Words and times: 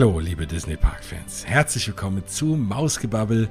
Hallo, 0.00 0.18
liebe 0.18 0.46
Disney 0.46 0.78
Park-Fans. 0.78 1.44
Herzlich 1.44 1.86
willkommen 1.86 2.26
zu 2.26 2.56
Mausgebabbel, 2.56 3.50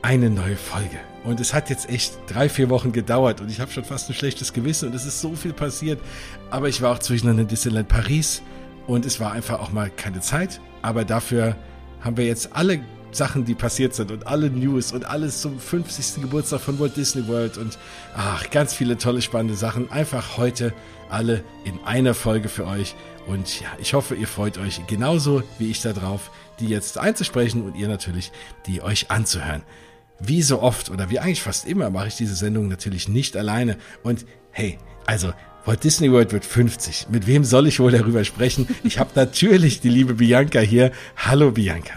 eine 0.00 0.30
neue 0.30 0.56
Folge. 0.56 0.96
Und 1.22 1.38
es 1.38 1.52
hat 1.52 1.68
jetzt 1.68 1.90
echt 1.90 2.14
drei, 2.26 2.48
vier 2.48 2.70
Wochen 2.70 2.92
gedauert 2.92 3.42
und 3.42 3.50
ich 3.50 3.60
habe 3.60 3.70
schon 3.70 3.84
fast 3.84 4.08
ein 4.08 4.14
schlechtes 4.14 4.54
Gewissen 4.54 4.88
und 4.88 4.94
es 4.94 5.04
ist 5.04 5.20
so 5.20 5.34
viel 5.34 5.52
passiert. 5.52 6.00
Aber 6.48 6.70
ich 6.70 6.80
war 6.80 6.92
auch 6.92 6.98
zwischendurch 6.98 7.40
in 7.40 7.46
Disneyland 7.46 7.88
Paris 7.88 8.40
und 8.86 9.04
es 9.04 9.20
war 9.20 9.32
einfach 9.32 9.60
auch 9.60 9.70
mal 9.70 9.90
keine 9.90 10.20
Zeit. 10.20 10.62
Aber 10.80 11.04
dafür 11.04 11.56
haben 12.00 12.16
wir 12.16 12.24
jetzt 12.24 12.56
alle 12.56 12.80
Sachen, 13.10 13.44
die 13.44 13.54
passiert 13.54 13.94
sind 13.94 14.10
und 14.10 14.26
alle 14.26 14.48
News 14.48 14.92
und 14.92 15.04
alles 15.04 15.42
zum 15.42 15.60
50. 15.60 16.22
Geburtstag 16.22 16.62
von 16.62 16.80
Walt 16.80 16.96
Disney 16.96 17.28
World 17.28 17.58
und 17.58 17.76
ach, 18.16 18.48
ganz 18.48 18.72
viele 18.72 18.96
tolle, 18.96 19.20
spannende 19.20 19.56
Sachen. 19.56 19.92
Einfach 19.92 20.38
heute 20.38 20.72
alle 21.10 21.44
in 21.64 21.78
einer 21.84 22.14
Folge 22.14 22.48
für 22.48 22.66
euch. 22.66 22.94
Und 23.26 23.60
ja, 23.60 23.68
ich 23.78 23.94
hoffe, 23.94 24.14
ihr 24.14 24.26
freut 24.26 24.58
euch 24.58 24.84
genauso 24.86 25.42
wie 25.58 25.70
ich 25.70 25.80
darauf, 25.80 26.30
die 26.60 26.66
jetzt 26.66 26.98
einzusprechen 26.98 27.62
und 27.62 27.76
ihr 27.76 27.88
natürlich, 27.88 28.32
die 28.66 28.82
euch 28.82 29.10
anzuhören. 29.10 29.62
Wie 30.18 30.42
so 30.42 30.60
oft 30.60 30.90
oder 30.90 31.10
wie 31.10 31.18
eigentlich 31.18 31.42
fast 31.42 31.66
immer 31.66 31.90
mache 31.90 32.08
ich 32.08 32.16
diese 32.16 32.34
Sendung 32.34 32.68
natürlich 32.68 33.08
nicht 33.08 33.36
alleine. 33.36 33.76
Und 34.02 34.24
hey, 34.50 34.78
also 35.06 35.32
Walt 35.64 35.84
Disney 35.84 36.10
World 36.10 36.32
wird 36.32 36.44
50. 36.44 37.06
Mit 37.10 37.26
wem 37.26 37.44
soll 37.44 37.68
ich 37.68 37.78
wohl 37.78 37.92
darüber 37.92 38.24
sprechen? 38.24 38.68
Ich 38.82 38.98
habe 38.98 39.10
natürlich 39.14 39.80
die 39.80 39.88
liebe 39.88 40.14
Bianca 40.14 40.58
hier. 40.58 40.90
Hallo 41.16 41.52
Bianca. 41.52 41.94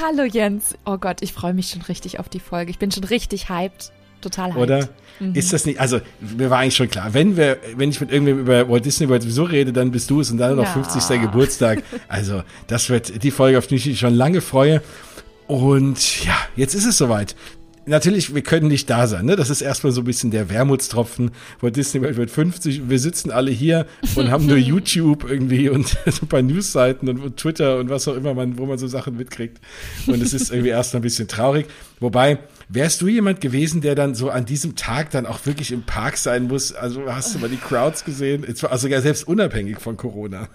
Hallo 0.00 0.24
Jens. 0.24 0.74
Oh 0.84 0.98
Gott, 0.98 1.22
ich 1.22 1.32
freue 1.32 1.54
mich 1.54 1.68
schon 1.68 1.82
richtig 1.82 2.18
auf 2.18 2.28
die 2.28 2.40
Folge. 2.40 2.70
Ich 2.70 2.78
bin 2.78 2.90
schon 2.90 3.04
richtig 3.04 3.48
hyped. 3.48 3.92
Total 4.24 4.50
hyped. 4.50 4.62
Oder? 4.62 4.88
Mhm. 5.20 5.34
Ist 5.34 5.52
das 5.52 5.66
nicht, 5.66 5.78
also 5.78 6.00
mir 6.36 6.50
war 6.50 6.58
eigentlich 6.58 6.76
schon 6.76 6.88
klar, 6.88 7.12
wenn 7.12 7.36
wir, 7.36 7.58
wenn 7.76 7.90
ich 7.90 8.00
mit 8.00 8.10
irgendwem 8.10 8.40
über 8.40 8.68
Walt 8.68 8.84
Disney 8.84 9.08
World 9.08 9.22
sowieso 9.22 9.44
rede, 9.44 9.72
dann 9.72 9.90
bist 9.90 10.10
du 10.10 10.20
es 10.20 10.30
und 10.30 10.38
dann 10.38 10.56
noch 10.56 10.64
ja. 10.64 10.72
50. 10.72 11.20
Geburtstag. 11.20 11.82
Also 12.08 12.42
das 12.66 12.88
wird 12.88 13.22
die 13.22 13.30
Folge, 13.30 13.58
auf 13.58 13.66
die 13.66 13.76
ich 13.76 13.86
mich 13.86 13.98
schon 13.98 14.14
lange 14.14 14.40
freue. 14.40 14.82
Und 15.46 16.24
ja, 16.24 16.36
jetzt 16.56 16.74
ist 16.74 16.86
es 16.86 16.96
soweit 16.96 17.36
natürlich, 17.86 18.34
wir 18.34 18.42
können 18.42 18.68
nicht 18.68 18.88
da 18.88 19.06
sein. 19.06 19.26
Ne? 19.26 19.36
Das 19.36 19.50
ist 19.50 19.60
erstmal 19.60 19.92
so 19.92 20.00
ein 20.00 20.04
bisschen 20.04 20.30
der 20.30 20.50
Wermutstropfen. 20.50 21.30
Walt 21.60 21.76
Disney 21.76 22.02
World 22.02 22.16
wird 22.16 22.30
50. 22.30 22.88
Wir 22.88 22.98
sitzen 22.98 23.30
alle 23.30 23.50
hier 23.50 23.86
und 24.14 24.30
haben 24.30 24.46
nur 24.46 24.56
YouTube 24.58 25.28
irgendwie 25.28 25.68
und 25.68 25.96
ein 26.06 26.28
paar 26.28 26.42
Newsseiten 26.42 27.08
und, 27.08 27.20
und, 27.20 27.36
Twitter 27.36 27.78
und 27.78 27.90
was 27.90 28.08
auch 28.08 28.16
immer 28.16 28.34
man, 28.34 28.58
wo 28.58 28.66
man 28.66 28.78
so 28.78 28.86
Sachen 28.86 29.16
mitkriegt. 29.16 29.60
Und 30.06 30.22
es 30.22 30.32
ist 30.32 30.50
irgendwie 30.50 30.70
erstmal 30.70 31.00
ein 31.00 31.04
bisschen 31.04 31.28
traurig. 31.28 31.66
Wobei, 32.00 32.38
wärst 32.68 33.00
du 33.00 33.08
jemand 33.08 33.40
gewesen, 33.40 33.80
der 33.80 33.94
dann 33.94 34.14
so 34.14 34.30
an 34.30 34.44
diesem 34.46 34.76
Tag 34.76 35.10
dann 35.10 35.26
auch 35.26 35.44
wirklich 35.46 35.72
im 35.72 35.82
Park 35.82 36.16
sein 36.16 36.48
muss? 36.48 36.72
Also 36.72 37.12
hast 37.12 37.34
du 37.34 37.38
mal 37.38 37.50
die 37.50 37.56
Crowds 37.56 38.04
gesehen? 38.04 38.44
Also 38.68 38.88
ja 38.88 39.00
selbst 39.00 39.26
unabhängig 39.26 39.78
von 39.78 39.96
Corona. 39.96 40.48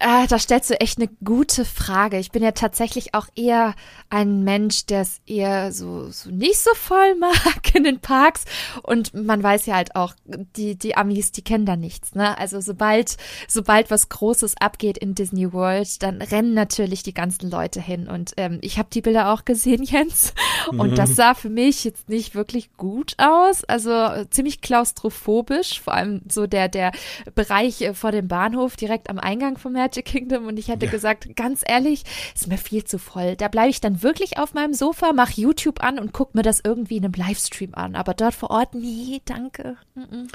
Äh, 0.00 0.26
da 0.26 0.38
stellst 0.38 0.70
du 0.70 0.80
echt 0.80 0.98
eine 0.98 1.08
gute 1.24 1.64
Frage. 1.64 2.18
Ich 2.18 2.32
bin 2.32 2.42
ja 2.42 2.52
tatsächlich 2.52 3.14
auch 3.14 3.28
eher 3.36 3.74
ein 4.10 4.42
Mensch, 4.42 4.86
der 4.86 5.02
es 5.02 5.20
eher 5.24 5.72
so, 5.72 6.10
so 6.10 6.30
nicht 6.30 6.58
so 6.58 6.74
voll 6.74 7.14
mag 7.14 7.74
in 7.74 7.84
den 7.84 8.00
Parks. 8.00 8.44
Und 8.82 9.14
man 9.14 9.42
weiß 9.42 9.66
ja 9.66 9.76
halt 9.76 9.94
auch, 9.94 10.14
die, 10.24 10.76
die 10.76 10.96
Amis, 10.96 11.32
die 11.32 11.42
kennen 11.42 11.64
da 11.64 11.76
nichts. 11.76 12.14
Ne? 12.14 12.36
Also 12.36 12.60
sobald, 12.60 13.16
sobald 13.46 13.90
was 13.90 14.08
Großes 14.08 14.56
abgeht 14.58 14.98
in 14.98 15.14
Disney 15.14 15.52
World, 15.52 16.02
dann 16.02 16.20
rennen 16.20 16.54
natürlich 16.54 17.02
die 17.02 17.14
ganzen 17.14 17.48
Leute 17.50 17.80
hin. 17.80 18.08
Und 18.08 18.32
ähm, 18.36 18.58
ich 18.62 18.78
habe 18.78 18.88
die 18.92 19.00
Bilder 19.00 19.32
auch 19.32 19.44
gesehen, 19.44 19.82
Jens. 19.84 20.34
Und 20.68 20.92
mhm. 20.92 20.96
das 20.96 21.14
sah 21.14 21.34
für 21.34 21.50
mich 21.50 21.84
jetzt 21.84 22.08
nicht 22.08 22.34
wirklich 22.34 22.76
gut 22.76 23.14
aus. 23.18 23.64
Also 23.64 23.90
äh, 23.90 24.28
ziemlich 24.28 24.60
klaustrophobisch, 24.60 25.80
vor 25.80 25.94
allem 25.94 26.22
so 26.28 26.46
der, 26.48 26.68
der 26.68 26.90
Bereich 27.34 27.80
äh, 27.80 27.94
vor 27.94 28.10
dem 28.10 28.26
Bahnhof 28.26 28.76
direkt 28.76 29.08
am 29.08 29.18
Eingang 29.18 29.33
Eingang 29.34 29.58
vom 29.58 29.72
Magic 29.72 30.04
Kingdom 30.04 30.46
und 30.46 30.58
ich 30.58 30.68
hätte 30.68 30.86
ja. 30.86 30.92
gesagt, 30.92 31.34
ganz 31.34 31.62
ehrlich, 31.66 32.04
ist 32.34 32.46
mir 32.46 32.56
viel 32.56 32.84
zu 32.84 32.98
voll. 32.98 33.34
Da 33.34 33.48
bleibe 33.48 33.70
ich 33.70 33.80
dann 33.80 34.02
wirklich 34.02 34.38
auf 34.38 34.54
meinem 34.54 34.74
Sofa, 34.74 35.12
mache 35.12 35.40
YouTube 35.40 35.82
an 35.82 35.98
und 35.98 36.12
gucke 36.12 36.36
mir 36.36 36.42
das 36.42 36.60
irgendwie 36.62 36.98
in 36.98 37.04
einem 37.04 37.14
Livestream 37.14 37.74
an. 37.74 37.96
Aber 37.96 38.14
dort 38.14 38.34
vor 38.34 38.50
Ort, 38.50 38.74
nee, 38.74 39.20
danke. 39.24 39.76
Mm 39.96 40.00
-mm. 40.00 40.28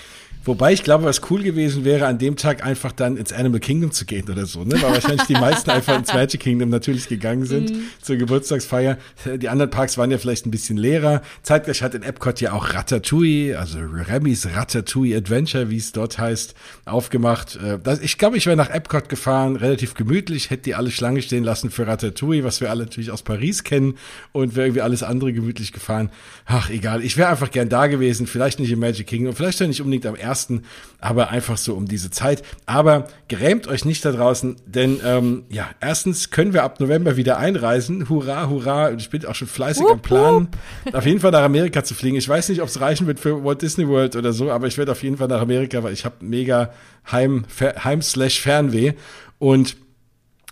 Wobei 0.44 0.74
ich 0.74 0.84
glaube, 0.84 1.06
was 1.06 1.22
cool 1.30 1.44
gewesen 1.44 1.86
wäre, 1.86 2.08
an 2.08 2.18
dem 2.18 2.36
Tag 2.36 2.66
einfach 2.66 2.92
dann 2.92 3.16
ins 3.16 3.32
Animal 3.32 3.60
Kingdom 3.62 3.92
zu 3.92 4.06
gehen 4.06 4.30
oder 4.30 4.46
so, 4.46 4.64
ne? 4.64 4.82
Weil 4.82 4.94
wahrscheinlich 4.94 5.28
die 5.28 5.34
meisten 5.34 5.70
einfach 5.70 5.98
ins 5.98 6.14
Magic 6.14 6.42
Kingdom 6.42 6.70
natürlich 6.70 7.08
gegangen 7.08 7.46
sind 7.46 7.72
mm. 7.72 7.81
zur 8.02 8.18
Geburtstagsfeier. 8.18 8.98
Die 9.38 9.48
anderen 9.48 9.70
Parks 9.70 9.98
waren 9.98 10.12
ja 10.12 10.18
vielleicht 10.18 10.46
ein 10.46 10.52
bisschen 10.52 10.78
leerer. 10.78 11.22
Zeitgleich 11.44 11.81
hat 11.81 11.94
in 11.94 12.04
Epcot 12.04 12.42
ja 12.42 12.52
auch 12.54 12.74
Ratatouille, 12.74 13.58
also 13.58 13.80
Remy's 13.80 14.48
Ratatouille 14.54 15.16
Adventure, 15.18 15.70
wie 15.70 15.78
es 15.78 15.92
dort 15.92 16.18
heißt, 16.18 16.56
aufgemacht. 16.86 17.58
Äh, 17.62 17.80
ich 18.02 18.18
glaube, 18.18 18.38
ich 18.38 18.46
wäre 18.46 18.58
nach 18.58 18.70
Epcot 18.70 18.89
Epcot 18.90 19.08
gefahren, 19.08 19.56
relativ 19.56 19.94
gemütlich, 19.94 20.50
hätte 20.50 20.64
die 20.64 20.76
alle 20.76 20.90
Schlange 20.90 21.22
stehen 21.22 21.44
lassen 21.44 21.70
für 21.70 21.86
Ratatouille, 21.86 22.44
was 22.44 22.60
wir 22.60 22.72
alle 22.72 22.86
natürlich 22.86 23.12
aus 23.12 23.22
Paris 23.22 23.64
kennen 23.64 23.96
und 24.32 24.56
wäre 24.56 24.66
irgendwie 24.68 24.82
alles 24.82 25.04
andere 25.04 25.32
gemütlich 25.32 25.74
gefahren. 25.74 26.10
Ach, 26.48 26.72
egal. 26.72 27.04
Ich 27.04 27.16
wäre 27.16 27.30
einfach 27.30 27.52
gern 27.52 27.70
da 27.70 27.86
gewesen, 27.86 28.26
vielleicht 28.26 28.60
nicht 28.60 28.72
im 28.72 28.80
Magic 28.80 29.06
Kingdom, 29.06 29.36
vielleicht 29.36 29.60
nicht 29.62 29.82
unbedingt 29.82 30.08
am 30.08 30.16
ersten, 30.16 30.64
aber 31.00 31.30
einfach 31.30 31.58
so 31.58 31.76
um 31.76 31.88
diese 31.88 32.10
Zeit. 32.10 32.42
Aber 32.66 33.08
gerämt 33.28 33.68
euch 33.68 33.86
nicht 33.86 34.04
da 34.06 34.12
draußen, 34.12 34.56
denn 34.66 35.00
ähm, 35.06 35.44
ja, 35.50 35.70
erstens 35.80 36.32
können 36.32 36.54
wir 36.54 36.64
ab 36.64 36.80
November 36.80 37.16
wieder 37.16 37.38
einreisen. 37.38 38.10
Hurra, 38.10 38.50
hurra. 38.50 38.88
Und 38.88 39.02
ich 39.02 39.12
bin 39.12 39.24
auch 39.26 39.36
schon 39.36 39.48
fleißig 39.48 39.84
wupp, 39.84 39.92
am 39.92 40.02
Plan, 40.02 40.48
auf 40.94 41.06
jeden 41.06 41.20
Fall 41.20 41.32
nach 41.32 41.44
Amerika 41.44 41.84
zu 41.84 41.94
fliegen. 41.94 42.18
Ich 42.18 42.28
weiß 42.28 42.50
nicht, 42.50 42.62
ob 42.62 42.70
es 42.70 42.82
reichen 42.82 43.06
wird 43.06 43.20
für 43.20 43.44
Walt 43.44 43.62
Disney 43.62 43.88
World 43.88 44.16
oder 44.16 44.34
so, 44.34 44.50
aber 44.50 44.66
ich 44.66 44.80
werde 44.80 44.92
auf 44.94 45.04
jeden 45.04 45.18
Fall 45.18 45.28
nach 45.28 45.42
Amerika, 45.42 45.84
weil 45.84 45.94
ich 45.94 46.06
habe 46.06 46.16
mega 46.22 46.72
Heim, 47.12 47.46
Heim 47.84 48.02
Fernweh. 48.40 48.94
Und 49.38 49.78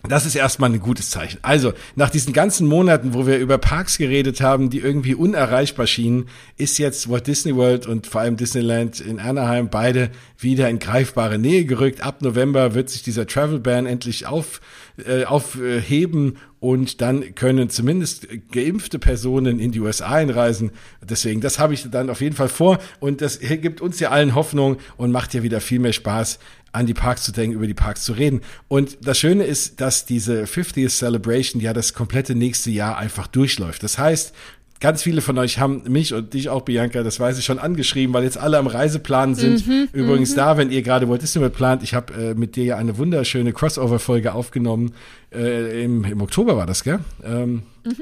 das 0.09 0.25
ist 0.25 0.35
erstmal 0.35 0.71
ein 0.71 0.79
gutes 0.79 1.09
Zeichen. 1.09 1.39
Also, 1.41 1.73
nach 1.95 2.09
diesen 2.09 2.33
ganzen 2.33 2.67
Monaten, 2.67 3.13
wo 3.13 3.27
wir 3.27 3.37
über 3.37 3.57
Parks 3.57 3.97
geredet 3.97 4.41
haben, 4.41 4.69
die 4.69 4.79
irgendwie 4.79 5.15
unerreichbar 5.15 5.87
schienen, 5.87 6.27
ist 6.57 6.77
jetzt 6.77 7.09
Walt 7.09 7.27
Disney 7.27 7.55
World 7.55 7.87
und 7.87 8.07
vor 8.07 8.21
allem 8.21 8.37
Disneyland 8.37 8.99
in 8.99 9.19
Anaheim 9.19 9.69
beide 9.69 10.09
wieder 10.39 10.69
in 10.69 10.79
greifbare 10.79 11.37
Nähe 11.37 11.65
gerückt. 11.65 12.01
Ab 12.01 12.21
November 12.21 12.73
wird 12.73 12.89
sich 12.89 13.03
dieser 13.03 13.27
Travel 13.27 13.59
Ban 13.59 13.85
endlich 13.85 14.27
auf, 14.27 14.61
äh, 15.05 15.25
aufheben 15.25 16.37
und 16.59 17.01
dann 17.01 17.35
können 17.35 17.69
zumindest 17.69 18.27
geimpfte 18.51 18.97
Personen 18.97 19.59
in 19.59 19.71
die 19.71 19.79
USA 19.79 20.07
einreisen. 20.07 20.71
Deswegen, 21.07 21.39
das 21.41 21.59
habe 21.59 21.73
ich 21.73 21.89
dann 21.89 22.09
auf 22.09 22.21
jeden 22.21 22.35
Fall 22.35 22.49
vor 22.49 22.79
und 22.99 23.21
das 23.21 23.39
gibt 23.39 23.79
uns 23.79 23.99
ja 23.99 24.09
allen 24.09 24.33
Hoffnung 24.33 24.77
und 24.97 25.11
macht 25.11 25.33
ja 25.33 25.43
wieder 25.43 25.61
viel 25.61 25.79
mehr 25.79 25.93
Spaß, 25.93 26.39
an 26.71 26.85
die 26.85 26.93
Parks 26.93 27.23
zu 27.23 27.31
denken, 27.31 27.55
über 27.55 27.67
die 27.67 27.73
Parks 27.73 28.03
zu 28.03 28.13
reden. 28.13 28.41
Und 28.67 28.97
das 29.01 29.19
Schöne 29.19 29.43
ist, 29.43 29.81
dass 29.81 30.05
diese 30.05 30.43
50th 30.43 30.89
Celebration 30.89 31.61
ja 31.61 31.73
das 31.73 31.93
komplette 31.93 32.35
nächste 32.35 32.71
Jahr 32.71 32.97
einfach 32.97 33.27
durchläuft. 33.27 33.83
Das 33.83 33.97
heißt, 33.97 34.33
ganz 34.79 35.03
viele 35.03 35.21
von 35.21 35.37
euch 35.37 35.59
haben 35.59 35.83
mich 35.87 36.13
und 36.13 36.33
dich 36.33 36.49
auch, 36.49 36.61
Bianca, 36.61 37.03
das 37.03 37.19
weiß 37.19 37.37
ich 37.39 37.45
schon 37.45 37.59
angeschrieben, 37.59 38.13
weil 38.13 38.23
jetzt 38.23 38.37
alle 38.37 38.57
am 38.57 38.67
Reiseplan 38.67 39.35
sind. 39.35 39.67
Mhm, 39.67 39.89
Übrigens 39.91 40.31
mhm. 40.31 40.35
da, 40.35 40.57
wenn 40.57 40.71
ihr 40.71 40.81
gerade 40.81 41.09
Walt 41.09 41.21
Disney 41.21 41.41
World 41.41 41.53
plant, 41.53 41.83
ich 41.83 41.93
habe 41.93 42.13
äh, 42.13 42.33
mit 42.33 42.55
dir 42.55 42.65
ja 42.65 42.77
eine 42.77 42.97
wunderschöne 42.97 43.53
Crossover-Folge 43.53 44.33
aufgenommen. 44.33 44.93
Äh, 45.33 45.83
im, 45.83 46.03
Im 46.05 46.21
Oktober 46.21 46.57
war 46.57 46.65
das, 46.65 46.83
gell? 46.83 46.99
Ähm, 47.23 47.63
mhm. 47.83 47.95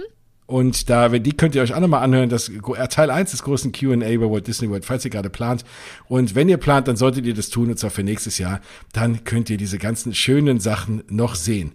Und 0.48 0.90
da, 0.90 1.10
die 1.10 1.36
könnt 1.36 1.56
ihr 1.56 1.64
euch 1.64 1.74
auch 1.74 1.80
nochmal 1.80 2.04
anhören, 2.04 2.30
das 2.30 2.50
äh, 2.50 2.88
Teil 2.88 3.10
1 3.10 3.32
des 3.32 3.42
großen 3.42 3.72
Q&A 3.72 4.12
über 4.12 4.30
Walt 4.30 4.46
Disney 4.46 4.70
World, 4.70 4.86
falls 4.86 5.04
ihr 5.04 5.12
gerade 5.12 5.30
plant. 5.30 5.66
Und 6.08 6.36
wenn 6.36 6.50
ihr 6.50 6.58
plant, 6.58 6.88
dann 6.88 6.98
solltet 6.98 7.26
ihr 7.26 7.34
das 7.34 7.50
tun, 7.50 7.70
und 7.70 7.80
zwar 7.80 7.90
für 7.90 8.04
nächstes 8.04 8.38
Jahr. 8.38 8.62
Dann 8.94 9.24
könnt 9.24 9.50
ihr 9.50 9.58
diese 9.58 9.80
ganzen 9.80 10.14
schönen 10.14 10.60
Sachen 10.60 11.04
noch 11.10 11.34
sehen. 11.34 11.72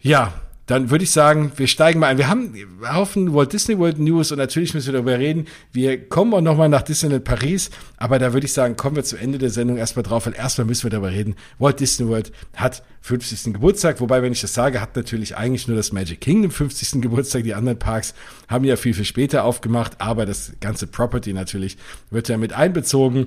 Ja, 0.00 0.32
dann 0.66 0.90
würde 0.90 1.04
ich 1.04 1.10
sagen, 1.10 1.52
wir 1.56 1.66
steigen 1.66 1.98
mal 1.98 2.06
ein. 2.06 2.18
Wir 2.18 2.28
haben 2.28 2.54
einen 2.54 2.94
Haufen 2.94 3.34
Walt 3.34 3.52
Disney 3.52 3.78
World 3.78 3.98
News 3.98 4.30
und 4.30 4.38
natürlich 4.38 4.74
müssen 4.74 4.86
wir 4.86 4.92
darüber 4.94 5.18
reden. 5.18 5.46
Wir 5.72 6.08
kommen 6.08 6.32
auch 6.34 6.40
nochmal 6.40 6.68
nach 6.68 6.82
Disneyland 6.82 7.24
Paris, 7.24 7.70
aber 7.96 8.18
da 8.18 8.32
würde 8.32 8.46
ich 8.46 8.52
sagen, 8.52 8.76
kommen 8.76 8.94
wir 8.94 9.02
zum 9.02 9.18
Ende 9.18 9.38
der 9.38 9.50
Sendung 9.50 9.76
erstmal 9.76 10.04
drauf, 10.04 10.26
weil 10.26 10.34
erstmal 10.34 10.66
müssen 10.66 10.84
wir 10.84 10.90
darüber 10.90 11.10
reden. 11.10 11.34
Walt 11.58 11.80
Disney 11.80 12.06
World 12.06 12.32
hat 12.54 12.84
50. 13.00 13.54
Geburtstag, 13.54 14.00
wobei, 14.00 14.22
wenn 14.22 14.32
ich 14.32 14.40
das 14.40 14.54
sage, 14.54 14.80
hat 14.80 14.94
natürlich 14.94 15.36
eigentlich 15.36 15.66
nur 15.66 15.76
das 15.76 15.90
Magic 15.90 16.20
Kingdom 16.20 16.52
50. 16.52 17.02
Geburtstag. 17.02 17.42
Die 17.42 17.54
anderen 17.54 17.78
Parks 17.78 18.14
haben 18.48 18.64
ja 18.64 18.76
viel, 18.76 18.94
viel 18.94 19.04
später 19.04 19.44
aufgemacht, 19.44 20.00
aber 20.00 20.26
das 20.26 20.52
ganze 20.60 20.86
Property 20.86 21.32
natürlich 21.32 21.76
wird 22.10 22.28
ja 22.28 22.36
mit 22.38 22.52
einbezogen. 22.52 23.26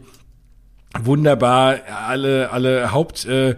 Wunderbar, 0.98 1.82
alle, 2.08 2.52
alle 2.52 2.94
Haupt, 2.94 3.26
äh, 3.26 3.58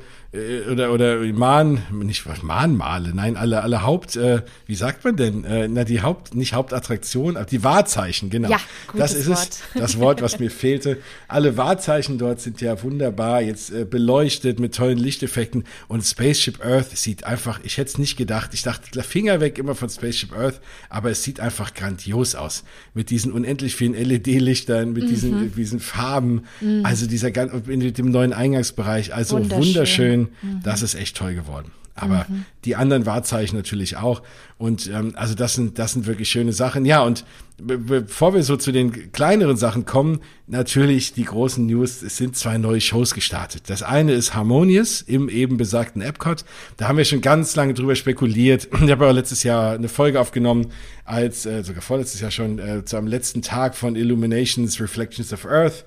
oder 0.71 0.91
oder 0.91 1.17
Mahn, 1.33 1.81
nicht 1.91 2.25
was 2.25 2.43
Mahnmale, 2.43 3.13
nein, 3.13 3.37
alle 3.37 3.61
alle 3.63 3.83
Haupt, 3.83 4.15
äh, 4.15 4.41
wie 4.65 4.75
sagt 4.75 5.03
man 5.03 5.15
denn? 5.15 5.43
Äh, 5.43 5.67
na 5.67 5.83
die 5.83 6.01
Haupt, 6.01 6.35
nicht 6.35 6.53
Hauptattraktion, 6.53 7.37
aber 7.37 7.45
die 7.45 7.63
Wahrzeichen, 7.63 8.29
genau. 8.29 8.49
Ja, 8.49 8.59
das 8.95 9.13
ist 9.13 9.27
Wort. 9.27 9.39
es, 9.39 9.61
das 9.75 9.99
Wort, 9.99 10.21
was 10.21 10.39
mir 10.39 10.51
fehlte. 10.51 10.97
Alle 11.27 11.57
Wahrzeichen 11.57 12.17
dort 12.17 12.41
sind 12.41 12.61
ja 12.61 12.81
wunderbar, 12.83 13.41
jetzt 13.41 13.71
äh, 13.71 13.85
beleuchtet 13.85 14.59
mit 14.59 14.75
tollen 14.75 14.97
Lichteffekten 14.97 15.65
und 15.87 16.03
Spaceship 16.03 16.63
Earth 16.63 16.95
sieht 16.97 17.23
einfach, 17.23 17.59
ich 17.63 17.77
hätte 17.77 17.91
es 17.91 17.97
nicht 17.97 18.17
gedacht, 18.17 18.53
ich 18.53 18.63
dachte 18.63 19.03
Finger 19.03 19.39
weg 19.39 19.57
immer 19.57 19.75
von 19.75 19.89
Spaceship 19.89 20.33
Earth, 20.33 20.59
aber 20.89 21.11
es 21.11 21.23
sieht 21.23 21.39
einfach 21.39 21.73
grandios 21.73 22.35
aus 22.35 22.63
mit 22.93 23.09
diesen 23.09 23.31
unendlich 23.31 23.75
vielen 23.75 23.93
LED-Lichtern, 23.93 24.93
mit 24.93 25.03
mhm. 25.03 25.07
diesen 25.07 25.55
diesen 25.55 25.79
Farben, 25.79 26.43
mhm. 26.61 26.85
also 26.85 27.07
dieser 27.07 27.31
ganz 27.31 27.51
mit 27.67 27.97
dem 27.97 28.11
neuen 28.11 28.33
Eingangsbereich, 28.33 29.13
also 29.13 29.37
wunderschön. 29.37 29.65
wunderschön 29.65 30.26
Mhm. 30.41 30.61
Das 30.63 30.81
ist 30.81 30.95
echt 30.95 31.17
toll 31.17 31.33
geworden. 31.33 31.71
Aber 31.97 32.27
mhm. 32.29 32.45
die 32.63 32.75
anderen 32.75 33.05
Wahrzeichen 33.05 33.57
natürlich 33.57 33.97
auch. 33.97 34.21
Und 34.59 34.87
ähm, 34.87 35.13
also 35.15 35.33
das 35.33 35.55
sind, 35.55 35.79
das 35.79 35.93
sind 35.93 36.05
wirklich 36.05 36.29
schöne 36.29 36.53
Sachen. 36.53 36.85
Ja, 36.85 37.01
und 37.01 37.25
be 37.57 37.79
bevor 37.79 38.35
wir 38.35 38.43
so 38.43 38.55
zu 38.55 38.71
den 38.71 39.11
kleineren 39.11 39.57
Sachen 39.57 39.85
kommen, 39.85 40.19
natürlich 40.45 41.13
die 41.13 41.23
großen 41.23 41.65
News, 41.65 42.03
es 42.03 42.17
sind 42.17 42.37
zwei 42.37 42.59
neue 42.59 42.81
Shows 42.81 43.15
gestartet. 43.15 43.63
Das 43.67 43.81
eine 43.81 44.13
ist 44.13 44.35
Harmonious 44.35 45.01
im 45.01 45.27
eben 45.27 45.57
besagten 45.57 46.03
Epcot. 46.03 46.45
Da 46.77 46.87
haben 46.87 46.97
wir 46.97 47.05
schon 47.05 47.21
ganz 47.21 47.55
lange 47.55 47.73
drüber 47.73 47.95
spekuliert. 47.95 48.69
Ich 48.87 48.91
habe 48.91 49.05
aber 49.05 49.13
letztes 49.13 49.43
Jahr 49.43 49.73
eine 49.73 49.89
Folge 49.89 50.21
aufgenommen, 50.21 50.67
als 51.03 51.45
äh, 51.45 51.63
sogar 51.63 51.81
vorletztes 51.81 52.21
Jahr 52.21 52.31
schon, 52.31 52.59
äh, 52.59 52.85
zu 52.85 52.95
am 52.95 53.07
letzten 53.07 53.41
Tag 53.41 53.75
von 53.75 53.95
Illuminations 53.95 54.79
Reflections 54.79 55.33
of 55.33 55.45
Earth. 55.45 55.83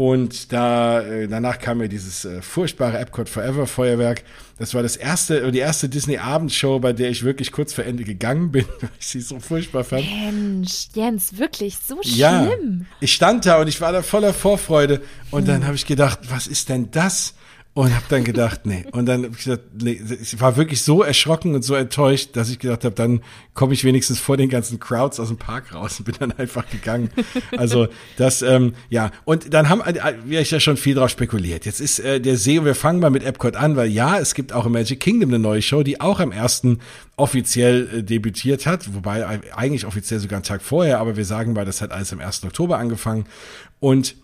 Und 0.00 0.50
da, 0.50 1.02
äh, 1.02 1.28
danach 1.28 1.58
kam 1.58 1.82
ja 1.82 1.86
dieses 1.86 2.24
äh, 2.24 2.40
furchtbare 2.40 2.98
Epcot 2.98 3.28
Forever 3.28 3.66
Feuerwerk. 3.66 4.22
Das 4.58 4.72
war 4.72 4.82
das 4.82 4.96
erste, 4.96 5.52
die 5.52 5.58
erste 5.58 5.90
Disney-Abendshow, 5.90 6.78
bei 6.78 6.94
der 6.94 7.10
ich 7.10 7.22
wirklich 7.22 7.52
kurz 7.52 7.74
vor 7.74 7.84
Ende 7.84 8.04
gegangen 8.04 8.50
bin, 8.50 8.64
weil 8.80 8.88
ich 8.98 9.08
sie 9.08 9.20
so 9.20 9.40
furchtbar 9.40 9.84
fand. 9.84 10.06
Mensch, 10.06 10.88
Jens, 10.94 11.36
wirklich 11.36 11.76
so 11.86 12.02
schlimm. 12.02 12.16
Ja, 12.16 12.50
ich 13.00 13.12
stand 13.12 13.44
da 13.44 13.60
und 13.60 13.68
ich 13.68 13.82
war 13.82 13.92
da 13.92 14.00
voller 14.00 14.32
Vorfreude. 14.32 15.02
Und 15.30 15.42
hm. 15.42 15.48
dann 15.48 15.66
habe 15.66 15.76
ich 15.76 15.84
gedacht, 15.84 16.20
was 16.30 16.46
ist 16.46 16.70
denn 16.70 16.90
das? 16.92 17.34
Und 17.72 17.94
habe 17.94 18.04
dann 18.08 18.24
gedacht, 18.24 18.66
nee. 18.66 18.84
Und 18.90 19.06
dann 19.06 19.22
habe 19.22 19.32
ich 19.32 19.44
gesagt, 19.44 19.62
nee, 19.80 20.00
ich 20.20 20.40
war 20.40 20.56
wirklich 20.56 20.82
so 20.82 21.04
erschrocken 21.04 21.54
und 21.54 21.62
so 21.62 21.76
enttäuscht, 21.76 22.30
dass 22.34 22.50
ich 22.50 22.58
gedacht 22.58 22.84
habe, 22.84 22.96
dann 22.96 23.22
komme 23.54 23.74
ich 23.74 23.84
wenigstens 23.84 24.18
vor 24.18 24.36
den 24.36 24.48
ganzen 24.48 24.80
Crowds 24.80 25.20
aus 25.20 25.28
dem 25.28 25.36
Park 25.36 25.72
raus 25.72 26.00
und 26.00 26.04
bin 26.04 26.16
dann 26.18 26.32
einfach 26.32 26.68
gegangen. 26.68 27.10
Also 27.56 27.86
das, 28.16 28.42
ähm, 28.42 28.74
ja. 28.88 29.12
Und 29.24 29.54
dann 29.54 29.68
haben 29.68 29.82
äh, 29.82 30.14
wir 30.24 30.42
ja 30.42 30.58
schon 30.58 30.76
viel 30.76 30.96
drauf 30.96 31.10
spekuliert. 31.10 31.64
Jetzt 31.64 31.80
ist 31.80 32.00
äh, 32.00 32.20
der 32.20 32.36
See, 32.36 32.58
und 32.58 32.64
wir 32.64 32.74
fangen 32.74 32.98
mal 32.98 33.10
mit 33.10 33.22
Epcot 33.22 33.54
an, 33.54 33.76
weil 33.76 33.88
ja, 33.88 34.18
es 34.18 34.34
gibt 34.34 34.52
auch 34.52 34.66
im 34.66 34.72
Magic 34.72 34.98
Kingdom 34.98 35.30
eine 35.30 35.38
neue 35.38 35.62
Show, 35.62 35.84
die 35.84 36.00
auch 36.00 36.18
am 36.18 36.32
ersten 36.32 36.80
offiziell 37.16 37.88
äh, 37.98 38.02
debütiert 38.02 38.66
hat, 38.66 38.92
wobei 38.94 39.40
eigentlich 39.54 39.86
offiziell 39.86 40.18
sogar 40.18 40.38
einen 40.38 40.44
Tag 40.44 40.62
vorher, 40.62 40.98
aber 40.98 41.16
wir 41.16 41.24
sagen 41.24 41.52
mal, 41.52 41.64
das 41.64 41.80
hat 41.82 41.92
alles 41.92 42.12
am 42.12 42.18
1. 42.18 42.42
Oktober 42.44 42.78
angefangen. 42.78 43.26
Und 43.78 44.16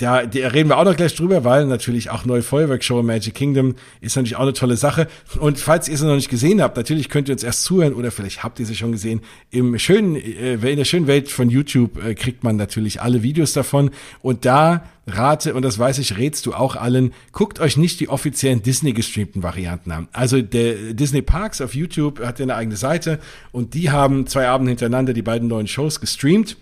da, 0.00 0.24
da 0.24 0.48
reden 0.48 0.70
wir 0.70 0.78
auch 0.78 0.84
noch 0.84 0.96
gleich 0.96 1.14
drüber, 1.14 1.44
weil 1.44 1.66
natürlich 1.66 2.10
auch 2.10 2.24
neue 2.24 2.42
Feuerwerkshow 2.42 3.02
Magic 3.02 3.34
Kingdom 3.34 3.74
ist 4.00 4.16
natürlich 4.16 4.36
auch 4.36 4.42
eine 4.42 4.54
tolle 4.54 4.76
Sache. 4.76 5.08
Und 5.38 5.58
falls 5.58 5.88
ihr 5.88 5.94
es 5.94 6.02
noch 6.02 6.14
nicht 6.14 6.30
gesehen 6.30 6.62
habt, 6.62 6.76
natürlich 6.78 7.10
könnt 7.10 7.28
ihr 7.28 7.34
uns 7.34 7.42
erst 7.42 7.64
zuhören 7.64 7.92
oder 7.92 8.10
vielleicht 8.10 8.42
habt 8.42 8.58
ihr 8.60 8.66
sie 8.66 8.74
schon 8.74 8.92
gesehen. 8.92 9.20
Im 9.50 9.78
schönen, 9.78 10.16
äh, 10.16 10.54
in 10.54 10.76
der 10.76 10.86
schönen 10.86 11.06
Welt 11.06 11.28
von 11.28 11.50
YouTube 11.50 12.02
äh, 12.02 12.14
kriegt 12.14 12.44
man 12.44 12.56
natürlich 12.56 13.02
alle 13.02 13.22
Videos 13.22 13.52
davon. 13.52 13.90
Und 14.22 14.46
da 14.46 14.84
rate, 15.06 15.54
und 15.54 15.62
das 15.62 15.78
weiß 15.78 15.98
ich, 15.98 16.16
rätst 16.16 16.46
du 16.46 16.54
auch 16.54 16.76
allen, 16.76 17.12
guckt 17.32 17.60
euch 17.60 17.76
nicht 17.76 18.00
die 18.00 18.08
offiziellen 18.08 18.62
Disney 18.62 18.94
gestreamten 18.94 19.42
Varianten 19.42 19.92
an. 19.92 20.08
Also 20.12 20.40
der 20.40 20.94
Disney 20.94 21.20
Parks 21.20 21.60
auf 21.60 21.74
YouTube 21.74 22.20
hat 22.24 22.38
ja 22.38 22.44
eine 22.44 22.54
eigene 22.54 22.76
Seite 22.76 23.18
und 23.52 23.74
die 23.74 23.90
haben 23.90 24.26
zwei 24.26 24.48
Abende 24.48 24.70
hintereinander 24.70 25.12
die 25.12 25.22
beiden 25.22 25.48
neuen 25.48 25.66
Shows 25.66 26.00
gestreamt 26.00 26.56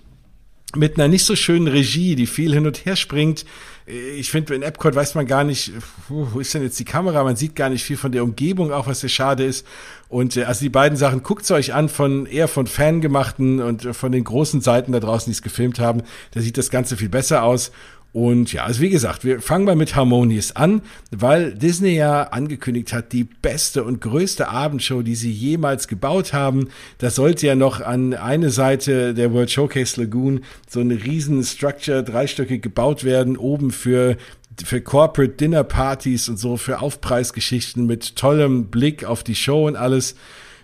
mit 0.77 0.99
einer 0.99 1.09
nicht 1.09 1.25
so 1.25 1.35
schönen 1.35 1.67
Regie, 1.67 2.15
die 2.15 2.27
viel 2.27 2.53
hin 2.53 2.67
und 2.67 2.85
her 2.85 2.97
springt. 2.97 3.47
Ich 3.87 4.31
finde, 4.31 4.55
in 4.55 4.61
Epcot 4.61 4.95
weiß 4.95 5.15
man 5.15 5.27
gar 5.27 5.43
nicht, 5.43 5.73
wo 6.09 6.39
ist 6.39 6.53
denn 6.53 6.63
jetzt 6.63 6.79
die 6.79 6.85
Kamera? 6.85 7.25
Man 7.25 7.37
sieht 7.37 7.57
gar 7.57 7.71
nicht 7.71 7.85
viel 7.85 7.97
von 7.97 8.13
der 8.13 8.23
Umgebung, 8.23 8.71
auch 8.71 8.87
was 8.87 9.01
sehr 9.01 9.09
schade 9.09 9.45
ist. 9.45 9.67
Und 10.11 10.37
äh, 10.37 10.45
also 10.45 10.61
die 10.61 10.69
beiden 10.69 10.99
Sachen 10.99 11.23
guckt 11.23 11.51
euch 11.51 11.73
an 11.73 11.89
von 11.89 12.27
eher 12.27 12.49
von 12.49 12.67
Fangemachten 12.67 13.61
und 13.61 13.97
von 13.97 14.13
den 14.13 14.25
großen 14.25 14.61
Seiten 14.61 14.93
da 14.93 15.01
draußen, 15.01 15.31
die 15.31 15.37
es 15.37 15.43
gefilmt 15.43 15.79
haben. 15.79 16.03
Da 16.33 16.43
sieht 16.43 16.59
das 16.59 16.69
Ganze 16.69 16.99
viel 16.99 17.09
besser 17.09 17.45
aus. 17.45 17.73
Und 18.13 18.53
ja, 18.53 18.65
also 18.65 18.81
wie 18.81 18.89
gesagt, 18.89 19.25
wir 19.25 19.41
fangen 19.41 19.67
mal 19.67 19.77
mit 19.77 19.95
Harmonious 19.95 20.57
an, 20.57 20.81
weil 21.11 21.53
Disney 21.55 21.95
ja 21.95 22.23
angekündigt 22.23 22.93
hat, 22.93 23.13
die 23.13 23.25
beste 23.25 23.85
und 23.85 24.01
größte 24.01 24.49
Abendshow, 24.49 25.03
die 25.03 25.15
sie 25.15 25.31
jemals 25.31 25.89
gebaut 25.89 26.33
haben. 26.33 26.69
Das 26.97 27.17
sollte 27.17 27.47
ja 27.47 27.55
noch 27.55 27.81
an 27.81 28.15
eine 28.15 28.51
Seite 28.51 29.13
der 29.13 29.33
World 29.33 29.51
Showcase 29.51 30.01
Lagoon 30.01 30.41
so 30.69 30.81
eine 30.81 31.05
riesen 31.05 31.45
Structure 31.45 32.03
dreistöckig 32.03 32.63
gebaut 32.63 33.05
werden, 33.05 33.37
oben 33.37 33.71
für 33.71 34.17
für 34.65 34.81
Corporate 34.81 35.35
Dinner 35.35 35.63
Partys 35.63 36.29
und 36.29 36.37
so, 36.37 36.57
für 36.57 36.81
Aufpreisgeschichten 36.81 37.87
mit 37.87 38.17
tollem 38.17 38.67
Blick 38.67 39.05
auf 39.05 39.23
die 39.23 39.37
Show 39.37 39.69
und 39.69 39.77
alles. 39.77 40.17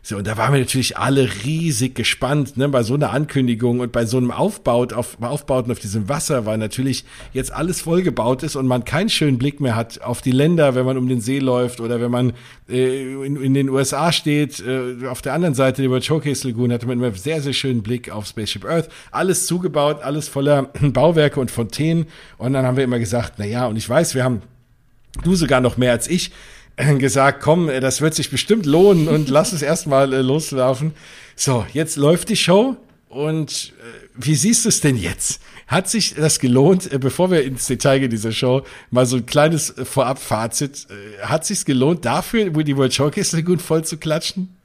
So, 0.06 0.18
und 0.18 0.26
da 0.26 0.36
waren 0.36 0.52
wir 0.52 0.60
natürlich 0.60 0.98
alle 0.98 1.26
riesig 1.46 1.94
gespannt, 1.94 2.58
ne, 2.58 2.68
bei 2.68 2.82
so 2.82 2.92
einer 2.92 3.10
Ankündigung 3.10 3.80
und 3.80 3.90
bei 3.90 4.04
so 4.04 4.18
einem 4.18 4.30
Aufbau 4.30 4.84
auf, 4.94 5.16
Aufbauten 5.22 5.72
auf 5.72 5.78
diesem 5.78 6.10
Wasser, 6.10 6.44
weil 6.44 6.58
natürlich 6.58 7.06
jetzt 7.32 7.50
alles 7.50 7.80
vollgebaut 7.80 8.42
ist 8.42 8.54
und 8.54 8.66
man 8.66 8.84
keinen 8.84 9.08
schönen 9.08 9.38
Blick 9.38 9.62
mehr 9.62 9.76
hat 9.76 10.02
auf 10.02 10.20
die 10.20 10.32
Länder, 10.32 10.74
wenn 10.74 10.84
man 10.84 10.98
um 10.98 11.08
den 11.08 11.22
See 11.22 11.38
läuft 11.38 11.80
oder 11.80 12.02
wenn 12.02 12.10
man 12.10 12.34
äh, 12.68 13.14
in, 13.24 13.36
in 13.36 13.54
den 13.54 13.70
USA 13.70 14.12
steht. 14.12 14.60
Äh, 14.60 15.06
auf 15.06 15.22
der 15.22 15.32
anderen 15.32 15.54
Seite 15.54 15.88
World 15.88 16.04
Showcase 16.04 16.46
Lagoon 16.46 16.70
hatte 16.70 16.86
man 16.86 16.98
immer 16.98 17.10
sehr, 17.12 17.40
sehr 17.40 17.54
schönen 17.54 17.82
Blick 17.82 18.10
auf 18.10 18.26
Spaceship 18.26 18.66
Earth. 18.66 18.90
Alles 19.10 19.46
zugebaut, 19.46 20.02
alles 20.02 20.28
voller 20.28 20.64
Bauwerke 20.82 21.40
und 21.40 21.50
Fontänen. 21.50 22.08
Und 22.36 22.52
dann 22.52 22.66
haben 22.66 22.76
wir 22.76 22.84
immer 22.84 22.98
gesagt, 22.98 23.36
na 23.38 23.46
ja, 23.46 23.64
und 23.68 23.76
ich 23.76 23.88
weiß, 23.88 24.14
wir 24.14 24.22
haben 24.22 24.42
du 25.22 25.34
sogar 25.34 25.60
noch 25.60 25.76
mehr 25.76 25.92
als 25.92 26.08
ich, 26.08 26.32
gesagt, 26.99 27.43
komm, 27.43 27.69
äh, 27.69 27.81
das 27.81 28.00
wird 28.00 28.15
sich 28.15 28.31
bestimmt 28.31 28.67
lohnen 28.67 29.09
und 29.09 29.29
lass 29.29 29.53
es 29.53 29.62
erstmal 29.62 30.12
äh, 30.12 30.23
loslaufen. 30.23 30.93
So, 31.37 31.67
jetzt 31.73 31.97
läuft 31.97 32.29
die 32.29 32.37
Show 32.37 32.76
und 33.09 33.73
äh, 33.79 34.09
wie 34.15 34.35
siehst 34.35 34.65
du 34.65 34.69
es 34.69 34.81
denn 34.81 34.97
jetzt? 34.97 35.41
Hat 35.67 35.88
sich 35.88 36.15
das 36.15 36.38
gelohnt, 36.38 36.93
äh, 36.93 36.99
bevor 36.99 37.31
wir 37.31 37.44
ins 37.44 37.67
Detail 37.67 38.00
gehen 38.00 38.11
dieser 38.11 38.32
Show, 38.32 38.62
mal 38.91 39.06
so 39.06 39.17
ein 39.17 39.26
kleines 39.26 39.71
äh, 39.71 39.85
Vorab-Fazit, 39.85 40.88
äh, 40.91 41.25
hat 41.25 41.44
sich 41.47 41.65
gelohnt 41.65 42.05
dafür, 42.05 42.50
die 42.50 42.76
World 42.76 42.94
Showcase 42.94 43.43
gut 43.43 43.62
voll 43.62 43.85
zu 43.85 43.97
klatschen? 43.97 44.56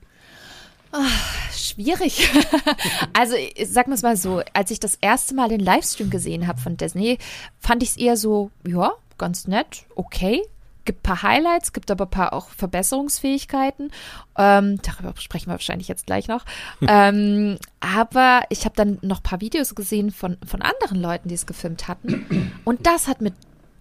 Ach, 0.91 1.51
schwierig. 1.51 2.27
also, 3.13 3.35
sag 3.67 3.87
wir 3.87 3.93
es 3.93 4.01
mal 4.01 4.17
so, 4.17 4.41
als 4.53 4.71
ich 4.71 4.79
das 4.79 4.97
erste 4.99 5.35
Mal 5.35 5.49
den 5.49 5.59
Livestream 5.59 6.09
gesehen 6.09 6.47
habe 6.47 6.59
von 6.59 6.77
Disney, 6.77 7.19
fand 7.59 7.83
ich 7.83 7.89
es 7.89 7.97
eher 7.97 8.17
so, 8.17 8.49
ja, 8.67 8.93
ganz 9.19 9.47
nett, 9.47 9.83
okay 9.95 10.41
gibt 10.85 10.99
ein 10.99 11.03
paar 11.03 11.23
Highlights, 11.23 11.73
gibt 11.73 11.91
aber 11.91 12.05
ein 12.05 12.11
paar 12.11 12.33
auch 12.33 12.49
Verbesserungsfähigkeiten. 12.49 13.91
Ähm, 14.37 14.79
darüber 14.81 15.13
sprechen 15.19 15.47
wir 15.47 15.53
wahrscheinlich 15.53 15.87
jetzt 15.87 16.05
gleich 16.05 16.27
noch. 16.27 16.45
ähm, 16.81 17.57
aber 17.79 18.41
ich 18.49 18.65
habe 18.65 18.75
dann 18.75 18.97
noch 19.01 19.19
ein 19.19 19.23
paar 19.23 19.41
Videos 19.41 19.75
gesehen 19.75 20.11
von, 20.11 20.37
von 20.45 20.61
anderen 20.61 21.01
Leuten, 21.01 21.29
die 21.29 21.35
es 21.35 21.45
gefilmt 21.45 21.87
hatten. 21.87 22.51
Und 22.65 22.85
das 22.85 23.07
hat 23.07 23.21
mir 23.21 23.33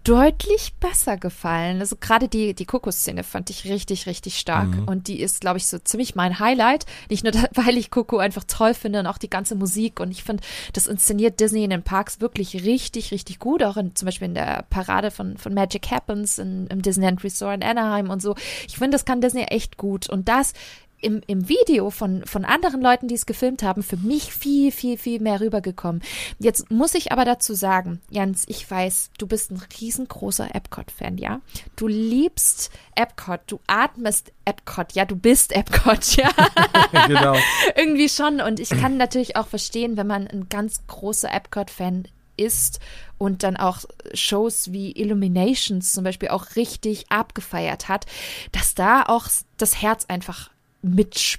deutlich 0.09 0.73
besser 0.81 1.19
gefallen. 1.19 1.81
Also 1.81 1.97
gerade 2.01 2.29
die, 2.29 2.55
die 2.55 2.65
Coco-Szene 2.65 3.25
fand 3.25 3.51
ich 3.51 3.67
richtig, 3.67 4.07
richtig 4.07 4.39
stark. 4.39 4.69
Mhm. 4.69 4.89
Und 4.89 5.07
die 5.07 5.21
ist, 5.21 5.43
glaube 5.43 5.59
ich, 5.59 5.67
so 5.67 5.79
ziemlich 5.79 6.15
mein 6.15 6.39
Highlight. 6.39 6.87
Nicht 7.11 7.25
nur, 7.25 7.33
weil 7.55 7.77
ich 7.77 7.91
Coco 7.91 8.17
einfach 8.17 8.45
toll 8.45 8.73
finde 8.73 9.01
und 9.01 9.07
auch 9.07 9.19
die 9.19 9.29
ganze 9.29 9.55
Musik. 9.55 10.01
Und 10.01 10.11
ich 10.11 10.25
finde, 10.25 10.43
das 10.73 10.87
inszeniert 10.87 11.41
Disney 11.41 11.63
in 11.63 11.71
den 11.71 11.83
Parks 11.83 12.23
wirklich 12.23 12.65
richtig, 12.65 13.11
richtig 13.11 13.39
gut. 13.39 13.63
Auch 13.63 13.77
in, 13.77 13.95
zum 13.95 14.07
Beispiel 14.07 14.29
in 14.29 14.35
der 14.35 14.65
Parade 14.71 15.11
von, 15.11 15.37
von 15.37 15.53
Magic 15.53 15.91
Happens 15.91 16.39
in, 16.39 16.69
im 16.69 16.81
Disneyland 16.81 17.23
Resort 17.23 17.57
in 17.57 17.63
Anaheim 17.63 18.09
und 18.09 18.23
so. 18.23 18.35
Ich 18.67 18.79
finde, 18.79 18.93
das 18.93 19.05
kann 19.05 19.21
Disney 19.21 19.43
echt 19.43 19.77
gut. 19.77 20.09
Und 20.09 20.29
das 20.29 20.55
im, 21.01 21.23
im 21.27 21.49
Video 21.49 21.91
von, 21.91 22.25
von 22.25 22.45
anderen 22.45 22.81
Leuten, 22.81 23.09
die 23.09 23.15
es 23.15 23.27
gefilmt 23.27 23.63
haben, 23.63 23.83
für 23.83 23.97
mich 23.97 24.33
viel, 24.33 24.73
viel, 24.73 24.99
viel 24.99 25.21
mehr 25.21 25.41
rübergekommen. 25.41 26.03
Jetzt 26.39 26.71
muss 26.71 26.95
ich 26.95 27.13
aber 27.13 27.25
dazu 27.25 27.55
sagen, 27.55 28.01
Jans, 28.11 28.45
ich 28.49 28.69
weiß, 28.69 29.11
du 29.19 29.27
bist 29.27 29.51
ein 29.51 29.63
riesengroßer 29.81 30.55
Epcot-Fan, 30.55 31.19
ja? 31.19 31.41
Du 31.77 31.87
liebst 31.87 32.71
Epcot, 32.95 33.41
du 33.47 33.61
atmest 33.67 34.33
Epcot, 34.45 34.93
ja, 34.93 35.05
du 35.05 35.17
bist 35.17 35.53
Epcot, 35.53 36.17
ja. 36.17 36.31
genau. 37.07 37.37
Irgendwie 37.77 38.09
schon. 38.09 38.41
Und 38.41 38.61
ich 38.61 38.71
kann 38.71 38.97
natürlich 38.97 39.37
auch 39.37 39.47
verstehen, 39.47 39.97
wenn 39.97 40.07
man 40.07 40.27
ein 40.27 40.49
ganz 40.49 40.87
großer 40.87 41.33
Epcot-Fan 41.33 42.09
ist 42.37 42.81
und 43.19 43.43
dann 43.43 43.57
auch 43.57 43.81
Shows 44.15 44.73
wie 44.73 44.93
Illuminations 44.93 45.93
zum 45.93 46.05
Beispiel 46.05 46.29
auch 46.29 46.57
richtig 46.57 47.11
abgefeiert 47.11 47.89
hat, 47.89 48.07
dass 48.53 48.75
da 48.75 49.03
auch 49.03 49.27
das 49.57 49.83
Herz 49.83 50.07
einfach 50.07 50.51
mit, 50.83 51.39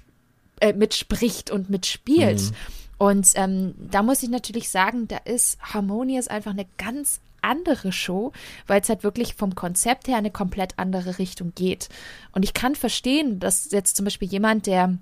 äh, 0.60 0.74
mitspricht 0.74 1.52
und 1.52 1.70
mitspielt. 1.70 2.42
Mhm. 2.42 2.56
Und 2.98 3.32
ähm, 3.36 3.76
da 3.78 4.04
muss 4.04 4.24
ich 4.24 4.30
natürlich 4.30 4.70
sagen, 4.70 5.08
da 5.08 5.18
ist 5.18 5.58
Harmonious 5.62 6.28
einfach 6.28 6.52
eine 6.52 6.68
ganz 6.78 7.22
andere 7.42 7.92
Show, 7.94 8.34
weil 8.68 8.82
es 8.82 8.90
halt 8.90 9.04
wirklich 9.04 9.36
vom 9.36 9.56
Konzept 9.56 10.08
her 10.10 10.18
eine 10.18 10.32
komplett 10.32 10.74
andere 10.78 11.18
Richtung 11.18 11.54
geht. 11.56 11.88
Und 12.34 12.44
ich 12.44 12.54
kann 12.54 12.76
verstehen, 12.76 13.40
dass 13.40 13.72
jetzt 13.72 13.96
zum 13.96 14.04
Beispiel 14.04 14.28
jemand, 14.28 14.68
der 14.68 14.98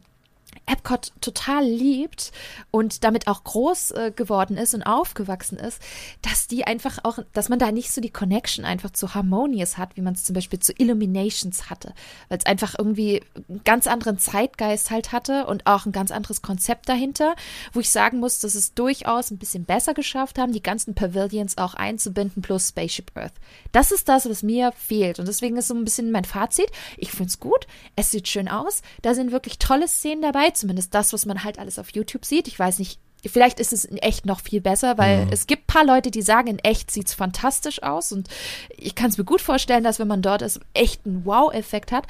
Epcot 0.66 1.14
total 1.22 1.66
liebt 1.66 2.32
und 2.72 3.04
damit 3.04 3.28
auch 3.28 3.44
groß 3.44 3.92
äh, 3.92 4.12
geworden 4.16 4.58
ist 4.58 4.74
und 4.74 4.84
aufgewachsen 4.84 5.58
ist, 5.58 5.82
dass 6.22 6.48
die 6.48 6.66
einfach 6.66 7.00
auch, 7.04 7.20
dass 7.34 7.50
man 7.50 7.60
da 7.60 7.72
nicht 7.72 7.92
so 7.92 8.02
die 8.02 8.10
Connection 8.10 8.66
einfach 8.66 8.92
zu 8.92 9.14
Harmonious 9.14 9.78
hat, 9.78 9.96
wie 9.96 10.02
man 10.02 10.14
es 10.14 10.26
zum 10.26 10.34
Beispiel 10.34 10.60
zu 10.60 10.74
Illuminations 10.78 11.70
hatte, 11.70 11.94
weil 12.28 12.38
es 12.38 12.46
einfach 12.46 12.76
irgendwie 12.78 13.24
einen 13.48 13.64
ganz 13.64 13.88
anderen 13.88 14.18
Zeitgeist 14.18 14.92
halt 14.92 15.12
hatte 15.12 15.46
und 15.46 15.66
auch 15.68 15.86
ein 15.86 15.92
ganz 15.92 16.12
anderes 16.12 16.42
Konzept 16.42 16.90
dahinter, 16.90 17.36
wo 17.72 17.80
ich 17.80 17.90
sagen 17.90 18.20
muss, 18.20 18.40
dass 18.40 18.56
es 18.56 18.74
durchaus 18.74 19.32
ein 19.32 19.38
bisschen 19.38 19.64
besser 19.64 19.94
geschafft 19.94 20.38
haben, 20.38 20.52
die 20.52 20.64
ganzen 20.64 20.96
Pavilions 20.96 21.58
auch 21.58 21.76
einzubinden 21.76 22.42
plus 22.42 22.70
Spaceship 22.70 23.12
Earth. 23.16 23.34
Das 23.72 23.92
ist 23.92 24.10
das, 24.10 24.30
was 24.30 24.44
mir 24.44 24.74
fehlt 24.74 25.20
und 25.20 25.28
deswegen 25.28 25.58
ist 25.58 25.70
so 25.70 25.76
ein 25.76 25.86
bisschen 25.86 26.12
mein 26.12 26.26
Fazit. 26.26 26.72
Ich 26.98 27.12
finde 27.12 27.30
es 27.30 27.40
gut, 27.40 27.68
es 27.96 28.12
sieht 28.12 28.28
schön 28.28 28.48
aus, 28.50 28.82
da 29.02 29.14
sind 29.14 29.32
wirklich 29.32 29.60
tolle 29.60 29.88
Szenen 29.88 30.22
dabei, 30.22 30.47
zumindest 30.54 30.94
das, 30.94 31.14
was 31.14 31.26
man 31.26 31.44
halt 31.44 31.60
alles 31.60 31.80
auf 31.80 31.94
YouTube 31.94 32.26
sieht. 32.26 32.48
Ich 32.48 32.58
weiß 32.58 32.80
nicht, 32.80 33.00
Vielleicht 33.28 33.60
ist 33.60 33.74
es 33.74 33.86
in 33.86 33.98
echt 33.98 34.26
noch 34.26 34.42
viel 34.42 34.62
besser, 34.62 34.98
weil 34.98 35.26
mhm. 35.26 35.32
es 35.32 35.48
gibt 35.48 35.68
paar 35.68 35.86
Leute, 35.86 36.12
die 36.12 36.22
sagen, 36.22 36.48
in 36.48 36.60
echt 36.60 36.90
sieht 36.92 37.08
es 37.08 37.14
fantastisch 37.14 37.84
aus 37.84 38.12
und 38.12 38.28
ich 38.76 38.96
kann 38.96 39.10
es 39.10 39.18
mir 39.18 39.26
gut 39.26 39.42
vorstellen, 39.42 39.84
dass 39.84 40.00
wenn 40.00 40.08
man 40.08 40.22
dort 40.22 40.42
ist, 40.42 40.60
echt 40.74 41.06
einen 41.06 41.26
Wow-Effekt 41.26 41.92
hat. 41.92 42.08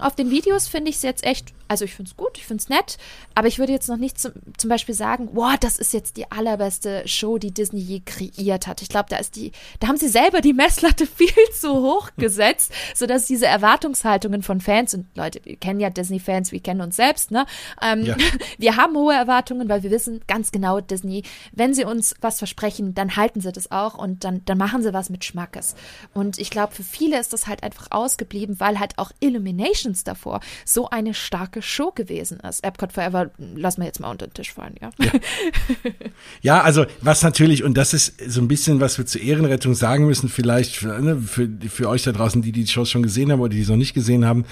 Auf 0.00 0.14
den 0.14 0.30
Videos 0.30 0.68
finde 0.68 0.90
ich 0.90 0.96
es 0.96 1.02
jetzt 1.02 1.24
echt, 1.24 1.52
also 1.66 1.84
ich 1.84 1.94
finde 1.94 2.10
es 2.10 2.16
gut, 2.16 2.36
ich 2.36 2.46
finde 2.46 2.62
es 2.62 2.68
nett, 2.68 2.98
aber 3.34 3.48
ich 3.48 3.58
würde 3.58 3.72
jetzt 3.72 3.88
noch 3.88 3.96
nicht 3.96 4.20
zum, 4.20 4.32
zum 4.56 4.70
Beispiel 4.70 4.94
sagen, 4.94 5.30
wow, 5.32 5.56
das 5.58 5.78
ist 5.78 5.92
jetzt 5.92 6.16
die 6.16 6.30
allerbeste 6.30 7.06
Show, 7.06 7.38
die 7.38 7.50
Disney 7.50 7.80
je 7.80 8.00
kreiert 8.04 8.66
hat. 8.66 8.82
Ich 8.82 8.88
glaube, 8.88 9.06
da 9.08 9.16
ist 9.16 9.36
die, 9.36 9.52
da 9.80 9.88
haben 9.88 9.96
sie 9.96 10.08
selber 10.08 10.40
die 10.40 10.52
Messlatte 10.52 11.06
viel 11.16 11.28
zu 11.52 11.72
hoch 11.72 12.10
gesetzt, 12.16 12.72
sodass 12.94 13.26
diese 13.26 13.46
Erwartungshaltungen 13.46 14.42
von 14.42 14.60
Fans 14.60 14.94
und 14.94 15.06
Leute, 15.16 15.40
wir 15.44 15.56
kennen 15.56 15.80
ja 15.80 15.90
Disney-Fans, 15.90 16.52
wir 16.52 16.60
kennen 16.60 16.80
uns 16.80 16.96
selbst, 16.96 17.30
ne? 17.30 17.46
Ähm, 17.82 18.04
ja. 18.04 18.16
Wir 18.58 18.76
haben 18.76 18.96
hohe 18.96 19.14
Erwartungen, 19.14 19.68
weil 19.68 19.82
wir 19.82 19.90
wissen 19.90 20.20
ganz 20.26 20.50
genau, 20.50 20.57
genau 20.58 20.80
Disney, 20.80 21.22
wenn 21.52 21.72
sie 21.72 21.84
uns 21.84 22.16
was 22.20 22.38
versprechen, 22.38 22.94
dann 22.94 23.14
halten 23.14 23.40
sie 23.40 23.52
das 23.52 23.70
auch 23.70 23.94
und 23.94 24.24
dann, 24.24 24.44
dann 24.44 24.58
machen 24.58 24.82
sie 24.82 24.92
was 24.92 25.08
mit 25.08 25.24
Schmackes. 25.24 25.76
Und 26.14 26.38
ich 26.38 26.50
glaube, 26.50 26.74
für 26.74 26.82
viele 26.82 27.20
ist 27.20 27.32
das 27.32 27.46
halt 27.46 27.62
einfach 27.62 27.86
ausgeblieben, 27.90 28.58
weil 28.58 28.80
halt 28.80 28.98
auch 28.98 29.12
Illuminations 29.20 30.02
davor 30.02 30.40
so 30.64 30.90
eine 30.90 31.14
starke 31.14 31.62
Show 31.62 31.92
gewesen 31.92 32.40
ist. 32.40 32.64
Epcot 32.64 32.92
Forever 32.92 33.30
lassen 33.54 33.82
wir 33.82 33.86
jetzt 33.86 34.00
mal 34.00 34.10
unter 34.10 34.26
den 34.26 34.34
Tisch 34.34 34.52
fallen, 34.52 34.74
ja. 34.80 34.90
Ja, 34.98 35.12
ja 36.42 36.60
also 36.62 36.86
was 37.00 37.22
natürlich, 37.22 37.62
und 37.62 37.74
das 37.74 37.94
ist 37.94 38.14
so 38.26 38.40
ein 38.40 38.48
bisschen, 38.48 38.80
was 38.80 38.98
wir 38.98 39.06
zur 39.06 39.20
Ehrenrettung 39.20 39.74
sagen 39.74 40.06
müssen, 40.06 40.28
vielleicht 40.28 40.74
für, 40.74 41.00
ne, 41.00 41.16
für, 41.16 41.48
für 41.68 41.88
euch 41.88 42.02
da 42.02 42.10
draußen, 42.10 42.42
die 42.42 42.52
die 42.52 42.66
Shows 42.66 42.90
schon 42.90 43.04
gesehen 43.04 43.30
haben 43.30 43.40
oder 43.40 43.50
die 43.50 43.60
es 43.60 43.68
noch 43.68 43.76
nicht 43.76 43.94
gesehen 43.94 44.24
haben, 44.24 44.44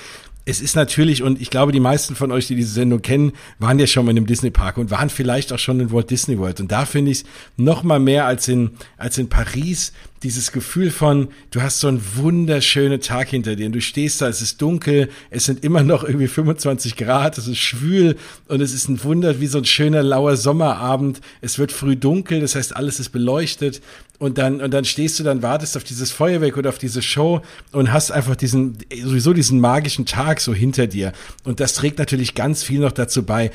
es 0.48 0.60
ist 0.60 0.76
natürlich, 0.76 1.24
und 1.24 1.42
ich 1.42 1.50
glaube, 1.50 1.72
die 1.72 1.80
meisten 1.80 2.14
von 2.14 2.30
euch, 2.30 2.46
die 2.46 2.54
diese 2.54 2.72
Sendung 2.72 3.02
kennen, 3.02 3.32
waren 3.58 3.80
ja 3.80 3.86
schon 3.88 4.04
mal 4.04 4.12
in 4.12 4.18
einem 4.18 4.26
Disney-Park 4.26 4.78
und 4.78 4.92
waren 4.92 5.10
vielleicht 5.10 5.52
auch 5.52 5.58
schon 5.58 5.80
in 5.80 5.90
Walt 5.90 6.08
Disney 6.08 6.38
World. 6.38 6.60
Und 6.60 6.70
da 6.70 6.86
finde 6.86 7.10
ich 7.10 7.18
es 7.18 7.24
noch 7.56 7.82
mal 7.82 7.98
mehr 7.98 8.26
als 8.26 8.46
in, 8.46 8.70
als 8.96 9.18
in 9.18 9.28
Paris 9.28 9.92
dieses 10.22 10.52
Gefühl 10.52 10.90
von, 10.90 11.28
du 11.50 11.62
hast 11.62 11.80
so 11.80 11.88
einen 11.88 12.02
wunderschönen 12.14 13.00
Tag 13.00 13.28
hinter 13.28 13.54
dir 13.56 13.66
und 13.66 13.72
du 13.72 13.80
stehst 13.80 14.22
da, 14.22 14.28
es 14.28 14.40
ist 14.40 14.62
dunkel, 14.62 15.10
es 15.30 15.44
sind 15.44 15.62
immer 15.62 15.82
noch 15.82 16.04
irgendwie 16.04 16.28
25 16.28 16.96
Grad, 16.96 17.38
es 17.38 17.48
ist 17.48 17.58
schwül 17.58 18.16
und 18.48 18.60
es 18.60 18.72
ist 18.72 18.88
ein 18.88 19.02
Wunder, 19.04 19.40
wie 19.40 19.46
so 19.46 19.58
ein 19.58 19.64
schöner 19.64 20.02
lauer 20.02 20.36
Sommerabend. 20.36 21.20
Es 21.40 21.58
wird 21.58 21.72
früh 21.72 21.96
dunkel, 21.96 22.40
das 22.40 22.54
heißt, 22.54 22.74
alles 22.74 22.98
ist 23.00 23.10
beleuchtet 23.10 23.82
und 24.18 24.38
dann, 24.38 24.60
und 24.60 24.72
dann 24.72 24.84
stehst 24.84 25.18
du 25.18 25.24
dann, 25.24 25.42
wartest 25.42 25.76
auf 25.76 25.84
dieses 25.84 26.10
Feuerwerk 26.10 26.56
oder 26.56 26.70
auf 26.70 26.78
diese 26.78 27.02
Show 27.02 27.42
und 27.72 27.92
hast 27.92 28.10
einfach 28.10 28.36
diesen, 28.36 28.78
sowieso 29.02 29.32
diesen 29.32 29.60
magischen 29.60 30.06
Tag 30.06 30.40
so 30.40 30.54
hinter 30.54 30.86
dir. 30.86 31.12
Und 31.44 31.60
das 31.60 31.74
trägt 31.74 31.98
natürlich 31.98 32.34
ganz 32.34 32.62
viel 32.62 32.80
noch 32.80 32.92
dazu 32.92 33.24
bei, 33.24 33.50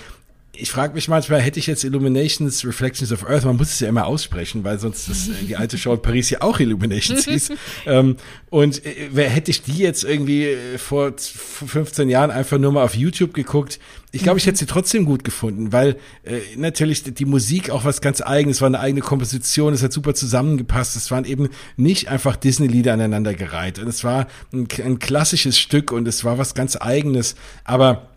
ich 0.61 0.71
frage 0.71 0.93
mich 0.93 1.07
manchmal, 1.07 1.41
hätte 1.41 1.59
ich 1.59 1.65
jetzt 1.65 1.83
Illuminations 1.83 2.63
Reflections 2.65 3.11
of 3.11 3.27
Earth, 3.27 3.45
man 3.45 3.57
muss 3.57 3.71
es 3.73 3.79
ja 3.79 3.89
immer 3.89 4.05
aussprechen, 4.05 4.63
weil 4.63 4.77
sonst 4.77 5.09
das, 5.09 5.27
äh, 5.27 5.31
die 5.47 5.55
alte 5.57 5.77
Show 5.77 5.93
in 5.93 6.01
Paris 6.01 6.29
ja 6.29 6.41
auch 6.41 6.59
Illuminations 6.59 7.25
hieß. 7.25 7.53
ähm, 7.87 8.17
und 8.51 8.85
äh, 8.85 9.09
wer 9.11 9.29
hätte 9.29 9.49
ich 9.49 9.63
die 9.63 9.77
jetzt 9.77 10.03
irgendwie 10.03 10.45
äh, 10.45 10.77
vor 10.77 11.13
15 11.17 12.09
Jahren 12.09 12.29
einfach 12.29 12.59
nur 12.59 12.71
mal 12.71 12.83
auf 12.83 12.95
YouTube 12.95 13.33
geguckt? 13.33 13.79
Ich 14.11 14.23
glaube, 14.23 14.37
ich 14.37 14.45
hätte 14.45 14.59
sie 14.59 14.65
trotzdem 14.65 15.05
gut 15.05 15.23
gefunden, 15.23 15.71
weil 15.71 15.97
äh, 16.23 16.39
natürlich 16.57 17.03
die 17.03 17.25
Musik 17.25 17.69
auch 17.69 17.85
was 17.85 18.01
ganz 18.01 18.21
eigenes 18.21 18.61
war, 18.61 18.67
eine 18.67 18.79
eigene 18.79 19.01
Komposition, 19.01 19.73
es 19.73 19.81
hat 19.81 19.93
super 19.93 20.13
zusammengepasst. 20.13 20.95
Es 20.95 21.09
waren 21.09 21.25
eben 21.25 21.49
nicht 21.75 22.09
einfach 22.09 22.35
Disney-Lieder 22.35 22.93
aneinandergereiht. 22.93 23.79
Und 23.79 23.87
es 23.87 24.03
war 24.03 24.27
ein, 24.53 24.67
ein 24.83 24.99
klassisches 24.99 25.57
Stück 25.57 25.91
und 25.91 26.07
es 26.07 26.23
war 26.23 26.37
was 26.37 26.53
ganz 26.53 26.77
eigenes. 26.79 27.35
Aber 27.63 28.10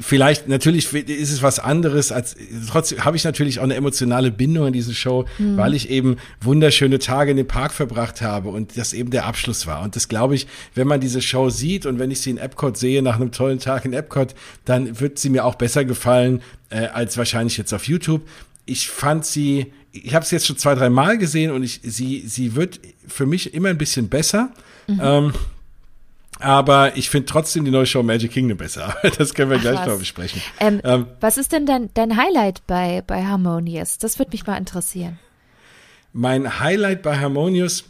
vielleicht 0.00 0.48
natürlich 0.48 0.92
ist 0.92 1.32
es 1.32 1.42
was 1.42 1.58
anderes 1.58 2.12
als 2.12 2.36
trotzdem 2.68 3.04
habe 3.04 3.16
ich 3.16 3.24
natürlich 3.24 3.60
auch 3.60 3.64
eine 3.64 3.74
emotionale 3.74 4.30
Bindung 4.30 4.66
an 4.66 4.72
diese 4.72 4.94
Show, 4.94 5.26
mhm. 5.38 5.56
weil 5.56 5.74
ich 5.74 5.88
eben 5.88 6.16
wunderschöne 6.40 6.98
Tage 6.98 7.30
in 7.30 7.36
dem 7.36 7.46
Park 7.46 7.72
verbracht 7.72 8.20
habe 8.20 8.50
und 8.50 8.76
das 8.76 8.92
eben 8.92 9.10
der 9.10 9.26
Abschluss 9.26 9.66
war 9.66 9.82
und 9.82 9.96
das 9.96 10.08
glaube 10.08 10.34
ich, 10.34 10.46
wenn 10.74 10.86
man 10.86 11.00
diese 11.00 11.22
Show 11.22 11.48
sieht 11.48 11.86
und 11.86 11.98
wenn 11.98 12.10
ich 12.10 12.20
sie 12.20 12.30
in 12.30 12.38
Epcot 12.38 12.76
sehe 12.76 13.02
nach 13.02 13.16
einem 13.16 13.32
tollen 13.32 13.58
Tag 13.58 13.84
in 13.84 13.92
Epcot, 13.92 14.34
dann 14.64 15.00
wird 15.00 15.18
sie 15.18 15.30
mir 15.30 15.44
auch 15.44 15.54
besser 15.54 15.84
gefallen 15.84 16.42
äh, 16.70 16.86
als 16.86 17.16
wahrscheinlich 17.16 17.56
jetzt 17.56 17.72
auf 17.72 17.88
YouTube. 17.88 18.22
Ich 18.66 18.88
fand 18.88 19.24
sie 19.24 19.72
ich 19.92 20.14
habe 20.14 20.24
es 20.24 20.30
jetzt 20.30 20.46
schon 20.46 20.56
zwei, 20.58 20.74
drei 20.74 20.90
Mal 20.90 21.18
gesehen 21.18 21.52
und 21.52 21.62
ich 21.62 21.80
sie 21.82 22.24
sie 22.26 22.54
wird 22.54 22.80
für 23.06 23.26
mich 23.26 23.54
immer 23.54 23.68
ein 23.68 23.78
bisschen 23.78 24.08
besser. 24.08 24.50
Mhm. 24.88 25.00
Ähm, 25.02 25.32
aber 26.44 26.96
ich 26.96 27.08
finde 27.08 27.26
trotzdem 27.26 27.64
die 27.64 27.70
neue 27.70 27.86
Show 27.86 28.02
Magic 28.02 28.32
Kingdom 28.32 28.58
besser. 28.58 28.94
Das 29.18 29.32
können 29.34 29.50
wir 29.50 29.56
Ach, 29.58 29.62
gleich 29.62 29.78
was. 29.78 29.86
noch 29.86 29.98
besprechen. 29.98 30.42
Ähm, 30.60 30.80
ähm, 30.84 31.06
was 31.20 31.38
ist 31.38 31.52
denn 31.52 31.66
dein, 31.66 31.90
dein 31.94 32.16
Highlight 32.16 32.66
bei, 32.66 33.02
bei 33.06 33.24
Harmonious? 33.24 33.98
Das 33.98 34.18
würde 34.18 34.32
mich 34.32 34.46
mal 34.46 34.56
interessieren. 34.56 35.18
Mein 36.12 36.60
Highlight 36.60 37.02
bei 37.02 37.18
Harmonious 37.18 37.84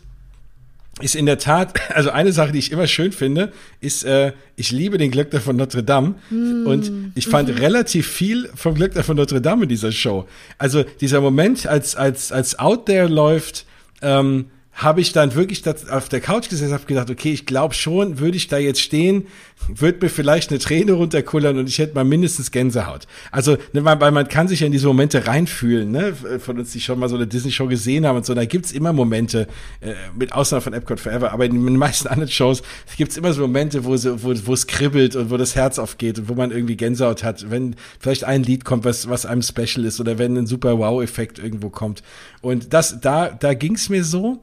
ist 1.00 1.16
in 1.16 1.26
der 1.26 1.38
Tat, 1.38 1.75
also 1.94 2.11
eine 2.11 2.32
Sache, 2.32 2.52
die 2.52 2.61
ich 2.61 2.70
immer 2.70 2.87
schön 2.87 3.11
finde, 3.11 3.52
ist, 3.80 4.04
äh, 4.04 4.32
ich 4.54 4.70
liebe 4.70 4.99
den 4.99 5.11
Glöckner 5.11 5.40
von 5.40 5.56
Notre 5.56 5.82
Dame 5.82 6.14
mm. 6.30 6.66
und 6.66 7.12
ich 7.16 7.26
fand 7.26 7.49
mm. 7.49 7.58
relativ 7.58 8.06
viel 8.06 8.49
vom 8.54 8.75
Glöckner 8.75 9.02
von 9.02 9.16
Notre 9.16 9.40
Dame 9.40 9.64
in 9.64 9.68
dieser 9.68 9.90
Show. 9.90 10.28
Also 10.58 10.84
dieser 11.00 11.20
Moment, 11.20 11.66
als 11.66 11.96
als 11.96 12.30
als 12.30 12.58
Out 12.58 12.87
There 12.87 13.08
läuft, 13.08 13.66
ähm, 14.00 14.46
habe 14.74 15.00
ich 15.00 15.12
dann 15.12 15.34
wirklich 15.34 15.62
auf 15.90 16.08
der 16.08 16.20
Couch 16.20 16.48
gesessen, 16.48 16.72
habe 16.72 16.84
gedacht, 16.84 17.08
okay, 17.08 17.32
ich 17.32 17.46
glaube 17.46 17.74
schon, 17.74 18.18
würde 18.18 18.36
ich 18.36 18.48
da 18.48 18.58
jetzt 18.58 18.80
stehen, 18.80 19.26
würde 19.68 19.98
mir 20.02 20.08
vielleicht 20.10 20.50
eine 20.50 20.58
Träne 20.58 20.92
runterkullern 20.92 21.58
und 21.58 21.68
ich 21.68 21.78
hätte 21.78 21.94
mal 21.94 22.04
mindestens 22.04 22.50
Gänsehaut. 22.50 23.06
Also, 23.30 23.56
ne, 23.72 23.84
weil 23.84 24.10
man 24.10 24.28
kann 24.28 24.48
sich 24.48 24.60
ja 24.60 24.66
in 24.66 24.72
diese 24.72 24.88
Momente 24.88 25.28
reinfühlen, 25.28 25.92
ne? 25.92 26.12
Von 26.40 26.58
uns, 26.58 26.72
die 26.72 26.80
schon 26.80 26.98
mal 26.98 27.08
so 27.08 27.14
eine 27.14 27.26
Disney-Show 27.26 27.68
gesehen 27.68 28.04
haben 28.04 28.16
und 28.16 28.26
so, 28.26 28.34
da 28.34 28.44
gibt's 28.44 28.72
immer 28.72 28.92
Momente, 28.92 29.46
äh, 29.80 29.94
mit 30.18 30.32
Ausnahme 30.32 30.60
von 30.60 30.72
Epcot 30.72 30.98
Forever, 30.98 31.32
aber 31.32 31.44
in 31.44 31.52
den 31.52 31.76
meisten 31.76 32.08
anderen 32.08 32.30
Shows 32.30 32.62
gibt's 32.96 33.16
immer 33.16 33.32
so 33.32 33.42
Momente, 33.42 33.84
wo, 33.84 33.96
so, 33.96 34.22
wo 34.22 34.52
es 34.52 34.66
kribbelt 34.66 35.14
und 35.14 35.30
wo 35.30 35.36
das 35.36 35.54
Herz 35.54 35.78
aufgeht 35.78 36.18
und 36.18 36.28
wo 36.28 36.34
man 36.34 36.50
irgendwie 36.50 36.76
Gänsehaut 36.76 37.22
hat, 37.22 37.48
wenn 37.48 37.76
vielleicht 38.00 38.24
ein 38.24 38.42
Lied 38.42 38.64
kommt, 38.64 38.84
was, 38.84 39.08
was 39.08 39.24
einem 39.24 39.42
special 39.42 39.84
ist 39.84 40.00
oder 40.00 40.18
wenn 40.18 40.36
ein 40.36 40.46
super 40.46 40.78
Wow-Effekt 40.78 41.38
irgendwo 41.38 41.70
kommt. 41.70 42.02
Und 42.40 42.72
das, 42.72 43.00
da, 43.00 43.28
da 43.28 43.54
ging's 43.54 43.88
mir 43.88 44.02
so. 44.02 44.42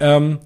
Ähm, 0.00 0.38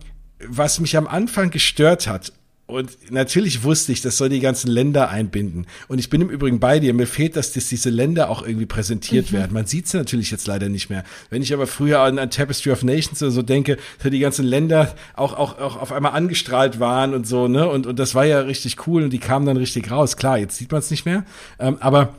was 0.47 0.81
mich 0.81 0.97
am 0.97 1.07
Anfang 1.07 1.51
gestört 1.51 2.07
hat, 2.07 2.33
und 2.67 3.13
natürlich 3.13 3.63
wusste 3.63 3.93
ich, 3.93 4.01
das 4.01 4.17
soll 4.17 4.31
die 4.31 4.41
ganzen 4.41 4.71
Länder 4.71 5.11
einbinden. 5.11 5.67
Und 5.87 5.99
ich 5.99 6.09
bin 6.09 6.23
im 6.23 6.31
Übrigen 6.31 6.61
bei 6.61 6.81
dir. 6.81 6.95
Mir 6.95 7.07
fehlt, 7.07 7.37
dass 7.37 7.53
das, 7.53 7.69
diese 7.69 7.91
Länder 7.91 8.31
auch 8.31 8.43
irgendwie 8.43 8.65
präsentiert 8.65 9.31
mhm. 9.31 9.37
werden. 9.37 9.53
Man 9.53 9.67
sieht 9.67 9.87
sie 9.87 9.99
natürlich 9.99 10.31
jetzt 10.31 10.47
leider 10.47 10.71
nicht 10.71 10.89
mehr. 10.89 11.05
Wenn 11.29 11.43
ich 11.43 11.53
aber 11.53 11.67
früher 11.67 12.01
an, 12.01 12.19
an 12.19 12.31
Tapestry 12.31 12.71
of 12.73 12.83
Nations 12.83 13.23
oder 13.23 13.33
so 13.33 13.43
denke, 13.43 13.77
dass 14.03 14.11
die 14.11 14.19
ganzen 14.19 14.47
Länder 14.47 14.95
auch, 15.15 15.35
auch, 15.35 15.59
auch 15.59 15.77
auf 15.77 15.93
einmal 15.93 16.13
angestrahlt 16.13 16.81
waren 16.81 17.13
und 17.13 17.27
so, 17.27 17.49
ne? 17.49 17.69
Und, 17.69 17.87
und 17.87 17.99
das 17.99 18.15
war 18.15 18.25
ja 18.25 18.41
richtig 18.41 18.87
cool 18.87 19.03
und 19.03 19.11
die 19.11 19.19
kamen 19.19 19.45
dann 19.45 19.59
richtig 19.59 19.91
raus. 19.91 20.17
Klar, 20.17 20.39
jetzt 20.39 20.57
sieht 20.57 20.73
man 20.73 20.79
es 20.79 20.91
nicht 20.91 21.05
mehr. 21.05 21.27
Ähm, 21.59 21.77
aber 21.81 22.15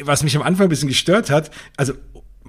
was 0.00 0.24
mich 0.24 0.34
am 0.34 0.42
Anfang 0.42 0.66
ein 0.66 0.70
bisschen 0.70 0.88
gestört 0.88 1.30
hat, 1.30 1.52
also 1.76 1.92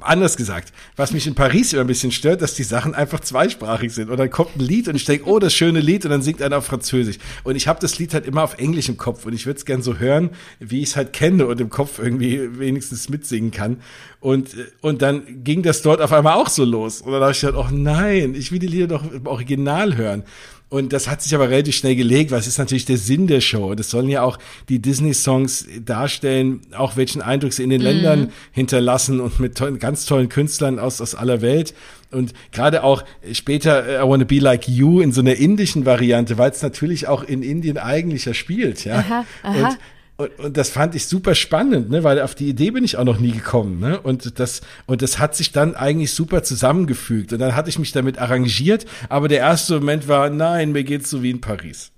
anders 0.03 0.37
gesagt, 0.37 0.73
was 0.95 1.11
mich 1.11 1.27
in 1.27 1.35
Paris 1.35 1.73
immer 1.73 1.81
ein 1.81 1.87
bisschen 1.87 2.11
stört, 2.11 2.41
dass 2.41 2.53
die 2.53 2.63
Sachen 2.63 2.95
einfach 2.95 3.19
zweisprachig 3.19 3.93
sind. 3.93 4.09
Und 4.09 4.17
dann 4.17 4.29
kommt 4.29 4.55
ein 4.55 4.61
Lied 4.61 4.87
und 4.87 4.95
ich 4.95 5.05
denke, 5.05 5.27
oh, 5.27 5.39
das 5.39 5.53
schöne 5.53 5.79
Lied, 5.79 6.05
und 6.05 6.11
dann 6.11 6.21
singt 6.21 6.41
einer 6.41 6.57
auf 6.57 6.65
Französisch. 6.65 7.17
Und 7.43 7.55
ich 7.55 7.67
habe 7.67 7.79
das 7.79 7.97
Lied 7.99 8.13
halt 8.13 8.25
immer 8.25 8.43
auf 8.43 8.57
Englisch 8.57 8.89
im 8.89 8.97
Kopf 8.97 9.25
und 9.25 9.33
ich 9.33 9.45
würde 9.45 9.57
es 9.57 9.65
gern 9.65 9.81
so 9.81 9.97
hören, 9.97 10.31
wie 10.59 10.81
ich 10.81 10.89
es 10.89 10.95
halt 10.95 11.13
kenne 11.13 11.47
und 11.47 11.59
im 11.61 11.69
Kopf 11.69 11.99
irgendwie 11.99 12.59
wenigstens 12.59 13.09
mitsingen 13.09 13.51
kann. 13.51 13.77
Und, 14.19 14.55
und 14.81 15.01
dann 15.01 15.43
ging 15.43 15.63
das 15.63 15.81
dort 15.81 16.01
auf 16.01 16.13
einmal 16.13 16.33
auch 16.33 16.49
so 16.49 16.63
los. 16.63 17.01
Und 17.01 17.11
dann 17.11 17.21
dachte 17.21 17.37
ich 17.37 17.43
halt, 17.43 17.55
oh 17.55 17.67
nein, 17.71 18.35
ich 18.35 18.51
will 18.51 18.59
die 18.59 18.67
Lieder 18.67 18.87
doch 18.87 19.11
im 19.11 19.25
Original 19.25 19.97
hören. 19.97 20.23
Und 20.71 20.93
das 20.93 21.09
hat 21.09 21.21
sich 21.21 21.35
aber 21.35 21.49
relativ 21.49 21.75
schnell 21.75 21.97
gelegt, 21.97 22.31
weil 22.31 22.39
es 22.39 22.47
ist 22.47 22.57
natürlich 22.57 22.85
der 22.85 22.97
Sinn 22.97 23.27
der 23.27 23.41
Show. 23.41 23.75
Das 23.75 23.89
sollen 23.89 24.07
ja 24.07 24.21
auch 24.21 24.39
die 24.69 24.79
Disney-Songs 24.79 25.67
darstellen, 25.83 26.61
auch 26.73 26.95
welchen 26.95 27.21
Eindruck 27.21 27.51
sie 27.51 27.63
in 27.63 27.69
den 27.71 27.81
mhm. 27.81 27.87
Ländern 27.87 28.31
hinterlassen 28.53 29.19
und 29.19 29.37
mit 29.41 29.57
tollen, 29.57 29.79
ganz 29.79 30.05
tollen 30.05 30.29
Künstlern 30.29 30.79
aus, 30.79 31.01
aus 31.01 31.13
aller 31.13 31.41
Welt. 31.41 31.73
Und 32.09 32.31
gerade 32.53 32.85
auch 32.85 33.03
später 33.33 33.85
äh, 33.85 34.01
I 34.01 34.07
Wanna 34.07 34.23
Be 34.23 34.39
Like 34.39 34.69
You 34.69 35.01
in 35.01 35.11
so 35.11 35.19
einer 35.19 35.35
indischen 35.35 35.85
Variante, 35.85 36.37
weil 36.37 36.51
es 36.51 36.61
natürlich 36.61 37.05
auch 37.05 37.25
in 37.25 37.43
Indien 37.43 37.77
eigentlich 37.77 38.23
ja 38.23 38.33
spielt, 38.33 38.85
ja. 38.85 38.99
Aha, 38.99 39.25
aha. 39.43 39.67
Und 39.67 39.77
Und, 40.21 40.39
und, 40.39 40.57
das 40.57 40.69
fand 40.69 40.93
ich 40.95 41.07
super 41.07 41.33
spannend, 41.35 41.89
ne, 41.89 42.03
weil 42.03 42.21
auf 42.21 42.35
die 42.35 42.47
Idee 42.49 42.71
bin 42.71 42.83
ich 42.83 42.97
auch 42.97 43.03
noch 43.03 43.19
nie 43.19 43.31
gekommen, 43.31 43.79
ne? 43.79 43.99
Und 43.99 44.39
das 44.39 44.61
und 44.85 45.01
das 45.01 45.17
hat 45.17 45.35
sich 45.35 45.51
dann 45.51 45.75
eigentlich 45.75 46.13
super 46.13 46.43
zusammengefügt 46.43 47.33
und 47.33 47.39
dann 47.39 47.55
hatte 47.55 47.69
ich 47.69 47.79
mich 47.79 47.91
damit 47.91 48.19
arrangiert, 48.19 48.85
aber 49.09 49.27
der 49.27 49.39
erste 49.39 49.75
Moment 49.75 50.07
war, 50.07 50.29
nein, 50.29 50.71
mir 50.71 50.83
geht's 50.83 51.09
so 51.09 51.23
wie 51.23 51.31
in 51.31 51.41
Paris. 51.41 51.91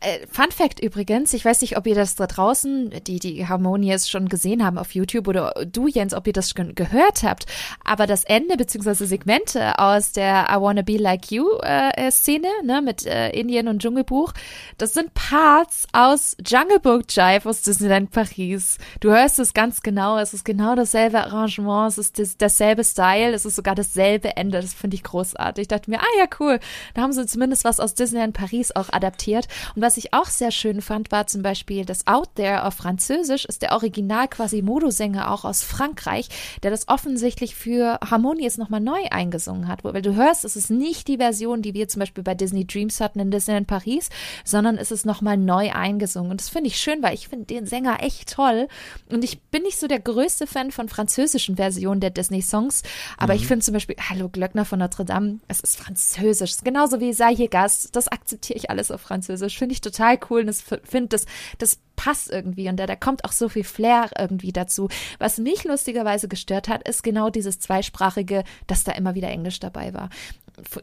Äh, 0.00 0.26
Fun 0.30 0.50
Fact 0.50 0.80
übrigens, 0.80 1.32
ich 1.32 1.44
weiß 1.44 1.60
nicht, 1.60 1.76
ob 1.76 1.86
ihr 1.86 1.94
das 1.94 2.14
da 2.14 2.26
draußen, 2.26 2.90
die 3.06 3.18
die 3.18 3.46
Harmonies 3.46 4.08
schon 4.08 4.28
gesehen 4.28 4.64
haben 4.64 4.78
auf 4.78 4.94
YouTube 4.94 5.28
oder 5.28 5.54
du, 5.66 5.86
Jens, 5.86 6.14
ob 6.14 6.26
ihr 6.26 6.32
das 6.32 6.50
schon 6.50 6.74
gehört 6.74 7.22
habt, 7.22 7.46
aber 7.84 8.06
das 8.06 8.24
Ende 8.24 8.56
beziehungsweise 8.56 9.06
Segmente 9.06 9.78
aus 9.78 10.12
der 10.12 10.46
I 10.50 10.60
Wanna 10.60 10.82
Be 10.82 10.96
Like 10.96 11.30
You 11.30 11.46
äh, 11.62 12.10
Szene, 12.10 12.48
ne, 12.64 12.82
mit 12.82 13.06
äh, 13.06 13.30
Indien 13.30 13.68
und 13.68 13.82
Dschungelbuch, 13.82 14.32
das 14.78 14.94
sind 14.94 15.14
Parts 15.14 15.86
aus 15.92 16.36
Jungle 16.46 16.80
Book 16.80 17.04
Jive 17.08 17.48
aus 17.48 17.62
Disneyland 17.62 18.10
Paris. 18.10 18.78
Du 19.00 19.10
hörst 19.10 19.38
es 19.38 19.54
ganz 19.54 19.82
genau, 19.82 20.18
es 20.18 20.34
ist 20.34 20.44
genau 20.44 20.74
dasselbe 20.74 21.24
Arrangement, 21.24 21.90
es 21.92 21.98
ist 21.98 22.18
das, 22.18 22.36
dasselbe 22.36 22.84
Style, 22.84 23.32
es 23.32 23.44
ist 23.44 23.56
sogar 23.56 23.74
dasselbe 23.74 24.36
Ende, 24.36 24.60
das 24.60 24.74
finde 24.74 24.96
ich 24.96 25.02
großartig. 25.02 25.62
Ich 25.62 25.68
dachte 25.68 25.90
mir, 25.90 26.00
ah 26.00 26.18
ja, 26.18 26.26
cool, 26.40 26.58
da 26.94 27.02
haben 27.02 27.12
sie 27.12 27.26
zumindest 27.26 27.64
was 27.64 27.80
aus 27.80 27.94
Disneyland 27.94 28.34
Paris 28.34 28.74
auch 28.74 28.92
adaptiert 28.92 29.48
und 29.74 29.82
was 29.82 29.96
ich 29.96 30.12
auch 30.12 30.26
sehr 30.26 30.50
schön 30.50 30.82
fand, 30.82 31.10
war 31.12 31.26
zum 31.26 31.42
Beispiel 31.42 31.84
das 31.84 32.06
Out 32.06 32.34
There 32.36 32.64
auf 32.64 32.74
Französisch, 32.74 33.44
ist 33.44 33.62
der 33.62 33.72
Original 33.72 34.28
quasi 34.28 34.62
Modo-Sänger 34.62 35.30
auch 35.30 35.44
aus 35.44 35.62
Frankreich, 35.62 36.28
der 36.62 36.70
das 36.70 36.88
offensichtlich 36.88 37.54
für 37.54 37.98
Harmonies 38.08 38.58
nochmal 38.58 38.80
neu 38.80 39.00
eingesungen 39.10 39.68
hat. 39.68 39.84
Weil 39.84 40.02
du 40.02 40.14
hörst, 40.14 40.44
es 40.44 40.56
ist 40.56 40.70
nicht 40.70 41.08
die 41.08 41.16
Version, 41.18 41.62
die 41.62 41.74
wir 41.74 41.88
zum 41.88 42.00
Beispiel 42.00 42.24
bei 42.24 42.34
Disney 42.34 42.66
Dreams 42.66 43.00
hatten 43.00 43.20
in 43.20 43.30
Disneyland 43.30 43.66
Paris, 43.66 44.10
sondern 44.44 44.78
es 44.78 44.90
ist 44.90 45.06
nochmal 45.06 45.36
neu 45.36 45.72
eingesungen. 45.72 46.30
Und 46.30 46.40
das 46.40 46.48
finde 46.48 46.68
ich 46.68 46.78
schön, 46.78 47.02
weil 47.02 47.14
ich 47.14 47.28
finde 47.28 47.46
den 47.46 47.66
Sänger 47.66 48.02
echt 48.02 48.32
toll. 48.32 48.68
Und 49.10 49.24
ich 49.24 49.40
bin 49.42 49.62
nicht 49.62 49.78
so 49.78 49.86
der 49.86 50.00
größte 50.00 50.46
Fan 50.46 50.70
von 50.70 50.88
französischen 50.88 51.56
Versionen 51.56 52.00
der 52.00 52.10
Disney-Songs, 52.10 52.82
aber 53.16 53.34
mhm. 53.34 53.40
ich 53.40 53.46
finde 53.46 53.64
zum 53.64 53.74
Beispiel 53.74 53.96
Hallo 54.08 54.28
Glöckner 54.28 54.64
von 54.64 54.78
Notre 54.78 55.04
Dame, 55.04 55.38
es 55.48 55.60
ist 55.60 55.78
französisch, 55.78 56.56
genauso 56.62 57.00
wie 57.00 57.12
Sei 57.12 57.34
hier 57.34 57.48
Gast, 57.48 57.94
das 57.96 58.08
akzeptiere 58.08 58.58
ich 58.58 58.70
alles 58.70 58.90
auf 58.90 59.00
Französisch 59.00 59.61
finde 59.62 59.74
ich 59.74 59.80
total 59.80 60.18
cool 60.28 60.40
und 60.40 60.48
das 60.48 60.60
finde 60.60 61.10
das, 61.10 61.24
das 61.58 61.78
passt 61.94 62.32
irgendwie 62.32 62.68
und 62.68 62.78
da, 62.78 62.86
da 62.86 62.96
kommt 62.96 63.24
auch 63.24 63.30
so 63.30 63.48
viel 63.48 63.62
Flair 63.62 64.10
irgendwie 64.18 64.50
dazu. 64.50 64.88
Was 65.20 65.38
mich 65.38 65.62
lustigerweise 65.62 66.26
gestört 66.26 66.66
hat, 66.66 66.88
ist 66.88 67.04
genau 67.04 67.30
dieses 67.30 67.60
zweisprachige, 67.60 68.42
dass 68.66 68.82
da 68.82 68.90
immer 68.90 69.14
wieder 69.14 69.28
Englisch 69.28 69.60
dabei 69.60 69.94
war. 69.94 70.10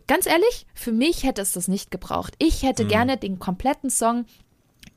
Ganz 0.08 0.28
ehrlich, 0.28 0.66
für 0.74 0.94
mich 0.94 1.24
hätte 1.24 1.42
es 1.42 1.52
das 1.52 1.68
nicht 1.68 1.92
gebraucht. 1.92 2.36
Ich 2.40 2.64
hätte 2.64 2.86
mhm. 2.86 2.88
gerne 2.88 3.18
den 3.18 3.38
kompletten 3.38 3.90
Song 3.90 4.24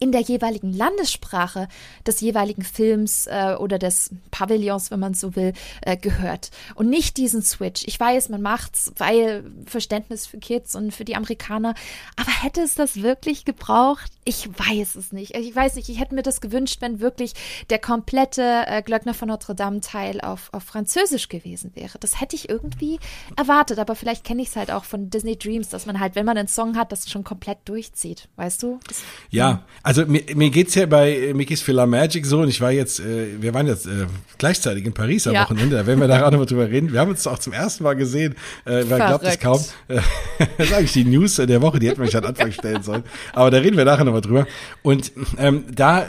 in 0.02 0.10
der 0.10 0.22
jeweiligen 0.22 0.72
Landessprache 0.72 1.68
des 2.04 2.20
jeweiligen 2.20 2.62
Films 2.62 3.28
äh, 3.28 3.54
oder 3.56 3.78
des 3.78 4.10
Pavillons, 4.32 4.90
wenn 4.90 4.98
man 4.98 5.14
so 5.14 5.36
will, 5.36 5.52
äh, 5.82 5.96
gehört. 5.96 6.50
Und 6.74 6.90
nicht 6.90 7.18
diesen 7.18 7.42
Switch. 7.42 7.84
Ich 7.86 8.00
weiß, 8.00 8.28
man 8.28 8.42
macht's, 8.42 8.92
weil 8.96 9.44
Verständnis 9.64 10.26
für 10.26 10.38
Kids 10.38 10.74
und 10.74 10.90
für 10.92 11.04
die 11.04 11.14
Amerikaner. 11.14 11.74
Aber 12.16 12.32
hätte 12.42 12.62
es 12.62 12.74
das 12.74 13.00
wirklich 13.02 13.44
gebraucht? 13.44 14.10
Ich 14.24 14.48
weiß 14.48 14.96
es 14.96 15.12
nicht. 15.12 15.36
Ich 15.36 15.54
weiß 15.54 15.76
nicht, 15.76 15.88
ich 15.88 16.00
hätte 16.00 16.16
mir 16.16 16.22
das 16.22 16.40
gewünscht, 16.40 16.78
wenn 16.80 16.98
wirklich 16.98 17.34
der 17.70 17.78
komplette 17.78 18.64
äh, 18.66 18.82
Glöckner 18.82 19.14
von 19.14 19.28
Notre 19.28 19.54
Dame 19.54 19.82
Teil 19.82 20.20
auf, 20.20 20.48
auf 20.50 20.64
Französisch 20.64 21.28
gewesen 21.28 21.70
wäre. 21.76 21.96
Das 22.00 22.20
hätte 22.20 22.34
ich 22.34 22.48
irgendwie 22.48 22.98
erwartet, 23.36 23.78
aber 23.78 23.94
vielleicht 23.94 24.24
kenne 24.24 24.42
ich 24.42 24.48
es 24.48 24.56
halt 24.56 24.72
auch 24.72 24.82
von 24.82 25.10
Disney 25.10 25.36
Dreams, 25.36 25.68
dass 25.68 25.86
man 25.86 26.00
halt, 26.00 26.16
wenn 26.16 26.26
man 26.26 26.36
einen 26.36 26.48
Song 26.48 26.76
hat, 26.76 26.90
das 26.90 27.08
schon 27.08 27.22
komplett 27.22 27.58
durchzieht. 27.66 28.28
Weißt 28.34 28.64
du? 28.64 28.80
Das, 28.88 29.02
ja, 29.30 29.62
also 29.84 29.91
mir, 30.06 30.22
mir 30.34 30.50
geht's 30.50 30.74
ja 30.74 30.86
bei 30.86 31.12
äh, 31.16 31.34
Mickey's 31.34 31.62
Filler 31.62 31.86
Magic 31.86 32.26
so 32.26 32.40
und 32.40 32.48
ich 32.48 32.60
war 32.60 32.70
jetzt, 32.70 33.00
äh, 33.00 33.40
wir 33.40 33.54
waren 33.54 33.66
jetzt 33.66 33.86
äh, 33.86 34.06
gleichzeitig 34.38 34.84
in 34.84 34.92
Paris 34.92 35.26
am 35.26 35.34
ja. 35.34 35.44
Wochenende, 35.44 35.76
da 35.76 35.86
werden 35.86 36.00
wir 36.00 36.08
da 36.08 36.26
auch 36.26 36.30
nochmal 36.30 36.46
drüber 36.46 36.68
reden. 36.68 36.92
Wir 36.92 37.00
haben 37.00 37.10
uns 37.10 37.26
auch 37.26 37.38
zum 37.38 37.52
ersten 37.52 37.84
Mal 37.84 37.94
gesehen, 37.94 38.34
äh, 38.66 38.84
man 38.84 38.98
glaubt 38.98 39.24
es 39.24 39.38
kaum. 39.38 39.60
Äh, 39.88 40.00
das 40.58 40.68
ist 40.68 40.72
eigentlich 40.74 40.92
die 40.92 41.04
News 41.04 41.36
der 41.36 41.62
Woche, 41.62 41.78
die 41.78 41.88
hätten 41.88 42.02
wir 42.02 42.10
schon 42.10 42.24
am 42.24 42.30
Anfang 42.30 42.52
stellen 42.52 42.82
sollen. 42.82 43.02
Aber 43.32 43.50
da 43.50 43.58
reden 43.58 43.76
wir 43.76 43.84
nachher 43.84 44.04
nochmal 44.04 44.20
drüber. 44.20 44.46
Und 44.82 45.12
ähm, 45.38 45.64
da 45.72 46.06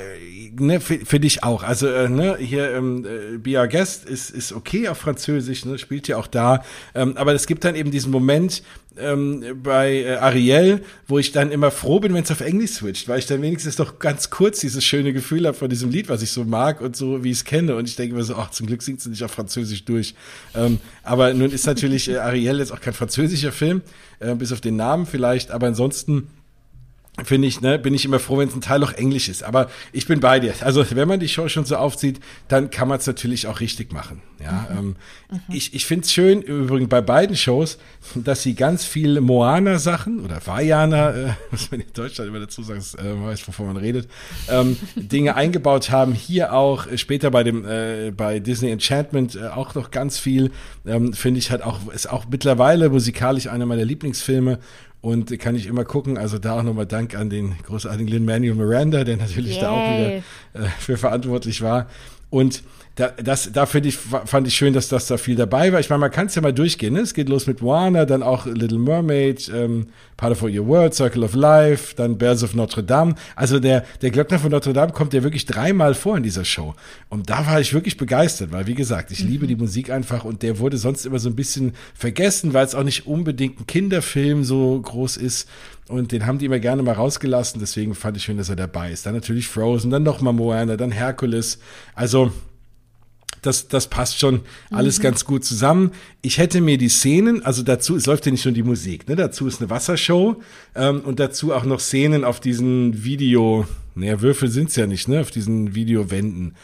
ne, 0.60 0.80
finde 0.80 1.28
ich 1.28 1.44
auch. 1.44 1.64
Also, 1.64 1.88
äh, 1.88 2.10
ne, 2.10 2.38
hier 2.38 2.72
ähm, 2.72 3.06
äh, 3.06 3.38
Be 3.38 3.58
Our 3.58 3.68
Guest 3.68 4.06
ist, 4.06 4.30
ist 4.30 4.54
okay 4.54 4.88
auf 4.88 4.98
Französisch, 4.98 5.66
ne, 5.66 5.78
spielt 5.78 6.08
ja 6.08 6.18
auch 6.18 6.28
da. 6.28 6.64
Ähm, 6.96 7.18
aber 7.18 7.34
es 7.34 7.48
gibt 7.48 7.64
dann 7.64 7.76
eben 7.76 7.92
diesen 7.92 8.12
Moment 8.12 8.64
ähm, 8.98 9.44
bei 9.64 10.04
äh, 10.04 10.16
Ariel, 10.16 10.84
wo 11.08 11.20
ich 11.20 11.32
dann 11.32 11.52
immer 11.52 11.72
froh 11.72 12.00
bin, 12.00 12.14
wenn 12.14 12.24
es 12.24 12.32
auf 12.32 12.42
Englisch 12.42 12.72
switcht, 12.72 13.08
weil 13.08 13.20
ich 13.20 13.26
dann 13.26 13.42
wenigstens 13.42 13.76
doch 13.76 14.00
ganz 14.00 14.30
kurz 14.30 14.60
dieses 14.60 14.84
schöne 14.84 15.14
Gefühl 15.14 15.48
habe 15.48 15.58
von 15.58 15.70
diesem 15.70 15.90
Lied, 15.90 16.10
was 16.10 16.22
ich 16.22 16.32
so 16.32 16.44
mag 16.44 16.82
und 16.82 16.96
so, 16.96 17.24
wie 17.24 17.32
ich 17.32 17.38
es 17.38 17.46
kenne. 17.46 17.76
Und 17.76 17.88
ich 17.88 17.96
denke 17.96 18.16
mir 18.16 18.24
so, 18.24 18.36
ach, 18.36 18.52
zum 18.52 18.68
Glück 18.68 18.82
singt 18.82 19.02
sie 19.02 19.10
nicht 19.10 19.24
auf 19.24 19.32
Französisch 19.32 19.86
durch. 19.86 20.16
Ähm, 20.56 20.80
aber 21.04 21.34
nun 21.34 21.52
ist 21.52 21.66
natürlich 21.66 22.10
äh, 22.10 22.18
Ariel 22.18 22.60
jetzt 22.60 22.72
auch 22.72 22.82
kein 22.82 22.94
französischer 22.94 23.52
Film, 23.52 23.82
äh, 24.20 24.36
bis 24.36 24.52
auf 24.52 24.62
den 24.62 24.76
Namen 24.76 25.06
vielleicht, 25.06 25.52
aber 25.52 25.68
ansonsten 25.68 26.28
finde 27.24 27.48
ich, 27.48 27.62
ne, 27.62 27.78
bin 27.78 27.94
ich 27.94 28.06
immer 28.06 28.18
froh, 28.18 28.40
wenn 28.40 28.48
es 28.48 28.56
ein 28.56 28.62
Teil 28.62 28.84
auch 28.84 28.92
Englisch 28.94 29.30
ist. 29.30 29.44
Aber 29.44 29.70
ich 29.92 30.08
bin 30.08 30.20
bei 30.20 30.40
dir. 30.40 30.56
Also 30.62 30.84
wenn 30.96 31.08
man 31.08 31.20
die 31.20 31.28
Show 31.28 31.48
schon 31.48 31.64
so 31.64 31.76
aufzieht, 31.76 32.20
dann 32.48 32.72
kann 32.72 32.88
man 32.88 32.98
es 32.98 33.06
natürlich 33.06 33.46
auch 33.46 33.60
richtig 33.60 33.94
machen. 33.94 34.22
Ja, 34.44 34.68
mhm. 34.72 34.78
ähm, 34.78 34.96
mhm. 35.32 35.40
ich, 35.56 35.76
ich 35.76 35.86
finde 35.86 36.06
es 36.06 36.12
schön, 36.12 36.42
übrigens 36.42 36.90
bei 36.90 37.02
beiden 37.02 37.36
Shows, 37.36 37.78
dass 38.16 38.42
sie 38.42 38.56
ganz 38.56 38.84
viel 38.84 39.22
Moana-Sachen 39.22 40.26
oder 40.26 40.46
Vajana, 40.46 41.12
äh, 41.12 41.30
was 41.52 41.70
man 41.70 41.82
in 41.82 41.94
Deutschland 41.94 42.30
immer 42.30 42.40
dazu 42.40 42.64
sagt, 42.64 42.96
äh, 42.98 43.14
man 43.14 43.28
weiß, 43.28 43.48
wovon 43.48 43.68
man 43.68 43.78
redet, 43.78 44.10
ähm, 44.50 44.76
Dinge 44.96 45.36
eingebaut 45.36 45.92
haben. 45.92 46.14
Hier 46.14 46.54
auch 46.54 46.88
äh, 46.88 46.98
später 46.98 47.30
bei 47.30 47.44
dem 47.44 47.64
äh, 47.64 48.12
bei 48.12 48.40
Disney 48.40 48.72
Enchantment 48.72 49.36
äh, 49.36 49.48
auch 49.50 49.76
noch 49.76 49.92
ganz 49.92 50.18
viel. 50.18 50.52
Ähm, 50.86 51.14
finde 51.14 51.38
ich 51.38 51.52
halt 51.52 51.62
auch 51.62 51.80
ist 51.94 52.10
auch 52.10 52.26
mittlerweile 52.30 52.90
musikalisch 52.90 53.48
einer 53.48 53.68
meiner 53.68 53.86
Lieblingsfilme 53.86 54.60
und 55.04 55.38
kann 55.38 55.54
ich 55.56 55.68
immer 55.68 55.84
gucken. 55.84 56.18
Also 56.18 56.40
da 56.40 56.58
auch 56.58 56.64
nochmal 56.64 56.86
Dank 56.86 57.14
an 57.14 57.30
den 57.30 57.56
großartigen 57.68 58.08
Lin 58.08 58.24
Manuel 58.24 58.56
Miranda, 58.56 59.04
der 59.04 59.18
natürlich 59.18 59.56
Yay. 59.56 59.62
da 59.62 59.72
auch 59.72 59.98
wieder 59.98 60.16
äh, 60.16 60.70
für 60.80 60.96
verantwortlich 60.98 61.62
war. 61.62 61.88
Und 62.30 62.64
da, 62.96 63.08
das, 63.10 63.52
da 63.52 63.66
finde 63.66 63.90
ich, 63.90 63.98
fand 63.98 64.48
ich 64.48 64.54
schön, 64.54 64.74
dass 64.74 64.88
das 64.88 65.08
da 65.08 65.18
viel 65.18 65.36
dabei 65.36 65.74
war. 65.74 65.80
Ich 65.80 65.90
meine, 65.90 66.00
man 66.00 66.12
kann 66.12 66.28
es 66.28 66.36
ja 66.36 66.44
mal 66.44 66.54
durchgehen. 66.54 66.94
Ne? 66.94 67.00
Es 67.00 67.16
geht 67.16 67.28
los 67.28 67.48
mit 67.48 67.60
Moana, 67.62 68.06
dann 68.06 68.22
auch 68.22 68.46
Little 68.46 68.78
Mermaid, 68.78 69.52
ähm, 69.54 69.88
Part 70.16 70.34
of 70.34 70.44
Your 70.44 70.68
World, 70.68 70.94
Circle 70.94 71.24
of 71.24 71.34
Life, 71.34 71.96
dann 71.96 72.20
Bells 72.20 72.44
of 72.44 72.54
Notre 72.54 72.84
Dame. 72.84 73.16
Also 73.36 73.60
der, 73.60 73.84
der 74.04 74.12
Glöckner 74.12 74.38
von 74.38 74.52
Notre 74.52 74.74
Dame 74.74 74.92
kommt 74.92 75.14
ja 75.14 75.24
wirklich 75.24 75.48
dreimal 75.48 75.96
vor 75.96 76.18
in 76.18 76.24
dieser 76.24 76.46
Show. 76.46 76.76
Und 77.10 77.32
da 77.32 77.48
war 77.48 77.60
ich 77.60 77.74
wirklich 77.74 77.98
begeistert, 77.98 78.52
weil 78.52 78.68
wie 78.68 78.76
gesagt, 78.76 79.10
ich 79.10 79.24
mhm. 79.24 79.30
liebe 79.32 79.48
die 79.48 79.56
Musik 79.56 79.90
einfach 79.90 80.24
und 80.24 80.44
der 80.44 80.60
wurde 80.60 80.78
sonst 80.78 81.08
immer 81.08 81.18
so 81.18 81.30
ein 81.30 81.36
bisschen 81.36 81.74
vergessen, 81.96 82.54
weil 82.54 82.66
es 82.66 82.76
auch 82.76 82.84
nicht 82.84 83.08
unbedingt 83.08 83.60
ein 83.60 83.66
Kinderfilm 83.66 84.44
so 84.44 84.80
groß 84.80 85.18
ist. 85.18 85.50
Und 85.88 86.12
den 86.12 86.28
haben 86.28 86.38
die 86.38 86.46
immer 86.46 86.60
gerne 86.60 86.84
mal 86.84 86.94
rausgelassen. 86.94 87.60
Deswegen 87.60 87.96
fand 87.96 88.18
ich 88.18 88.24
schön, 88.24 88.38
dass 88.38 88.50
er 88.50 88.56
dabei 88.56 88.92
ist. 88.92 89.08
Dann 89.08 89.16
natürlich 89.16 89.48
Frozen, 89.48 89.90
dann 89.90 90.04
nochmal 90.04 90.34
Moana, 90.34 90.78
dann 90.78 90.92
Hercules. 90.92 91.58
Also 91.96 92.32
das, 93.44 93.68
das 93.68 93.88
passt 93.88 94.20
schon 94.20 94.42
alles 94.72 94.98
mhm. 94.98 95.04
ganz 95.04 95.26
gut 95.26 95.46
zusammen. 95.46 95.92
Ich 96.22 96.38
hätte 96.38 96.62
mir 96.62 96.78
die 96.78 96.90
Szenen, 96.90 97.44
also 97.44 97.62
dazu, 97.62 97.96
es 97.96 98.06
läuft 98.06 98.26
ja 98.26 98.32
nicht 98.32 98.46
nur 98.46 98.54
die 98.54 98.64
Musik, 98.64 99.08
ne? 99.08 99.16
dazu 99.16 99.46
ist 99.48 99.62
eine 99.62 99.70
Wassershow 99.70 100.42
ähm, 100.76 101.02
und 101.02 101.20
dazu 101.20 101.54
auch 101.54 101.66
noch 101.66 101.80
Szenen 101.80 102.24
auf 102.24 102.40
diesen 102.40 103.04
Video, 103.04 103.68
naja, 103.96 104.22
Würfel 104.22 104.50
sind's 104.50 104.76
ja 104.76 104.88
nicht, 104.88 105.08
ne, 105.08 105.22
auf 105.22 105.32
diesen 105.32 105.76
Videowänden. 105.76 106.56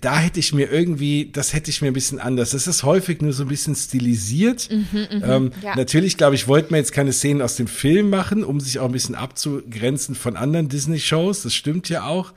Da 0.00 0.18
hätte 0.18 0.38
ich 0.38 0.52
mir 0.52 0.70
irgendwie, 0.70 1.30
das 1.32 1.52
hätte 1.52 1.70
ich 1.70 1.82
mir 1.82 1.88
ein 1.88 1.94
bisschen 1.94 2.20
anders. 2.20 2.50
Das 2.50 2.68
ist 2.68 2.84
häufig 2.84 3.22
nur 3.22 3.32
so 3.32 3.42
ein 3.42 3.48
bisschen 3.48 3.74
stilisiert. 3.74 4.68
Mhm, 4.70 4.86
mhm 4.92 5.24
ähm, 5.24 5.52
ja. 5.62 5.74
Natürlich, 5.74 6.16
glaube 6.16 6.36
ich, 6.36 6.46
wollten 6.46 6.70
wir 6.70 6.76
jetzt 6.76 6.92
keine 6.92 7.12
Szenen 7.12 7.42
aus 7.42 7.56
dem 7.56 7.66
Film 7.66 8.08
machen, 8.08 8.44
um 8.44 8.60
sich 8.60 8.78
auch 8.78 8.86
ein 8.86 8.92
bisschen 8.92 9.16
abzugrenzen 9.16 10.14
von 10.14 10.36
anderen 10.36 10.68
Disney-Shows. 10.68 11.42
Das 11.42 11.54
stimmt 11.54 11.88
ja 11.88 12.04
auch 12.04 12.32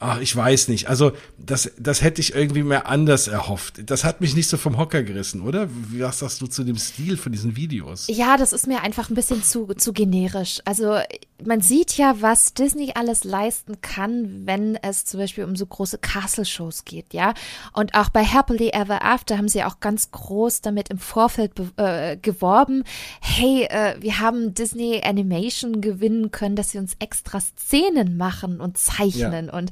ach, 0.00 0.20
ich 0.20 0.34
weiß 0.34 0.68
nicht. 0.68 0.88
Also 0.88 1.12
das, 1.38 1.70
das 1.78 2.02
hätte 2.02 2.20
ich 2.20 2.34
irgendwie 2.34 2.62
mehr 2.62 2.86
anders 2.86 3.28
erhofft. 3.28 3.90
Das 3.90 4.04
hat 4.04 4.20
mich 4.20 4.36
nicht 4.36 4.48
so 4.48 4.56
vom 4.56 4.78
Hocker 4.78 5.02
gerissen, 5.02 5.40
oder? 5.40 5.68
Was 5.92 6.20
sagst 6.20 6.40
du 6.40 6.46
zu 6.46 6.64
dem 6.64 6.76
Stil 6.76 7.16
von 7.16 7.32
diesen 7.32 7.56
Videos? 7.56 8.06
Ja, 8.08 8.36
das 8.36 8.52
ist 8.52 8.66
mir 8.66 8.82
einfach 8.82 9.10
ein 9.10 9.14
bisschen 9.14 9.42
zu, 9.42 9.66
zu 9.74 9.92
generisch. 9.92 10.60
Also 10.64 10.98
man 11.44 11.60
sieht 11.60 11.96
ja, 11.96 12.16
was 12.20 12.54
Disney 12.54 12.92
alles 12.94 13.24
leisten 13.24 13.80
kann, 13.80 14.46
wenn 14.46 14.76
es 14.76 15.04
zum 15.04 15.20
Beispiel 15.20 15.44
um 15.44 15.54
so 15.56 15.66
große 15.66 15.98
Castle-Shows 15.98 16.84
geht, 16.84 17.14
ja. 17.14 17.34
Und 17.72 17.94
auch 17.94 18.08
bei 18.08 18.24
Happily 18.24 18.70
Ever 18.70 19.04
After 19.04 19.38
haben 19.38 19.48
sie 19.48 19.62
auch 19.62 19.80
ganz 19.80 20.10
groß 20.10 20.62
damit 20.62 20.90
im 20.90 20.98
Vorfeld 20.98 21.52
äh, 21.76 22.16
geworben, 22.16 22.82
hey, 23.20 23.64
äh, 23.70 23.96
wir 24.00 24.18
haben 24.18 24.54
Disney 24.54 25.00
Animation 25.04 25.80
gewinnen 25.80 26.30
können, 26.30 26.56
dass 26.56 26.70
sie 26.70 26.78
uns 26.78 26.94
extra 26.98 27.40
Szenen 27.40 28.16
machen 28.16 28.60
und 28.60 28.78
zeichnen. 28.78 29.46
Ja. 29.46 29.52
Und 29.52 29.70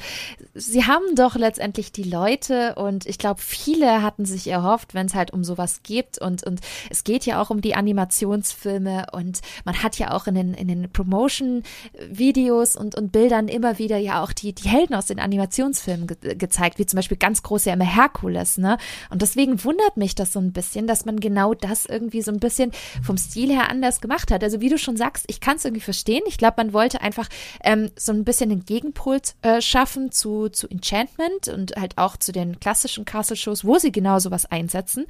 sie 0.54 0.84
haben 0.84 1.14
doch 1.14 1.36
letztendlich 1.36 1.92
die 1.92 2.02
Leute 2.02 2.74
und 2.76 3.06
ich 3.06 3.18
glaube, 3.18 3.40
viele 3.40 4.02
hatten 4.02 4.24
sich 4.24 4.48
erhofft, 4.48 4.94
wenn 4.94 5.06
es 5.06 5.14
halt 5.14 5.32
um 5.32 5.44
sowas 5.44 5.80
geht 5.82 6.18
und, 6.18 6.44
und 6.44 6.60
es 6.90 7.04
geht 7.04 7.26
ja 7.26 7.40
auch 7.40 7.50
um 7.50 7.60
die 7.60 7.74
Animationsfilme 7.74 9.06
und 9.12 9.40
man 9.64 9.82
hat 9.82 9.98
ja 9.98 10.12
auch 10.12 10.26
in 10.26 10.34
den, 10.34 10.54
in 10.54 10.68
den 10.68 10.90
Promotion-Videos 10.90 12.76
und, 12.76 12.94
und 12.94 13.12
Bildern 13.12 13.48
immer 13.48 13.78
wieder 13.78 13.98
ja 13.98 14.22
auch 14.22 14.32
die, 14.32 14.54
die 14.54 14.68
Helden 14.68 14.94
aus 14.94 15.06
den 15.06 15.20
Animationsfilmen 15.20 16.06
ge 16.06 16.34
gezeigt, 16.36 16.78
wie 16.78 16.86
zum 16.86 16.96
Beispiel 16.98 17.16
ganz 17.16 17.42
groß 17.42 17.66
ja 17.66 17.72
immer 17.72 17.84
Herkules, 17.84 18.58
ne? 18.58 18.78
Und 19.10 19.22
deswegen 19.22 19.62
wundert 19.64 19.96
mich 19.96 20.14
das 20.14 20.32
so 20.32 20.40
ein 20.40 20.52
bisschen, 20.52 20.86
dass 20.86 21.04
man 21.04 21.20
genau 21.20 21.54
das 21.54 21.86
irgendwie 21.86 22.22
so 22.22 22.30
ein 22.30 22.40
bisschen 22.40 22.72
vom 23.02 23.16
Stil 23.16 23.50
her 23.50 23.70
anders 23.70 24.00
gemacht 24.00 24.30
hat. 24.30 24.42
Also 24.42 24.60
wie 24.60 24.68
du 24.68 24.78
schon 24.78 24.96
sagst, 24.96 25.24
ich 25.28 25.40
kann 25.40 25.56
es 25.56 25.64
irgendwie 25.64 25.82
verstehen. 25.82 26.22
Ich 26.26 26.38
glaube, 26.38 26.54
man 26.58 26.72
wollte 26.72 27.00
einfach 27.00 27.28
ähm, 27.62 27.90
so 27.96 28.12
ein 28.12 28.24
bisschen 28.24 28.50
den 28.50 28.64
Gegenpol 28.64 29.20
äh, 29.42 29.60
schaffen 29.60 30.05
zu, 30.12 30.48
zu 30.48 30.68
Enchantment 30.68 31.48
und 31.48 31.76
halt 31.76 31.98
auch 31.98 32.16
zu 32.16 32.32
den 32.32 32.60
klassischen 32.60 33.04
Castle-Shows, 33.04 33.64
wo 33.64 33.78
sie 33.78 33.92
genau 33.92 34.18
sowas 34.18 34.46
einsetzen. 34.46 35.06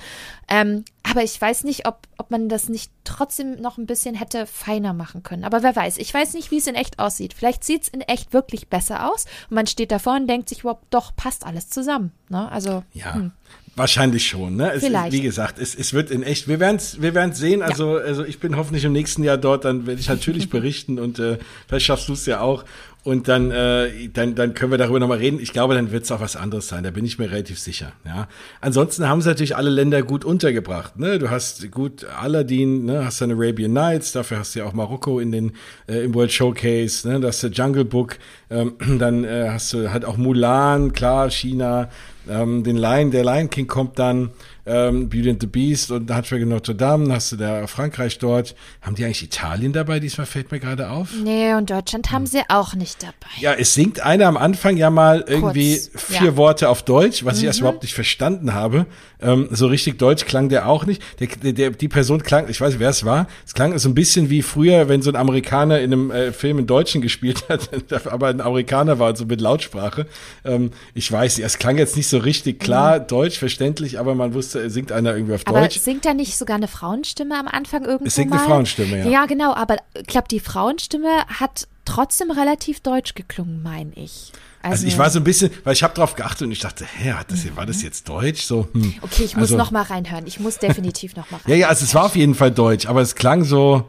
Ähm, 0.49 0.85
aber 1.03 1.23
ich 1.23 1.41
weiß 1.41 1.65
nicht, 1.65 1.87
ob, 1.87 2.01
ob 2.19 2.31
man 2.31 2.49
das 2.49 2.69
nicht 2.69 2.91
trotzdem 3.05 3.61
noch 3.61 3.79
ein 3.79 3.87
bisschen 3.87 4.15
hätte 4.15 4.47
feiner 4.47 4.93
machen 4.93 5.23
können. 5.23 5.45
Aber 5.45 5.63
wer 5.63 5.75
weiß. 5.75 5.99
Ich 5.99 6.13
weiß 6.13 6.35
nicht, 6.35 6.51
wie 6.51 6.59
es 6.59 6.67
in 6.67 6.75
echt 6.75 6.99
aussieht. 6.99 7.35
Vielleicht 7.35 7.65
sieht 7.65 7.85
es 7.85 7.89
in 7.89 8.01
echt 8.01 8.33
wirklich 8.33 8.69
besser 8.69 9.13
aus 9.13 9.27
und 9.49 9.55
man 9.55 9.67
steht 9.67 9.93
davor 9.93 10.17
und 10.17 10.27
denkt 10.27 10.49
sich 10.49 10.61
überhaupt, 10.61 10.87
doch, 10.91 11.15
passt 11.15 11.47
alles 11.47 11.69
zusammen. 11.69 12.13
Ne? 12.29 12.51
Also, 12.51 12.83
ja. 12.93 13.15
Hm. 13.15 13.33
Wahrscheinlich 13.77 14.27
schon, 14.27 14.57
ne? 14.57 14.73
Es, 14.73 14.83
Vielleicht. 14.83 15.13
Wie 15.13 15.21
gesagt, 15.21 15.59
es, 15.59 15.75
es 15.75 15.93
wird 15.93 16.11
in 16.11 16.23
echt, 16.23 16.49
wir 16.49 16.61
werden 16.61 16.77
es 16.77 17.03
wir 17.03 17.13
werden's 17.13 17.37
sehen. 17.37 17.61
Also, 17.61 17.99
ja. 17.99 18.05
also 18.05 18.25
ich 18.25 18.41
bin 18.41 18.57
hoffentlich 18.57 18.85
im 18.85 18.93
nächsten 18.93 19.23
Jahr 19.23 19.37
dort, 19.37 19.67
dann 19.67 19.87
werde 19.87 20.01
ich 20.01 20.09
natürlich 20.09 20.49
berichten 20.51 20.99
und 20.99 21.19
äh, 21.19 21.39
vielleicht 21.69 21.85
schaffst 21.85 22.09
du 22.09 22.15
es 22.15 22.25
ja 22.25 22.41
auch. 22.41 22.65
Und 23.07 23.29
dann, 23.29 23.53
äh, 23.53 24.09
dann, 24.13 24.35
dann 24.35 24.53
können 24.55 24.73
wir 24.73 24.79
darüber 24.79 24.99
nochmal 24.99 25.19
reden. 25.19 25.39
Ich 25.39 25.53
glaube, 25.53 25.77
dann 25.77 25.93
wird 25.93 26.03
es 26.03 26.11
auch 26.11 26.19
was 26.19 26.35
anderes 26.35 26.67
sein. 26.67 26.83
Da 26.83 26.91
bin 26.91 27.05
ich 27.05 27.21
mir 27.21 27.31
relativ 27.31 27.61
sicher. 27.61 27.93
Ja. 28.05 28.27
Ansonsten 28.61 29.09
haben 29.09 29.23
sie 29.23 29.29
natürlich 29.29 29.55
alle 29.55 29.71
Länder 29.71 30.03
gut 30.03 30.25
untergebracht. 30.25 30.99
Ne? 30.99 31.21
Du 31.21 31.31
hast 31.31 31.71
gut 31.71 32.05
Aladdin, 32.05 32.85
ne? 32.85 33.05
hast 33.05 33.21
dann 33.21 33.31
Arabian 33.31 33.73
Nights, 33.73 34.11
dafür 34.11 34.41
hast 34.41 34.57
du 34.57 34.59
ja 34.59 34.65
auch 34.65 34.73
Marokko 34.73 35.21
in 35.21 35.31
den 35.31 35.53
äh, 35.89 36.05
im 36.05 36.17
World 36.17 36.33
Showcase, 36.33 37.09
ne? 37.09 37.21
Das 37.21 37.45
ist 37.45 37.57
Jungle 37.57 37.85
Book, 37.85 38.19
ähm, 38.51 38.75
dann 38.99 39.23
äh, 39.23 39.51
hast 39.51 39.73
du 39.73 39.93
halt 39.93 40.05
auch 40.05 40.17
Mulan, 40.17 40.93
klar, 40.93 41.31
China, 41.31 41.91
ähm, 42.29 42.65
den 42.65 42.77
Lion, 42.77 43.13
der 43.13 43.23
Lion 43.23 43.51
King 43.51 43.69
kommt 43.69 44.01
dann, 44.01 44.31
ähm, 44.67 45.09
Beauty 45.09 45.31
and 45.31 45.41
the 45.41 45.47
Beast 45.47 45.91
und 45.91 46.11
Hatschwege 46.11 46.45
Notre 46.45 46.75
Dame, 46.75 47.13
hast 47.13 47.33
du 47.33 47.37
da 47.37 47.67
Frankreich 47.67 48.19
dort. 48.19 48.55
Haben 48.83 48.97
die 48.97 49.05
eigentlich 49.05 49.23
Italien 49.23 49.73
dabei? 49.73 50.01
Diesmal 50.01 50.27
fällt 50.27 50.51
mir 50.51 50.61
gerade 50.61 50.91
auf. 50.91 51.11
Nee, 51.23 51.55
und 51.55 51.71
Deutschland 51.71 52.11
haben 52.11 52.25
hm. 52.25 52.27
sie 52.27 52.43
auch 52.49 52.75
nicht 52.75 53.03
dabei. 53.03 53.15
Ja, 53.39 53.55
es 53.55 53.75
singt 53.75 54.01
einer 54.01 54.27
am 54.27 54.37
Anfang 54.37 54.77
ja 54.77 54.91
mal 54.91 55.25
irgendwie 55.27 55.79
Kurz, 55.79 56.03
vier 56.03 56.27
ja. 56.27 56.37
Worte 56.37 56.69
auf 56.69 56.83
Deutsch, 56.83 57.25
was 57.25 57.37
mhm. 57.37 57.41
ich 57.41 57.47
erst 57.47 57.61
überhaupt 57.61 57.83
nicht 57.83 57.95
verstanden 57.95 58.55
habe. 58.55 58.87
Ähm, 59.21 59.49
so 59.51 59.67
richtig 59.67 59.99
deutsch 59.99 60.27
klang 60.27 60.49
der 60.49 60.69
auch 60.69 60.85
nicht. 60.85 61.03
Der, 61.21 61.53
der, 61.53 61.71
die 61.71 61.89
Person 61.89 62.23
klang, 62.23 62.49
ich 62.49 62.61
weiß 62.61 62.71
nicht, 62.71 62.81
wer 62.81 62.91
es 62.91 63.05
war, 63.05 63.29
es 63.47 63.55
klang 63.55 63.77
so 63.79 63.89
ein 63.89 63.95
bisschen 63.95 64.29
wie 64.31 64.43
früher, 64.43 64.89
wenn 64.89 65.01
so 65.01 65.11
ein 65.11 65.17
Amerikaner 65.17 65.81
in 65.81 65.93
einem 65.93 66.11
äh, 66.11 66.33
Film 66.33 66.59
in 66.59 66.67
Deutschen 66.67 67.01
gespielt 67.01 67.45
hat, 67.49 67.71
aber 68.07 68.29
ein 68.29 68.41
Amerikaner 68.41 68.99
war, 68.99 69.17
so 69.17 69.25
mit 69.25 69.41
Lautsprache. 69.41 70.07
Ähm, 70.45 70.71
ich 70.95 71.11
weiß 71.11 71.39
nicht, 71.39 71.47
es 71.47 71.59
klang 71.59 71.79
jetzt 71.79 71.97
nicht 71.97 72.09
so 72.09 72.19
richtig 72.19 72.61
klar, 72.61 73.01
mhm. 73.01 73.07
deutsch, 73.07 73.39
verständlich, 73.39 73.99
aber 73.99 74.15
man 74.15 74.35
wusste, 74.35 74.56
singt 74.69 74.93
einer 74.93 75.15
irgendwie 75.15 75.35
auf 75.35 75.43
aber 75.47 75.61
Deutsch. 75.61 75.79
singt 75.81 76.05
da 76.05 76.15
nicht 76.15 76.37
sogar 76.37 76.57
eine 76.57 76.69
Frauenstimme 76.69 77.39
am 77.39 77.49
Anfang 77.49 77.85
irgendwo 77.85 78.07
Es 78.07 78.15
singt 78.15 78.31
mal? 78.31 78.39
eine 78.39 78.47
Frauenstimme, 78.47 78.99
ja. 78.99 79.07
Ja, 79.07 79.27
genau, 79.27 79.55
aber 79.55 79.77
ich 79.95 80.07
glaube, 80.07 80.29
die 80.29 80.41
Frauenstimme 80.41 81.27
hat 81.29 81.69
trotzdem 81.85 82.31
relativ 82.31 82.81
deutsch 82.81 83.15
geklungen, 83.15 83.63
meine 83.63 83.93
ich. 83.95 84.33
Also, 84.63 84.73
also, 84.73 84.87
ich 84.89 84.99
war 84.99 85.11
so 85.11 85.21
ein 85.21 85.25
bisschen, 85.25 85.51
weil 85.63 85.75
ich 85.75 85.83
habe 85.85 85.95
drauf 85.95 86.17
geachtet 86.17 86.47
und 86.47 86.53
ich 86.53 86.59
dachte, 86.59 86.85
hä, 86.85 87.13
hat 87.13 87.31
das, 87.31 87.45
war 87.55 87.67
das 87.67 87.83
jetzt 87.83 88.09
Deutsch? 88.09 88.43
So, 88.43 88.67
hm. 88.73 88.95
Okay, 89.01 89.23
ich 89.23 89.37
muss 89.37 89.45
also, 89.45 89.57
noch 89.57 89.71
mal 89.71 89.83
reinhören. 89.83 90.27
Ich 90.27 90.41
muss 90.41 90.59
definitiv 90.59 91.15
noch 91.15 91.31
mal 91.31 91.37
reinhören. 91.39 91.51
ja, 91.61 91.67
ja, 91.67 91.69
also 91.69 91.85
es 91.85 91.95
war 91.95 92.05
auf 92.05 92.17
jeden 92.17 92.35
Fall 92.35 92.51
Deutsch, 92.51 92.87
aber 92.87 93.01
es 93.01 93.15
klang 93.15 93.45
so, 93.45 93.89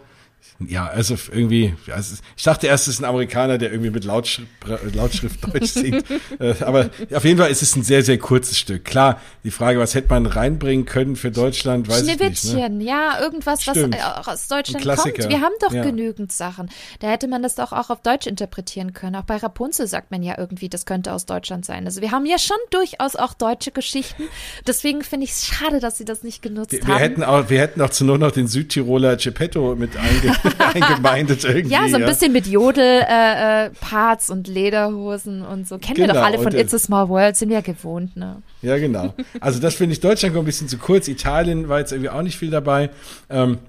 ja, 0.59 0.87
also 0.87 1.15
irgendwie, 1.31 1.75
also 1.93 2.15
ich 2.35 2.43
dachte 2.43 2.65
erst, 2.65 2.87
es 2.87 2.95
ist 2.95 2.99
ein 3.01 3.05
Amerikaner, 3.05 3.59
der 3.59 3.71
irgendwie 3.71 3.91
mit 3.91 4.03
Lautschrift, 4.03 4.49
Lautschrift 4.93 5.43
Deutsch 5.45 5.71
singt. 5.71 6.05
Äh, 6.39 6.55
aber 6.61 6.89
auf 7.13 7.23
jeden 7.23 7.37
Fall 7.37 7.49
ist 7.49 7.61
es 7.61 7.75
ein 7.75 7.83
sehr, 7.83 8.03
sehr 8.03 8.17
kurzes 8.17 8.57
Stück. 8.59 8.85
Klar, 8.85 9.19
die 9.43 9.49
Frage, 9.49 9.79
was 9.79 9.95
hätte 9.95 10.09
man 10.09 10.25
reinbringen 10.25 10.85
können 10.85 11.15
für 11.15 11.31
Deutschland, 11.31 11.87
weiß 11.87 12.07
ich 12.07 12.19
nicht. 12.19 12.53
Ne? 12.53 12.83
ja, 12.83 13.19
irgendwas, 13.21 13.63
Stimmt. 13.63 13.95
was 13.95 14.27
aus 14.27 14.47
Deutschland 14.47 14.85
kommt. 14.85 15.29
Wir 15.29 15.41
haben 15.41 15.53
doch 15.61 15.73
ja. 15.73 15.83
genügend 15.83 16.31
Sachen. 16.31 16.69
Da 16.99 17.09
hätte 17.09 17.27
man 17.27 17.41
das 17.41 17.55
doch 17.55 17.71
auch 17.71 17.89
auf 17.89 18.01
Deutsch 18.01 18.27
interpretieren 18.27 18.93
können. 18.93 19.15
Auch 19.15 19.23
bei 19.23 19.37
Rapunzel 19.37 19.87
sagt 19.87 20.11
man 20.11 20.21
ja 20.21 20.37
irgendwie, 20.37 20.69
das 20.69 20.85
könnte 20.85 21.13
aus 21.13 21.25
Deutschland 21.25 21.65
sein. 21.65 21.85
Also 21.85 22.01
wir 22.01 22.11
haben 22.11 22.25
ja 22.25 22.37
schon 22.37 22.57
durchaus 22.69 23.15
auch 23.15 23.33
deutsche 23.33 23.71
Geschichten. 23.71 24.23
Deswegen 24.67 25.01
finde 25.01 25.25
ich 25.25 25.31
es 25.31 25.47
schade, 25.47 25.79
dass 25.79 25.97
sie 25.97 26.05
das 26.05 26.23
nicht 26.23 26.41
genutzt 26.41 26.73
wir, 26.73 26.81
haben. 26.81 26.87
Wir 26.89 26.99
hätten 26.99 27.23
auch, 27.23 27.49
wir 27.49 27.59
hätten 27.59 27.81
auch 27.81 27.89
zu 27.89 28.05
nur 28.05 28.17
noch 28.17 28.31
den 28.31 28.47
Südtiroler 28.47 29.15
Geppetto 29.15 29.75
mit 29.75 29.95
einge 29.97 30.26
eingemeindet 30.73 31.43
irgendwie. 31.43 31.73
Ja, 31.73 31.87
so 31.89 31.95
ein 31.95 32.05
bisschen 32.05 32.31
mit 32.33 32.47
Jodel-Parts 32.47 34.29
äh, 34.29 34.31
äh, 34.31 34.35
und 34.35 34.47
Lederhosen 34.47 35.41
und 35.43 35.67
so. 35.67 35.77
Kennen 35.77 35.95
genau, 35.95 36.07
wir 36.07 36.07
doch 36.07 36.25
genau, 36.25 36.25
alle 36.25 36.51
von 36.51 36.59
It's 36.59 36.73
a 36.73 36.79
Small 36.79 37.09
World, 37.09 37.35
sind 37.35 37.49
wir 37.49 37.55
ja 37.55 37.61
gewohnt, 37.61 38.15
ne? 38.15 38.41
Ja, 38.61 38.77
genau. 38.77 39.13
Also 39.39 39.59
das 39.59 39.75
finde 39.75 39.93
ich, 39.93 39.99
Deutschland 39.99 40.33
kommt 40.33 40.43
ein 40.43 40.47
bisschen 40.47 40.67
zu 40.67 40.77
kurz. 40.77 41.07
Italien 41.07 41.69
war 41.69 41.79
jetzt 41.79 41.91
irgendwie 41.91 42.09
auch 42.09 42.21
nicht 42.21 42.37
viel 42.37 42.49
dabei. 42.49 42.89
Ähm, 43.29 43.59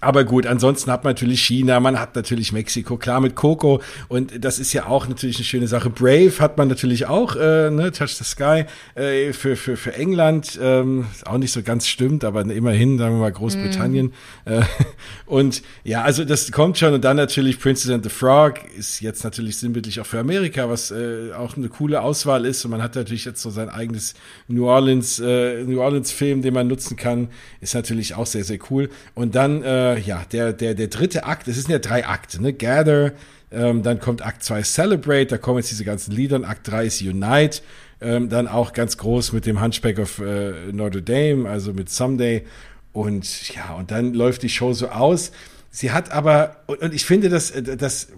aber 0.00 0.24
gut, 0.24 0.46
ansonsten 0.46 0.92
hat 0.92 1.02
man 1.02 1.14
natürlich 1.14 1.42
China, 1.42 1.80
man 1.80 1.98
hat 1.98 2.14
natürlich 2.14 2.52
Mexiko, 2.52 2.96
klar 2.98 3.20
mit 3.20 3.34
Coco 3.34 3.82
und 4.06 4.44
das 4.44 4.60
ist 4.60 4.72
ja 4.72 4.86
auch 4.86 5.08
natürlich 5.08 5.36
eine 5.36 5.44
schöne 5.44 5.66
Sache. 5.66 5.90
Brave 5.90 6.38
hat 6.38 6.56
man 6.56 6.68
natürlich 6.68 7.06
auch, 7.06 7.34
äh, 7.34 7.70
ne, 7.70 7.90
Touch 7.90 8.14
the 8.14 8.24
Sky 8.24 8.64
äh, 8.94 9.32
für, 9.32 9.56
für, 9.56 9.76
für 9.76 9.94
England, 9.94 10.58
ähm, 10.62 11.06
auch 11.24 11.38
nicht 11.38 11.50
so 11.50 11.62
ganz 11.62 11.88
stimmt, 11.88 12.22
aber 12.22 12.42
immerhin, 12.42 12.96
sagen 12.96 13.16
wir 13.16 13.22
mal 13.22 13.32
Großbritannien. 13.32 14.12
Mm. 14.44 14.50
Äh, 14.50 14.62
und 15.26 15.62
ja, 15.82 16.02
also 16.02 16.24
das 16.24 16.52
kommt 16.52 16.78
schon 16.78 16.94
und 16.94 17.02
dann 17.02 17.16
natürlich 17.16 17.58
Princess 17.58 17.90
and 17.90 18.04
the 18.04 18.10
Frog 18.10 18.54
ist 18.76 19.00
jetzt 19.00 19.24
natürlich 19.24 19.56
sinnbildlich 19.56 20.00
auch 20.00 20.06
für 20.06 20.20
Amerika, 20.20 20.68
was 20.68 20.92
äh, 20.92 21.32
auch 21.36 21.56
eine 21.56 21.68
coole 21.68 22.02
Auswahl 22.02 22.46
ist 22.46 22.64
und 22.64 22.70
man 22.70 22.82
hat 22.82 22.94
natürlich 22.94 23.24
jetzt 23.24 23.42
so 23.42 23.50
sein 23.50 23.68
eigenes 23.68 24.14
New 24.46 24.68
Orleans, 24.68 25.18
äh, 25.18 25.64
New 25.64 25.80
Orleans 25.80 26.12
Film, 26.12 26.42
den 26.42 26.54
man 26.54 26.68
nutzen 26.68 26.96
kann, 26.96 27.30
ist 27.60 27.74
natürlich 27.74 28.14
auch 28.14 28.26
sehr, 28.26 28.44
sehr 28.44 28.58
cool. 28.70 28.90
Und 29.14 29.34
dann 29.34 29.64
äh, 29.64 29.87
ja, 29.96 30.24
der, 30.32 30.52
der, 30.52 30.74
der 30.74 30.88
dritte 30.88 31.24
Akt, 31.24 31.48
es 31.48 31.56
sind 31.56 31.70
ja 31.70 31.78
drei 31.78 32.06
Akte, 32.06 32.42
ne? 32.42 32.52
Gather, 32.52 33.12
ähm, 33.50 33.82
dann 33.82 33.98
kommt 33.98 34.22
Akt 34.22 34.42
2 34.42 34.62
Celebrate, 34.62 35.26
da 35.26 35.38
kommen 35.38 35.58
jetzt 35.58 35.70
diese 35.70 35.84
ganzen 35.84 36.12
Lieder, 36.12 36.36
und 36.36 36.44
Akt 36.44 36.68
3 36.68 36.86
ist 36.86 37.00
Unite, 37.00 37.62
ähm, 38.00 38.28
dann 38.28 38.46
auch 38.46 38.72
ganz 38.72 38.98
groß 38.98 39.32
mit 39.32 39.46
dem 39.46 39.60
Hunchback 39.60 39.98
of 39.98 40.18
äh, 40.18 40.72
Notre 40.72 41.02
Dame, 41.02 41.48
also 41.48 41.72
mit 41.72 41.88
Someday. 41.90 42.44
Und 42.92 43.54
ja, 43.54 43.74
und 43.74 43.90
dann 43.90 44.14
läuft 44.14 44.42
die 44.42 44.48
Show 44.48 44.72
so 44.72 44.88
aus. 44.88 45.32
Sie 45.70 45.92
hat 45.92 46.10
aber, 46.10 46.56
und, 46.66 46.80
und 46.80 46.94
ich 46.94 47.04
finde, 47.04 47.28
dass, 47.28 47.50
äh, 47.50 47.76
das, 47.76 48.08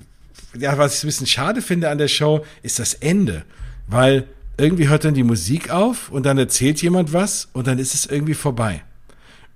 ja, 0.59 0.76
was 0.78 0.98
ich 0.98 1.04
ein 1.04 1.06
bisschen 1.09 1.26
schade 1.26 1.62
finde 1.62 1.90
an 1.90 1.98
der 1.98 2.09
Show, 2.09 2.44
ist 2.62 2.78
das 2.78 2.94
Ende. 2.94 3.44
Weil 3.87 4.24
irgendwie 4.56 4.88
hört 4.88 5.04
dann 5.04 5.14
die 5.14 5.22
Musik 5.22 5.70
auf 5.70 6.11
und 6.11 6.26
dann 6.26 6.38
erzählt 6.38 6.83
jemand 6.83 7.12
was 7.12 7.48
und 7.52 7.66
dann 7.66 7.78
ist 7.78 7.94
es 7.94 8.06
irgendwie 8.06 8.35
vorbei. 8.35 8.83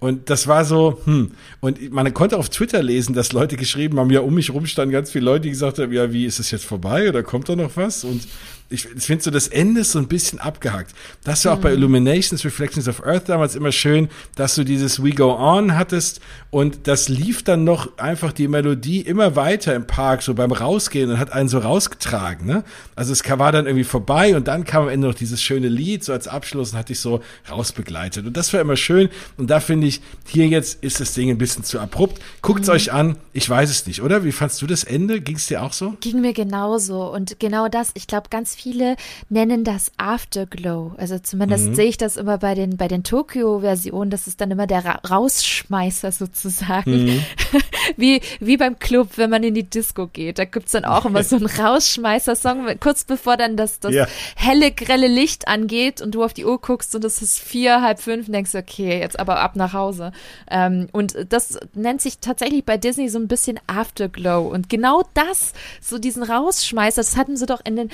Und 0.04 0.28
das 0.28 0.46
war 0.46 0.66
so, 0.66 1.00
hm. 1.06 1.30
Und 1.60 1.90
man 1.90 2.12
konnte 2.12 2.36
auf 2.36 2.50
Twitter 2.50 2.82
lesen, 2.82 3.14
dass 3.14 3.32
Leute 3.32 3.56
geschrieben 3.56 3.98
haben, 3.98 4.10
ja, 4.10 4.20
um 4.20 4.34
mich 4.34 4.52
rum 4.52 4.66
standen 4.66 4.92
ganz 4.92 5.10
viele 5.10 5.24
Leute, 5.24 5.44
die 5.44 5.50
gesagt 5.50 5.78
haben, 5.78 5.92
ja, 5.92 6.12
wie 6.12 6.26
ist 6.26 6.38
es 6.38 6.50
jetzt 6.50 6.66
vorbei 6.66 7.08
oder 7.08 7.22
kommt 7.22 7.48
da 7.48 7.56
noch 7.56 7.74
was? 7.76 8.04
Und 8.04 8.28
ich, 8.74 8.88
ich 8.96 9.04
finde 9.04 9.24
so, 9.24 9.30
das 9.30 9.48
Ende 9.48 9.80
ist 9.80 9.92
so 9.92 9.98
ein 9.98 10.08
bisschen 10.08 10.38
abgehackt. 10.38 10.94
Das 11.24 11.44
war 11.44 11.52
mhm. 11.52 11.58
auch 11.58 11.62
bei 11.62 11.70
mhm. 11.70 11.76
Illuminations, 11.76 12.44
Reflections 12.44 12.88
of 12.88 13.04
Earth 13.06 13.28
damals 13.28 13.54
immer 13.54 13.72
schön, 13.72 14.08
dass 14.34 14.54
du 14.54 14.64
dieses 14.64 15.02
We 15.02 15.10
Go 15.10 15.34
On 15.34 15.76
hattest 15.76 16.20
und 16.50 16.86
das 16.86 17.08
lief 17.08 17.42
dann 17.42 17.64
noch 17.64 17.98
einfach 17.98 18.32
die 18.32 18.48
Melodie 18.48 19.00
immer 19.00 19.36
weiter 19.36 19.74
im 19.74 19.86
Park, 19.86 20.22
so 20.22 20.34
beim 20.34 20.52
Rausgehen 20.52 21.10
und 21.10 21.18
hat 21.18 21.32
einen 21.32 21.48
so 21.48 21.58
rausgetragen, 21.58 22.46
ne? 22.46 22.64
Also 22.96 23.12
es 23.12 23.22
war 23.28 23.52
dann 23.52 23.66
irgendwie 23.66 23.84
vorbei 23.84 24.36
und 24.36 24.48
dann 24.48 24.64
kam 24.64 24.84
am 24.84 24.88
Ende 24.88 25.06
noch 25.08 25.14
dieses 25.14 25.42
schöne 25.42 25.68
Lied 25.68 26.04
so 26.04 26.12
als 26.12 26.28
Abschluss 26.28 26.72
und 26.72 26.78
hat 26.78 26.88
dich 26.88 27.00
so 27.00 27.20
rausbegleitet. 27.50 28.26
Und 28.26 28.36
das 28.36 28.52
war 28.52 28.60
immer 28.60 28.76
schön 28.76 29.08
und 29.36 29.50
da 29.50 29.60
finde 29.60 29.86
ich, 29.86 30.00
hier 30.26 30.46
jetzt 30.46 30.82
ist 30.82 31.00
das 31.00 31.14
Ding 31.14 31.30
ein 31.30 31.38
bisschen 31.38 31.64
zu 31.64 31.80
abrupt. 31.80 32.20
Guckt's 32.42 32.68
mhm. 32.68 32.74
euch 32.74 32.92
an, 32.92 33.16
ich 33.32 33.48
weiß 33.48 33.70
es 33.70 33.86
nicht, 33.86 34.02
oder? 34.02 34.24
Wie 34.24 34.32
fandst 34.32 34.60
du 34.62 34.66
das 34.66 34.84
Ende? 34.84 35.20
Ging 35.20 35.36
es 35.36 35.46
dir 35.46 35.62
auch 35.62 35.72
so? 35.72 35.96
Ging 36.00 36.20
mir 36.20 36.32
genauso 36.32 37.12
und 37.12 37.38
genau 37.38 37.68
das, 37.68 37.90
ich 37.94 38.06
glaube, 38.06 38.28
ganz 38.30 38.54
viele 38.54 38.63
nennen 39.28 39.64
das 39.64 39.92
Afterglow. 39.96 40.92
Also 40.96 41.18
zumindest 41.18 41.68
mhm. 41.68 41.74
sehe 41.74 41.86
ich 41.86 41.96
das 41.96 42.16
immer 42.16 42.38
bei 42.38 42.54
den, 42.54 42.76
bei 42.76 42.88
den 42.88 43.04
Tokyo-Versionen. 43.04 44.10
Das 44.10 44.26
ist 44.26 44.40
dann 44.40 44.50
immer 44.50 44.66
der 44.66 44.84
Ra 44.84 45.00
Rausschmeißer 45.08 46.12
sozusagen. 46.12 47.04
Mhm. 47.04 47.24
wie, 47.96 48.20
wie 48.40 48.56
beim 48.56 48.78
Club, 48.78 49.10
wenn 49.16 49.30
man 49.30 49.42
in 49.42 49.54
die 49.54 49.68
Disco 49.68 50.06
geht. 50.06 50.38
Da 50.38 50.44
gibt 50.44 50.66
es 50.66 50.72
dann 50.72 50.84
auch 50.84 51.04
immer 51.04 51.22
so 51.22 51.36
einen 51.36 51.46
Rausschmeißer-Song, 51.46 52.78
kurz 52.80 53.04
bevor 53.04 53.36
dann 53.36 53.56
das, 53.56 53.80
das 53.80 53.94
ja. 53.94 54.06
helle, 54.36 54.70
grelle 54.72 55.08
Licht 55.08 55.48
angeht 55.48 56.00
und 56.00 56.14
du 56.14 56.24
auf 56.24 56.32
die 56.32 56.44
Uhr 56.44 56.60
guckst 56.60 56.94
und 56.94 57.04
es 57.04 57.22
ist 57.22 57.38
vier, 57.38 57.82
halb 57.82 58.00
fünf 58.00 58.26
und 58.26 58.32
denkst, 58.32 58.54
okay, 58.54 58.98
jetzt 59.00 59.18
aber 59.18 59.40
ab 59.40 59.56
nach 59.56 59.72
Hause. 59.72 60.12
Ähm, 60.50 60.88
und 60.92 61.14
das 61.28 61.58
nennt 61.74 62.00
sich 62.00 62.18
tatsächlich 62.18 62.64
bei 62.64 62.76
Disney 62.76 63.08
so 63.08 63.18
ein 63.18 63.28
bisschen 63.28 63.60
Afterglow. 63.66 64.48
Und 64.48 64.68
genau 64.68 65.02
das, 65.14 65.52
so 65.80 65.98
diesen 65.98 66.22
Rausschmeißer, 66.22 67.00
das 67.00 67.16
hatten 67.16 67.36
sie 67.36 67.46
doch 67.46 67.60
in 67.64 67.76
den 67.76 67.90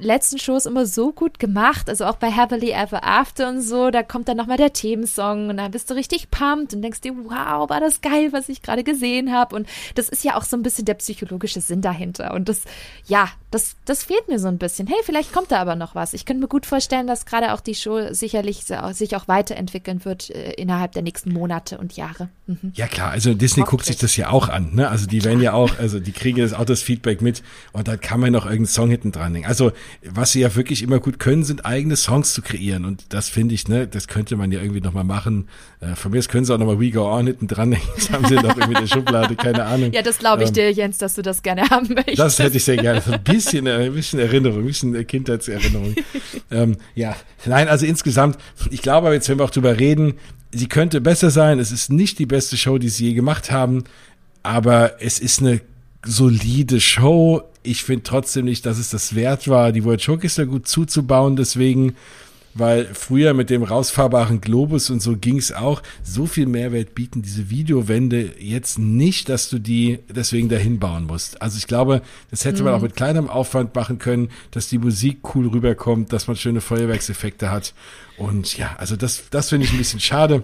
letzten 0.00 0.38
Shows 0.38 0.66
immer 0.66 0.86
so 0.86 1.12
gut 1.12 1.38
gemacht, 1.38 1.88
also 1.88 2.06
auch 2.06 2.16
bei 2.16 2.30
Happily 2.30 2.70
Ever 2.70 3.04
After 3.04 3.48
und 3.48 3.62
so, 3.62 3.90
da 3.90 4.02
kommt 4.02 4.28
dann 4.28 4.36
nochmal 4.36 4.56
der 4.56 4.72
Themensong 4.72 5.50
und 5.50 5.56
dann 5.56 5.70
bist 5.70 5.90
du 5.90 5.94
richtig 5.94 6.30
pumped 6.30 6.74
und 6.74 6.82
denkst 6.82 7.00
dir, 7.00 7.14
wow, 7.24 7.68
war 7.68 7.80
das 7.80 8.00
geil, 8.00 8.32
was 8.32 8.48
ich 8.48 8.62
gerade 8.62 8.84
gesehen 8.84 9.32
habe 9.32 9.56
und 9.56 9.68
das 9.94 10.08
ist 10.08 10.24
ja 10.24 10.36
auch 10.36 10.44
so 10.44 10.56
ein 10.56 10.62
bisschen 10.62 10.84
der 10.84 10.94
psychologische 10.94 11.60
Sinn 11.60 11.82
dahinter 11.82 12.34
und 12.34 12.48
das, 12.48 12.62
ja, 13.06 13.28
das, 13.50 13.76
das 13.84 14.04
fehlt 14.04 14.28
mir 14.28 14.38
so 14.38 14.46
ein 14.46 14.58
bisschen. 14.58 14.86
Hey, 14.86 14.98
vielleicht 15.04 15.32
kommt 15.32 15.50
da 15.50 15.58
aber 15.60 15.74
noch 15.74 15.96
was. 15.96 16.14
Ich 16.14 16.24
könnte 16.24 16.40
mir 16.40 16.48
gut 16.48 16.66
vorstellen, 16.66 17.08
dass 17.08 17.26
gerade 17.26 17.52
auch 17.52 17.60
die 17.60 17.74
Show 17.74 18.12
sicherlich 18.12 18.64
sich 18.92 19.16
auch 19.16 19.26
weiterentwickeln 19.26 20.04
wird 20.04 20.30
äh, 20.30 20.52
innerhalb 20.52 20.92
der 20.92 21.02
nächsten 21.02 21.32
Monate 21.32 21.78
und 21.78 21.96
Jahre. 21.96 22.28
Mhm. 22.46 22.72
Ja 22.74 22.86
klar, 22.86 23.10
also 23.10 23.34
Disney 23.34 23.64
guckt 23.64 23.86
sich 23.86 23.96
das 23.96 24.16
ja 24.16 24.30
auch 24.30 24.48
an. 24.48 24.74
Ne? 24.74 24.88
Also 24.88 25.06
die 25.06 25.24
werden 25.24 25.40
ja 25.40 25.52
auch, 25.52 25.78
also 25.78 25.98
die 25.98 26.12
kriegen 26.12 26.38
das 26.40 26.52
auch 26.52 26.64
das 26.64 26.82
Feedback 26.82 27.22
mit 27.22 27.42
und 27.72 27.88
da 27.88 27.96
kann 27.96 28.20
man 28.20 28.32
noch 28.32 28.44
irgendeinen 28.44 28.66
Song 28.66 28.90
hinten 28.90 29.10
dran 29.10 29.34
hängen. 29.34 29.46
Also 29.46 29.72
was 30.04 30.32
sie 30.32 30.40
ja 30.40 30.54
wirklich 30.54 30.82
immer 30.82 30.98
gut 30.98 31.18
können, 31.18 31.44
sind 31.44 31.64
eigene 31.64 31.96
Songs 31.96 32.32
zu 32.32 32.42
kreieren 32.42 32.84
und 32.84 33.04
das 33.10 33.28
finde 33.28 33.54
ich, 33.54 33.68
ne, 33.68 33.86
das 33.86 34.08
könnte 34.08 34.36
man 34.36 34.52
ja 34.52 34.60
irgendwie 34.60 34.80
nochmal 34.80 35.04
machen. 35.04 35.48
Äh, 35.80 35.94
von 35.94 36.10
mir 36.10 36.18
aus 36.18 36.28
können 36.28 36.44
sie 36.44 36.54
auch 36.54 36.58
nochmal 36.58 36.80
We 36.80 36.90
Go 36.90 37.10
On 37.10 37.26
hinten 37.26 37.46
dran 37.46 37.72
hängen. 37.72 37.88
Das 37.96 38.10
haben 38.10 38.26
sie 38.26 38.34
noch 38.34 38.56
irgendwie 38.56 38.74
in 38.74 38.80
der 38.80 38.86
Schublade, 38.86 39.36
keine 39.36 39.64
Ahnung. 39.64 39.90
Ja, 40.00 40.02
das 40.02 40.18
glaube 40.18 40.44
ich 40.44 40.50
ähm, 40.50 40.54
dir, 40.54 40.70
Jens, 40.72 40.98
dass 40.98 41.14
du 41.14 41.22
das 41.22 41.42
gerne 41.42 41.68
haben 41.68 41.88
möchtest. 41.94 42.18
Das 42.18 42.38
hätte 42.38 42.56
ich 42.56 42.64
sehr 42.64 42.76
gerne. 42.76 43.02
Ein 43.04 43.22
bisschen, 43.24 43.66
äh, 43.66 43.86
ein 43.86 43.92
bisschen 43.92 44.20
Erinnerung, 44.20 44.60
ein 44.60 44.66
bisschen 44.66 45.06
Kindheitserinnerung. 45.06 45.94
ähm, 46.50 46.76
ja, 46.94 47.16
nein, 47.44 47.68
also 47.68 47.86
insgesamt, 47.86 48.38
ich 48.70 48.82
glaube, 48.82 49.12
jetzt 49.12 49.28
wenn 49.28 49.38
wir 49.38 49.44
auch 49.44 49.50
drüber 49.50 49.78
reden, 49.78 50.14
sie 50.52 50.68
könnte 50.68 51.00
besser 51.00 51.30
sein. 51.30 51.58
Es 51.58 51.72
ist 51.72 51.90
nicht 51.90 52.18
die 52.18 52.26
beste 52.26 52.56
Show, 52.56 52.78
die 52.78 52.88
sie 52.88 53.08
je 53.08 53.14
gemacht 53.14 53.50
haben, 53.50 53.84
aber 54.42 55.02
es 55.02 55.18
ist 55.18 55.40
eine 55.40 55.60
solide 56.04 56.80
Show. 56.80 57.42
Ich 57.62 57.84
finde 57.84 58.02
trotzdem 58.02 58.46
nicht, 58.46 58.64
dass 58.66 58.78
es 58.78 58.90
das 58.90 59.14
wert 59.14 59.48
war, 59.48 59.72
die 59.72 59.84
World 59.84 60.02
Showcase 60.02 60.46
gut 60.46 60.66
zuzubauen. 60.66 61.36
Deswegen 61.36 61.94
weil 62.54 62.86
früher 62.94 63.32
mit 63.34 63.50
dem 63.50 63.62
rausfahrbaren 63.62 64.40
Globus 64.40 64.90
und 64.90 65.00
so 65.00 65.16
ging 65.16 65.38
es 65.38 65.52
auch. 65.52 65.82
So 66.02 66.26
viel 66.26 66.46
Mehrwert 66.46 66.94
bieten 66.94 67.22
diese 67.22 67.50
Videowände 67.50 68.32
jetzt 68.38 68.78
nicht, 68.78 69.28
dass 69.28 69.48
du 69.48 69.58
die 69.58 70.00
deswegen 70.08 70.48
dahin 70.48 70.78
bauen 70.78 71.04
musst. 71.04 71.40
Also 71.42 71.58
ich 71.58 71.66
glaube, 71.66 72.02
das 72.30 72.44
hätte 72.44 72.62
man 72.62 72.74
auch 72.74 72.78
mhm. 72.78 72.84
mit 72.84 72.96
kleinem 72.96 73.28
Aufwand 73.28 73.74
machen 73.74 73.98
können, 73.98 74.30
dass 74.50 74.68
die 74.68 74.78
Musik 74.78 75.34
cool 75.34 75.48
rüberkommt, 75.48 76.12
dass 76.12 76.26
man 76.26 76.36
schöne 76.36 76.60
Feuerwerkseffekte 76.60 77.50
hat. 77.50 77.74
Und 78.16 78.56
ja, 78.58 78.74
also 78.78 78.96
das, 78.96 79.24
das 79.30 79.50
finde 79.50 79.66
ich 79.66 79.72
ein 79.72 79.78
bisschen 79.78 80.00
schade. 80.00 80.42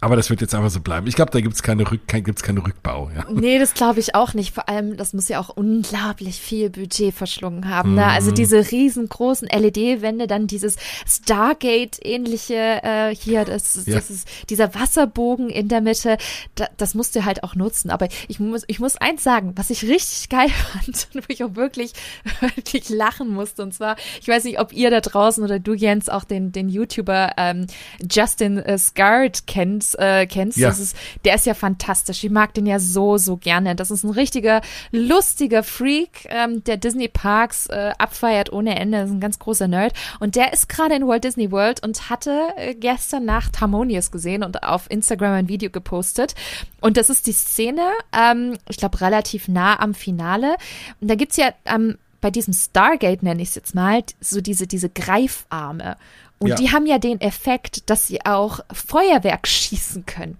Aber 0.00 0.14
das 0.14 0.30
wird 0.30 0.40
jetzt 0.40 0.54
einfach 0.54 0.70
so 0.70 0.80
bleiben. 0.80 1.08
Ich 1.08 1.16
glaube, 1.16 1.32
da 1.32 1.40
gibt's 1.40 1.62
keine, 1.62 1.90
Rück, 1.90 2.06
kein, 2.06 2.22
gibt's 2.22 2.42
keine 2.42 2.64
Rückbau. 2.64 3.10
Ja. 3.16 3.24
Nee, 3.30 3.58
das 3.58 3.74
glaube 3.74 3.98
ich 3.98 4.14
auch 4.14 4.32
nicht. 4.32 4.54
Vor 4.54 4.68
allem, 4.68 4.96
das 4.96 5.12
muss 5.12 5.28
ja 5.28 5.40
auch 5.40 5.48
unglaublich 5.48 6.40
viel 6.40 6.70
Budget 6.70 7.12
verschlungen 7.12 7.68
haben. 7.68 7.96
Ne? 7.96 8.06
Also 8.06 8.30
mhm. 8.30 8.36
diese 8.36 8.70
riesengroßen 8.70 9.48
LED-Wände, 9.48 10.28
dann 10.28 10.46
dieses 10.46 10.76
Stargate-ähnliche 11.04 12.54
äh, 12.84 13.14
hier, 13.14 13.44
das, 13.44 13.86
ja. 13.86 13.96
das 13.96 14.10
ist 14.10 14.28
dieser 14.50 14.72
Wasserbogen 14.72 15.50
in 15.50 15.66
der 15.66 15.80
Mitte. 15.80 16.16
Da, 16.54 16.68
das 16.76 16.94
musst 16.94 17.16
du 17.16 17.24
halt 17.24 17.42
auch 17.42 17.56
nutzen. 17.56 17.90
Aber 17.90 18.06
ich 18.28 18.38
muss, 18.38 18.62
ich 18.68 18.78
muss 18.78 18.96
eins 18.96 19.24
sagen, 19.24 19.54
was 19.56 19.70
ich 19.70 19.82
richtig 19.82 20.28
geil 20.28 20.50
fand, 20.50 21.08
wo 21.14 21.24
ich 21.26 21.42
auch 21.42 21.56
wirklich, 21.56 21.92
wirklich 22.40 22.88
lachen 22.88 23.30
musste. 23.30 23.64
Und 23.64 23.74
zwar, 23.74 23.96
ich 24.20 24.28
weiß 24.28 24.44
nicht, 24.44 24.60
ob 24.60 24.72
ihr 24.72 24.92
da 24.92 25.00
draußen 25.00 25.42
oder 25.42 25.58
du, 25.58 25.74
Jens, 25.74 26.08
auch 26.08 26.22
den, 26.22 26.52
den 26.52 26.68
YouTuber 26.68 27.32
ähm, 27.36 27.66
Justin 28.08 28.58
äh, 28.58 28.78
Scard 28.78 29.48
kennt 29.48 29.87
äh, 29.94 30.26
kennst. 30.26 30.58
Ja. 30.58 30.68
Das 30.68 30.78
ist, 30.78 30.96
der 31.24 31.34
ist 31.34 31.46
ja 31.46 31.54
fantastisch. 31.54 32.24
Ich 32.24 32.30
mag 32.30 32.54
den 32.54 32.66
ja 32.66 32.78
so, 32.78 33.18
so 33.18 33.36
gerne. 33.36 33.74
Das 33.74 33.90
ist 33.90 34.04
ein 34.04 34.10
richtiger, 34.10 34.60
lustiger 34.90 35.62
Freak, 35.62 36.26
ähm, 36.28 36.64
der 36.64 36.76
Disney 36.76 37.08
Parks 37.08 37.66
äh, 37.66 37.92
abfeiert 37.98 38.52
ohne 38.52 38.78
Ende. 38.78 38.98
Das 38.98 39.08
ist 39.08 39.14
ein 39.14 39.20
ganz 39.20 39.38
großer 39.38 39.68
Nerd. 39.68 39.94
Und 40.20 40.36
der 40.36 40.52
ist 40.52 40.68
gerade 40.68 40.94
in 40.94 41.06
Walt 41.06 41.24
Disney 41.24 41.50
World 41.50 41.82
und 41.82 42.10
hatte 42.10 42.48
äh, 42.56 42.74
gestern 42.74 43.24
Nacht 43.24 43.60
Harmonious 43.60 44.10
gesehen 44.10 44.42
und 44.42 44.62
auf 44.62 44.90
Instagram 44.90 45.32
ein 45.32 45.48
Video 45.48 45.70
gepostet. 45.70 46.34
Und 46.80 46.96
das 46.96 47.10
ist 47.10 47.26
die 47.26 47.32
Szene, 47.32 47.90
ähm, 48.12 48.56
ich 48.68 48.76
glaube, 48.76 49.00
relativ 49.00 49.48
nah 49.48 49.80
am 49.80 49.94
Finale. 49.94 50.56
Und 51.00 51.08
da 51.08 51.14
gibt's 51.14 51.36
ja 51.36 51.52
ähm, 51.64 51.98
bei 52.20 52.30
diesem 52.30 52.52
Stargate, 52.52 53.22
nenne 53.22 53.42
ich 53.42 53.50
es 53.50 53.54
jetzt 53.54 53.74
mal, 53.74 54.02
so 54.20 54.40
diese, 54.40 54.66
diese 54.66 54.88
Greifarme. 54.88 55.96
Und 56.38 56.50
ja. 56.50 56.54
die 56.56 56.70
haben 56.70 56.86
ja 56.86 56.98
den 56.98 57.20
Effekt, 57.20 57.90
dass 57.90 58.06
sie 58.06 58.24
auch 58.24 58.60
Feuerwerk 58.72 59.46
schießen 59.46 60.06
können. 60.06 60.38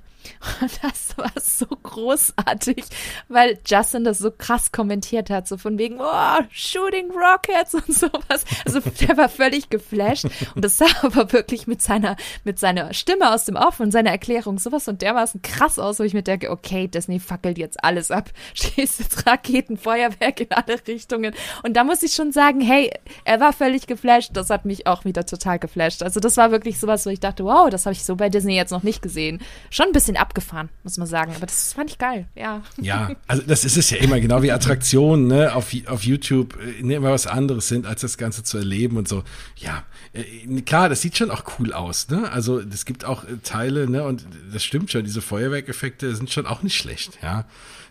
Und 0.61 0.71
das 0.83 1.17
war 1.17 1.33
so 1.41 1.67
großartig, 1.67 2.85
weil 3.29 3.59
Justin 3.67 4.05
das 4.05 4.19
so 4.19 4.31
krass 4.31 4.73
kommentiert 4.73 5.31
hat, 5.31 5.49
so 5.49 5.57
von 5.57 5.79
wegen, 5.79 5.99
oh, 6.01 6.39
Shooting 6.51 7.11
Rockets 7.11 7.75
und 7.75 7.93
sowas. 7.93 8.45
Also 8.67 8.81
der 8.81 9.17
war 9.17 9.29
völlig 9.29 9.71
geflasht 9.71 10.27
und 10.55 10.65
das 10.65 10.79
sah 10.79 10.87
aber 11.03 11.33
wirklich 11.33 11.67
mit 11.67 11.83
seiner, 11.83 12.17
mit 12.45 12.59
seiner 12.59 12.93
Stimme 12.95 13.33
aus 13.33 13.45
dem 13.45 13.57
Off 13.57 13.81
und 13.81 13.91
seiner 13.91 14.11
Erklärung 14.11 14.59
sowas 14.59 14.89
und 14.89 15.03
dermaßen 15.03 15.43
krass 15.43 15.79
aus, 15.79 15.99
wo 15.99 16.05
ich 16.05 16.15
mir 16.15 16.23
denke, 16.23 16.51
okay, 16.51 16.89
Disney 16.89 17.21
fackelt 17.21 17.59
jetzt 17.59 17.83
alles 17.83 18.11
ab, 18.11 18.31
schießt 18.55 19.01
jetzt 19.01 19.27
Raketen, 19.27 19.77
Feuerwerk 19.77 20.41
in 20.41 20.53
alle 20.53 20.79
Richtungen. 20.87 21.35
Und 21.63 21.77
da 21.77 21.85
muss 21.85 22.03
ich 22.03 22.13
schon 22.13 22.33
sagen, 22.33 22.61
hey, 22.61 22.91
er 23.25 23.41
war 23.41 23.53
völlig 23.53 23.87
geflasht, 23.87 24.31
das 24.35 24.51
hat 24.51 24.65
mich 24.65 24.87
auch 24.87 25.05
wieder 25.05 25.25
total 25.25 25.59
geflasht. 25.59 26.03
Also 26.03 26.21
das 26.21 26.37
war 26.37 26.51
wirklich 26.51 26.79
sowas, 26.79 27.07
wo 27.07 27.11
ich 27.11 27.21
dachte, 27.21 27.45
wow, 27.45 27.71
das 27.71 27.87
habe 27.87 27.95
ich 27.95 28.05
so 28.05 28.17
bei 28.17 28.29
Disney 28.29 28.57
jetzt 28.57 28.71
noch 28.71 28.83
nicht 28.83 29.03
gesehen. 29.03 29.41
Schon 29.71 29.87
ein 29.87 29.93
bisschen 29.93 30.17
abgefahren, 30.19 30.69
muss 30.83 30.99
man 30.99 31.07
sagen. 31.07 31.33
Aber 31.35 31.47
das 31.47 31.73
fand 31.73 31.91
ich 31.91 31.99
geil, 31.99 32.27
ja. 32.35 32.63
Ja, 32.81 33.11
also 33.27 33.43
das 33.43 33.65
ist 33.65 33.77
es 33.77 33.91
ja 33.91 33.99
immer, 33.99 34.21
genau 34.21 34.43
wie 34.43 34.53
Attraktionen, 34.53 35.27
ne, 35.27 35.55
auf, 35.55 35.73
auf 35.87 36.03
YouTube 36.05 36.59
äh, 36.61 36.83
ne, 36.83 36.95
immer 36.95 37.11
was 37.11 37.27
anderes 37.27 37.69
sind, 37.69 37.87
als 37.87 38.01
das 38.01 38.19
Ganze 38.19 38.43
zu 38.43 38.59
erleben 38.59 38.97
und 38.97 39.09
so. 39.09 39.25
Ja, 39.57 39.85
äh, 40.13 40.61
klar, 40.63 40.89
das 40.89 41.01
sieht 41.01 41.17
schon 41.17 41.31
auch 41.31 41.45
cool 41.59 41.73
aus, 41.73 42.09
ne? 42.09 42.31
Also 42.31 42.61
es 42.61 42.85
gibt 42.85 43.05
auch 43.05 43.25
äh, 43.25 43.39
Teile, 43.43 43.89
ne, 43.89 44.05
und 44.05 44.27
das 44.53 44.65
stimmt 44.65 44.91
schon, 44.91 45.05
diese 45.05 45.23
Feuerwerkeffekte 45.23 46.15
sind 46.15 46.31
schon 46.31 46.47
auch 46.47 46.63
nicht 46.63 46.77
schlecht, 46.77 47.19
ja 47.23 47.45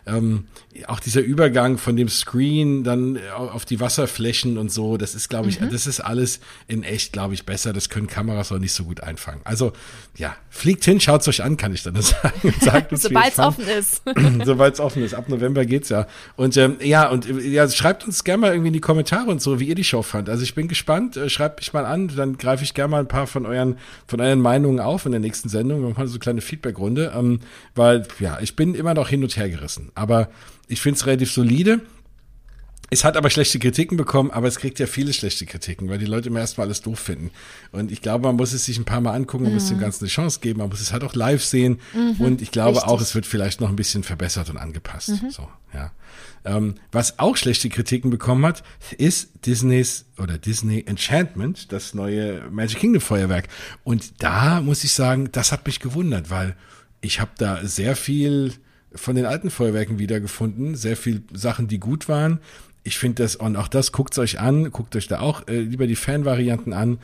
ähm, 0.08 0.46
auch 0.88 1.00
dieser 1.00 1.22
Übergang 1.22 1.78
von 1.78 1.96
dem 1.96 2.10
Screen 2.10 2.84
dann 2.84 3.20
auf 3.36 3.66
die 3.66 3.80
Wasserflächen 3.80 4.58
und 4.58 4.72
so, 4.72 4.98
das 4.98 5.16
ist, 5.16 5.30
glaube 5.30 5.50
ich, 5.50 5.60
mhm. 5.60 5.72
das 5.72 5.88
ist 5.88 6.00
alles 6.00 6.40
in 6.68 6.84
echt, 6.84 7.14
glaube 7.14 7.34
ich, 7.34 7.46
besser. 7.46 7.74
Das 7.74 7.90
können 7.90 8.08
Kameras 8.08 8.52
auch 8.52 8.60
nicht 8.60 8.74
so 8.74 8.84
gut 8.84 9.02
einfangen. 9.02 9.42
Also, 9.44 9.74
ja, 10.16 10.36
fliegt 10.50 10.84
hin, 10.86 11.00
schaut's 11.00 11.28
euch 11.28 11.44
an, 11.44 11.58
kann 11.58 11.74
ich 11.74 11.84
dann 11.84 12.00
sagen. 12.02 12.54
Sagt 12.62 12.92
uns, 12.92 13.04
Sobald 13.04 13.34
es 13.34 13.40
offen 13.40 13.68
ist. 13.68 14.02
Sobald 14.46 14.74
es 14.76 14.80
offen 14.80 15.04
ist. 15.04 15.14
Ab 15.14 15.30
November 15.30 15.66
geht's 15.66 15.90
ja. 15.90 16.08
Und 16.36 16.58
ähm, 16.58 16.78
ja, 16.82 17.10
und 17.10 17.28
ja, 17.44 17.68
schreibt 17.70 18.06
uns 18.06 18.24
gerne 18.24 18.42
mal 18.42 18.52
irgendwie 18.52 18.68
in 18.68 18.74
die 18.74 18.82
Kommentare 18.82 19.30
und 19.30 19.42
so, 19.42 19.60
wie 19.60 19.68
ihr 19.68 19.76
die 19.76 19.84
Show 19.84 20.02
fand. 20.02 20.30
Also 20.30 20.44
ich 20.44 20.56
bin 20.56 20.68
gespannt. 20.68 21.18
Äh, 21.18 21.30
schreibt 21.30 21.60
mich 21.60 21.74
mal 21.74 21.86
an, 21.86 22.10
dann 22.16 22.38
greife 22.38 22.64
ich 22.64 22.74
gerne 22.74 22.92
mal 22.92 23.00
ein 23.00 23.08
paar 23.08 23.28
von 23.28 23.46
euren, 23.46 23.78
von 24.08 24.22
euren 24.22 24.40
Meinungen 24.40 24.80
auf 24.80 25.06
in 25.06 25.12
der 25.12 25.22
nächsten 25.22 25.50
Sendung. 25.50 25.82
Wir 25.82 25.90
machen 25.90 26.08
so 26.08 26.14
eine 26.14 26.20
kleine 26.20 26.42
Feedbackrunde. 26.42 27.14
Ähm, 27.16 27.40
weil, 27.76 28.08
ja, 28.20 28.40
ich 28.42 28.56
bin 28.56 28.76
immer 28.76 28.94
noch 28.94 29.10
hin 29.10 29.24
und 29.24 29.36
her 29.36 29.50
gerissen 29.50 29.92
aber 29.98 30.30
ich 30.68 30.82
finde 30.82 30.98
es 30.98 31.06
relativ 31.06 31.32
solide. 31.32 31.82
Es 32.90 33.04
hat 33.04 33.18
aber 33.18 33.30
schlechte 33.30 33.60
Kritiken 33.60 33.98
bekommen, 33.98 34.32
aber 34.32 34.48
es 34.48 34.60
kriegt 34.60 34.80
ja 34.80 34.88
viele 34.88 35.12
schlechte 35.12 35.46
Kritiken, 35.46 35.90
weil 35.90 35.98
die 35.98 36.06
Leute 36.06 36.30
immer 36.30 36.40
erstmal 36.40 36.68
alles 36.68 36.82
doof 36.82 37.00
finden. 37.00 37.32
Und 37.74 37.92
ich 37.92 38.02
glaube, 38.02 38.28
man 38.28 38.38
muss 38.38 38.54
es 38.54 38.64
sich 38.64 38.78
ein 38.78 38.86
paar 38.86 39.02
Mal 39.02 39.14
angucken, 39.14 39.44
man 39.44 39.52
mhm. 39.52 39.60
muss 39.60 39.68
dem 39.68 39.80
Ganzen 39.80 40.06
eine 40.06 40.10
Chance 40.10 40.40
geben, 40.40 40.60
man 40.60 40.70
muss 40.70 40.80
es 40.80 40.94
halt 40.94 41.04
auch 41.04 41.14
live 41.14 41.44
sehen. 41.44 41.82
Mhm, 41.94 42.26
und 42.26 42.42
ich 42.42 42.52
glaube 42.52 42.78
richtig. 42.78 42.90
auch, 42.90 43.02
es 43.02 43.14
wird 43.14 43.26
vielleicht 43.26 43.60
noch 43.60 43.68
ein 43.68 43.76
bisschen 43.76 44.04
verbessert 44.04 44.50
und 44.50 44.56
angepasst. 44.56 45.22
Mhm. 45.22 45.30
So, 45.32 45.50
ja. 45.74 45.92
Ähm, 46.46 46.76
was 46.94 47.20
auch 47.20 47.36
schlechte 47.36 47.68
Kritiken 47.68 48.10
bekommen 48.10 48.46
hat, 48.46 48.64
ist 48.98 49.46
Disneys 49.46 50.06
oder 50.18 50.38
Disney 50.38 50.86
Enchantment, 50.88 51.74
das 51.74 51.94
neue 51.94 52.50
Magic 52.52 52.80
Kingdom 52.80 53.02
Feuerwerk. 53.02 53.50
Und 53.84 54.24
da 54.24 54.62
muss 54.62 54.86
ich 54.86 54.94
sagen, 54.94 55.30
das 55.34 55.52
hat 55.52 55.66
mich 55.68 55.82
gewundert, 55.82 56.30
weil 56.30 56.56
ich 57.02 57.20
habe 57.20 57.32
da 57.38 57.66
sehr 57.66 57.98
viel 57.98 58.54
von 58.94 59.16
den 59.16 59.26
alten 59.26 59.50
Feuerwerken 59.50 60.00
wiedergefunden. 60.00 60.76
Sehr 60.76 60.98
viel 60.98 61.24
Sachen, 61.34 61.68
die 61.68 61.80
gut 61.80 62.08
waren. 62.08 62.40
Ich 62.84 62.98
finde 62.98 63.24
das, 63.24 63.36
und 63.36 63.56
auch 63.56 63.68
das, 63.68 63.92
guckt 63.92 64.18
euch 64.18 64.40
an, 64.40 64.72
guckt 64.72 64.96
euch 64.96 65.08
da 65.08 65.20
auch 65.20 65.48
äh, 65.48 65.60
lieber 65.60 65.88
die 65.88 65.96
Fan-Varianten 65.96 66.74
an. 66.74 67.00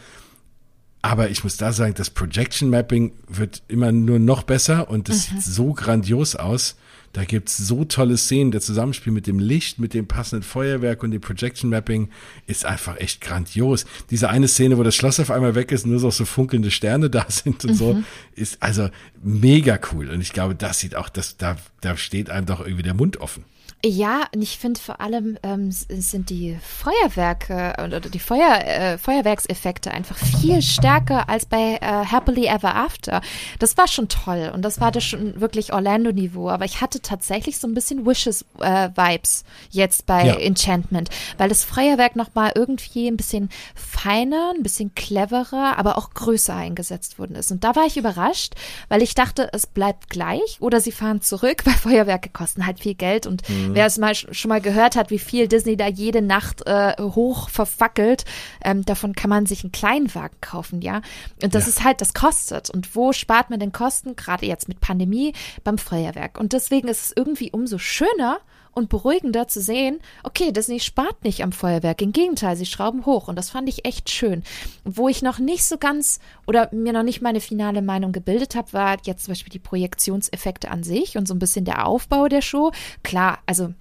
Aber 1.02 1.30
ich 1.30 1.44
muss 1.44 1.58
da 1.58 1.74
sagen, 1.74 1.94
das 1.96 2.10
Projection 2.10 2.70
Mapping 2.70 3.12
wird 3.28 3.64
immer 3.68 3.92
nur 3.92 4.20
noch 4.20 4.44
besser 4.44 4.90
und 4.90 5.10
es 5.10 5.30
mhm. 5.30 5.36
sieht 5.36 5.44
so 5.44 5.74
grandios 5.74 6.38
aus. 6.38 6.78
Da 7.14 7.24
gibt's 7.26 7.58
so 7.58 7.86
tolle 7.86 8.18
Szenen. 8.18 8.52
Der 8.52 8.60
Zusammenspiel 8.60 9.14
mit 9.14 9.28
dem 9.28 9.38
Licht, 9.38 9.80
mit 9.80 9.94
dem 9.94 10.08
passenden 10.08 10.44
Feuerwerk 10.44 11.04
und 11.04 11.12
dem 11.12 11.22
Projection 11.22 11.70
Mapping 11.70 12.10
ist 12.48 12.66
einfach 12.66 12.98
echt 12.98 13.22
grandios. 13.22 13.86
Diese 14.10 14.30
eine 14.30 14.48
Szene, 14.48 14.80
wo 14.80 14.84
das 14.84 14.96
Schloss 14.96 15.20
auf 15.20 15.30
einmal 15.30 15.54
weg 15.54 15.72
ist 15.72 15.86
und 15.86 15.92
nur 15.92 16.00
so, 16.00 16.10
so 16.10 16.26
funkelnde 16.26 16.72
Sterne 16.72 17.12
da 17.12 17.26
sind 17.30 17.64
und 17.64 17.72
mhm. 17.72 17.76
so, 17.76 18.04
ist 18.36 18.62
also 18.62 18.90
mega 19.22 19.80
cool. 19.92 20.10
Und 20.10 20.22
ich 20.22 20.34
glaube, 20.34 20.56
das 20.56 20.80
sieht 20.80 20.96
auch, 20.96 21.08
das, 21.08 21.38
da, 21.38 21.56
da 21.82 21.96
steht 21.98 22.32
einem 22.32 22.48
doch 22.48 22.62
irgendwie 22.62 22.84
der 22.84 22.96
Mund 22.96 23.18
offen. 23.18 23.46
Ja, 23.86 24.28
und 24.34 24.42
ich 24.42 24.60
finde 24.60 24.80
vor 24.80 25.02
allem 25.02 25.38
ähm, 25.44 25.70
sind 25.70 26.30
die 26.30 26.58
Feuerwerke 26.62 27.74
oder 27.84 28.00
die 28.00 28.20
Feuer, 28.20 28.62
äh, 28.64 28.98
Feuerwerkseffekte 28.98 29.92
einfach 29.92 30.16
viel 30.16 30.62
stärker 30.62 31.28
als 31.28 31.46
bei 31.46 31.80
äh, 31.82 32.06
Happily 32.06 32.46
Ever 32.46 32.76
After. 32.76 33.22
Das 33.60 33.76
war 33.76 33.90
schon 33.90 34.08
toll 34.08 34.54
und 34.54 34.62
das 34.62 34.80
war 34.80 34.94
das 34.94 35.04
schon 35.04 35.42
wirklich 35.42 35.74
Orlando-Niveau. 35.74 36.50
Aber 36.50 36.64
ich 36.64 36.80
hatte 36.80 37.02
tatsächlich 37.02 37.58
so 37.58 37.68
ein 37.68 37.74
bisschen 37.74 38.06
Wishes-Vibes 38.06 39.42
äh, 39.42 39.46
jetzt 39.72 40.06
bei 40.06 40.28
ja. 40.28 40.36
Enchantment, 40.36 41.10
weil 41.38 41.50
das 41.50 41.66
Feuerwerk 41.66 42.16
nochmal 42.16 42.54
irgendwie 42.56 43.10
ein 43.10 43.18
bisschen 43.18 43.50
feiner, 43.76 44.54
ein 44.56 44.64
bisschen 44.64 44.96
cleverer, 44.96 45.78
aber 45.78 45.98
auch 45.98 46.14
größer 46.14 46.56
eingesetzt 46.56 47.20
worden 47.20 47.36
ist. 47.36 47.52
Und 47.52 47.66
da 47.66 47.76
war 47.76 47.86
ich 47.86 47.98
überrascht, 47.98 48.54
weil 48.88 49.02
ich 49.02 49.14
dachte, 49.14 49.50
es 49.52 49.68
bleibt 49.68 50.10
gleich 50.10 50.56
oder 50.62 50.80
sie 50.80 50.94
fahren 50.94 51.22
zurück, 51.22 51.64
weil 51.66 51.74
Feuerwerke 51.74 52.30
kosten 52.30 52.66
halt 52.66 52.80
viel 52.80 52.96
Geld 52.96 53.28
und 53.28 53.50
mhm 53.50 53.73
Mhm. 53.74 53.78
Wer 53.78 53.86
es 53.86 53.98
mal 53.98 54.16
schon 54.16 54.50
mal 54.50 54.62
gehört 54.62 54.96
hat, 54.96 55.10
wie 55.10 55.20
viel 55.20 55.48
Disney 55.48 55.76
da 55.78 55.88
jede 55.88 56.22
Nacht 56.22 56.66
äh, 56.66 56.94
hoch 57.00 57.50
verfackelt, 57.50 58.26
ähm, 58.64 58.86
davon 58.86 59.14
kann 59.14 59.30
man 59.30 59.46
sich 59.46 59.64
einen 59.64 59.72
Kleinwagen 59.72 60.40
kaufen, 60.42 60.82
ja. 60.82 61.02
Und 61.42 61.56
das 61.56 61.64
ja. 61.64 61.70
ist 61.70 61.84
halt, 61.84 62.02
das 62.02 62.14
kostet. 62.14 62.70
Und 62.70 62.96
wo 62.96 63.14
spart 63.14 63.50
man 63.50 63.60
denn 63.60 63.72
Kosten? 63.72 64.16
Gerade 64.16 64.46
jetzt 64.46 64.68
mit 64.68 64.80
Pandemie 64.80 65.34
beim 65.64 65.78
Feuerwerk. 65.78 66.40
Und 66.40 66.54
deswegen 66.54 66.88
ist 66.88 67.06
es 67.06 67.14
irgendwie 67.16 67.52
umso 67.52 67.78
schöner, 67.78 68.40
und 68.74 68.90
beruhigender 68.90 69.48
zu 69.48 69.62
sehen, 69.62 70.00
okay, 70.24 70.52
Disney 70.52 70.80
spart 70.80 71.24
nicht 71.24 71.44
am 71.44 71.52
Feuerwerk. 71.52 72.02
Im 72.02 72.12
Gegenteil, 72.12 72.56
sie 72.56 72.66
schrauben 72.66 73.06
hoch. 73.06 73.28
Und 73.28 73.36
das 73.36 73.50
fand 73.50 73.70
ich 73.70 73.86
echt 73.86 74.10
schön. 74.10 74.44
Wo 74.84 75.08
ich 75.08 75.22
noch 75.22 75.40
nicht 75.40 75.64
so 75.64 75.78
ganz 75.78 76.20
oder 76.48 76.70
mir 76.72 76.94
noch 76.94 77.04
nicht 77.04 77.22
meine 77.22 77.40
finale 77.40 77.82
Meinung 77.82 78.12
gebildet 78.12 78.56
habe, 78.56 78.74
war 78.74 78.98
jetzt 79.06 79.26
zum 79.26 79.32
Beispiel 79.32 79.52
die 79.52 79.60
Projektionseffekte 79.60 80.70
an 80.72 80.84
sich 80.84 81.18
und 81.18 81.28
so 81.28 81.34
ein 81.34 81.40
bisschen 81.40 81.66
der 81.66 81.86
Aufbau 81.88 82.28
der 82.28 82.42
Show. 82.42 82.72
Klar, 83.04 83.40
also 83.46 83.74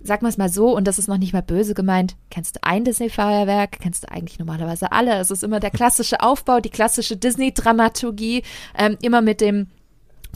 sag 0.00 0.22
mal 0.22 0.28
es 0.28 0.38
mal 0.38 0.48
so, 0.48 0.74
und 0.74 0.86
das 0.86 0.98
ist 0.98 1.08
noch 1.08 1.18
nicht 1.18 1.32
mal 1.32 1.42
böse 1.42 1.74
gemeint, 1.74 2.16
kennst 2.30 2.56
du 2.56 2.60
ein 2.62 2.84
Disney-Feuerwerk, 2.84 3.80
kennst 3.80 4.04
du 4.04 4.10
eigentlich 4.10 4.38
normalerweise 4.38 4.92
alle. 4.92 5.18
Es 5.18 5.30
ist 5.30 5.42
immer 5.42 5.60
der 5.60 5.70
klassische 5.70 6.20
Aufbau, 6.20 6.60
die 6.60 6.70
klassische 6.70 7.16
Disney-Dramaturgie, 7.16 8.42
ähm, 8.76 8.96
immer 9.02 9.20
mit 9.20 9.40
dem 9.40 9.68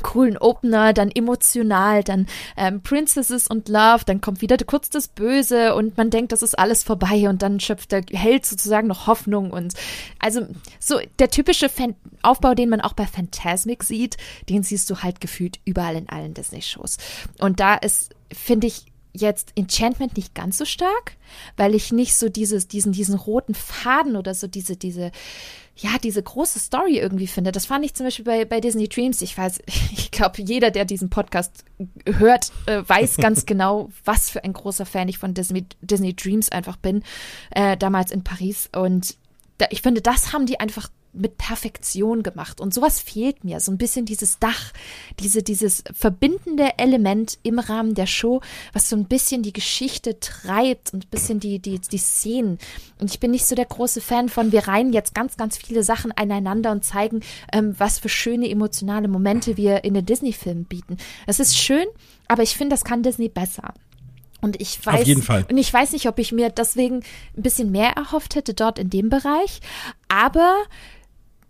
coolen 0.03 0.37
Opener, 0.37 0.93
dann 0.93 1.11
emotional, 1.11 2.03
dann 2.03 2.27
ähm, 2.57 2.83
Princesses 2.83 3.49
und 3.49 3.69
Love, 3.69 4.05
dann 4.05 4.21
kommt 4.21 4.41
wieder 4.41 4.57
kurz 4.59 4.91
das 4.91 5.09
Böse 5.09 5.75
und 5.75 5.97
man 5.97 6.11
denkt, 6.11 6.33
das 6.33 6.43
ist 6.43 6.59
alles 6.59 6.83
vorbei 6.83 7.29
und 7.29 7.43
dann 7.43 7.61
schöpft 7.61 7.93
der 7.93 8.03
Held 8.13 8.45
sozusagen 8.45 8.89
noch 8.89 9.07
Hoffnung 9.07 9.51
und 9.51 9.75
also 10.19 10.47
so 10.79 11.01
der 11.19 11.31
typische 11.31 11.69
Fan 11.69 11.95
Aufbau, 12.23 12.55
den 12.55 12.69
man 12.69 12.81
auch 12.81 12.93
bei 12.93 13.07
Phantasmic 13.07 13.83
sieht, 13.83 14.17
den 14.49 14.63
siehst 14.63 14.89
du 14.91 15.03
halt 15.03 15.21
gefühlt 15.21 15.59
überall 15.65 15.97
in 15.97 16.09
allen 16.09 16.35
Disney-Shows. 16.35 16.99
Und 17.41 17.59
da 17.59 17.75
ist, 17.75 18.15
finde 18.33 18.69
ich, 18.69 18.87
jetzt 19.13 19.53
Enchantment 19.57 20.17
nicht 20.17 20.35
ganz 20.35 20.59
so 20.59 20.65
stark, 20.65 21.17
weil 21.57 21.75
ich 21.75 21.93
nicht 21.93 22.15
so 22.15 22.29
dieses, 22.29 22.69
diesen, 22.69 22.93
diesen 22.93 23.15
roten 23.15 23.55
Faden 23.55 24.17
oder 24.17 24.35
so 24.35 24.47
diese, 24.47 24.77
diese, 24.77 25.13
ja, 25.77 25.91
diese 26.03 26.23
große 26.23 26.59
Story 26.59 26.99
irgendwie 26.99 27.27
finde. 27.27 27.51
Das 27.51 27.67
fand 27.67 27.85
ich 27.85 27.95
zum 27.95 28.07
Beispiel 28.07 28.25
bei, 28.25 28.45
bei 28.45 28.61
Disney 28.61 28.89
Dreams. 28.89 29.23
Ich 29.23 29.37
weiß, 29.37 29.61
ich 29.67 30.11
glaube, 30.11 30.43
jeder, 30.43 30.71
der 30.71 30.85
diesen 30.85 31.11
Podcast 31.11 31.65
hört, 32.07 32.53
äh, 32.67 32.83
weiß 32.87 33.17
ganz 33.17 33.47
genau, 33.47 33.91
was 34.05 34.31
für 34.31 34.45
ein 34.45 34.53
großer 34.53 34.87
Fan 34.87 35.09
ich 35.09 35.19
von 35.19 35.35
Disney, 35.35 35.67
Disney 35.81 36.15
Dreams 36.15 36.51
einfach 36.51 36.77
bin, 36.77 37.03
äh, 37.51 37.77
damals 37.77 38.11
in 38.11 38.23
Paris. 38.23 38.69
Und 38.75 39.17
da, 39.59 39.67
ich 39.71 39.83
finde, 39.83 40.03
das 40.03 40.33
haben 40.33 40.47
die 40.47 40.61
einfach 40.61 40.89
mit 41.13 41.37
Perfektion 41.37 42.23
gemacht. 42.23 42.61
Und 42.61 42.73
sowas 42.73 43.01
fehlt 43.01 43.45
mir. 43.45 43.61
So 43.61 43.71
ein 43.71 43.79
bisschen 43.79 44.05
dieses 44.07 44.39
Dach, 44.39 44.73
diese, 45.21 45.43
dieses 45.43 45.85
verbindende 45.93 46.79
Element 46.79 47.39
im 47.43 47.59
Rahmen 47.59 47.95
der 47.95 48.07
Show, 48.07 48.41
was 48.73 48.89
so 48.89 48.97
ein 48.97 49.05
bisschen 49.05 49.43
die 49.43 49.53
Geschichte 49.53 50.19
treibt 50.21 50.93
und 50.95 51.07
ein 51.07 51.11
bisschen 51.11 51.41
die, 51.41 51.59
die, 51.59 51.79
die 51.79 51.99
Szenen. 51.99 52.59
Und 52.99 53.11
ich 53.11 53.21
bin 53.21 53.31
nicht 53.31 53.47
so 53.47 53.55
der 53.55 53.67
große 53.67 54.01
Fan 54.01 54.29
von, 54.29 54.53
wir 54.53 54.69
reihen 54.69 54.93
jetzt 54.93 55.15
ganz, 55.15 55.37
ganz 55.37 55.57
viele 55.59 55.85
Sachen 55.85 56.13
aneinander 56.13 56.73
und 56.73 56.85
zeigen, 56.85 57.21
ähm, 57.53 57.75
was 57.79 57.99
für 57.99 58.09
schöne 58.09 58.49
emotionale 58.49 59.09
Momente 59.09 59.57
wir 59.57 59.85
in 59.85 59.95
den 59.95 60.07
Disney-Filmen 60.07 60.65
bieten. 60.65 60.97
Das 61.27 61.41
ist 61.41 61.59
schön, 61.59 61.87
aber 62.29 62.43
ich 62.43 62.57
finde, 62.57 62.75
das 62.75 62.85
kann 62.85 63.03
Disney 63.03 63.29
besser. 63.29 63.75
Und 64.43 64.61
ich 64.61 64.85
weiß, 64.85 65.03
Auf 65.03 65.07
jeden 65.07 65.23
Fall. 65.23 65.47
und 65.49 65.57
ich 65.57 65.73
weiß 65.73 65.93
nicht, 65.93 66.09
ob 66.09 66.19
ich 66.19 66.33
mir 66.33 66.51
deswegen 66.51 66.97
ein 67.37 67.43
bisschen 67.43 67.71
mehr 67.71 67.93
erhofft 67.93 68.35
hätte 68.35 68.55
dort 68.55 68.79
in 68.79 68.91
dem 68.91 69.09
Bereich. 69.09 69.61
Aber 70.09 70.57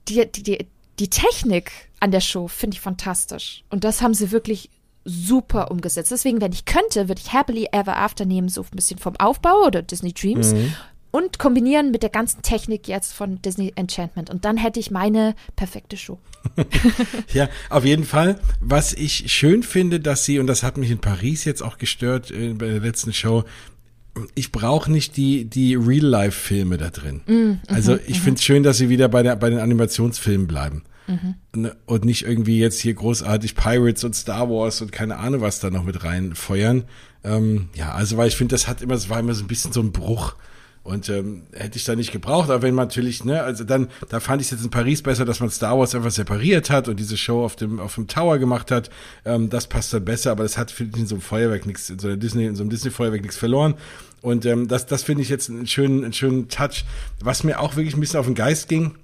die, 0.08 0.26
die, 0.30 0.42
die, 0.42 0.66
die 0.98 1.08
Technik 1.08 1.70
an 2.00 2.10
der 2.10 2.20
Show 2.20 2.48
finde 2.48 2.76
ich 2.76 2.80
fantastisch. 2.80 3.64
Und 3.70 3.84
das 3.84 4.02
haben 4.02 4.14
sie 4.14 4.30
wirklich 4.30 4.70
super 5.04 5.70
umgesetzt. 5.70 6.10
Deswegen, 6.10 6.40
wenn 6.40 6.52
ich 6.52 6.64
könnte, 6.64 7.08
würde 7.08 7.20
ich 7.24 7.32
Happily 7.32 7.68
Ever 7.72 7.96
After 7.96 8.24
nehmen, 8.24 8.48
so 8.48 8.62
ein 8.62 8.76
bisschen 8.76 8.98
vom 8.98 9.16
Aufbau 9.16 9.66
oder 9.66 9.82
Disney 9.82 10.12
Dreams. 10.12 10.54
Mhm. 10.54 10.74
Und 11.10 11.38
kombinieren 11.38 11.90
mit 11.90 12.02
der 12.02 12.08
ganzen 12.08 12.40
Technik 12.40 12.88
jetzt 12.88 13.12
von 13.12 13.42
Disney 13.42 13.72
Enchantment. 13.76 14.30
Und 14.30 14.46
dann 14.46 14.56
hätte 14.56 14.80
ich 14.80 14.90
meine 14.90 15.34
perfekte 15.56 15.98
Show. 15.98 16.18
ja, 17.34 17.50
auf 17.68 17.84
jeden 17.84 18.04
Fall. 18.04 18.38
Was 18.60 18.94
ich 18.94 19.30
schön 19.30 19.62
finde, 19.62 20.00
dass 20.00 20.24
sie, 20.24 20.38
und 20.38 20.46
das 20.46 20.62
hat 20.62 20.78
mich 20.78 20.90
in 20.90 21.00
Paris 21.00 21.44
jetzt 21.44 21.62
auch 21.62 21.76
gestört 21.76 22.30
äh, 22.30 22.54
bei 22.54 22.66
der 22.66 22.80
letzten 22.80 23.12
Show, 23.12 23.44
ich 24.34 24.52
brauche 24.52 24.90
nicht 24.90 25.16
die, 25.16 25.44
die 25.44 25.74
Real-Life-Filme 25.74 26.76
da 26.76 26.90
drin. 26.90 27.22
Mm, 27.26 27.52
also 27.68 27.98
ich 28.06 28.18
mm 28.18 28.22
finde 28.22 28.38
es 28.38 28.44
schön, 28.44 28.62
dass 28.62 28.78
sie 28.78 28.88
wieder 28.88 29.08
bei, 29.08 29.22
der, 29.22 29.36
bei 29.36 29.50
den 29.50 29.58
Animationsfilmen 29.58 30.46
bleiben. 30.46 30.82
Mm 31.06 31.66
Und 31.86 32.04
nicht 32.04 32.24
irgendwie 32.24 32.58
jetzt 32.58 32.80
hier 32.80 32.94
großartig 32.94 33.54
Pirates 33.54 34.04
und 34.04 34.14
Star 34.14 34.48
Wars 34.48 34.80
und 34.82 34.92
keine 34.92 35.16
Ahnung 35.16 35.40
was 35.40 35.60
da 35.60 35.70
noch 35.70 35.84
mit 35.84 36.04
reinfeuern. 36.04 36.84
Ähm, 37.24 37.68
ja, 37.74 37.92
also 37.92 38.16
weil 38.16 38.28
ich 38.28 38.36
finde, 38.36 38.54
das 38.54 38.68
hat 38.68 38.82
immer, 38.82 38.94
es 38.94 39.08
war 39.08 39.20
immer 39.20 39.34
so 39.34 39.44
ein 39.44 39.48
bisschen 39.48 39.72
so 39.72 39.80
ein 39.80 39.92
Bruch. 39.92 40.34
Und 40.84 41.08
ähm, 41.08 41.44
hätte 41.52 41.78
ich 41.78 41.84
da 41.84 41.94
nicht 41.94 42.10
gebraucht, 42.10 42.50
aber 42.50 42.62
wenn 42.62 42.74
man 42.74 42.88
natürlich, 42.88 43.24
ne, 43.24 43.42
also 43.42 43.62
dann, 43.62 43.88
da 44.08 44.18
fand 44.18 44.42
ich 44.42 44.48
es 44.48 44.50
jetzt 44.50 44.64
in 44.64 44.70
Paris 44.70 45.00
besser, 45.00 45.24
dass 45.24 45.38
man 45.38 45.48
Star 45.48 45.78
Wars 45.78 45.94
einfach 45.94 46.10
separiert 46.10 46.70
hat 46.70 46.88
und 46.88 46.98
diese 46.98 47.16
Show 47.16 47.44
auf 47.44 47.54
dem, 47.54 47.78
auf 47.78 47.94
dem 47.94 48.08
Tower 48.08 48.38
gemacht 48.38 48.72
hat. 48.72 48.90
Ähm, 49.24 49.48
das 49.48 49.68
passt 49.68 49.94
dann 49.94 50.04
besser, 50.04 50.32
aber 50.32 50.42
das 50.42 50.58
hat 50.58 50.74
in 50.80 51.06
so 51.06 51.14
einem 51.14 51.22
Feuerwerk 51.22 51.66
nichts, 51.66 51.88
in 51.88 52.00
so 52.00 52.08
einer 52.08 52.16
Disney, 52.16 52.46
in 52.46 52.56
so 52.56 52.64
einem 52.64 52.70
Disney-Feuerwerk 52.70 53.22
nichts 53.22 53.36
verloren. 53.36 53.74
Und 54.22 54.44
ähm, 54.44 54.66
das, 54.66 54.86
das 54.86 55.04
finde 55.04 55.22
ich 55.22 55.28
jetzt 55.28 55.50
einen 55.50 55.66
schönen, 55.68 56.02
einen 56.02 56.12
schönen 56.12 56.48
Touch. 56.48 56.84
Was 57.20 57.44
mir 57.44 57.60
auch 57.60 57.76
wirklich 57.76 57.94
ein 57.94 58.00
bisschen 58.00 58.18
auf 58.18 58.26
den 58.26 58.34
Geist 58.34 58.68
ging, 58.68 58.96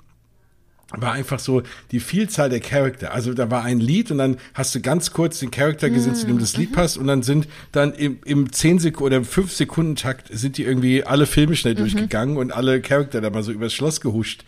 war 0.96 1.12
einfach 1.12 1.38
so 1.38 1.62
die 1.90 2.00
Vielzahl 2.00 2.48
der 2.48 2.60
Charakter. 2.60 3.12
Also 3.12 3.34
da 3.34 3.50
war 3.50 3.62
ein 3.62 3.78
Lied 3.78 4.10
und 4.10 4.18
dann 4.18 4.38
hast 4.54 4.74
du 4.74 4.80
ganz 4.80 5.12
kurz 5.12 5.38
den 5.38 5.50
Charakter 5.50 5.90
gesehen, 5.90 6.14
zu 6.14 6.26
dem 6.26 6.38
das 6.38 6.56
Lied 6.56 6.70
mhm. 6.70 6.74
passt 6.74 6.96
und 6.96 7.06
dann 7.06 7.22
sind 7.22 7.46
dann 7.72 7.92
im, 7.92 8.18
im 8.24 8.50
10 8.50 8.78
Sekunden 8.78 9.16
oder 9.16 9.24
5 9.24 9.52
Sekunden 9.52 9.96
Takt 9.96 10.28
sind 10.30 10.56
die 10.56 10.64
irgendwie 10.64 11.04
alle 11.04 11.26
Filme 11.26 11.56
schnell 11.56 11.74
mhm. 11.74 11.78
durchgegangen 11.78 12.36
und 12.38 12.52
alle 12.52 12.80
Charakter 12.80 13.20
da 13.20 13.28
mal 13.28 13.42
so 13.42 13.52
übers 13.52 13.74
Schloss 13.74 14.00
gehuscht. 14.00 14.44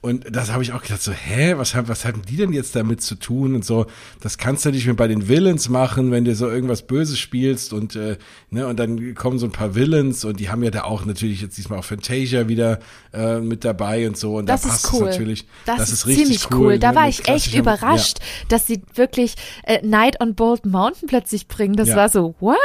Und 0.00 0.26
das 0.30 0.52
habe 0.52 0.62
ich 0.62 0.72
auch 0.72 0.82
gedacht, 0.82 1.02
so, 1.02 1.10
hä, 1.10 1.54
was 1.56 1.74
haben, 1.74 1.88
was 1.88 2.04
haben 2.04 2.22
die 2.22 2.36
denn 2.36 2.52
jetzt 2.52 2.76
damit 2.76 3.02
zu 3.02 3.16
tun? 3.16 3.56
Und 3.56 3.64
so, 3.64 3.86
das 4.20 4.38
kannst 4.38 4.64
du 4.64 4.70
nicht 4.70 4.86
mehr 4.86 4.94
bei 4.94 5.08
den 5.08 5.28
Villains 5.28 5.68
machen, 5.68 6.12
wenn 6.12 6.24
du 6.24 6.36
so 6.36 6.48
irgendwas 6.48 6.82
Böses 6.82 7.18
spielst 7.18 7.72
und, 7.72 7.96
äh, 7.96 8.16
ne, 8.50 8.68
und 8.68 8.78
dann 8.78 9.16
kommen 9.16 9.40
so 9.40 9.46
ein 9.46 9.52
paar 9.52 9.74
Villains 9.74 10.24
und 10.24 10.38
die 10.38 10.50
haben 10.50 10.62
ja 10.62 10.70
da 10.70 10.84
auch 10.84 11.04
natürlich 11.04 11.42
jetzt 11.42 11.58
diesmal 11.58 11.80
auch 11.80 11.84
Fantasia 11.84 12.46
wieder 12.46 12.78
äh, 13.12 13.40
mit 13.40 13.64
dabei 13.64 14.06
und 14.06 14.16
so. 14.16 14.36
Und 14.36 14.48
das 14.48 14.62
da 14.62 14.68
passt 14.68 14.84
ist 14.84 14.92
cool. 14.92 15.08
es 15.08 15.14
natürlich. 15.16 15.46
Das, 15.66 15.78
das 15.78 15.90
ist, 15.90 16.06
ist 16.06 16.16
ziemlich 16.16 16.50
cool. 16.52 16.58
cool. 16.58 16.78
Da 16.78 16.90
ne, 16.90 16.96
war 16.96 17.08
ich 17.08 17.26
echt 17.26 17.54
überrascht, 17.54 18.18
ja. 18.20 18.24
dass 18.50 18.68
sie 18.68 18.82
wirklich 18.94 19.34
äh, 19.64 19.84
Night 19.84 20.20
on 20.20 20.36
Bold 20.36 20.64
Mountain 20.64 21.08
plötzlich 21.08 21.48
bringen. 21.48 21.74
Das 21.74 21.88
ja. 21.88 21.96
war 21.96 22.08
so, 22.08 22.36
what? 22.38 22.56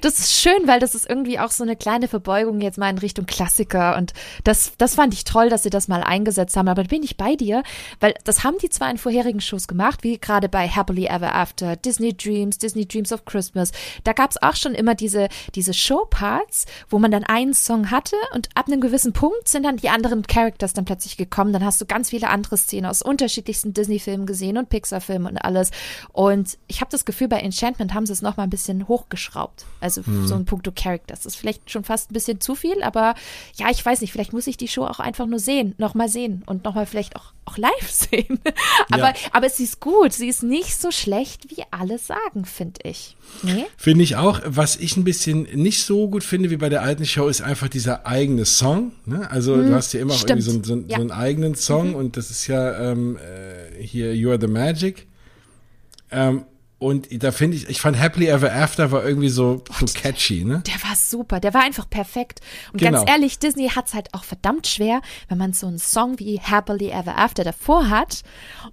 Das 0.00 0.18
ist 0.18 0.34
schön, 0.34 0.66
weil 0.66 0.80
das 0.80 0.94
ist 0.94 1.08
irgendwie 1.08 1.38
auch 1.38 1.50
so 1.50 1.62
eine 1.62 1.76
kleine 1.76 2.08
Verbeugung 2.08 2.60
jetzt 2.60 2.76
mal 2.76 2.90
in 2.90 2.98
Richtung 2.98 3.24
Klassiker. 3.26 3.96
Und 3.96 4.12
das, 4.44 4.72
das 4.78 4.96
fand 4.96 5.14
ich 5.14 5.24
toll, 5.24 5.48
dass 5.48 5.62
sie 5.62 5.70
das 5.70 5.88
mal 5.88 6.02
eingesetzt 6.02 6.55
haben, 6.56 6.68
aber 6.68 6.82
da 6.82 6.88
bin 6.88 7.02
ich 7.02 7.16
bei 7.16 7.36
dir, 7.36 7.62
weil 8.00 8.14
das 8.24 8.44
haben 8.44 8.58
die 8.58 8.68
zwar 8.68 8.90
in 8.90 8.98
vorherigen 8.98 9.40
Shows 9.40 9.68
gemacht, 9.68 10.02
wie 10.02 10.18
gerade 10.18 10.48
bei 10.48 10.68
Happily 10.68 11.06
Ever 11.06 11.34
After, 11.34 11.76
Disney 11.76 12.16
Dreams, 12.16 12.58
Disney 12.58 12.86
Dreams 12.86 13.12
of 13.12 13.24
Christmas. 13.24 13.72
Da 14.04 14.12
gab 14.12 14.30
es 14.30 14.42
auch 14.42 14.56
schon 14.56 14.74
immer 14.74 14.94
diese, 14.94 15.28
diese 15.54 15.74
Showparts, 15.74 16.66
wo 16.88 16.98
man 16.98 17.10
dann 17.10 17.24
einen 17.24 17.54
Song 17.54 17.90
hatte 17.90 18.16
und 18.34 18.48
ab 18.54 18.66
einem 18.66 18.80
gewissen 18.80 19.12
Punkt 19.12 19.48
sind 19.48 19.64
dann 19.64 19.76
die 19.76 19.88
anderen 19.88 20.22
Characters 20.22 20.72
dann 20.72 20.84
plötzlich 20.84 21.16
gekommen. 21.16 21.52
Dann 21.52 21.64
hast 21.64 21.80
du 21.80 21.86
ganz 21.86 22.10
viele 22.10 22.28
andere 22.28 22.56
Szenen 22.56 22.86
aus 22.86 23.02
unterschiedlichsten 23.02 23.74
Disney-Filmen 23.74 24.26
gesehen 24.26 24.58
und 24.58 24.68
Pixar-Filmen 24.68 25.32
und 25.32 25.38
alles. 25.38 25.70
Und 26.12 26.58
ich 26.66 26.80
habe 26.80 26.90
das 26.90 27.04
Gefühl, 27.04 27.28
bei 27.28 27.38
Enchantment 27.40 27.94
haben 27.94 28.06
sie 28.06 28.12
es 28.12 28.22
noch 28.22 28.36
mal 28.36 28.44
ein 28.44 28.50
bisschen 28.50 28.88
hochgeschraubt. 28.88 29.66
Also 29.80 30.02
mhm. 30.04 30.26
so 30.26 30.34
ein 30.34 30.44
Punkto 30.44 30.72
Characters. 30.74 31.20
Das 31.20 31.26
ist 31.26 31.36
vielleicht 31.36 31.70
schon 31.70 31.84
fast 31.84 32.10
ein 32.10 32.14
bisschen 32.14 32.40
zu 32.40 32.54
viel, 32.54 32.82
aber 32.82 33.14
ja, 33.56 33.70
ich 33.70 33.84
weiß 33.84 34.00
nicht, 34.00 34.12
vielleicht 34.12 34.32
muss 34.32 34.46
ich 34.46 34.56
die 34.56 34.68
Show 34.68 34.84
auch 34.84 35.00
einfach 35.00 35.26
nur 35.26 35.38
sehen, 35.38 35.74
noch 35.78 35.94
mal 35.94 36.08
sehen 36.08 36.42
und 36.46 36.64
noch 36.64 36.74
mal 36.74 36.86
vielleicht 36.86 37.16
auch, 37.16 37.32
auch 37.44 37.58
live 37.58 37.72
sehen. 37.90 38.40
aber, 38.90 39.08
ja. 39.08 39.14
aber 39.32 39.50
sie 39.50 39.64
ist 39.64 39.80
gut. 39.80 40.12
Sie 40.12 40.28
ist 40.28 40.42
nicht 40.42 40.80
so 40.80 40.90
schlecht, 40.90 41.50
wie 41.50 41.64
alle 41.70 41.98
sagen, 41.98 42.44
finde 42.44 42.80
ich. 42.84 43.16
Nee? 43.42 43.66
Finde 43.76 44.04
ich 44.04 44.16
auch. 44.16 44.40
Was 44.44 44.76
ich 44.76 44.96
ein 44.96 45.04
bisschen 45.04 45.42
nicht 45.54 45.84
so 45.84 46.08
gut 46.08 46.24
finde 46.24 46.50
wie 46.50 46.56
bei 46.56 46.68
der 46.68 46.82
alten 46.82 47.04
Show, 47.04 47.28
ist 47.28 47.42
einfach 47.42 47.68
dieser 47.68 48.06
eigene 48.06 48.44
Song. 48.44 48.92
Ne? 49.04 49.30
Also 49.30 49.54
hm, 49.54 49.66
du 49.66 49.74
hast 49.74 49.92
ja 49.92 50.00
immer 50.00 50.14
auch 50.14 50.22
irgendwie 50.22 50.40
so, 50.42 50.62
so, 50.62 50.76
ja. 50.76 50.96
so, 50.96 51.02
einen 51.02 51.10
eigenen 51.10 51.54
Song 51.54 51.90
mhm. 51.90 51.96
und 51.96 52.16
das 52.16 52.30
ist 52.30 52.46
ja 52.46 52.92
ähm, 52.92 53.18
äh, 53.18 53.82
hier 53.82 54.14
You 54.14 54.30
Are 54.30 54.40
the 54.40 54.46
Magic. 54.46 55.06
Ähm, 56.10 56.44
Und 56.78 57.08
da 57.22 57.32
finde 57.32 57.56
ich, 57.56 57.68
ich 57.70 57.80
fand 57.80 57.98
Happily 57.98 58.26
Ever 58.26 58.52
After 58.52 58.92
war 58.92 59.02
irgendwie 59.02 59.30
so, 59.30 59.64
so 59.80 59.86
catchy, 59.94 60.44
ne? 60.44 60.62
Der 60.66 60.82
war 60.88 60.94
super, 60.94 61.40
der 61.40 61.54
war 61.54 61.62
einfach 61.62 61.88
perfekt. 61.88 62.40
Und 62.72 62.80
genau. 62.80 62.98
ganz 62.98 63.10
ehrlich, 63.10 63.38
Disney 63.38 63.70
hat's 63.70 63.94
halt 63.94 64.12
auch 64.12 64.24
verdammt 64.24 64.66
schwer, 64.66 65.00
wenn 65.28 65.38
man 65.38 65.54
so 65.54 65.66
einen 65.66 65.78
Song 65.78 66.18
wie 66.18 66.38
Happily 66.38 66.90
Ever 66.90 67.16
After 67.16 67.44
davor 67.44 67.88
hat 67.88 68.22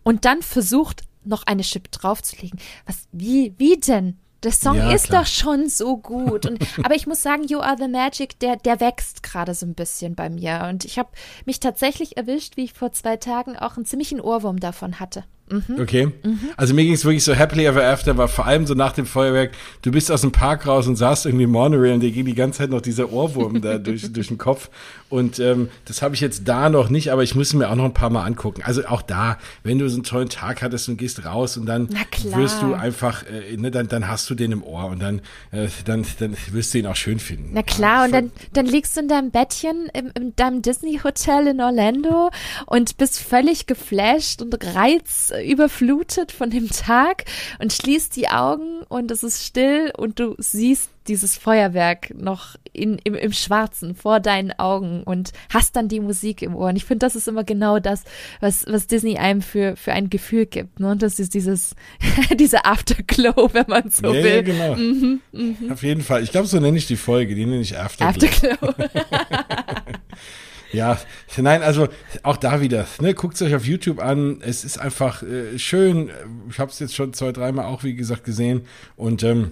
und 0.04 0.26
dann 0.26 0.42
versucht, 0.42 1.04
noch 1.26 1.44
eine 1.46 1.64
Chip 1.64 1.92
draufzulegen. 1.92 2.60
Was, 2.86 3.08
wie, 3.14 3.54
wie 3.58 3.78
denn? 3.80 4.18
Der 4.44 4.52
Song 4.52 4.76
ja, 4.76 4.92
ist 4.92 5.06
klar. 5.06 5.22
doch 5.22 5.28
schon 5.28 5.70
so 5.70 5.96
gut. 5.96 6.46
Und, 6.46 6.60
aber 6.84 6.96
ich 6.96 7.08
muss 7.08 7.24
sagen, 7.24 7.46
You 7.48 7.60
Are 7.60 7.78
the 7.78 7.88
Magic, 7.88 8.38
der, 8.40 8.58
der 8.58 8.82
wächst 8.82 9.24
gerade 9.24 9.54
so 9.54 9.66
ein 9.66 9.74
bisschen 9.74 10.16
bei 10.16 10.30
mir. 10.30 10.68
Und 10.70 10.84
ich 10.84 11.00
habe 11.00 11.10
mich 11.46 11.62
tatsächlich 11.62 12.18
erwischt, 12.18 12.58
wie 12.58 12.66
ich 12.66 12.74
vor 12.74 12.92
zwei 12.92 13.16
Tagen 13.16 13.58
auch 13.58 13.78
einen 13.78 13.86
ziemlichen 13.86 14.20
Ohrwurm 14.20 14.60
davon 14.60 15.00
hatte. 15.00 15.24
Mhm. 15.50 15.82
Okay. 15.82 16.06
Mhm. 16.24 16.40
Also 16.56 16.74
mir 16.74 16.84
ging 16.84 16.94
es 16.94 17.04
wirklich 17.04 17.24
so 17.24 17.36
happily 17.36 17.66
ever 17.66 17.84
after, 17.84 18.18
war 18.18 18.28
vor 18.28 18.46
allem 18.46 18.66
so 18.66 18.74
nach 18.74 18.94
dem 18.94 19.06
Feuerwerk, 19.06 19.52
du 19.82 19.92
bist 19.92 20.12
aus 20.12 20.22
dem 20.22 20.32
Park 20.32 20.66
raus 20.66 20.88
und 20.88 20.96
saßt 20.96 21.26
irgendwie 21.26 21.44
im 21.44 21.52
Monorail 21.52 21.94
und 21.94 22.00
dir 22.00 22.12
ging 22.12 22.26
die 22.26 22.34
ganze 22.34 22.60
Zeit 22.60 22.70
noch 22.70 22.82
dieser 22.82 23.12
Ohrwurm 23.12 23.62
da 23.62 23.78
durch, 23.80 24.12
durch 24.12 24.30
den 24.30 24.38
Kopf. 24.38 24.70
Und 25.14 25.38
ähm, 25.38 25.70
das 25.86 26.02
habe 26.02 26.16
ich 26.16 26.22
jetzt 26.22 26.48
da 26.48 26.72
noch 26.72 26.90
nicht, 26.90 27.12
aber 27.12 27.22
ich 27.22 27.36
muss 27.36 27.54
mir 27.54 27.70
auch 27.70 27.76
noch 27.76 27.86
ein 27.86 27.94
paar 27.94 28.10
Mal 28.10 28.26
angucken. 28.26 28.64
Also 28.66 28.84
auch 28.88 29.04
da, 29.04 29.38
wenn 29.62 29.78
du 29.78 29.88
so 29.88 29.98
einen 29.98 30.04
tollen 30.04 30.28
Tag 30.28 30.64
hattest 30.64 30.90
und 30.90 30.98
gehst 30.98 31.24
raus 31.24 31.56
und 31.56 31.68
dann 31.68 31.88
wirst 32.32 32.64
du 32.64 32.74
einfach, 32.74 33.24
äh, 33.28 33.56
ne, 33.56 33.70
dann, 33.70 33.88
dann 33.88 34.08
hast 34.08 34.28
du 34.32 34.34
den 34.34 34.52
im 34.52 34.64
Ohr 34.64 34.86
und 34.86 35.04
dann, 35.04 35.22
äh, 35.52 35.68
dann, 35.86 36.04
dann 36.18 36.36
wirst 36.50 36.74
du 36.74 36.80
ihn 36.80 36.88
auch 36.88 36.96
schön 36.96 37.20
finden. 37.20 37.52
Na 37.54 37.62
klar, 37.62 38.00
ja, 38.00 38.06
und 38.06 38.12
dann, 38.12 38.32
dann 38.54 38.66
liegst 38.66 38.98
du 38.98 39.02
in 39.02 39.08
deinem 39.08 39.30
Bettchen 39.30 39.88
im, 39.94 40.10
in 40.16 40.36
deinem 40.36 40.64
Disney-Hotel 40.64 41.46
in 41.46 41.62
Orlando 41.62 42.32
und 42.66 42.98
bist 42.98 43.20
völlig 43.20 43.68
geflasht 43.68 44.42
und 44.42 44.58
reiz 44.74 45.32
überflutet 45.46 46.32
von 46.32 46.50
dem 46.50 46.72
Tag 46.72 47.26
und 47.60 47.72
schließt 47.72 48.16
die 48.16 48.30
Augen 48.30 48.82
und 48.90 49.12
es 49.12 49.22
ist 49.22 49.46
still 49.46 49.94
und 49.96 50.20
du 50.20 50.34
siehst 50.40 50.90
dieses 51.08 51.38
Feuerwerk 51.38 52.14
noch 52.16 52.56
in, 52.72 52.98
im, 53.04 53.16
im 53.16 53.32
Schwarzen 53.32 53.96
vor 53.96 54.20
deinen 54.20 54.52
Augen 54.52 55.04
und 55.04 55.32
hast 55.50 55.76
dann 55.76 55.88
die 55.88 56.00
Musik 56.00 56.42
im 56.42 56.56
Ohr. 56.56 56.70
Und 56.70 56.76
ich 56.76 56.86
finde, 56.86 57.06
das 57.06 57.16
ist 57.16 57.28
immer 57.28 57.44
genau 57.44 57.80
das, 57.80 58.04
was, 58.40 58.66
was 58.68 58.88
Disney 58.88 59.18
einem 59.18 59.42
für, 59.42 59.76
für 59.76 59.94
ein 59.94 60.10
Gefühl 60.10 60.46
gibt. 60.46 60.80
Ne? 60.80 60.92
Und 60.92 61.02
das 61.02 61.20
ist 61.20 61.34
dieses, 61.34 61.76
diese 62.40 62.66
Afterglow, 62.66 63.50
wenn 63.54 63.66
man 63.68 63.90
so 63.90 64.14
ja, 64.14 64.24
will. 64.24 64.36
Ja, 64.36 64.42
genau. 64.42 64.76
Mhm, 64.76 65.22
mh. 65.32 65.74
Auf 65.74 65.84
jeden 65.84 66.02
Fall. 66.02 66.24
Ich 66.24 66.32
glaube, 66.32 66.48
so 66.48 66.60
nenne 66.60 66.78
ich 66.78 66.88
die 66.88 66.98
Folge. 66.98 67.36
Die 67.36 67.46
nenne 67.46 67.62
ich 67.62 67.78
Afterglow. 67.78 68.70
Afterglow. 68.70 68.74
Ja, 70.74 71.00
nein, 71.38 71.62
also 71.62 71.88
auch 72.24 72.36
da 72.36 72.60
wieder, 72.60 72.88
ne, 73.00 73.14
guckt 73.14 73.40
euch 73.44 73.54
auf 73.54 73.66
YouTube 73.66 74.00
an. 74.00 74.42
Es 74.42 74.66
ist 74.66 74.80
einfach 74.80 75.22
äh, 75.22 75.60
schön. 75.60 76.10
Ich 76.50 76.58
habe 76.58 76.72
es 76.72 76.80
jetzt 76.80 76.96
schon 76.96 77.14
zwei, 77.14 77.32
dreimal 77.32 77.66
auch, 77.66 77.84
wie 77.84 77.94
gesagt, 77.94 78.24
gesehen. 78.24 78.64
Und 78.96 79.22
ähm, 79.22 79.52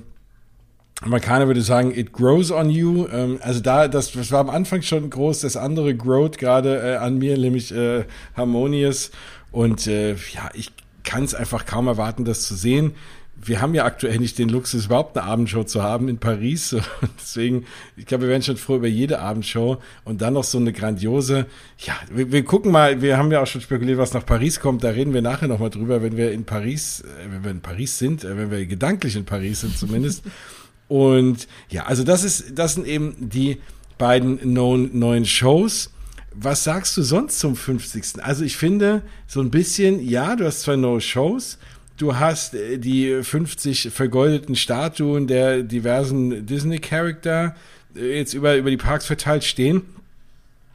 Amerikaner 1.01 1.47
würde 1.47 1.61
sagen, 1.61 1.91
it 1.93 2.13
grows 2.13 2.51
on 2.51 2.69
you. 2.69 3.07
Ähm, 3.11 3.39
also 3.41 3.59
da, 3.59 3.87
das, 3.87 4.11
das 4.11 4.31
war 4.31 4.39
am 4.39 4.49
Anfang 4.49 4.81
schon 4.81 5.09
groß. 5.09 5.41
Das 5.41 5.57
andere 5.57 5.95
growt 5.95 6.37
gerade 6.37 6.77
äh, 6.77 6.95
an 6.97 7.17
mir, 7.17 7.37
nämlich 7.37 7.75
äh, 7.75 8.05
Harmonious. 8.35 9.11
Und 9.51 9.87
äh, 9.87 10.11
ja, 10.11 10.49
ich 10.53 10.71
kann 11.03 11.23
es 11.23 11.33
einfach 11.33 11.65
kaum 11.65 11.87
erwarten, 11.87 12.23
das 12.25 12.43
zu 12.43 12.55
sehen 12.55 12.93
wir 13.43 13.61
haben 13.61 13.73
ja 13.73 13.85
aktuell 13.85 14.17
nicht 14.19 14.37
den 14.37 14.49
Luxus, 14.49 14.85
überhaupt 14.85 15.17
eine 15.17 15.25
Abendshow 15.27 15.63
zu 15.63 15.81
haben 15.81 16.07
in 16.09 16.17
Paris. 16.17 16.73
Und 16.73 16.83
deswegen, 17.19 17.65
ich 17.95 18.05
glaube, 18.05 18.23
wir 18.23 18.29
werden 18.29 18.43
schon 18.43 18.57
froh 18.57 18.75
über 18.75 18.87
jede 18.87 19.19
Abendshow 19.19 19.77
und 20.05 20.21
dann 20.21 20.33
noch 20.33 20.43
so 20.43 20.57
eine 20.57 20.73
grandiose. 20.73 21.47
Ja, 21.79 21.93
wir, 22.11 22.31
wir, 22.31 22.43
gucken 22.43 22.71
mal, 22.71 23.01
wir 23.01 23.17
haben 23.17 23.31
ja 23.31 23.41
auch 23.41 23.47
schon 23.47 23.61
spekuliert, 23.61 23.97
was 23.97 24.13
nach 24.13 24.25
Paris 24.25 24.59
kommt. 24.59 24.83
Da 24.83 24.89
reden 24.89 25.13
wir 25.13 25.21
nachher 25.21 25.47
nochmal 25.47 25.69
drüber, 25.69 26.01
wenn 26.01 26.17
wir 26.17 26.31
in 26.31 26.45
Paris, 26.45 27.01
äh, 27.01 27.31
wenn 27.31 27.43
wir 27.43 27.51
in 27.51 27.61
Paris 27.61 27.97
sind, 27.97 28.23
äh, 28.23 28.37
wenn 28.37 28.51
wir 28.51 28.65
gedanklich 28.65 29.15
in 29.15 29.25
Paris 29.25 29.61
sind 29.61 29.77
zumindest. 29.77 30.23
und 30.91 31.47
ja, 31.69 31.85
also 31.85 32.03
das 32.03 32.25
ist, 32.25 32.59
das 32.59 32.73
sind 32.73 32.85
eben 32.85 33.15
die 33.17 33.61
beiden 33.97 34.39
neuen 34.51 35.25
Shows. 35.25 35.89
Was 36.33 36.65
sagst 36.65 36.97
du 36.97 37.01
sonst 37.01 37.39
zum 37.39 37.55
50. 37.55 38.21
Also 38.21 38.43
ich 38.43 38.57
finde, 38.57 39.01
so 39.25 39.39
ein 39.39 39.51
bisschen, 39.51 40.05
ja, 40.05 40.35
du 40.35 40.45
hast 40.45 40.63
zwei 40.63 40.75
neue 40.75 40.99
Shows, 40.99 41.59
Du 41.97 42.17
hast 42.17 42.55
äh, 42.55 42.79
die 42.79 43.21
50 43.21 43.91
vergoldeten 43.91 44.55
Statuen 44.55 45.27
der 45.27 45.61
diversen 45.61 46.47
Disney-Charakter 46.47 47.55
äh, 47.95 48.17
jetzt 48.17 48.33
über, 48.33 48.55
über 48.55 48.71
die 48.71 48.77
Parks 48.77 49.05
verteilt 49.05 49.43
stehen. 49.43 49.83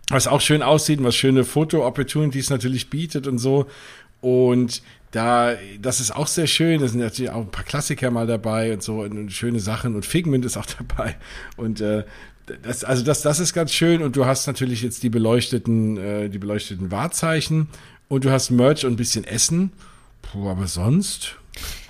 Was 0.09 0.29
auch 0.29 0.41
schön 0.41 0.63
aussieht 0.63 1.01
und 1.01 1.05
was 1.05 1.17
schöne 1.17 1.43
Foto-Opportunities 1.43 2.49
natürlich 2.49 2.91
bietet 2.91 3.27
und 3.27 3.39
so. 3.39 3.67
Und 4.21 4.83
da, 5.11 5.55
das 5.81 6.01
ist 6.01 6.15
auch 6.15 6.27
sehr 6.27 6.47
schön. 6.47 6.81
Da 6.81 6.89
sind 6.89 7.01
natürlich 7.01 7.31
auch 7.31 7.41
ein 7.41 7.51
paar 7.51 7.65
Klassiker 7.65 8.11
mal 8.11 8.27
dabei 8.27 8.73
und 8.73 8.83
so 8.83 9.01
und, 9.01 9.33
schöne 9.33 9.61
Sachen. 9.61 9.95
Und 9.95 10.05
Figment 10.05 10.45
ist 10.45 10.57
auch 10.57 10.67
dabei. 10.79 11.17
Und 11.57 11.81
äh, 11.81 12.05
das, 12.63 12.85
also 12.85 13.05
das, 13.05 13.23
das 13.23 13.41
ist 13.41 13.53
ganz 13.53 13.73
schön. 13.73 14.03
Und 14.03 14.17
du 14.17 14.27
hast 14.27 14.47
natürlich 14.47 14.83
jetzt 14.83 15.03
die 15.03 15.11
beleuchteten, 15.11 15.97
äh, 15.97 16.29
die 16.29 16.39
beleuchteten 16.39 16.91
Wahrzeichen 16.91 17.69
und 18.09 18.25
du 18.25 18.31
hast 18.31 18.51
Merch 18.51 18.85
und 18.85 18.93
ein 18.93 18.97
bisschen 18.97 19.25
Essen. 19.25 19.73
Puh, 20.23 20.49
aber 20.49 20.67
sonst. 20.67 21.37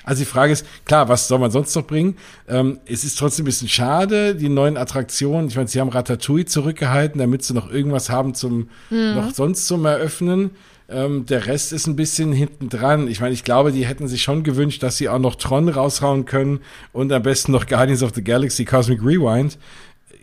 Also 0.04 0.20
die 0.20 0.26
Frage 0.26 0.52
ist, 0.52 0.64
klar, 0.84 1.08
was 1.08 1.26
soll 1.26 1.40
man 1.40 1.50
sonst 1.50 1.74
noch 1.74 1.86
bringen? 1.86 2.16
Ähm, 2.48 2.78
es 2.86 3.02
ist 3.02 3.18
trotzdem 3.18 3.42
ein 3.42 3.46
bisschen 3.46 3.68
schade, 3.68 4.36
die 4.36 4.48
neuen 4.48 4.76
Attraktionen. 4.76 5.48
Ich 5.48 5.56
meine, 5.56 5.66
sie 5.66 5.80
haben 5.80 5.88
Ratatouille 5.88 6.46
zurückgehalten, 6.46 7.18
damit 7.18 7.42
sie 7.42 7.54
noch 7.54 7.70
irgendwas 7.70 8.08
haben 8.08 8.34
zum, 8.34 8.68
mhm. 8.88 9.14
noch 9.16 9.34
sonst 9.34 9.66
zum 9.66 9.84
Eröffnen. 9.84 10.52
Ähm, 10.88 11.26
der 11.26 11.46
Rest 11.46 11.72
ist 11.72 11.86
ein 11.86 11.96
bisschen 11.96 12.32
hinten 12.32 12.68
dran. 12.68 13.08
Ich 13.08 13.20
meine, 13.20 13.34
ich 13.34 13.42
glaube, 13.42 13.72
die 13.72 13.86
hätten 13.86 14.06
sich 14.06 14.22
schon 14.22 14.44
gewünscht, 14.44 14.82
dass 14.82 14.96
sie 14.96 15.08
auch 15.08 15.18
noch 15.18 15.34
Tron 15.34 15.68
raushauen 15.68 16.24
können 16.26 16.60
und 16.92 17.12
am 17.12 17.22
besten 17.22 17.52
noch 17.52 17.66
Guardians 17.66 18.02
of 18.02 18.12
the 18.14 18.22
Galaxy 18.22 18.64
Cosmic 18.64 19.02
Rewind 19.02 19.58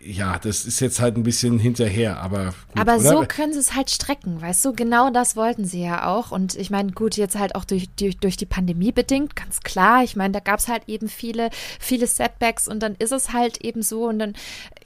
ja, 0.04 0.38
das 0.38 0.66
ist 0.66 0.80
jetzt 0.80 1.00
halt 1.00 1.16
ein 1.16 1.22
bisschen 1.22 1.58
hinterher, 1.58 2.20
aber 2.20 2.46
gut, 2.46 2.80
Aber 2.80 2.96
oder? 2.96 3.08
so 3.08 3.24
können 3.26 3.52
sie 3.52 3.58
es 3.58 3.74
halt 3.74 3.90
strecken, 3.90 4.40
weißt 4.40 4.64
du? 4.64 4.72
Genau 4.74 5.10
das 5.10 5.34
wollten 5.34 5.64
sie 5.64 5.82
ja 5.82 6.06
auch. 6.06 6.30
Und 6.30 6.54
ich 6.56 6.70
meine, 6.70 6.92
gut, 6.92 7.16
jetzt 7.16 7.38
halt 7.38 7.54
auch 7.54 7.64
durch, 7.64 7.88
durch, 7.96 8.18
durch 8.18 8.36
die 8.36 8.46
Pandemie 8.46 8.92
bedingt, 8.92 9.34
ganz 9.34 9.60
klar. 9.60 10.04
Ich 10.04 10.14
meine, 10.14 10.32
da 10.32 10.40
gab 10.40 10.58
es 10.58 10.68
halt 10.68 10.82
eben 10.88 11.08
viele, 11.08 11.48
viele 11.80 12.06
Setbacks 12.06 12.68
und 12.68 12.82
dann 12.82 12.96
ist 12.96 13.12
es 13.12 13.32
halt 13.32 13.64
eben 13.64 13.82
so 13.82 14.06
und 14.06 14.18
dann 14.18 14.34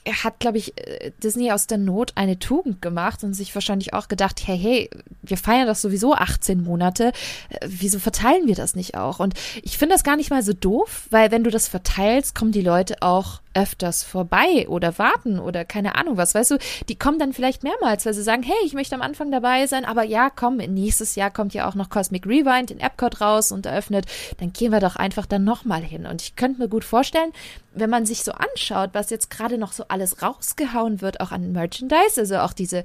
hat, 0.06 0.40
glaube 0.40 0.58
ich, 0.58 0.76
äh, 0.78 1.12
Disney 1.22 1.52
aus 1.52 1.66
der 1.66 1.78
Not 1.78 2.12
eine 2.14 2.38
Tugend 2.38 2.82
gemacht 2.82 3.24
und 3.24 3.34
sich 3.34 3.54
wahrscheinlich 3.54 3.94
auch 3.94 4.08
gedacht, 4.08 4.40
hey, 4.46 4.58
hey, 4.58 4.90
wir 5.22 5.36
feiern 5.36 5.66
das 5.66 5.82
sowieso 5.82 6.14
18 6.14 6.62
Monate, 6.62 7.12
äh, 7.50 7.66
wieso 7.66 7.98
verteilen 7.98 8.46
wir 8.46 8.54
das 8.54 8.74
nicht 8.74 8.96
auch? 8.96 9.20
Und 9.20 9.34
ich 9.62 9.78
finde 9.78 9.94
das 9.94 10.04
gar 10.04 10.16
nicht 10.16 10.30
mal 10.30 10.42
so 10.42 10.52
doof, 10.52 11.06
weil 11.10 11.30
wenn 11.30 11.44
du 11.44 11.50
das 11.50 11.68
verteilst, 11.68 12.34
kommen 12.34 12.52
die 12.52 12.62
Leute 12.62 12.96
auch 13.02 13.40
öfters 13.54 14.04
vorbei 14.04 14.68
oder 14.68 14.98
warten 14.98 15.40
oder 15.40 15.64
keine 15.64 15.96
Ahnung 15.96 16.16
was, 16.16 16.34
weißt 16.34 16.52
du, 16.52 16.58
die 16.88 16.96
kommen 16.96 17.18
dann 17.18 17.32
vielleicht 17.32 17.64
mehrmals, 17.64 18.06
weil 18.06 18.14
sie 18.14 18.22
sagen, 18.22 18.42
hey, 18.42 18.56
ich 18.64 18.74
möchte 18.74 18.94
am 18.94 19.02
Anfang 19.02 19.32
dabei 19.32 19.66
sein, 19.66 19.84
aber 19.84 20.04
ja, 20.04 20.30
komm, 20.30 20.58
nächstes 20.58 21.16
Jahr 21.16 21.30
kommt 21.30 21.54
ja 21.54 21.68
auch 21.68 21.74
noch 21.74 21.90
Cosmic 21.90 22.26
Rewind 22.26 22.70
in 22.70 22.78
Epcot 22.78 23.20
raus 23.20 23.50
und 23.50 23.66
eröffnet, 23.66 24.06
dann 24.38 24.52
gehen 24.52 24.70
wir 24.70 24.80
doch 24.80 24.96
einfach 24.96 25.26
dann 25.26 25.44
nochmal 25.44 25.82
hin. 25.82 26.06
Und 26.06 26.22
ich 26.22 26.36
könnte 26.36 26.60
mir 26.60 26.68
gut 26.68 26.84
vorstellen, 26.84 27.32
wenn 27.80 27.90
man 27.90 28.06
sich 28.06 28.22
so 28.24 28.32
anschaut, 28.32 28.90
was 28.92 29.10
jetzt 29.10 29.30
gerade 29.30 29.58
noch 29.58 29.72
so 29.72 29.84
alles 29.88 30.22
rausgehauen 30.22 31.00
wird, 31.00 31.20
auch 31.20 31.32
an 31.32 31.52
Merchandise, 31.52 32.20
also 32.20 32.38
auch 32.38 32.52
diese 32.52 32.84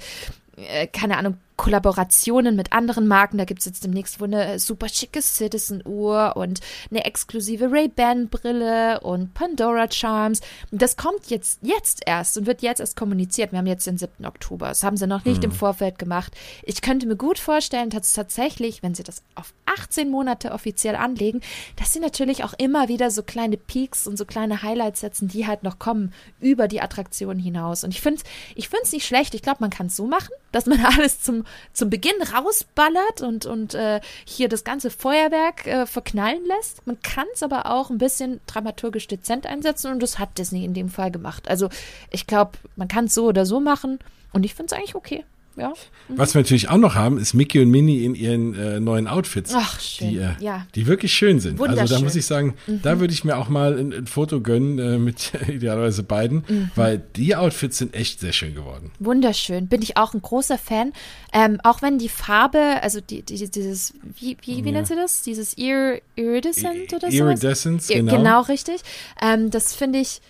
äh, 0.57 0.87
keine 0.87 1.17
Ahnung, 1.17 1.37
Kollaborationen 1.55 2.55
mit 2.55 2.73
anderen 2.73 3.07
Marken. 3.07 3.37
Da 3.37 3.45
gibt 3.45 3.59
es 3.59 3.65
jetzt 3.65 3.83
demnächst 3.83 4.19
wohl 4.19 4.33
eine 4.33 4.59
super 4.59 4.89
schicke 4.89 5.21
Citizen-Uhr 5.21 6.33
und 6.35 6.59
eine 6.89 7.05
exklusive 7.05 7.71
Ray-Ban-Brille 7.71 9.01
und 9.01 9.33
Pandora 9.33 9.89
Charms. 9.89 10.41
Das 10.71 10.97
kommt 10.97 11.27
jetzt, 11.27 11.59
jetzt 11.61 12.01
erst 12.05 12.37
und 12.37 12.45
wird 12.45 12.61
jetzt 12.61 12.79
erst 12.79 12.95
kommuniziert. 12.95 13.51
Wir 13.51 13.59
haben 13.59 13.67
jetzt 13.67 13.87
den 13.87 13.97
7. 13.97 14.25
Oktober. 14.25 14.67
Das 14.67 14.83
haben 14.83 14.97
sie 14.97 15.07
noch 15.07 15.25
nicht 15.25 15.39
mhm. 15.39 15.45
im 15.45 15.51
Vorfeld 15.51 15.99
gemacht. 15.99 16.33
Ich 16.63 16.81
könnte 16.81 17.07
mir 17.07 17.15
gut 17.15 17.39
vorstellen, 17.39 17.89
dass 17.89 18.13
tatsächlich, 18.13 18.83
wenn 18.83 18.95
sie 18.95 19.03
das 19.03 19.23
auf 19.35 19.53
18 19.65 20.09
Monate 20.09 20.51
offiziell 20.51 20.95
anlegen, 20.95 21.41
dass 21.77 21.93
sie 21.93 21.99
natürlich 21.99 22.43
auch 22.43 22.53
immer 22.57 22.89
wieder 22.89 23.11
so 23.11 23.23
kleine 23.23 23.57
Peaks 23.57 24.07
und 24.07 24.17
so 24.17 24.25
kleine 24.25 24.61
Highlights 24.63 25.01
setzen, 25.01 25.27
die 25.27 25.47
halt 25.47 25.63
noch 25.63 25.79
kommen 25.79 26.13
über 26.39 26.67
die 26.67 26.81
Attraktion 26.81 27.39
hinaus. 27.39 27.83
Und 27.83 27.91
ich 27.91 28.01
finde 28.01 28.21
es 28.21 28.23
ich 28.55 28.69
find's 28.69 28.91
nicht 28.91 29.05
schlecht. 29.05 29.35
Ich 29.35 29.41
glaube, 29.41 29.57
man 29.61 29.69
kann 29.69 29.87
es 29.87 29.95
so 29.95 30.07
machen, 30.07 30.31
dass 30.51 30.65
man 30.65 30.83
alles 30.85 31.21
zum 31.21 31.43
zum, 31.73 31.89
Beginn 31.89 32.21
rausballert 32.21 33.21
und, 33.21 33.45
und 33.45 33.73
äh, 33.73 34.01
hier 34.25 34.49
das 34.49 34.63
ganze 34.63 34.89
Feuerwerk 34.89 35.67
äh, 35.67 35.85
verknallen 35.85 36.45
lässt. 36.45 36.85
Man 36.87 36.99
kann 37.01 37.27
es 37.33 37.43
aber 37.43 37.67
auch 37.67 37.89
ein 37.89 37.97
bisschen 37.97 38.41
dramaturgisch 38.47 39.07
dezent 39.07 39.45
einsetzen 39.45 39.91
und 39.91 40.01
das 40.01 40.19
hat 40.19 40.37
Disney 40.37 40.65
in 40.65 40.73
dem 40.73 40.89
Fall 40.89 41.11
gemacht. 41.11 41.47
Also 41.47 41.69
ich 42.09 42.27
glaube, 42.27 42.53
man 42.75 42.87
kann 42.87 43.05
es 43.05 43.13
so 43.13 43.25
oder 43.25 43.45
so 43.45 43.59
machen 43.59 43.99
und 44.31 44.45
ich 44.45 44.55
finde 44.55 44.73
es 44.73 44.79
eigentlich 44.79 44.95
okay. 44.95 45.25
Ja. 45.55 45.69
Mhm. 46.09 46.17
Was 46.17 46.33
wir 46.33 46.41
natürlich 46.41 46.69
auch 46.69 46.77
noch 46.77 46.95
haben, 46.95 47.17
ist 47.17 47.33
Mickey 47.33 47.59
und 47.61 47.69
Minnie 47.69 48.03
in 48.05 48.15
ihren 48.15 48.53
äh, 48.55 48.79
neuen 48.79 49.07
Outfits. 49.07 49.53
Ach, 49.55 49.79
schön. 49.79 50.09
Die, 50.09 50.17
äh, 50.17 50.29
ja. 50.39 50.65
die 50.75 50.87
wirklich 50.87 51.13
schön 51.13 51.39
sind. 51.39 51.61
Also 51.61 51.95
da 51.95 52.01
muss 52.01 52.15
ich 52.15 52.25
sagen, 52.25 52.55
Mhm. 52.67 52.81
da 52.81 52.99
würde 52.99 53.13
ich 53.13 53.23
mir 53.23 53.37
auch 53.37 53.49
mal 53.49 53.77
ein, 53.77 53.93
ein 53.93 54.07
Foto 54.07 54.41
gönnen 54.41 54.79
äh, 54.79 54.97
mit 54.97 55.31
idealerweise 55.47 56.03
beiden, 56.03 56.43
Mhm. 56.47 56.71
weil 56.75 57.01
die 57.15 57.35
Outfits 57.35 57.77
sind 57.77 57.93
echt 57.93 58.19
sehr 58.19 58.33
schön 58.33 58.55
geworden. 58.55 58.91
Wunderschön. 58.99 59.67
Bin 59.67 59.81
ich 59.81 59.97
auch 59.97 60.13
ein 60.13 60.21
großer 60.21 60.57
Fan. 60.57 60.93
Ähm, 61.31 61.59
auch 61.63 61.81
wenn 61.81 61.97
die 61.99 62.09
Farbe, 62.09 62.59
also 62.81 62.99
die, 63.01 63.21
die, 63.23 63.49
dieses, 63.49 63.93
wie, 64.19 64.37
wie, 64.43 64.63
wie 64.65 64.71
nennt 64.71 64.87
sie 64.87 64.95
das? 64.95 65.21
Dieses 65.23 65.57
Irid 65.57 66.01
Iridescent 66.15 66.93
oder 66.93 67.09
so? 67.11 67.17
Iridescence, 67.17 67.89
Ir- 67.89 67.95
genau. 67.97 68.17
Genau, 68.17 68.41
richtig. 68.41 68.81
Ähm, 69.21 69.49
das 69.51 69.73
finde 69.73 69.99
ich, 69.99 70.21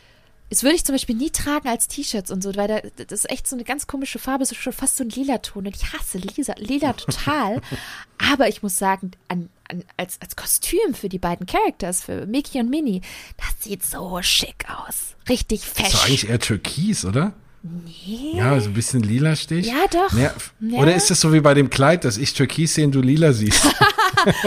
das 0.54 0.62
würde 0.62 0.76
ich 0.76 0.86
zum 0.86 0.93
Beispiel 0.93 1.16
nie 1.16 1.32
tragen 1.32 1.68
als 1.68 1.88
T-Shirts 1.88 2.30
und 2.30 2.43
so, 2.43 2.56
weil 2.56 2.68
da, 2.68 2.80
das 3.08 3.22
ist 3.26 3.32
echt 3.32 3.47
so 3.47 3.56
eine 3.56 3.64
ganz 3.64 3.88
komische 3.88 4.20
Farbe, 4.20 4.45
so 4.45 4.54
schon 4.54 4.72
fast 4.72 4.97
so 4.97 5.04
ein 5.04 5.10
lila 5.10 5.39
Ton. 5.39 5.66
Und 5.66 5.76
ich 5.76 5.91
hasse 5.91 6.20
lila, 6.20 6.54
lila 6.60 6.93
total. 6.93 7.60
Aber 8.32 8.47
ich 8.47 8.62
muss 8.62 8.78
sagen, 8.78 9.12
an, 9.30 9.49
an, 9.68 9.84
als, 9.97 10.22
als 10.22 10.36
Kostüm 10.36 10.93
für 10.93 11.10
die 11.10 11.18
beiden 11.18 11.47
Characters, 11.47 12.04
für 12.04 12.28
Mickey 12.28 12.60
und 12.60 12.70
Minnie, 12.70 13.01
das 13.38 13.64
sieht 13.64 13.84
so 13.84 14.20
schick 14.22 14.66
aus. 14.70 15.16
Richtig 15.28 15.62
Das 15.76 15.91
ist 15.91 16.04
eigentlich 16.06 16.30
eher 16.30 16.39
Türkis, 16.39 17.04
oder? 17.04 17.34
Nee. 17.64 18.34
Ja, 18.38 18.60
so 18.60 18.68
ein 18.70 18.76
bisschen 18.76 19.01
lila 19.01 19.36
Stich. 19.36 19.66
Ja, 19.66 19.86
doch. 19.89 20.14
Ja, 20.16 20.36
Oder 20.78 20.93
ist 20.93 21.10
das 21.10 21.20
so 21.20 21.34
wie 21.34 21.39
bei 21.39 21.56
dem 21.56 21.72
Kleid, 21.72 22.06
dass 22.06 22.18
ich 22.18 22.36
Türkis 22.36 22.76
sehe 22.76 22.86
und 22.86 22.91
du 22.93 23.01
lila 23.01 23.34
siehst? 23.34 23.68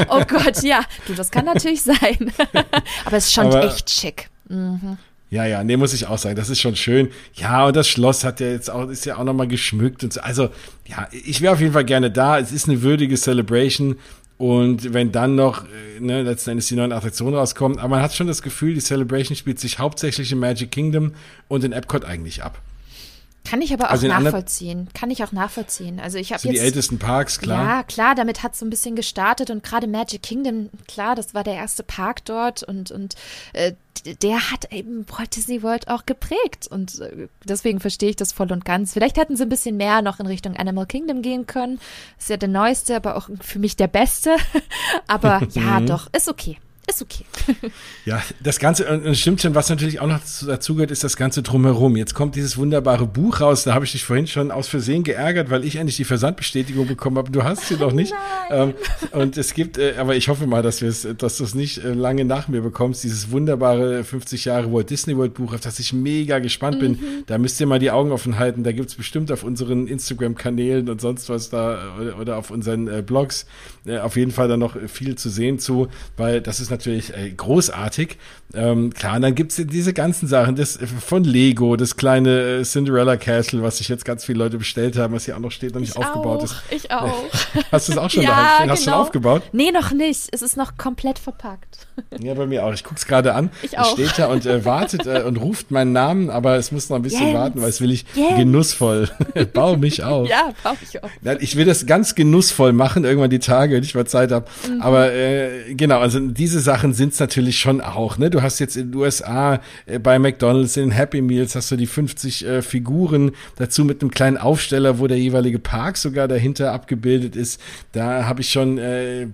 Oh 0.09 0.23
Gott, 0.27 0.63
ja. 0.63 0.83
Du, 1.07 1.13
das 1.13 1.31
kann 1.31 1.45
natürlich 1.45 1.83
sein. 1.83 2.33
Aber 3.05 3.17
es 3.17 3.27
ist 3.27 3.33
schon 3.35 3.47
Aber- 3.49 3.65
echt 3.67 3.91
schick. 3.91 4.31
Ja, 5.29 5.45
ja, 5.45 5.65
nee, 5.65 5.77
muss 5.77 5.93
ich 5.93 6.07
auch 6.07 6.19
sagen, 6.19 6.37
das 6.37 6.51
ist 6.51 6.61
schon 6.61 6.77
schön. 6.77 7.11
Ja, 7.35 7.67
und 7.67 7.75
das 7.75 7.89
Schloss 7.89 8.23
hat 8.23 8.39
ja 8.41 8.49
jetzt 8.49 8.71
auch, 8.71 8.89
ist 8.89 9.07
ja 9.07 9.17
auch 9.17 9.25
nochmal 9.25 9.49
geschmückt 9.49 10.05
und 10.05 10.13
so. 10.13 10.21
Also, 10.21 10.51
ja, 10.87 11.09
ich 11.11 11.41
wäre 11.41 11.53
auf 11.53 11.61
jeden 11.61 11.73
Fall 11.73 11.85
gerne 11.85 12.11
da. 12.11 12.39
Es 12.39 12.53
ist 12.53 12.69
eine 12.69 12.83
würdige 12.83 13.17
Celebration. 13.17 13.97
Und 14.39 14.93
wenn 14.93 15.13
dann 15.13 15.35
noch, 15.35 15.65
äh, 15.65 16.01
ne, 16.01 16.23
letzten 16.23 16.51
Endes 16.51 16.67
die 16.69 16.77
neuen 16.77 16.93
Attraktionen 16.93 17.35
rauskommen, 17.35 17.79
aber 17.79 17.89
man 17.89 18.03
hat 18.03 18.15
schon 18.15 18.27
das 18.27 18.43
Gefühl, 18.43 18.75
die 18.75 18.81
Celebration 18.81 19.35
spielt 19.35 19.59
sich 19.59 19.79
hauptsächlich 19.79 20.31
im 20.31 20.39
Magic 20.41 20.71
Kingdom 20.71 21.13
und 21.49 21.65
in 21.65 21.73
Epcot 21.73 22.05
eigentlich 22.05 22.43
ab. 22.43 22.61
Kann 23.49 23.63
ich 23.63 23.73
aber 23.73 23.87
auch 23.87 23.91
Also 23.91 24.07
in 24.07 24.13
anderen- 24.13 24.33
nachvollziehen. 24.33 24.89
Kann 24.95 25.11
ich 25.11 25.23
auch 25.25 25.33
nachvollziehen. 25.33 26.01
Also 26.01 26.19
ich 26.19 26.33
habe 26.33 26.41
sind 26.43 26.51
die 26.53 26.57
jetzt 26.57 26.65
ältesten 26.65 26.99
Parks, 26.99 27.39
klar. 27.41 27.65
Ja, 27.65 27.83
klar, 27.83 28.15
damit 28.15 28.43
hat 28.43 28.53
es 28.55 28.59
so 28.61 28.67
ein 28.67 28.71
bisschen 28.71 28.97
gestartet 28.97 29.51
und 29.51 29.63
gerade 29.63 29.87
Magic 29.87 30.23
Kingdom, 30.23 30.71
klar, 30.89 31.15
das 31.15 31.35
war 31.35 31.45
der 31.45 31.55
erste 31.55 31.83
Park 31.83 32.25
dort 32.25 32.63
und, 32.63 32.91
und 32.91 33.15
äh, 33.53 33.73
der 34.23 34.53
hat 34.53 34.73
eben 34.73 35.05
Walt 35.09 35.35
Disney 35.35 35.63
World 35.63 35.89
auch 35.89 36.07
geprägt 36.07 36.69
und 36.71 37.01
äh, 37.01 37.29
deswegen 37.45 37.81
verstehe 37.81 38.11
ich 38.11 38.17
das 38.17 38.33
voll 38.33 38.53
und 38.53 38.65
ganz. 38.65 38.93
Vielleicht 38.93 39.17
hätten 39.17 39.37
sie 39.37 39.43
ein 39.45 39.49
bisschen 39.49 39.77
mehr 39.77 40.03
noch 40.03 40.21
in 40.21 40.27
Richtung 40.27 40.57
Animal 40.57 40.87
Kingdom 40.87 41.23
gehen 41.23 41.47
können. 41.47 41.81
Ist 42.19 42.29
ja 42.31 42.37
der 42.37 42.49
neueste, 42.49 42.95
aber 42.97 43.17
auch 43.17 43.29
für 43.41 43.59
mich 43.59 43.75
der 43.77 43.89
beste. 43.89 44.37
aber 45.09 45.43
ja, 45.53 45.81
Mhm. 45.81 45.87
doch, 45.87 46.09
ist 46.13 46.29
okay. 46.29 46.59
Ist 46.89 47.03
okay. 47.03 47.25
Ja, 48.05 48.23
das 48.41 48.61
Ganze, 48.61 48.87
und 48.89 49.05
es 49.07 49.19
stimmt 49.19 49.41
schon, 49.41 49.57
was 49.57 49.69
natürlich 49.69 49.99
auch 50.01 50.07
noch 50.07 50.21
dazu- 50.47 50.75
gehört, 50.77 50.93
ist 50.93 51.03
das 51.03 51.17
Ganze 51.17 51.43
drumherum. 51.43 51.97
Jetzt 51.97 52.15
kommt 52.15 52.37
dieses 52.37 52.57
wunderbare 52.57 53.07
Buch 53.07 53.41
raus, 53.41 53.65
da 53.65 53.75
habe 53.75 53.85
ich 53.85 53.93
dich 53.93 54.05
vorhin 54.05 54.29
schon 54.29 54.53
aus 54.53 54.69
Versehen 54.69 55.03
geärgert, 55.03 55.51
weil 55.51 55.65
ich 55.65 55.77
endlich 55.77 55.97
die 55.97 56.05
Versandbestätigung 56.05 56.87
bekommen 56.87 57.19
habe. 57.19 57.33
Du 57.33 57.43
hast 57.43 57.67
sie 57.67 57.75
noch 57.77 57.91
nicht. 57.93 58.13
Ähm, 58.51 58.75
und 59.11 59.37
es 59.37 59.53
gibt, 59.55 59.79
äh, 59.79 59.95
aber 59.99 60.15
ich 60.15 60.29
hoffe 60.29 60.47
mal, 60.47 60.63
dass 60.63 60.81
es, 60.81 61.07
dass 61.19 61.39
du 61.39 61.45
es 61.45 61.57
nicht 61.57 61.79
äh, 61.79 61.93
lange 61.93 62.25
nach 62.25 62.47
mir 62.47 62.63
bekommst, 62.63 63.03
dieses 63.03 63.33
wunderbare 63.33 64.05
50 64.05 64.45
Jahre 64.45 64.73
Walt 64.73 64.89
Disney 64.91 65.17
World 65.17 65.35
Buch, 65.35 65.55
auf 65.55 65.61
das 65.61 65.81
ich 65.81 65.93
mega 65.93 66.39
gespannt 66.39 66.79
bin. 66.79 66.99
Da 67.27 67.39
müsst 67.39 67.61
ihr 67.61 67.67
mal 67.67 67.81
die 67.81 67.91
Augen 67.91 68.13
offen 68.13 68.39
halten. 68.39 68.63
Da 68.63 68.71
gibt's 68.71 68.95
bestimmt 68.95 69.33
auf 69.33 69.43
unseren 69.43 69.89
Instagram-Kanälen 69.89 70.89
und 70.89 71.01
sonst 71.01 71.29
was 71.29 71.51
da 71.51 71.97
oder, 72.01 72.19
oder 72.21 72.37
auf 72.37 72.53
unseren 72.53 72.87
äh, 72.87 73.03
Blogs 73.03 73.47
äh, 73.87 73.99
auf 73.99 74.17
jeden 74.17 74.31
Fall 74.31 74.47
dann 74.47 74.61
noch 74.61 74.77
viel 74.89 75.17
zu 75.17 75.31
sehen 75.31 75.59
zu, 75.59 75.89
weil 76.17 76.41
das 76.41 76.61
ist 76.61 76.71
natürlich 76.71 76.76
äh, 76.85 77.31
großartig. 77.37 78.19
Ähm, 78.55 78.93
klar, 78.95 79.17
und 79.17 79.23
dann 79.23 79.35
gibt's 79.35 79.57
diese 79.57 79.93
ganzen 79.93 80.29
Sachen, 80.29 80.57
das 80.57 80.77
äh, 80.77 80.87
von 80.87 81.25
Lego, 81.25 81.77
das 81.77 81.97
kleine 81.97 82.61
äh, 82.61 82.63
Cinderella 82.63 83.17
Castle, 83.17 83.63
was 83.63 83.79
sich 83.79 83.89
jetzt 83.89 84.05
ganz 84.05 84.25
viele 84.25 84.39
Leute 84.39 84.57
bestellt 84.59 84.97
haben, 84.97 85.15
was 85.15 85.25
hier 85.25 85.37
auch 85.37 85.41
noch 85.41 85.51
steht, 85.51 85.75
noch 85.75 85.81
nicht 85.81 85.97
aufgebaut 85.97 86.41
auch, 86.41 86.45
ist. 86.45 86.55
Ich 86.71 86.91
auch. 86.91 87.25
Hast 87.73 87.89
du 87.89 87.93
es 87.93 87.99
auch 87.99 88.09
schon 88.09 88.23
ja, 88.25 88.31
daheim 88.31 88.55
stehen? 88.57 88.71
Hast 88.71 88.83
du 88.83 88.85
genau. 88.85 88.97
schon 88.97 89.03
aufgebaut? 89.07 89.43
Nee, 89.53 89.73
noch 89.73 89.91
nicht. 89.93 90.29
Es 90.31 90.43
ist 90.43 90.57
noch 90.57 90.77
komplett 90.77 91.19
verpackt. 91.19 91.87
Ja, 92.21 92.35
bei 92.35 92.47
mir 92.47 92.65
auch. 92.65 92.73
Ich 92.73 92.85
guck's 92.85 93.07
gerade 93.07 93.35
an. 93.35 93.51
Ich 93.63 93.73
Es 93.73 93.79
auch. 93.79 93.93
steht 93.93 94.19
da 94.19 94.27
und 94.27 94.45
äh, 94.47 94.65
wartet 94.65 95.07
äh, 95.07 95.23
und 95.23 95.37
ruft 95.37 95.71
meinen 95.71 95.93
Namen, 95.93 96.31
aber 96.31 96.57
es 96.57 96.71
muss 96.73 96.89
noch 96.89 96.97
ein 96.97 97.03
bisschen 97.03 97.29
Jens. 97.29 97.35
warten, 97.35 97.63
weil 97.63 97.69
es 97.71 97.81
will 97.81 97.91
ich 97.91 98.05
Jens. 98.15 98.37
genussvoll. 98.37 99.09
Bau 99.53 99.77
mich 99.77 100.03
auf. 100.03 100.29
Ja, 100.29 100.53
brauche 100.63 100.77
ich 100.83 101.03
auch. 101.03 101.09
Nein, 101.23 101.39
Ich 101.41 101.57
will 101.57 101.65
das 101.65 101.87
ganz 101.87 102.15
genussvoll 102.15 102.73
machen, 102.73 103.05
irgendwann 103.05 103.31
die 103.31 103.39
Tage, 103.39 103.75
wenn 103.77 103.83
ich 103.83 103.95
mal 103.95 104.07
Zeit 104.07 104.31
habe. 104.31 104.47
Mhm. 104.69 104.81
Aber 104.83 105.13
äh, 105.13 105.75
genau, 105.75 106.01
also 106.01 106.21
diese 106.21 106.61
Sachen 106.67 106.93
sind's 106.93 107.21
natürlich 107.21 107.61
schon 107.61 107.81
auch. 107.81 108.19
Ne? 108.19 108.29
Du 108.29 108.43
hast 108.43 108.59
jetzt 108.59 108.77
in 108.77 108.91
den 108.91 109.01
USA 109.01 109.61
äh, 109.87 110.01
bei 110.01 110.19
McDonald's 110.19 110.77
in 110.77 110.91
Happy 110.91 111.23
Meals 111.23 111.55
hast 111.55 111.71
du 111.71 111.77
die 111.77 111.87
50 111.87 112.45
äh, 112.45 112.63
Figuren 112.63 113.31
dazu 113.55 113.85
mit 113.85 114.03
einem 114.03 114.11
kleinen 114.11 114.37
Aufsteller, 114.37 114.99
wo 114.99 115.07
der 115.07 115.19
jeweilige 115.19 115.61
Park 115.61 115.97
sogar 115.97 116.27
dahinter 116.27 116.73
abgebildet 116.73 117.37
ist. 117.37 117.61
Da 117.93 118.27
habe 118.27 118.41
ich 118.41 118.51
schon 118.51 118.79
äh, 118.79 119.29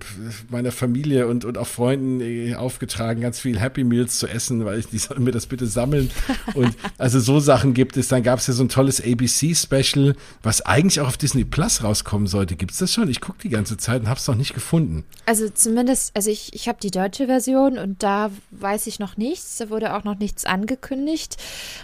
meiner 0.49 0.71
Familie 0.71 1.27
und, 1.27 1.43
und 1.43 1.57
auch 1.57 1.67
Freunden 1.67 2.21
äh, 2.21 2.53
aufgetragen, 2.53 3.21
ganz 3.21 3.39
viel 3.39 3.59
Happy 3.59 3.83
Meals 3.83 4.19
zu 4.19 4.27
essen, 4.27 4.63
weil 4.63 4.79
ich 4.79 4.87
die 4.87 4.99
sollen 4.99 5.23
mir 5.23 5.31
das 5.31 5.47
bitte 5.47 5.65
sammeln. 5.65 6.11
Und 6.53 6.75
also 6.99 7.19
so 7.19 7.39
Sachen 7.39 7.73
gibt 7.73 7.97
es. 7.97 8.09
Dann 8.09 8.21
gab 8.21 8.39
es 8.39 8.47
ja 8.47 8.53
so 8.53 8.63
ein 8.63 8.69
tolles 8.69 9.01
ABC-Special, 9.03 10.15
was 10.43 10.61
eigentlich 10.61 11.01
auch 11.01 11.07
auf 11.07 11.17
Disney 11.17 11.45
Plus 11.45 11.83
rauskommen 11.83 12.27
sollte. 12.27 12.55
Gibt's 12.55 12.77
das 12.77 12.93
schon? 12.93 13.09
Ich 13.09 13.21
gucke 13.21 13.39
die 13.41 13.49
ganze 13.49 13.77
Zeit 13.77 14.01
und 14.01 14.07
habe 14.07 14.19
es 14.19 14.27
noch 14.27 14.35
nicht 14.35 14.53
gefunden. 14.53 15.03
Also 15.25 15.49
zumindest, 15.49 16.15
also 16.15 16.29
ich, 16.29 16.53
ich 16.53 16.67
habe 16.67 16.77
die 16.79 16.91
deutsche 16.91 17.22
Version 17.27 17.77
und 17.77 18.03
da 18.03 18.31
weiß 18.51 18.87
ich 18.87 18.99
noch 18.99 19.17
nichts. 19.17 19.57
Da 19.57 19.69
wurde 19.69 19.95
auch 19.95 20.03
noch 20.03 20.17
nichts 20.17 20.45
angekündigt. 20.45 21.37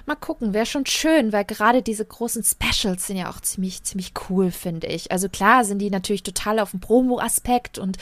Mal 0.05 0.15
gucken, 0.15 0.53
wäre 0.53 0.65
schon 0.65 0.85
schön, 0.85 1.31
weil 1.33 1.45
gerade 1.45 1.81
diese 1.81 2.05
großen 2.05 2.43
Specials 2.43 3.07
sind 3.07 3.17
ja 3.17 3.29
auch 3.29 3.41
ziemlich, 3.41 3.83
ziemlich 3.83 4.13
cool, 4.29 4.51
finde 4.51 4.87
ich. 4.87 5.11
Also 5.11 5.29
klar 5.29 5.65
sind 5.65 5.79
die 5.79 5.89
natürlich 5.89 6.23
total 6.23 6.59
auf 6.59 6.71
dem 6.71 6.79
Promo-Aspekt 6.79 7.77
und 7.77 7.97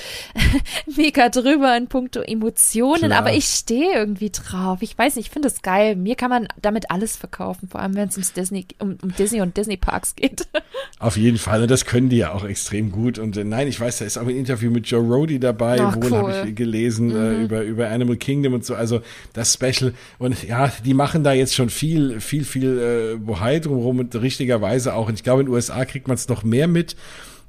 mega 0.96 1.30
drüber 1.30 1.76
in 1.78 1.88
puncto 1.88 2.22
Emotionen, 2.22 3.06
Klar. 3.06 3.20
aber 3.20 3.34
ich 3.34 3.46
stehe 3.46 3.94
irgendwie 3.94 4.30
drauf. 4.30 4.82
Ich 4.82 4.98
weiß 4.98 5.16
nicht, 5.16 5.28
ich 5.28 5.32
finde 5.32 5.48
es 5.48 5.62
geil. 5.62 5.96
Mir 5.96 6.16
kann 6.16 6.30
man 6.30 6.48
damit 6.62 6.92
alles 6.92 7.16
verkaufen, 7.16 7.68
vor 7.70 7.82
allem 7.82 7.96
wenn 7.96 8.10
es 8.10 8.16
ums 8.16 8.34
Disney, 8.34 8.68
um, 8.80 8.98
um 9.02 9.14
Disney 9.16 9.42
und 9.42 9.58
Disney 9.58 9.78
Parks 9.78 10.16
geht. 10.16 10.48
Auf 11.00 11.18
jeden 11.18 11.38
Fall. 11.38 11.62
Und 11.62 11.72
das 11.72 11.86
können 11.86 12.10
die 12.10 12.18
ja 12.18 12.34
auch 12.34 12.44
extrem 12.44 12.92
gut. 12.92 13.20
Und 13.20 13.38
äh, 13.38 13.44
nein, 13.44 13.68
ich 13.68 13.80
weiß, 13.80 14.00
da 14.00 14.06
ist 14.06 14.18
auch 14.18 14.24
ein 14.24 14.36
Interview 14.36 14.72
mit 14.72 14.88
Joe 14.88 15.02
Rody 15.04 15.40
dabei. 15.40 15.80
Ach, 15.82 15.96
Wohl 15.96 16.12
cool. 16.12 16.18
habe 16.18 16.50
ich 16.50 16.56
gelesen 16.56 17.12
äh, 17.32 17.44
über, 17.44 17.62
über 17.64 17.90
Animal 17.90 18.18
Kingdom 18.18 18.54
und 18.54 18.66
so. 18.66 18.76
Also 18.76 19.02
das 19.34 19.54
Special. 19.54 19.94
Und 20.20 20.44
ja, 20.44 20.72
die 20.86 20.94
machen 20.94 21.24
da 21.24 21.34
jetzt 21.34 21.56
schon 21.56 21.70
viel, 21.70 22.20
viel, 22.20 22.46
viel 22.46 22.80
äh, 22.80 23.18
Bohai 23.18 23.60
drumherum 23.60 24.00
und 24.00 24.16
richtigerweise 24.16 24.94
auch. 24.94 25.08
Und 25.08 25.16
ich 25.16 25.24
glaube, 25.24 25.42
in 25.42 25.48
den 25.48 25.54
USA 25.54 25.86
kriegt 25.86 26.08
man 26.08 26.16
es 26.16 26.28
noch 26.28 26.44
mehr 26.44 26.68
mit 26.68 26.96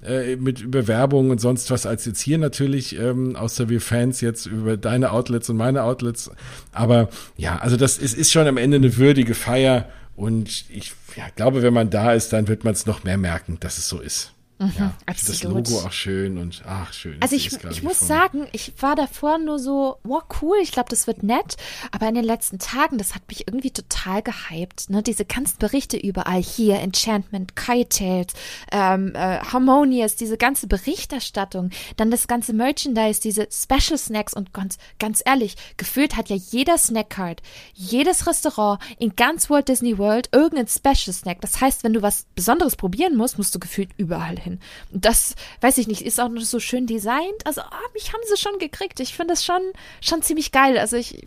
äh, 0.01 0.37
mit 0.37 0.71
Bewerbung 0.71 1.31
und 1.31 1.41
sonst 1.41 1.73
was 1.73 1.85
als 1.85 2.05
jetzt 2.05 2.21
hier 2.21 2.39
natürlich, 2.39 2.97
ähm, 2.97 3.35
außer 3.35 3.69
wir 3.69 3.81
Fans 3.81 4.21
jetzt 4.21 4.47
über 4.47 4.77
deine 4.77 5.11
Outlets 5.11 5.51
und 5.51 5.57
meine 5.57 5.83
Outlets. 5.83 6.31
Aber 6.71 7.09
ja, 7.37 7.59
also 7.59 7.77
das 7.77 7.99
ist, 7.99 8.17
ist 8.17 8.31
schon 8.31 8.47
am 8.47 8.59
Ende 8.59 8.77
eine 8.77 8.97
würdige 8.97 9.35
Feier 9.35 9.89
und 10.15 10.67
ich 10.69 10.93
ja, 11.17 11.25
glaube, 11.35 11.63
wenn 11.63 11.75
man 11.75 11.91
da 11.91 12.13
ist, 12.13 12.33
dann 12.33 12.47
wird 12.47 12.63
man 12.63 12.75
es 12.75 12.87
noch 12.87 13.03
mehr 13.03 13.19
merken, 13.19 13.57
dass 13.59 13.79
es 13.79 13.89
so 13.89 13.99
ist. 13.99 14.33
Ja, 14.59 14.95
ich 15.11 15.17
finde 15.19 15.33
das 15.33 15.49
Mhm. 15.49 15.75
Logo 15.75 15.87
auch 15.87 15.93
schön 15.93 16.39
und 16.39 16.63
ach 16.67 16.93
schön. 16.93 17.17
Also 17.21 17.37
ich, 17.37 17.53
ich 17.53 17.83
muss 17.83 18.01
mir. 18.01 18.07
sagen, 18.07 18.47
ich 18.53 18.73
war 18.81 18.97
davor 18.97 19.39
nur 19.39 19.59
so, 19.59 19.99
wow, 20.05 20.23
cool, 20.43 20.57
ich 20.63 20.73
glaube, 20.73 20.89
das 20.91 21.07
wird 21.07 21.23
nett. 21.23 21.57
Aber 21.93 22.09
in 22.09 22.15
den 22.15 22.25
letzten 22.25 22.59
Tagen, 22.59 22.99
das 22.99 23.15
hat 23.15 23.23
mich 23.29 23.47
irgendwie 23.47 23.71
total 23.71 24.23
gehypt. 24.23 24.91
Ne? 24.91 25.03
Diese 25.03 25.25
ganzen 25.25 25.59
Berichte 25.59 25.97
überall 25.97 26.43
hier, 26.43 26.81
Enchantment, 26.81 27.57
Kite 27.57 27.89
Tales, 27.89 28.29
ähm, 28.73 29.15
äh, 29.15 29.39
Harmonious, 29.41 30.17
diese 30.17 30.37
ganze 30.37 30.67
Berichterstattung, 30.67 31.71
dann 31.97 32.11
das 32.11 32.27
ganze 32.27 32.53
Merchandise, 32.53 33.21
diese 33.21 33.49
Special 33.51 33.99
Snacks 33.99 34.35
und 34.35 34.53
ganz, 34.53 34.79
ganz 34.99 35.23
ehrlich, 35.25 35.57
gefühlt 35.77 36.17
hat 36.17 36.29
ja 36.29 36.37
jeder 36.37 36.79
Snackcard, 36.79 37.43
jedes 37.75 38.27
Restaurant 38.27 38.81
in 38.99 39.17
ganz 39.17 39.51
Walt 39.51 39.69
Disney 39.69 39.99
World 39.99 40.29
irgendein 40.33 40.69
Special 40.69 41.15
Snack. 41.15 41.41
Das 41.41 41.61
heißt, 41.61 41.85
wenn 41.85 41.93
du 41.93 42.03
was 42.03 42.27
Besonderes 42.35 42.77
probieren 42.77 43.17
musst, 43.17 43.39
musst 43.39 43.55
du 43.55 43.59
gefühlt 43.59 43.91
überall 43.97 44.39
hin. 44.39 44.48
Und 44.55 45.05
das, 45.05 45.35
weiß 45.61 45.79
ich 45.79 45.87
nicht, 45.87 46.03
ist 46.03 46.21
auch 46.21 46.29
noch 46.29 46.43
so 46.43 46.61
schön 46.61 46.87
designt. 46.87 47.45
Also, 47.45 47.61
ah, 47.61 47.81
mich 47.95 48.13
haben 48.13 48.23
sie 48.29 48.37
schon 48.37 48.59
gekriegt. 48.59 49.01
Ich 49.01 49.15
finde 49.15 49.33
das 49.35 49.45
schon, 49.45 49.63
schon 50.01 50.23
ziemlich 50.23 50.53
geil. 50.53 50.79
Also 50.79 50.97
ich, 50.97 51.25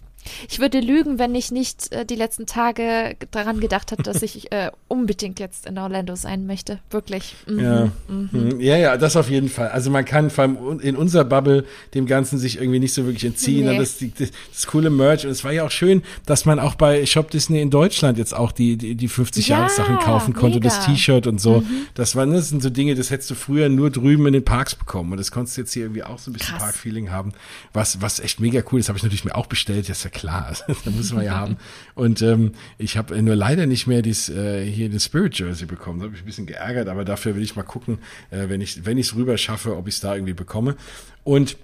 ich 0.49 0.59
würde 0.59 0.79
lügen, 0.79 1.19
wenn 1.19 1.35
ich 1.35 1.51
nicht 1.51 1.91
äh, 1.91 2.05
die 2.05 2.15
letzten 2.15 2.45
Tage 2.45 3.15
daran 3.31 3.59
gedacht 3.59 3.91
habe, 3.91 4.03
dass 4.03 4.21
ich 4.21 4.51
äh, 4.51 4.71
unbedingt 4.87 5.39
jetzt 5.39 5.65
in 5.65 5.77
Orlando 5.77 6.15
sein 6.15 6.45
möchte. 6.45 6.79
Wirklich. 6.89 7.35
Mhm. 7.47 7.59
Ja. 7.59 7.91
Mhm. 8.07 8.29
mhm. 8.31 8.59
ja, 8.59 8.77
ja, 8.77 8.97
das 8.97 9.15
auf 9.15 9.29
jeden 9.29 9.49
Fall. 9.49 9.69
Also 9.69 9.89
man 9.89 10.05
kann 10.05 10.29
vor 10.29 10.43
allem 10.43 10.79
in 10.79 10.95
unserer 10.95 11.25
Bubble 11.25 11.65
dem 11.93 12.05
Ganzen 12.05 12.37
sich 12.37 12.57
irgendwie 12.57 12.79
nicht 12.79 12.93
so 12.93 13.05
wirklich 13.05 13.25
entziehen. 13.25 13.67
Nee. 13.67 13.77
Das, 13.77 13.97
das, 14.17 14.31
das 14.51 14.67
coole 14.67 14.89
Merch. 14.89 15.25
Und 15.25 15.31
es 15.31 15.43
war 15.43 15.51
ja 15.51 15.65
auch 15.65 15.71
schön, 15.71 16.03
dass 16.25 16.45
man 16.45 16.59
auch 16.59 16.75
bei 16.75 17.05
Shop 17.05 17.31
Disney 17.31 17.61
in 17.61 17.69
Deutschland 17.69 18.17
jetzt 18.17 18.33
auch 18.33 18.51
die, 18.51 18.77
die, 18.77 18.95
die 18.95 19.07
50 19.07 19.47
ja, 19.47 19.57
Jahres-Sachen 19.57 19.97
kaufen 19.99 20.33
konnte, 20.33 20.59
mega. 20.59 20.69
das 20.69 20.85
T-Shirt 20.85 21.27
und 21.27 21.39
so. 21.39 21.61
Mhm. 21.61 21.87
Das 21.95 22.15
waren, 22.15 22.31
das 22.31 22.49
sind 22.49 22.61
so 22.61 22.69
Dinge, 22.69 22.95
das 22.95 23.09
hättest 23.09 23.31
du 23.31 23.35
früher 23.35 23.69
nur 23.69 23.89
drüben 23.89 24.27
in 24.27 24.33
den 24.33 24.45
Parks 24.45 24.75
bekommen. 24.75 25.11
Und 25.11 25.17
das 25.17 25.31
konntest 25.31 25.57
du 25.57 25.61
jetzt 25.61 25.73
hier 25.73 25.83
irgendwie 25.83 26.03
auch 26.03 26.19
so 26.19 26.31
ein 26.31 26.33
bisschen 26.33 26.57
Park-Feeling 26.57 27.11
haben. 27.11 27.33
Was, 27.73 28.01
was 28.01 28.19
echt 28.19 28.39
mega 28.39 28.61
cool 28.71 28.79
ist, 28.79 28.89
habe 28.89 28.97
ich 28.97 29.03
natürlich 29.03 29.25
mir 29.25 29.35
auch 29.35 29.47
bestellt, 29.47 29.89
das 29.89 29.99
ist 29.99 30.03
ja 30.03 30.10
klar. 30.11 30.55
Da 30.85 30.91
muss 30.91 31.13
man 31.13 31.25
ja 31.25 31.35
haben. 31.35 31.57
Und 31.95 32.21
ähm, 32.21 32.53
ich 32.77 32.97
habe 32.97 33.21
nur 33.21 33.35
leider 33.35 33.65
nicht 33.65 33.87
mehr 33.87 34.01
dies, 34.01 34.29
äh, 34.29 34.65
hier 34.65 34.89
den 34.89 34.99
Spirit 34.99 35.37
Jersey 35.37 35.65
bekommen. 35.65 35.99
Da 35.99 36.05
habe 36.05 36.15
ich 36.15 36.21
ein 36.21 36.25
bisschen 36.25 36.45
geärgert, 36.45 36.87
aber 36.87 37.05
dafür 37.05 37.35
will 37.35 37.43
ich 37.43 37.55
mal 37.55 37.63
gucken, 37.63 37.99
äh, 38.29 38.49
wenn 38.49 38.61
ich 38.61 38.85
wenn 38.85 38.97
es 38.97 39.15
rüber 39.15 39.37
schaffe, 39.37 39.75
ob 39.75 39.87
ich 39.87 39.95
es 39.95 40.01
da 40.01 40.15
irgendwie 40.15 40.33
bekomme. 40.33 40.75
Und 41.23 41.57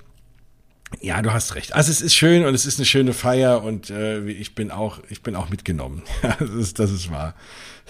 ja, 1.01 1.21
du 1.21 1.33
hast 1.33 1.55
recht. 1.55 1.75
Also 1.75 1.91
es 1.91 2.01
ist 2.01 2.15
schön 2.15 2.45
und 2.45 2.53
es 2.55 2.65
ist 2.65 2.79
eine 2.79 2.85
schöne 2.85 3.13
Feier 3.13 3.63
und 3.63 3.89
äh, 3.89 4.25
ich 4.29 4.55
bin 4.55 4.71
auch, 4.71 4.99
ich 5.09 5.21
bin 5.21 5.35
auch 5.35 5.49
mitgenommen. 5.49 6.03
das 6.39 6.49
ist, 6.49 6.79
das 6.79 6.91
ist 6.91 7.11
wahr. 7.11 7.35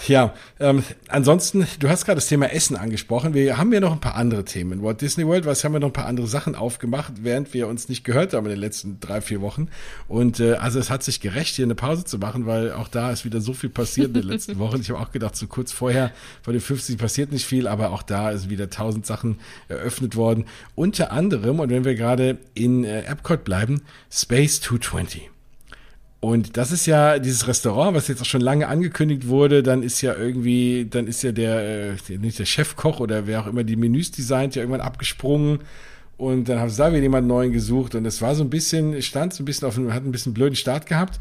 Ja, 0.05 0.33
ähm, 0.59 0.83
ansonsten, 1.09 1.65
du 1.79 1.89
hast 1.89 2.05
gerade 2.05 2.17
das 2.17 2.27
Thema 2.27 2.51
Essen 2.51 2.77
angesprochen. 2.77 3.33
Wir 3.33 3.57
haben 3.57 3.73
ja 3.73 3.79
noch 3.79 3.91
ein 3.91 3.99
paar 3.99 4.15
andere 4.15 4.45
Themen. 4.45 4.73
In 4.73 4.83
Walt 4.83 5.01
Disney 5.01 5.25
World, 5.25 5.45
was 5.45 5.63
haben 5.63 5.73
wir 5.73 5.79
noch 5.79 5.87
ein 5.87 5.93
paar 5.93 6.05
andere 6.05 6.27
Sachen 6.27 6.55
aufgemacht, 6.55 7.13
während 7.23 7.53
wir 7.53 7.67
uns 7.67 7.89
nicht 7.89 8.03
gehört 8.03 8.33
haben 8.33 8.45
in 8.45 8.51
den 8.51 8.59
letzten 8.59 8.99
drei, 8.99 9.21
vier 9.21 9.41
Wochen. 9.41 9.69
Und 10.07 10.39
äh, 10.39 10.53
also 10.53 10.79
es 10.79 10.89
hat 10.89 11.03
sich 11.03 11.19
gerecht, 11.19 11.55
hier 11.55 11.65
eine 11.65 11.75
Pause 11.75 12.05
zu 12.05 12.19
machen, 12.19 12.45
weil 12.45 12.73
auch 12.73 12.87
da 12.87 13.11
ist 13.11 13.25
wieder 13.25 13.41
so 13.41 13.53
viel 13.53 13.69
passiert 13.69 14.09
in 14.09 14.13
den 14.13 14.23
letzten 14.23 14.59
Wochen. 14.59 14.79
Ich 14.79 14.89
habe 14.91 14.99
auch 14.99 15.11
gedacht, 15.11 15.35
so 15.35 15.47
kurz 15.47 15.71
vorher 15.71 16.11
vor 16.43 16.53
den 16.53 16.61
50 16.61 16.97
passiert 16.97 17.31
nicht 17.31 17.45
viel, 17.45 17.67
aber 17.67 17.91
auch 17.91 18.03
da 18.03 18.29
ist 18.29 18.49
wieder 18.49 18.69
tausend 18.69 19.05
Sachen 19.05 19.39
eröffnet 19.67 20.15
worden. 20.15 20.45
Unter 20.75 21.11
anderem, 21.11 21.59
und 21.59 21.69
wenn 21.69 21.85
wir 21.85 21.95
gerade 21.95 22.37
in 22.53 22.83
äh, 22.83 23.01
Epcot 23.01 23.43
bleiben, 23.43 23.81
Space 24.11 24.61
220. 24.61 25.31
Und 26.19 26.57
das 26.57 26.71
ist 26.71 26.87
ja 26.87 27.19
dieses 27.19 27.47
Restaurant, 27.47 27.95
was 27.95 28.07
jetzt 28.07 28.21
auch 28.21 28.25
schon 28.25 28.41
lange 28.41 28.67
angekündigt 28.67 29.27
wurde, 29.27 29.61
dann 29.61 29.83
ist 29.83 30.01
ja 30.01 30.15
irgendwie, 30.15 30.87
dann 30.89 31.05
ist 31.07 31.21
ja 31.21 31.31
der, 31.31 31.91
äh, 31.91 32.17
nicht 32.17 32.39
der 32.39 32.45
Chefkoch 32.45 32.99
oder 32.99 33.27
wer 33.27 33.41
auch 33.41 33.47
immer 33.47 33.63
die 33.63 33.75
Menüs 33.75 34.11
designt, 34.11 34.55
ja 34.55 34.63
irgendwann 34.63 34.81
abgesprungen. 34.81 35.59
Und 36.17 36.49
dann 36.49 36.59
haben 36.59 36.69
sie 36.69 36.77
da 36.77 36.91
wieder 36.91 37.03
jemanden 37.03 37.27
neuen 37.27 37.53
gesucht. 37.53 37.93
Und 37.93 38.05
es 38.05 38.21
war 38.23 38.33
so 38.33 38.43
ein 38.43 38.49
bisschen, 38.49 38.99
stand 39.03 39.33
so 39.33 39.43
ein 39.43 39.45
bisschen 39.45 39.67
auf 39.67 39.77
einem, 39.77 39.93
hat 39.93 40.03
ein 40.03 40.11
bisschen 40.11 40.33
blöden 40.33 40.55
Start 40.55 40.87
gehabt 40.87 41.19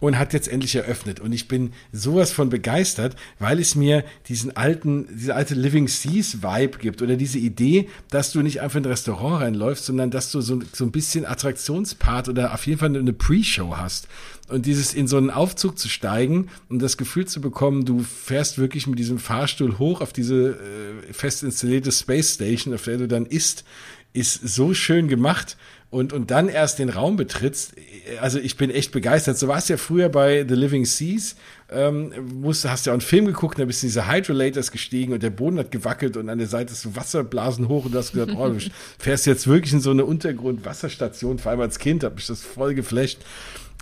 und 0.00 0.18
hat 0.18 0.32
jetzt 0.32 0.48
endlich 0.48 0.74
eröffnet. 0.74 1.20
Und 1.20 1.32
ich 1.32 1.46
bin 1.46 1.72
sowas 1.92 2.32
von 2.32 2.48
begeistert, 2.48 3.14
weil 3.38 3.60
es 3.60 3.74
mir 3.74 4.04
diesen 4.28 4.56
alten, 4.56 5.06
diese 5.14 5.34
alte 5.34 5.54
Living 5.54 5.88
Seas 5.88 6.42
Vibe 6.42 6.78
gibt 6.78 7.02
oder 7.02 7.16
diese 7.16 7.38
Idee, 7.38 7.88
dass 8.08 8.32
du 8.32 8.40
nicht 8.40 8.60
einfach 8.62 8.78
in 8.78 8.84
ein 8.84 8.90
Restaurant 8.90 9.42
reinläufst, 9.42 9.84
sondern 9.84 10.10
dass 10.10 10.32
du 10.32 10.40
so, 10.40 10.60
so 10.72 10.84
ein 10.84 10.90
bisschen 10.90 11.26
Attraktionspart 11.26 12.28
oder 12.28 12.54
auf 12.54 12.66
jeden 12.66 12.78
Fall 12.78 12.96
eine 12.96 13.12
Pre-Show 13.12 13.76
hast. 13.76 14.08
Und 14.48 14.66
dieses 14.66 14.94
in 14.94 15.06
so 15.06 15.16
einen 15.16 15.30
Aufzug 15.30 15.78
zu 15.78 15.88
steigen 15.88 16.48
und 16.68 16.80
das 16.80 16.96
Gefühl 16.96 17.26
zu 17.26 17.40
bekommen, 17.40 17.84
du 17.84 18.00
fährst 18.00 18.58
wirklich 18.58 18.86
mit 18.86 18.98
diesem 18.98 19.18
Fahrstuhl 19.18 19.78
hoch 19.78 20.00
auf 20.00 20.12
diese 20.12 20.58
äh, 20.58 21.12
fest 21.12 21.44
installierte 21.44 21.92
Space 21.92 22.34
Station, 22.34 22.74
auf 22.74 22.82
der 22.82 22.98
du 22.98 23.06
dann 23.06 23.26
isst, 23.26 23.64
ist 24.12 24.48
so 24.48 24.74
schön 24.74 25.06
gemacht 25.06 25.56
und, 25.90 26.12
und 26.12 26.30
dann 26.30 26.48
erst 26.48 26.78
den 26.78 26.88
Raum 26.88 27.16
betrittst, 27.16 27.74
also 28.20 28.38
ich 28.38 28.56
bin 28.56 28.70
echt 28.70 28.92
begeistert. 28.92 29.36
So 29.38 29.48
war 29.48 29.58
es 29.58 29.66
ja 29.66 29.76
früher 29.76 30.08
bei 30.08 30.46
The 30.48 30.54
Living 30.54 30.84
Seas. 30.84 31.34
Ähm, 31.68 32.12
musst, 32.40 32.68
hast 32.68 32.86
ja 32.86 32.92
auch 32.92 32.94
einen 32.94 33.00
Film 33.00 33.26
geguckt, 33.26 33.58
da 33.58 33.64
bist 33.64 33.82
du 33.82 33.86
in 33.86 33.90
diese 33.90 34.08
Hydrolators 34.08 34.70
gestiegen 34.70 35.12
und 35.12 35.22
der 35.22 35.30
Boden 35.30 35.58
hat 35.58 35.70
gewackelt 35.70 36.16
und 36.16 36.28
an 36.28 36.38
der 36.38 36.46
Seite 36.46 36.72
ist 36.72 36.82
so 36.82 36.96
Wasserblasen 36.96 37.68
hoch 37.68 37.84
und 37.84 37.94
du 37.94 37.98
hast 37.98 38.12
gesagt, 38.12 38.32
oh, 38.36 38.48
du 38.48 38.58
fährst 38.98 39.26
jetzt 39.26 39.46
wirklich 39.46 39.72
in 39.72 39.80
so 39.80 39.90
eine 39.90 40.04
Untergrundwasserstation, 40.04 41.38
vor 41.38 41.50
allem 41.50 41.60
als 41.60 41.78
Kind, 41.78 42.02
hab 42.02 42.18
ich 42.18 42.26
das 42.26 42.42
voll 42.42 42.74
geflasht. 42.74 43.18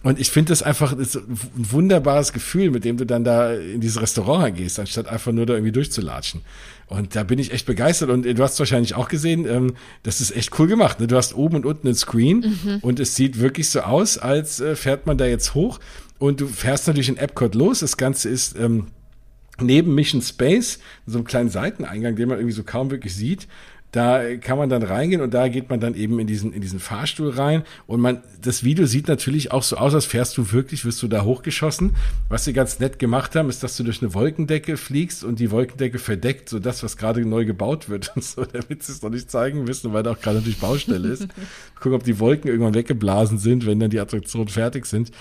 Und 0.05 0.21
ich 0.21 0.31
finde 0.31 0.51
das 0.51 0.63
einfach 0.63 0.97
das 0.97 1.17
ein 1.17 1.27
wunderbares 1.55 2.33
Gefühl, 2.33 2.71
mit 2.71 2.85
dem 2.85 2.97
du 2.97 3.05
dann 3.05 3.25
da 3.25 3.53
in 3.53 3.81
dieses 3.81 4.01
Restaurant 4.01 4.57
gehst, 4.57 4.79
anstatt 4.79 5.09
einfach 5.09 5.33
nur 5.33 5.45
da 5.45 5.55
irgendwie 5.55 5.73
durchzulatschen. 5.73 6.43
Und 6.87 7.17
da 7.17 7.25
bin 7.25 7.39
ich 7.39 7.53
echt 7.53 7.67
begeistert. 7.67 8.09
Und 8.09 8.23
du 8.23 8.43
hast 8.43 8.59
wahrscheinlich 8.61 8.95
auch 8.95 9.09
gesehen, 9.09 9.45
ähm, 9.47 9.75
das 10.05 10.21
ist 10.21 10.35
echt 10.37 10.57
cool 10.59 10.69
gemacht. 10.69 11.01
Ne? 11.01 11.09
Du 11.09 11.17
hast 11.17 11.35
oben 11.35 11.57
und 11.57 11.67
unten 11.67 11.89
einen 11.89 11.97
Screen 11.97 12.59
mhm. 12.65 12.79
und 12.81 13.01
es 13.01 13.17
sieht 13.17 13.41
wirklich 13.41 13.69
so 13.69 13.81
aus, 13.81 14.19
als 14.19 14.61
äh, 14.61 14.77
fährt 14.77 15.07
man 15.07 15.19
da 15.19 15.27
jetzt 15.27 15.55
hoch. 15.55 15.81
Und 16.19 16.41
du 16.41 16.47
fährst 16.47 16.87
natürlich 16.87 17.09
in 17.09 17.17
Epcot 17.17 17.55
los. 17.55 17.81
Das 17.81 17.97
Ganze 17.97 18.29
ist 18.29 18.57
ähm, 18.57 18.87
neben 19.61 19.95
Mission 19.95 20.23
Space, 20.23 20.79
so 21.07 21.19
einem 21.19 21.27
kleinen 21.27 21.49
Seiteneingang, 21.49 22.15
den 22.15 22.29
man 22.29 22.39
irgendwie 22.39 22.55
so 22.55 22.63
kaum 22.63 22.91
wirklich 22.91 23.15
sieht. 23.15 23.49
Da 23.91 24.37
kann 24.37 24.59
man 24.59 24.69
dann 24.69 24.83
reingehen 24.83 25.23
und 25.23 25.33
da 25.33 25.49
geht 25.49 25.71
man 25.71 25.81
dann 25.81 25.95
eben 25.95 26.19
in 26.19 26.27
diesen, 26.27 26.53
in 26.53 26.61
diesen 26.61 26.79
Fahrstuhl 26.79 27.31
rein. 27.31 27.63
Und 27.87 28.01
man, 28.01 28.23
das 28.43 28.63
Video 28.63 28.85
sieht 28.85 29.09
natürlich 29.09 29.51
auch 29.51 29.63
so 29.63 29.77
aus, 29.77 29.95
als 29.95 30.05
fährst 30.05 30.37
du 30.37 30.53
wirklich, 30.53 30.85
wirst 30.85 31.03
du 31.03 31.09
da 31.09 31.25
hochgeschossen. 31.25 31.97
Was 32.29 32.45
sie 32.45 32.53
ganz 32.53 32.81
nett 32.81 32.99
gemacht 32.99 33.35
haben, 33.35 33.49
ist, 33.49 33.63
dass 33.63 33.79
du 33.79 33.85
durch 33.85 34.03
eine 34.03 34.13
Wolkendecke 34.13 34.77
fliegst 34.77 35.25
und 35.25 35.41
die 35.41 35.51
Wolkendecke 35.51 35.99
verdeckt, 35.99 36.51
so 36.51 36.59
das, 36.59 36.83
was 36.83 36.99
gerade 36.99 37.25
neu 37.25 37.47
gebaut 37.47 37.89
wird 37.89 38.13
und 38.15 38.23
so, 38.23 38.45
damit 38.45 38.83
sie 38.83 38.93
es 38.93 39.01
noch 39.01 39.11
nicht 39.11 39.31
zeigen 39.31 39.65
müssen, 39.65 39.95
weil 39.95 40.03
da 40.03 40.13
auch 40.13 40.21
gerade 40.21 40.39
natürlich 40.39 40.61
Baustelle 40.61 41.09
ist. 41.09 41.27
Gucken, 41.77 41.95
ob 41.95 42.05
die 42.05 42.19
Wolken 42.19 42.51
irgendwann 42.51 42.75
weggeblasen 42.75 43.39
sind, 43.39 43.65
wenn 43.65 43.81
dann 43.81 43.91
die 43.91 44.01
Attraktionen 44.01 44.49
fertig 44.49 44.85
sind. 44.85 45.13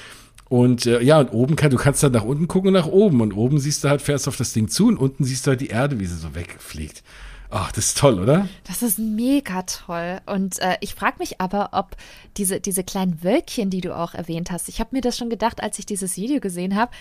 Und 0.50 0.86
äh, 0.86 1.02
ja, 1.02 1.20
und 1.20 1.30
oben 1.30 1.56
kann, 1.56 1.72
du 1.72 1.78
kannst 1.78 2.04
dann 2.04 2.14
nach 2.14 2.24
unten 2.24 2.48
gucken 2.48 2.70
und 2.70 2.74
nach 2.74 2.88
oben. 2.88 3.22
Und 3.22 3.34
oben 3.34 3.60
siehst 3.60 3.84
du 3.84 3.90
halt, 3.90 4.02
fährst 4.02 4.28
auf 4.28 4.38
das 4.38 4.52
Ding 4.52 4.68
zu 4.68 4.88
und 4.88 4.98
unten 4.98 5.24
siehst 5.24 5.46
du 5.46 5.52
halt 5.52 5.62
die 5.62 5.68
Erde, 5.68 6.00
wie 6.00 6.06
sie 6.06 6.18
so 6.18 6.36
wegfliegt. 6.36 7.04
Ach, 7.50 7.72
das 7.72 7.88
ist 7.88 7.98
toll, 7.98 8.20
oder? 8.20 8.50
Das 8.66 8.82
ist 8.82 9.00
mega 9.00 9.62
toll. 9.64 10.20
Und 10.26 10.60
äh, 10.60 10.78
ich 10.82 10.96
frage 10.96 11.18
mich 11.20 11.40
aber, 11.40 11.70
ob 11.72 11.96
diese, 12.36 12.60
diese 12.60 12.84
kleinen 12.84 13.24
Wölkchen, 13.24 13.70
die 13.70 13.82
du 13.82 13.96
auch 13.96 14.14
erwähnt 14.14 14.52
hast, 14.52 14.68
ich 14.68 14.80
habe 14.80 14.90
mir 14.92 15.02
das 15.02 15.18
schon 15.18 15.30
gedacht, 15.30 15.64
als 15.64 15.80
ich 15.80 15.86
dieses 15.86 16.18
Video 16.18 16.40
gesehen 16.42 16.76
habe, 16.76 16.92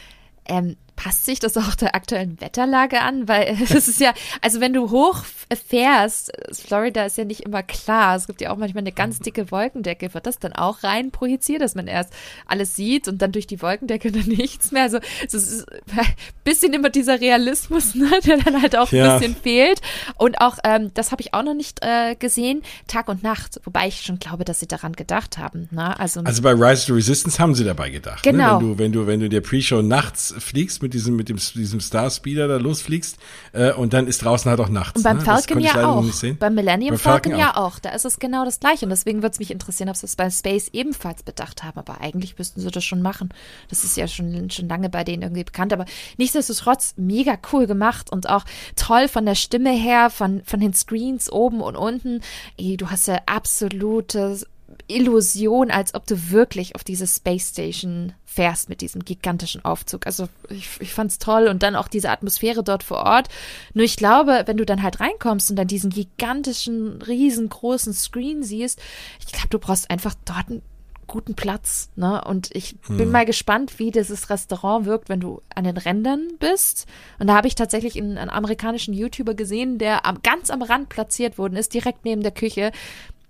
ähm, 0.47 0.77
passt 0.97 1.27
sich 1.27 1.39
das 1.39 1.57
auch 1.57 1.75
der 1.75 1.95
aktuellen 1.95 2.41
Wetterlage 2.41 3.01
an? 3.01 3.29
Weil 3.29 3.57
das 3.69 3.87
ist 3.87 4.01
ja, 4.01 4.13
also 4.41 4.61
wenn 4.61 4.73
du 4.73 4.91
hoch 4.91 5.23
fährst, 5.69 6.33
Florida 6.53 7.05
ist 7.05 7.19
ja 7.19 7.25
nicht 7.25 7.43
immer 7.43 7.63
klar. 7.63 8.17
Es 8.17 8.27
gibt 8.27 8.41
ja 8.41 8.51
auch 8.51 8.57
manchmal 8.57 8.83
eine 8.83 8.93
ganz 8.93 9.21
dicke 9.21 9.51
Wolkendecke. 9.51 10.13
Wird 10.15 10.27
das 10.27 10.39
dann 10.39 10.55
auch 10.55 10.83
rein 10.83 11.11
projiziert, 11.11 11.61
dass 11.61 11.75
man 11.75 11.87
erst 11.87 12.13
alles 12.47 12.75
sieht 12.75 13.07
und 13.07 13.23
dann 13.23 13.33
durch 13.33 13.47
die 13.47 13.63
Wolkendecke 13.63 14.11
dann 14.13 14.27
nichts 14.27 14.73
mehr? 14.73 14.83
Also 14.83 14.99
es 15.27 15.35
ist 15.35 15.67
ein 15.71 16.07
bisschen 16.45 16.73
immer 16.73 16.91
dieser 16.91 17.21
Realismus, 17.21 17.95
ne, 17.95 18.11
der 18.27 18.39
dann 18.39 18.61
halt 18.61 18.77
auch 18.77 18.91
ja. 18.91 19.15
ein 19.15 19.21
bisschen 19.21 19.37
fehlt. 19.37 19.81
Und 20.17 20.41
auch, 20.41 20.59
ähm, 20.65 20.91
das 20.95 21.13
habe 21.13 21.23
ich 21.23 21.35
auch 21.35 21.43
noch 21.43 21.55
nicht 21.55 21.85
äh, 21.85 22.17
gesehen, 22.17 22.63
Tag 22.89 23.09
und 23.09 23.23
Nacht. 23.23 23.61
Wobei 23.65 23.89
ich 23.89 24.03
schon 24.03 24.19
glaube, 24.19 24.45
dass 24.45 24.61
sie 24.61 24.67
daran 24.67 24.95
gedacht 24.95 25.39
haben. 25.39 25.69
Ne? 25.71 25.99
Also, 25.99 26.21
also 26.21 26.43
bei 26.43 26.53
Rise 26.53 26.87
to 26.87 26.95
Resistance 26.95 27.39
haben 27.39 27.55
sie 27.55 27.65
dabei 27.65 27.91
gedacht. 27.91 28.23
Genau. 28.23 28.61
Ne? 28.61 28.61
Wenn 28.61 28.69
du, 28.69 28.79
wenn 28.79 28.93
du, 28.93 29.07
wenn 29.07 29.21
du 29.21 29.29
der 29.29 29.41
Pre-Show 29.41 29.83
nachts 29.83 30.35
fliegst 30.39 30.83
mit 30.87 30.95
diesem, 30.95 31.17
mit 31.17 31.29
dem, 31.29 31.37
diesem 31.37 31.81
Star 31.81 32.11
Speeder 32.11 32.47
da 32.47 32.59
losfliegst 32.59 33.19
äh, 33.53 33.73
und 33.73 33.93
dann 33.93 34.07
ist 34.07 34.25
draußen 34.25 34.49
halt 34.49 34.61
auch 34.61 34.69
nachts. 34.69 34.97
Und 34.97 35.03
beim 35.03 35.19
ne? 35.19 35.25
Falcon 35.25 35.61
ja 35.61 35.85
auch. 35.85 36.05
Beim 36.39 36.55
Millennium 36.55 36.91
beim 36.91 36.99
Falcon, 36.99 37.33
Falcon 37.33 37.39
ja 37.39 37.57
auch. 37.57 37.81
Da 37.81 37.91
ist 37.91 38.05
es 38.05 38.19
genau 38.19 38.45
das 38.45 38.61
gleiche. 38.61 38.87
Und 38.87 38.91
deswegen 38.91 39.23
würde 39.23 39.33
es 39.33 39.39
mich 39.41 39.51
interessieren, 39.51 39.89
ob 39.89 39.97
sie 39.97 40.07
es 40.07 40.15
beim 40.15 40.31
Space 40.31 40.69
ebenfalls 40.73 41.25
bedacht 41.25 41.65
haben. 41.65 41.79
Aber 41.79 42.01
eigentlich 42.01 42.39
müssten 42.39 42.61
sie 42.61 42.71
das 42.71 42.85
schon 42.85 43.03
machen. 43.03 43.31
Das 43.69 43.83
ist 43.83 43.97
ja 43.97 44.07
schon, 44.07 44.49
schon 44.51 44.69
lange 44.69 44.89
bei 44.89 45.03
denen 45.03 45.23
irgendwie 45.23 45.45
bekannt. 45.45 45.73
Aber 45.73 45.87
nichtsdestotrotz 46.19 46.95
mega 46.97 47.37
cool 47.53 47.67
gemacht 47.67 48.13
und 48.13 48.29
auch 48.29 48.45
toll 48.77 49.09
von 49.09 49.27
der 49.27 49.35
Stimme 49.35 49.73
her, 49.73 50.11
von, 50.11 50.43
von 50.45 50.61
den 50.61 50.73
Screens 50.73 51.31
oben 51.31 51.61
und 51.61 51.75
unten. 51.75 52.21
Ey, 52.57 52.77
du 52.77 52.91
hast 52.91 53.09
ja 53.09 53.19
absolutes 53.27 54.47
Illusion, 54.89 55.71
als 55.71 55.95
ob 55.95 56.07
du 56.07 56.31
wirklich 56.31 56.75
auf 56.75 56.85
diese 56.85 57.07
Space 57.07 57.51
Station 57.51 58.13
fährst 58.25 58.69
mit 58.69 58.83
diesem 58.83 59.05
gigantischen 59.05 59.65
Aufzug. 59.65 60.07
Also 60.07 60.29
ich, 60.51 60.69
ich 60.81 60.93
fand's 60.93 61.19
toll 61.19 61.49
und 61.49 61.63
dann 61.63 61.75
auch 61.75 61.89
diese 61.89 62.11
Atmosphäre 62.11 62.63
dort 62.63 62.83
vor 62.83 62.99
Ort. 62.99 63.29
Nur 63.73 63.85
ich 63.85 63.97
glaube, 63.97 64.43
wenn 64.47 64.59
du 64.59 64.67
dann 64.67 64.83
halt 64.83 65.01
reinkommst 65.01 65.51
und 65.51 65.57
dann 65.57 65.67
diesen 65.67 65.91
gigantischen, 65.91 67.01
riesengroßen 67.03 67.95
Screen 67.95 68.43
siehst, 68.43 68.81
ich 69.21 69.33
glaube, 69.33 69.49
du 69.49 69.59
brauchst 69.59 69.91
einfach 69.91 70.15
dort 70.25 70.49
einen 70.49 70.63
guten 71.07 71.35
Platz. 71.35 71.89
Ne? 71.97 72.23
Und 72.25 72.55
ich 72.55 72.77
hm. 72.87 72.97
bin 72.99 73.11
mal 73.11 73.25
gespannt, 73.25 73.79
wie 73.79 73.91
dieses 73.91 74.29
Restaurant 74.31 74.87
wirkt, 74.87 75.09
wenn 75.09 75.21
du 75.21 75.41
an 75.55 75.65
den 75.65 75.77
Rändern 75.77 76.29
bist. 76.39 76.87
Und 77.19 77.29
da 77.29 77.37
habe 77.37 77.49
ich 77.49 77.55
tatsächlich 77.55 77.97
einen, 77.97 78.19
einen 78.19 78.31
amerikanischen 78.31 78.93
YouTuber 78.93 79.35
gesehen, 79.35 79.79
der 79.79 80.05
am, 80.05 80.23
ganz 80.23 80.51
am 80.51 80.63
Rand 80.63 80.89
platziert 80.89 81.39
worden 81.39 81.57
ist, 81.57 81.75
direkt 81.75 82.05
neben 82.05 82.23
der 82.23 82.33
Küche 82.33 82.73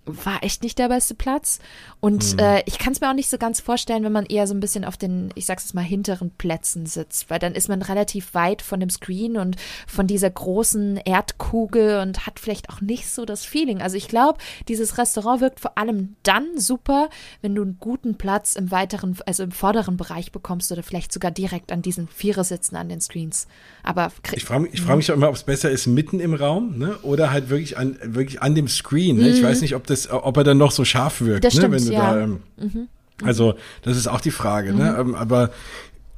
war 0.06 0.42
echt 0.42 0.62
nicht 0.62 0.78
der 0.78 0.88
beste 0.88 1.14
Platz. 1.14 1.58
Und 2.00 2.34
mhm. 2.34 2.38
äh, 2.38 2.62
ich 2.66 2.78
kann 2.78 2.92
es 2.92 3.00
mir 3.00 3.10
auch 3.10 3.14
nicht 3.14 3.28
so 3.28 3.38
ganz 3.38 3.60
vorstellen, 3.60 4.04
wenn 4.04 4.12
man 4.12 4.26
eher 4.26 4.46
so 4.46 4.54
ein 4.54 4.60
bisschen 4.60 4.84
auf 4.84 4.96
den, 4.96 5.30
ich 5.34 5.46
sag's 5.46 5.64
jetzt 5.64 5.74
mal, 5.74 5.82
hinteren 5.82 6.30
Plätzen 6.30 6.86
sitzt, 6.86 7.28
weil 7.28 7.38
dann 7.38 7.54
ist 7.54 7.68
man 7.68 7.82
relativ 7.82 8.34
weit 8.34 8.62
von 8.62 8.80
dem 8.80 8.90
Screen 8.90 9.36
und 9.36 9.56
von 9.86 10.06
dieser 10.06 10.30
großen 10.30 10.98
Erdkugel 10.98 12.00
und 12.00 12.26
hat 12.26 12.38
vielleicht 12.38 12.70
auch 12.70 12.80
nicht 12.80 13.08
so 13.08 13.24
das 13.24 13.44
Feeling. 13.44 13.82
Also 13.82 13.96
ich 13.96 14.08
glaube, 14.08 14.38
dieses 14.68 14.98
Restaurant 14.98 15.40
wirkt 15.40 15.60
vor 15.60 15.76
allem 15.76 16.14
dann 16.22 16.58
super, 16.58 17.08
wenn 17.42 17.54
du 17.54 17.62
einen 17.62 17.78
guten 17.80 18.16
Platz 18.16 18.54
im 18.54 18.70
weiteren, 18.70 19.16
also 19.26 19.42
im 19.42 19.52
vorderen 19.52 19.96
Bereich 19.96 20.32
bekommst 20.32 20.70
oder 20.70 20.82
vielleicht 20.82 21.12
sogar 21.12 21.30
direkt 21.30 21.72
an 21.72 21.82
diesen 21.82 22.08
Vierersitzen 22.08 22.76
an 22.76 22.88
den 22.88 23.00
Screens. 23.00 23.48
Aber 23.82 24.12
ich 24.34 24.44
frage 24.44 24.62
mich, 24.62 24.74
ich 24.74 24.82
frag 24.82 24.96
mich 24.96 25.10
auch 25.10 25.16
immer, 25.16 25.28
ob 25.28 25.34
es 25.34 25.42
besser 25.42 25.70
ist 25.70 25.86
mitten 25.86 26.20
im 26.20 26.34
Raum, 26.34 26.78
ne? 26.78 26.96
Oder 27.02 27.30
halt 27.30 27.48
wirklich 27.48 27.76
an, 27.78 27.98
wirklich 28.02 28.42
an 28.42 28.54
dem 28.54 28.68
Screen. 28.68 29.16
Ne? 29.16 29.24
Mhm. 29.24 29.28
Ich 29.34 29.42
weiß 29.42 29.60
nicht, 29.60 29.74
ob 29.74 29.86
das 29.86 29.95
das, 30.04 30.10
ob 30.10 30.36
er 30.36 30.44
dann 30.44 30.58
noch 30.58 30.70
so 30.70 30.84
scharf 30.84 31.20
wirkt, 31.20 31.44
das 31.44 31.54
ne, 31.54 31.60
stimmt, 31.60 31.74
wenn 31.74 31.86
du 31.86 31.92
ja. 31.92 32.14
da. 32.14 32.20
Ähm, 32.20 32.40
mhm. 32.56 32.88
Also, 33.22 33.54
das 33.82 33.96
ist 33.96 34.08
auch 34.08 34.20
die 34.20 34.30
Frage, 34.30 34.74
ne? 34.74 34.74
mhm. 34.74 34.80
ne? 34.80 34.96
Ähm, 34.98 35.14
aber 35.14 35.50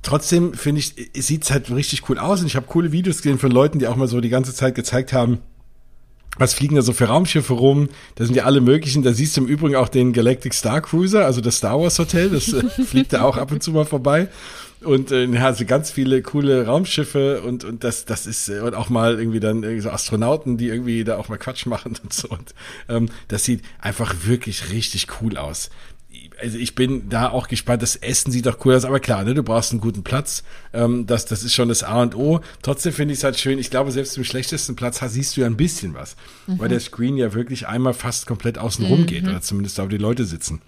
trotzdem 0.03 0.55
finde 0.55 0.81
ich, 0.81 0.95
sieht 1.15 1.45
es 1.45 1.51
halt 1.51 1.71
richtig 1.71 2.09
cool 2.09 2.19
aus. 2.19 2.41
Und 2.41 2.47
ich 2.47 2.57
habe 2.57 2.67
coole 2.67 2.93
Videos 2.93 3.19
gesehen 3.19 3.39
von 3.39 3.51
Leuten, 3.51 3.79
die 3.79 3.87
auch 3.87 3.97
mal 3.97 4.09
so 4.09 4.21
die 4.21 4.29
ganze 4.29 4.55
Zeit 4.55 4.75
gezeigt 4.75 5.13
haben, 5.13 5.39
was 6.39 6.55
fliegen 6.55 6.77
da 6.77 6.83
so 6.83 6.93
für 6.93 7.07
Raumschiffe 7.07 7.53
rum? 7.53 7.89
Da 8.15 8.25
sind 8.25 8.37
ja 8.37 8.45
alle 8.45 8.61
möglichen. 8.61 9.03
Da 9.03 9.13
siehst 9.13 9.37
du 9.37 9.43
im 9.43 9.47
Übrigen 9.49 9.77
auch 9.77 9.89
den 9.89 10.13
Galactic 10.13 10.55
Star 10.55 10.81
Cruiser, 10.81 11.25
also 11.25 11.41
das 11.41 11.57
Star 11.57 11.81
Wars 11.81 11.99
Hotel, 11.99 12.31
das 12.31 12.53
äh, 12.53 12.63
fliegt 12.85 13.13
da 13.13 13.23
auch 13.23 13.37
ab 13.37 13.51
und 13.51 13.63
zu 13.63 13.73
mal 13.73 13.85
vorbei. 13.85 14.29
Und 14.81 15.11
äh, 15.11 15.27
also 15.39 15.65
ganz 15.65 15.91
viele 15.91 16.23
coole 16.23 16.67
Raumschiffe 16.67 17.43
und, 17.43 17.65
und 17.65 17.83
das, 17.83 18.05
das 18.05 18.27
ist, 18.27 18.49
äh, 18.49 18.61
und 18.61 18.75
auch 18.75 18.89
mal 18.89 19.19
irgendwie 19.19 19.41
dann 19.41 19.63
irgendwie 19.63 19.83
so 19.83 19.91
Astronauten, 19.91 20.57
die 20.57 20.69
irgendwie 20.69 21.03
da 21.05 21.17
auch 21.17 21.29
mal 21.29 21.39
Quatsch 21.39 21.67
machen 21.67 21.97
und 22.03 22.13
so. 22.13 22.29
Und 22.29 22.55
ähm, 22.89 23.09
das 23.29 23.45
sieht 23.45 23.63
einfach 23.81 24.15
wirklich 24.27 24.71
richtig 24.71 25.09
cool 25.21 25.37
aus 25.37 25.71
also 26.41 26.59
ich 26.59 26.75
bin 26.75 27.09
da 27.09 27.29
auch 27.31 27.49
gespannt. 27.49 27.83
Das 27.83 27.97
Essen 27.97 28.31
sieht 28.31 28.47
doch 28.47 28.65
cool 28.65 28.75
aus, 28.75 28.85
aber 28.85 29.01
klar, 29.01 29.25
ne, 29.25 29.35
du 29.35 29.43
brauchst 29.43 29.73
einen 29.73 29.81
guten 29.81 30.03
Platz. 30.03 30.45
Ähm, 30.73 31.07
das, 31.07 31.27
das 31.27 31.43
ist 31.43 31.55
schon 31.55 31.69
das 31.69 31.83
A 31.83 32.03
und 32.03 32.15
O. 32.15 32.41
Trotzdem 32.63 32.93
finde 32.93 33.13
ich 33.13 33.19
es 33.19 33.25
halt 33.25 33.39
schön. 33.39 33.59
Ich 33.59 33.71
glaube, 33.71 33.93
selbst 33.93 34.17
im 34.17 34.25
schlechtesten 34.25 34.77
Platz 34.77 35.01
siehst 35.07 35.37
du 35.37 35.43
ja 35.43 35.47
ein 35.47 35.57
bisschen 35.57 35.95
was, 35.95 36.17
mhm. 36.47 36.59
weil 36.59 36.69
der 36.69 36.81
Screen 36.81 37.17
ja 37.17 37.35
wirklich 37.35 37.67
einmal 37.67 37.95
fast 37.95 38.27
komplett 38.27 38.59
außen 38.59 38.85
rum 38.87 39.03
mhm. 39.03 39.07
geht 39.07 39.25
oder 39.25 39.41
zumindest 39.41 39.79
da, 39.79 39.85
wo 39.85 39.89
die 39.89 39.99
Leute 39.99 40.25
sitzen. 40.25 40.61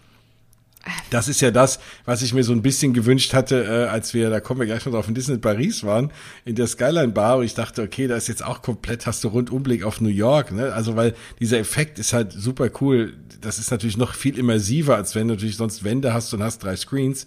Das 1.11 1.29
ist 1.29 1.41
ja 1.41 1.51
das, 1.51 1.79
was 2.05 2.23
ich 2.23 2.33
mir 2.33 2.43
so 2.43 2.53
ein 2.53 2.63
bisschen 2.63 2.95
gewünscht 2.95 3.35
hatte, 3.35 3.65
äh, 3.65 3.89
als 3.89 4.15
wir, 4.15 4.31
da 4.31 4.41
kommen 4.41 4.61
wir 4.61 4.67
gleich 4.67 4.85
noch 4.87 4.93
drauf, 4.93 5.09
in 5.09 5.15
Disney 5.15 5.39
Paris 5.39 5.85
waren, 5.85 6.11
in 6.45 6.55
der 6.55 6.67
Skyline 6.67 7.09
Bar. 7.09 7.39
Und 7.39 7.45
ich 7.45 7.55
dachte, 7.55 7.83
okay, 7.83 8.07
da 8.07 8.17
ist 8.17 8.29
jetzt 8.29 8.45
auch 8.45 8.63
komplett, 8.63 9.07
hast 9.07 9.23
du 9.25 9.29
Rundumblick 9.29 9.85
auf 9.85 10.01
New 10.01 10.09
York. 10.09 10.53
Ne? 10.53 10.73
Also, 10.73 10.97
weil 10.97 11.15
dieser 11.39 11.59
Effekt 11.59 11.99
ist 11.99 12.13
halt 12.13 12.33
super 12.33 12.71
cool. 12.81 13.15
Das 13.41 13.59
ist 13.59 13.71
natürlich 13.71 13.97
noch 13.97 14.15
viel 14.15 14.39
immersiver, 14.39 14.97
als 14.97 15.15
wenn 15.15 15.29
du 15.29 15.35
natürlich 15.35 15.57
sonst 15.57 15.85
Wände 15.85 16.15
hast 16.15 16.33
und 16.33 16.43
hast 16.43 16.63
drei 16.63 16.77
Screens. 16.77 17.27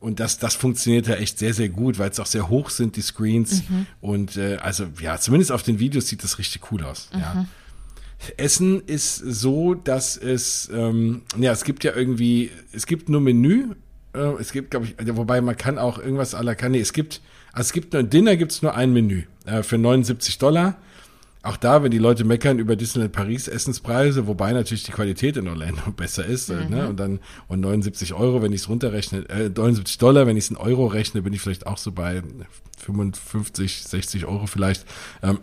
Und 0.00 0.18
das, 0.18 0.38
das 0.38 0.54
funktioniert 0.54 1.06
ja 1.06 1.16
echt 1.16 1.38
sehr, 1.38 1.52
sehr 1.52 1.68
gut, 1.68 1.98
weil 1.98 2.10
es 2.10 2.18
auch 2.18 2.26
sehr 2.26 2.48
hoch 2.48 2.70
sind, 2.70 2.96
die 2.96 3.02
Screens. 3.02 3.68
Mhm. 3.68 3.86
Und 4.00 4.36
äh, 4.36 4.56
also, 4.56 4.86
ja, 5.00 5.18
zumindest 5.18 5.52
auf 5.52 5.62
den 5.62 5.78
Videos 5.78 6.08
sieht 6.08 6.24
das 6.24 6.38
richtig 6.38 6.72
cool 6.72 6.82
aus. 6.82 7.10
Mhm. 7.12 7.20
Ja. 7.20 7.46
Essen 8.36 8.82
ist 8.86 9.16
so, 9.16 9.74
dass 9.74 10.16
es, 10.16 10.70
ähm, 10.72 11.22
ja, 11.38 11.52
es 11.52 11.64
gibt 11.64 11.84
ja 11.84 11.94
irgendwie, 11.94 12.50
es 12.72 12.86
gibt 12.86 13.08
nur 13.08 13.20
Menü. 13.20 13.74
Äh, 14.14 14.34
es 14.38 14.52
gibt, 14.52 14.70
glaube 14.70 14.86
ich, 14.86 14.98
also 14.98 15.16
wobei 15.16 15.40
man 15.40 15.56
kann 15.56 15.78
auch 15.78 15.98
irgendwas 15.98 16.34
à 16.34 16.42
la 16.42 16.54
carte. 16.54 16.72
Nee, 16.72 16.80
es 16.80 16.92
gibt, 16.92 17.22
also 17.52 17.68
es 17.68 17.72
gibt 17.72 17.92
nur, 17.92 18.02
Dinner 18.02 18.36
gibt 18.36 18.52
es 18.52 18.62
nur 18.62 18.74
ein 18.74 18.92
Menü 18.92 19.22
äh, 19.46 19.62
für 19.62 19.78
79 19.78 20.38
Dollar. 20.38 20.76
Auch 21.42 21.56
da, 21.56 21.82
wenn 21.82 21.90
die 21.90 21.98
Leute 21.98 22.24
meckern 22.24 22.58
über 22.58 22.76
Disneyland 22.76 23.12
Paris 23.12 23.48
Essenspreise, 23.48 24.26
wobei 24.26 24.52
natürlich 24.52 24.82
die 24.82 24.92
Qualität 24.92 25.38
in 25.38 25.48
Orlando 25.48 25.90
besser 25.96 26.26
ist, 26.26 26.50
äh, 26.50 26.56
ne? 26.56 26.64
mhm. 26.64 26.70
ne? 26.70 26.88
Und 26.88 27.00
dann 27.00 27.20
und 27.48 27.60
79 27.60 28.12
Euro, 28.12 28.42
wenn 28.42 28.52
ich 28.52 28.62
es 28.62 28.68
runterrechne, 28.68 29.28
äh, 29.30 29.48
79 29.48 29.96
Dollar, 29.96 30.26
wenn 30.26 30.36
ich 30.36 30.44
es 30.44 30.50
in 30.50 30.58
Euro 30.58 30.86
rechne, 30.86 31.22
bin 31.22 31.32
ich 31.32 31.40
vielleicht 31.40 31.66
auch 31.66 31.78
so 31.78 31.92
bei 31.92 32.22
55, 32.84 33.82
60 33.84 34.26
Euro 34.26 34.46
vielleicht. 34.46 34.84
Ähm, 35.22 35.38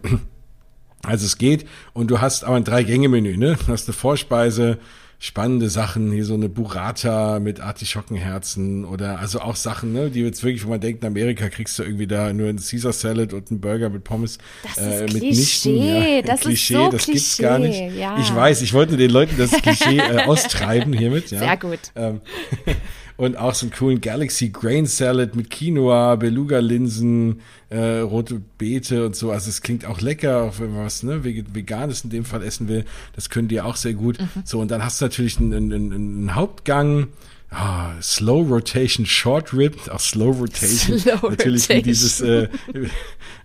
also 1.04 1.26
es 1.26 1.38
geht 1.38 1.66
und 1.94 2.12
du 2.12 2.22
hast 2.22 2.44
aber 2.44 2.56
ein 2.56 2.64
Drei-Gänge-Menü, 2.64 3.38
ne? 3.38 3.58
Du 3.66 3.72
hast 3.72 3.88
eine 3.88 3.94
Vorspeise, 3.94 4.80
spannende 5.20 5.70
Sachen, 5.70 6.12
hier 6.12 6.26
so 6.26 6.36
eine 6.36 6.48
Burrata 6.48 7.40
mit 7.40 7.60
Artischockenherzen 7.60 8.86
oder 8.86 9.20
also 9.20 9.40
auch 9.40 9.56
Sachen, 9.56 9.92
ne, 9.92 10.12
die 10.12 10.22
jetzt 10.22 10.44
wirklich, 10.44 10.64
wenn 10.64 10.70
man 10.70 10.82
denkt, 10.82 11.04
in 11.04 11.08
Amerika 11.08 11.50
kriegst 11.50 11.80
du 11.80 11.84
irgendwie 11.84 12.06
da 12.06 12.32
nur 12.34 12.50
ein 12.50 12.58
Caesar 12.58 12.94
Salad 12.94 13.34
und 13.34 13.50
einen 13.50 13.60
Burger 13.60 13.90
mit 13.90 14.04
Pommes 14.04 14.38
das 14.64 14.78
äh, 14.78 15.06
ist 15.06 15.14
mit 15.14 15.24
Klischee. 15.24 15.72
Nichten. 15.72 15.88
Ja, 15.88 16.22
das 16.22 16.42
Klischee, 16.42 16.74
ist 16.74 16.80
so 16.80 16.92
das 16.92 17.04
Klischee, 17.04 17.12
gibt's 17.14 17.38
gar 17.38 17.60
nicht. 17.60 17.96
Ja. 17.96 18.20
Ich 18.20 18.34
weiß, 18.34 18.62
ich 18.62 18.74
wollte 18.74 18.96
den 18.96 19.10
Leuten 19.10 19.36
das 19.38 19.52
Klischee 19.52 19.98
äh, 19.98 20.24
austreiben 20.26 20.94
hiermit. 20.94 21.32
Ja. 21.32 21.40
Sehr 21.40 21.58
gut. 21.58 21.80
Ähm, 21.96 22.22
und 23.18 23.36
auch 23.36 23.56
so 23.56 23.66
einen 23.66 23.74
coolen 23.74 24.00
Galaxy 24.00 24.50
Grain 24.50 24.86
Salad 24.86 25.36
mit 25.36 25.50
Quinoa, 25.50 26.16
Beluga-Linsen, 26.16 27.42
äh, 27.70 28.00
rote 28.00 28.42
Beete 28.58 29.06
und 29.08 29.16
so. 29.16 29.32
Also 29.32 29.50
es 29.50 29.62
klingt 29.62 29.86
auch 29.86 30.00
lecker, 30.02 30.44
auch 30.44 30.60
wenn 30.60 30.72
man 30.72 30.86
was 30.86 31.02
ne, 31.02 31.24
Veganes 31.24 32.04
in 32.04 32.12
dem 32.12 32.26
Fall 32.26 32.44
essen 32.44 32.68
will. 32.68 32.86
Das 33.16 33.30
können 33.30 33.48
die 33.48 33.60
auch 33.60 33.76
sehr 33.76 33.94
gut. 33.94 34.20
Mhm. 34.20 34.44
So, 34.46 34.60
und 34.60 34.70
dann 34.70 34.84
hast 34.84 35.02
du 35.02 35.06
natürlich 35.06 35.40
einen, 35.40 35.74
einen, 35.74 35.94
einen 35.94 36.36
Hauptgang. 36.36 37.08
Ah, 37.50 37.94
Slow 38.02 38.46
Rotation 38.50 39.06
Short 39.06 39.54
Rib, 39.54 39.88
auch 39.90 40.02
Slow 40.02 40.32
Rotation. 40.38 41.00
Slow 41.00 41.30
natürlich 41.30 41.64
Rotation. 41.64 41.78
wie 41.78 41.82
dieses, 41.82 42.20
äh, 42.20 42.50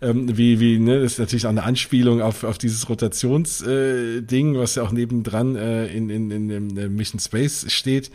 ähm, 0.00 0.36
wie, 0.36 0.58
wie, 0.58 0.80
ne, 0.80 1.00
das 1.00 1.12
ist 1.12 1.18
natürlich 1.20 1.46
auch 1.46 1.50
eine 1.50 1.62
Anspielung 1.62 2.20
auf, 2.20 2.42
auf 2.42 2.58
dieses 2.58 2.88
Rotationsding, 2.88 4.56
äh, 4.56 4.58
was 4.58 4.74
ja 4.74 4.82
auch 4.82 4.90
nebendran 4.90 5.54
äh, 5.54 5.86
in, 5.86 6.10
in, 6.10 6.32
in, 6.32 6.50
in 6.76 6.96
Mission 6.96 7.20
Space 7.20 7.66
steht. 7.68 8.10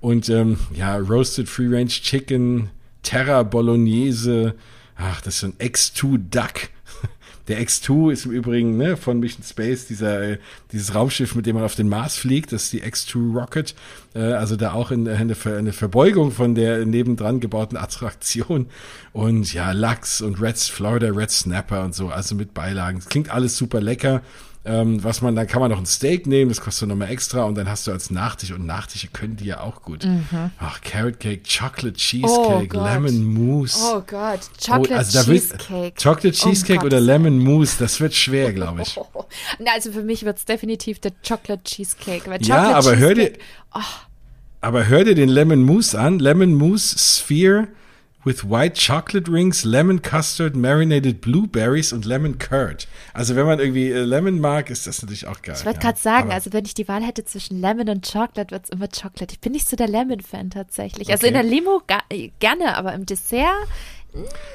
Und 0.00 0.28
ähm, 0.28 0.58
ja, 0.74 0.96
Roasted 0.96 1.48
Free 1.48 1.68
Range 1.68 1.88
Chicken, 1.88 2.70
Terra 3.02 3.42
Bolognese, 3.42 4.54
ach, 4.96 5.20
das 5.20 5.34
ist 5.34 5.40
so 5.40 5.46
ein 5.46 5.54
X2 5.54 6.18
Duck. 6.30 6.68
Der 7.48 7.62
X2 7.62 8.12
ist 8.12 8.26
im 8.26 8.32
Übrigen 8.32 8.76
ne, 8.76 8.96
von 8.96 9.20
Mission 9.20 9.44
Space, 9.44 9.86
dieser, 9.86 10.20
äh, 10.20 10.38
dieses 10.72 10.94
Raumschiff, 10.96 11.36
mit 11.36 11.46
dem 11.46 11.54
man 11.54 11.64
auf 11.64 11.76
den 11.76 11.88
Mars 11.88 12.16
fliegt, 12.16 12.50
das 12.52 12.64
ist 12.64 12.72
die 12.72 12.82
X2 12.82 13.38
Rocket. 13.38 13.74
Äh, 14.14 14.20
also 14.20 14.56
da 14.56 14.72
auch 14.72 14.90
in, 14.90 15.08
eine, 15.08 15.36
eine 15.44 15.72
Verbeugung 15.72 16.32
von 16.32 16.56
der 16.56 16.84
nebendran 16.84 17.38
gebauten 17.38 17.76
Attraktion. 17.76 18.66
Und 19.12 19.52
ja, 19.54 19.70
Lachs 19.70 20.20
und 20.20 20.40
Reds, 20.40 20.68
Florida 20.68 21.08
Red 21.08 21.30
Snapper 21.30 21.84
und 21.84 21.94
so, 21.94 22.08
also 22.08 22.34
mit 22.34 22.52
Beilagen. 22.52 22.98
Es 22.98 23.08
klingt 23.08 23.30
alles 23.30 23.56
super 23.56 23.80
lecker. 23.80 24.22
Ähm, 24.68 25.04
was 25.04 25.22
man, 25.22 25.36
dann 25.36 25.46
kann 25.46 25.60
man 25.60 25.70
noch 25.70 25.78
ein 25.78 25.86
Steak 25.86 26.26
nehmen, 26.26 26.48
das 26.48 26.60
kostet 26.60 26.88
nochmal 26.88 27.08
extra 27.10 27.44
und 27.44 27.54
dann 27.54 27.68
hast 27.68 27.86
du 27.86 27.92
als 27.92 28.10
Nachtisch 28.10 28.50
und 28.50 28.66
Nachtische 28.66 29.06
können 29.06 29.36
die 29.36 29.44
ja 29.44 29.60
auch 29.60 29.82
gut. 29.82 30.04
Mhm. 30.04 30.50
Ach, 30.58 30.80
Carrot 30.80 31.20
Cake, 31.20 31.42
Chocolate 31.44 31.96
Cheesecake, 31.96 32.76
oh 32.76 32.84
Lemon 32.84 33.24
Mousse. 33.24 33.78
Oh 33.80 34.02
Gott, 34.04 34.40
Chocolate 34.60 34.92
oh, 34.92 34.96
also 34.96 35.22
Cheesecake. 35.22 35.94
Chocolate 36.02 36.32
Cheesecake 36.32 36.80
oh 36.82 36.86
oder 36.86 37.00
Lemon 37.00 37.38
Mousse, 37.38 37.76
das 37.78 38.00
wird 38.00 38.12
schwer, 38.14 38.52
glaube 38.52 38.82
ich. 38.82 38.98
Also 39.66 39.92
für 39.92 40.02
mich 40.02 40.24
wird 40.24 40.38
es 40.38 40.44
definitiv 40.44 40.98
der 40.98 41.12
Chocolate 41.26 41.62
Cheesecake. 41.62 42.20
Chocolate 42.20 42.44
ja, 42.44 42.74
aber 42.74 42.94
Cheesecake, 42.94 43.00
hör 43.00 43.14
dir, 43.14 43.32
oh. 43.74 43.80
aber 44.62 44.88
hör 44.88 45.04
dir 45.04 45.14
den 45.14 45.28
Lemon 45.28 45.62
Mousse 45.62 45.98
an, 45.98 46.18
Lemon 46.18 46.54
Mousse 46.54 46.98
Sphere 46.98 47.68
with 48.26 48.42
white 48.42 48.74
chocolate 48.74 49.30
rings, 49.30 49.64
lemon 49.64 50.02
custard, 50.02 50.56
marinated 50.56 51.20
blueberries 51.20 51.92
und 51.92 52.04
lemon 52.04 52.38
curd. 52.38 52.88
Also 53.14 53.36
wenn 53.36 53.46
man 53.46 53.60
irgendwie 53.60 53.90
äh, 53.90 54.02
Lemon 54.02 54.40
mag, 54.40 54.68
ist 54.68 54.86
das 54.86 55.00
natürlich 55.00 55.28
auch 55.28 55.40
geil. 55.42 55.54
Ich 55.56 55.64
wollte 55.64 55.78
ja. 55.78 55.82
gerade 55.82 55.98
sagen, 55.98 56.24
Aber 56.24 56.34
also 56.34 56.52
wenn 56.52 56.64
ich 56.64 56.74
die 56.74 56.88
Wahl 56.88 57.02
hätte 57.02 57.24
zwischen 57.24 57.60
Lemon 57.60 57.88
und 57.88 58.04
Chocolate, 58.04 58.50
wird 58.50 58.64
es 58.64 58.70
immer 58.70 58.88
Chocolate. 58.88 59.32
Ich 59.32 59.40
bin 59.40 59.52
nicht 59.52 59.68
so 59.68 59.76
der 59.76 59.88
Lemon-Fan 59.88 60.50
tatsächlich. 60.50 61.06
Okay. 61.06 61.12
Also 61.12 61.26
in 61.28 61.34
der 61.34 61.44
Limo 61.44 61.80
gerne, 62.40 62.76
aber 62.76 62.94
im 62.94 63.06
Dessert 63.06 63.46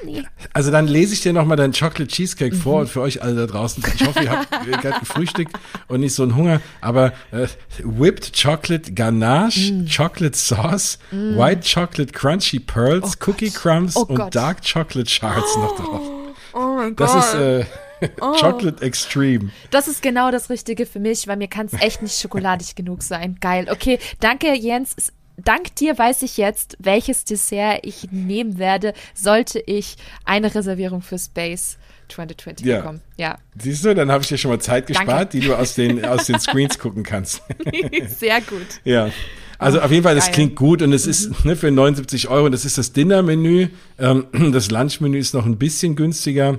Nee. 0.04 0.24
Also 0.52 0.70
dann 0.70 0.86
lese 0.86 1.14
ich 1.14 1.20
dir 1.20 1.32
nochmal 1.32 1.56
deinen 1.56 1.72
Chocolate 1.72 2.08
Cheesecake 2.08 2.54
mhm. 2.54 2.60
vor 2.60 2.80
und 2.80 2.88
für 2.88 3.00
euch 3.00 3.22
alle 3.22 3.34
da 3.34 3.46
draußen. 3.46 3.82
Ich 3.94 4.06
hoffe, 4.06 4.22
ihr 4.22 4.30
habt 4.30 4.50
gerade 4.82 5.00
gefrühstückt 5.00 5.52
und 5.88 6.00
nicht 6.00 6.14
so 6.14 6.22
einen 6.22 6.36
Hunger. 6.36 6.60
Aber 6.80 7.12
äh, 7.30 7.46
Whipped 7.82 8.32
Chocolate 8.40 8.92
Ganache, 8.92 9.72
mm. 9.72 9.88
Chocolate 9.88 10.36
Sauce, 10.36 10.98
mm. 11.10 11.38
White 11.38 11.68
Chocolate 11.68 12.12
Crunchy 12.12 12.60
Pearls, 12.60 13.16
oh 13.16 13.30
Cookie 13.30 13.50
Gott. 13.50 13.54
Crumbs 13.54 13.96
oh 13.96 14.02
und 14.02 14.16
Gott. 14.16 14.34
Dark 14.34 14.58
Chocolate 14.62 15.08
Shards 15.08 15.54
oh. 15.56 15.60
noch 15.60 15.76
drauf. 15.76 16.00
Oh 16.54 16.74
mein 16.76 16.94
Gott. 16.94 17.08
Das 17.08 17.32
ist 17.32 17.34
äh, 17.34 17.64
oh. 18.20 18.32
Chocolate 18.38 18.84
Extreme. 18.84 19.50
Das 19.70 19.88
ist 19.88 20.02
genau 20.02 20.30
das 20.30 20.50
Richtige 20.50 20.84
für 20.84 21.00
mich, 21.00 21.26
weil 21.26 21.38
mir 21.38 21.48
kann 21.48 21.64
es 21.64 21.72
echt 21.80 22.02
nicht 22.02 22.20
schokoladig 22.20 22.74
genug 22.74 23.02
sein. 23.02 23.38
Geil. 23.40 23.68
Okay, 23.70 23.98
danke 24.20 24.52
Jens 24.54 24.94
dank 25.36 25.74
dir 25.76 25.96
weiß 25.98 26.22
ich 26.22 26.36
jetzt, 26.36 26.76
welches 26.78 27.24
Dessert 27.24 27.80
ich 27.82 28.10
nehmen 28.10 28.58
werde, 28.58 28.94
sollte 29.14 29.60
ich 29.60 29.96
eine 30.24 30.54
Reservierung 30.54 31.02
für 31.02 31.18
Space 31.18 31.78
2020 32.08 32.66
ja. 32.66 32.78
bekommen. 32.78 33.00
Ja. 33.16 33.38
Siehst 33.58 33.84
du, 33.84 33.94
dann 33.94 34.10
habe 34.10 34.22
ich 34.22 34.28
dir 34.28 34.38
schon 34.38 34.50
mal 34.50 34.60
Zeit 34.60 34.86
gespart, 34.86 35.08
Danke. 35.08 35.40
die 35.40 35.40
du 35.40 35.54
aus 35.54 35.74
den, 35.74 36.04
aus 36.04 36.26
den 36.26 36.38
Screens 36.38 36.78
gucken 36.78 37.02
kannst. 37.02 37.42
Sehr 38.18 38.40
gut. 38.40 38.66
Ja. 38.84 39.10
Also 39.58 39.80
auf 39.80 39.90
jeden 39.90 40.02
Fall, 40.02 40.16
das 40.16 40.26
Geil. 40.26 40.34
klingt 40.34 40.56
gut 40.56 40.82
und 40.82 40.92
es 40.92 41.06
ist 41.06 41.44
mhm. 41.44 41.50
ne, 41.50 41.56
für 41.56 41.70
79 41.70 42.28
Euro, 42.28 42.48
das 42.48 42.64
ist 42.64 42.78
das 42.78 42.92
Dinnermenü. 42.92 43.68
Ähm, 43.98 44.26
das 44.52 44.70
Lunchmenü 44.70 45.18
ist 45.18 45.34
noch 45.34 45.46
ein 45.46 45.56
bisschen 45.56 45.94
günstiger. 45.94 46.58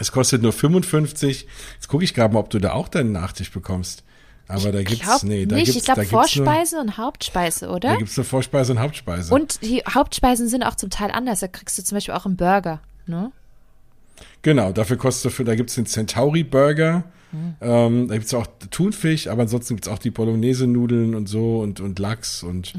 Es 0.00 0.12
kostet 0.12 0.42
nur 0.42 0.52
55. 0.52 1.46
Jetzt 1.74 1.88
gucke 1.88 2.04
ich 2.04 2.14
gerade 2.14 2.32
mal, 2.32 2.40
ob 2.40 2.50
du 2.50 2.58
da 2.58 2.72
auch 2.72 2.88
deinen 2.88 3.12
Nachtisch 3.12 3.50
bekommst. 3.50 4.04
Aber 4.48 4.72
da 4.72 4.82
gibt's, 4.82 5.22
nee, 5.24 5.44
da 5.44 5.56
nicht. 5.56 5.66
gibt's, 5.66 5.78
ich 5.78 5.84
glaube 5.84 6.06
Vorspeise 6.06 6.80
und 6.80 6.96
Hauptspeise, 6.96 7.68
oder? 7.68 7.90
da 7.90 7.96
gibt's 7.96 8.18
eine 8.18 8.24
Vorspeise 8.24 8.72
und 8.72 8.80
Hauptspeise. 8.80 9.32
Und 9.32 9.62
die 9.62 9.82
Hauptspeisen 9.82 10.48
sind 10.48 10.62
auch 10.62 10.74
zum 10.74 10.88
Teil 10.88 11.10
anders. 11.10 11.40
Da 11.40 11.48
kriegst 11.48 11.78
du 11.78 11.84
zum 11.84 11.96
Beispiel 11.96 12.14
auch 12.14 12.24
einen 12.24 12.36
Burger, 12.36 12.80
ne? 13.06 13.30
Genau, 14.42 14.72
dafür 14.72 14.96
kostet 14.96 15.46
da 15.46 15.54
gibt's 15.54 15.74
den 15.74 15.86
Centauri 15.86 16.44
Burger. 16.44 17.04
Hm. 17.30 17.54
Ähm, 17.60 18.08
da 18.08 18.14
gibt's 18.14 18.32
auch 18.32 18.46
Thunfisch, 18.70 19.26
aber 19.26 19.42
ansonsten 19.42 19.76
gibt's 19.76 19.88
auch 19.88 19.98
die 19.98 20.10
Bolognese-Nudeln 20.10 21.14
und 21.14 21.28
so 21.28 21.60
und, 21.60 21.80
und 21.80 21.98
Lachs 21.98 22.42
und 22.42 22.72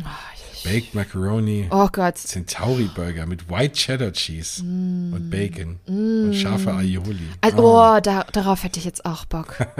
Baked 0.63 0.93
Macaroni. 0.93 1.67
Oh 1.71 1.87
Gott. 1.91 2.17
Centauri 2.17 2.89
Burger 2.93 3.25
mit 3.25 3.49
White 3.49 3.73
Cheddar 3.73 4.11
Cheese 4.11 4.61
und 4.61 5.29
Bacon 5.29 5.79
und 5.87 6.33
scharfe 6.33 6.73
Aioli. 6.73 7.27
Also, 7.41 7.57
oh, 7.59 7.99
da, 8.01 8.25
darauf 8.31 8.63
hätte 8.63 8.79
ich 8.79 8.85
jetzt 8.85 9.05
auch 9.05 9.25
Bock. 9.25 9.57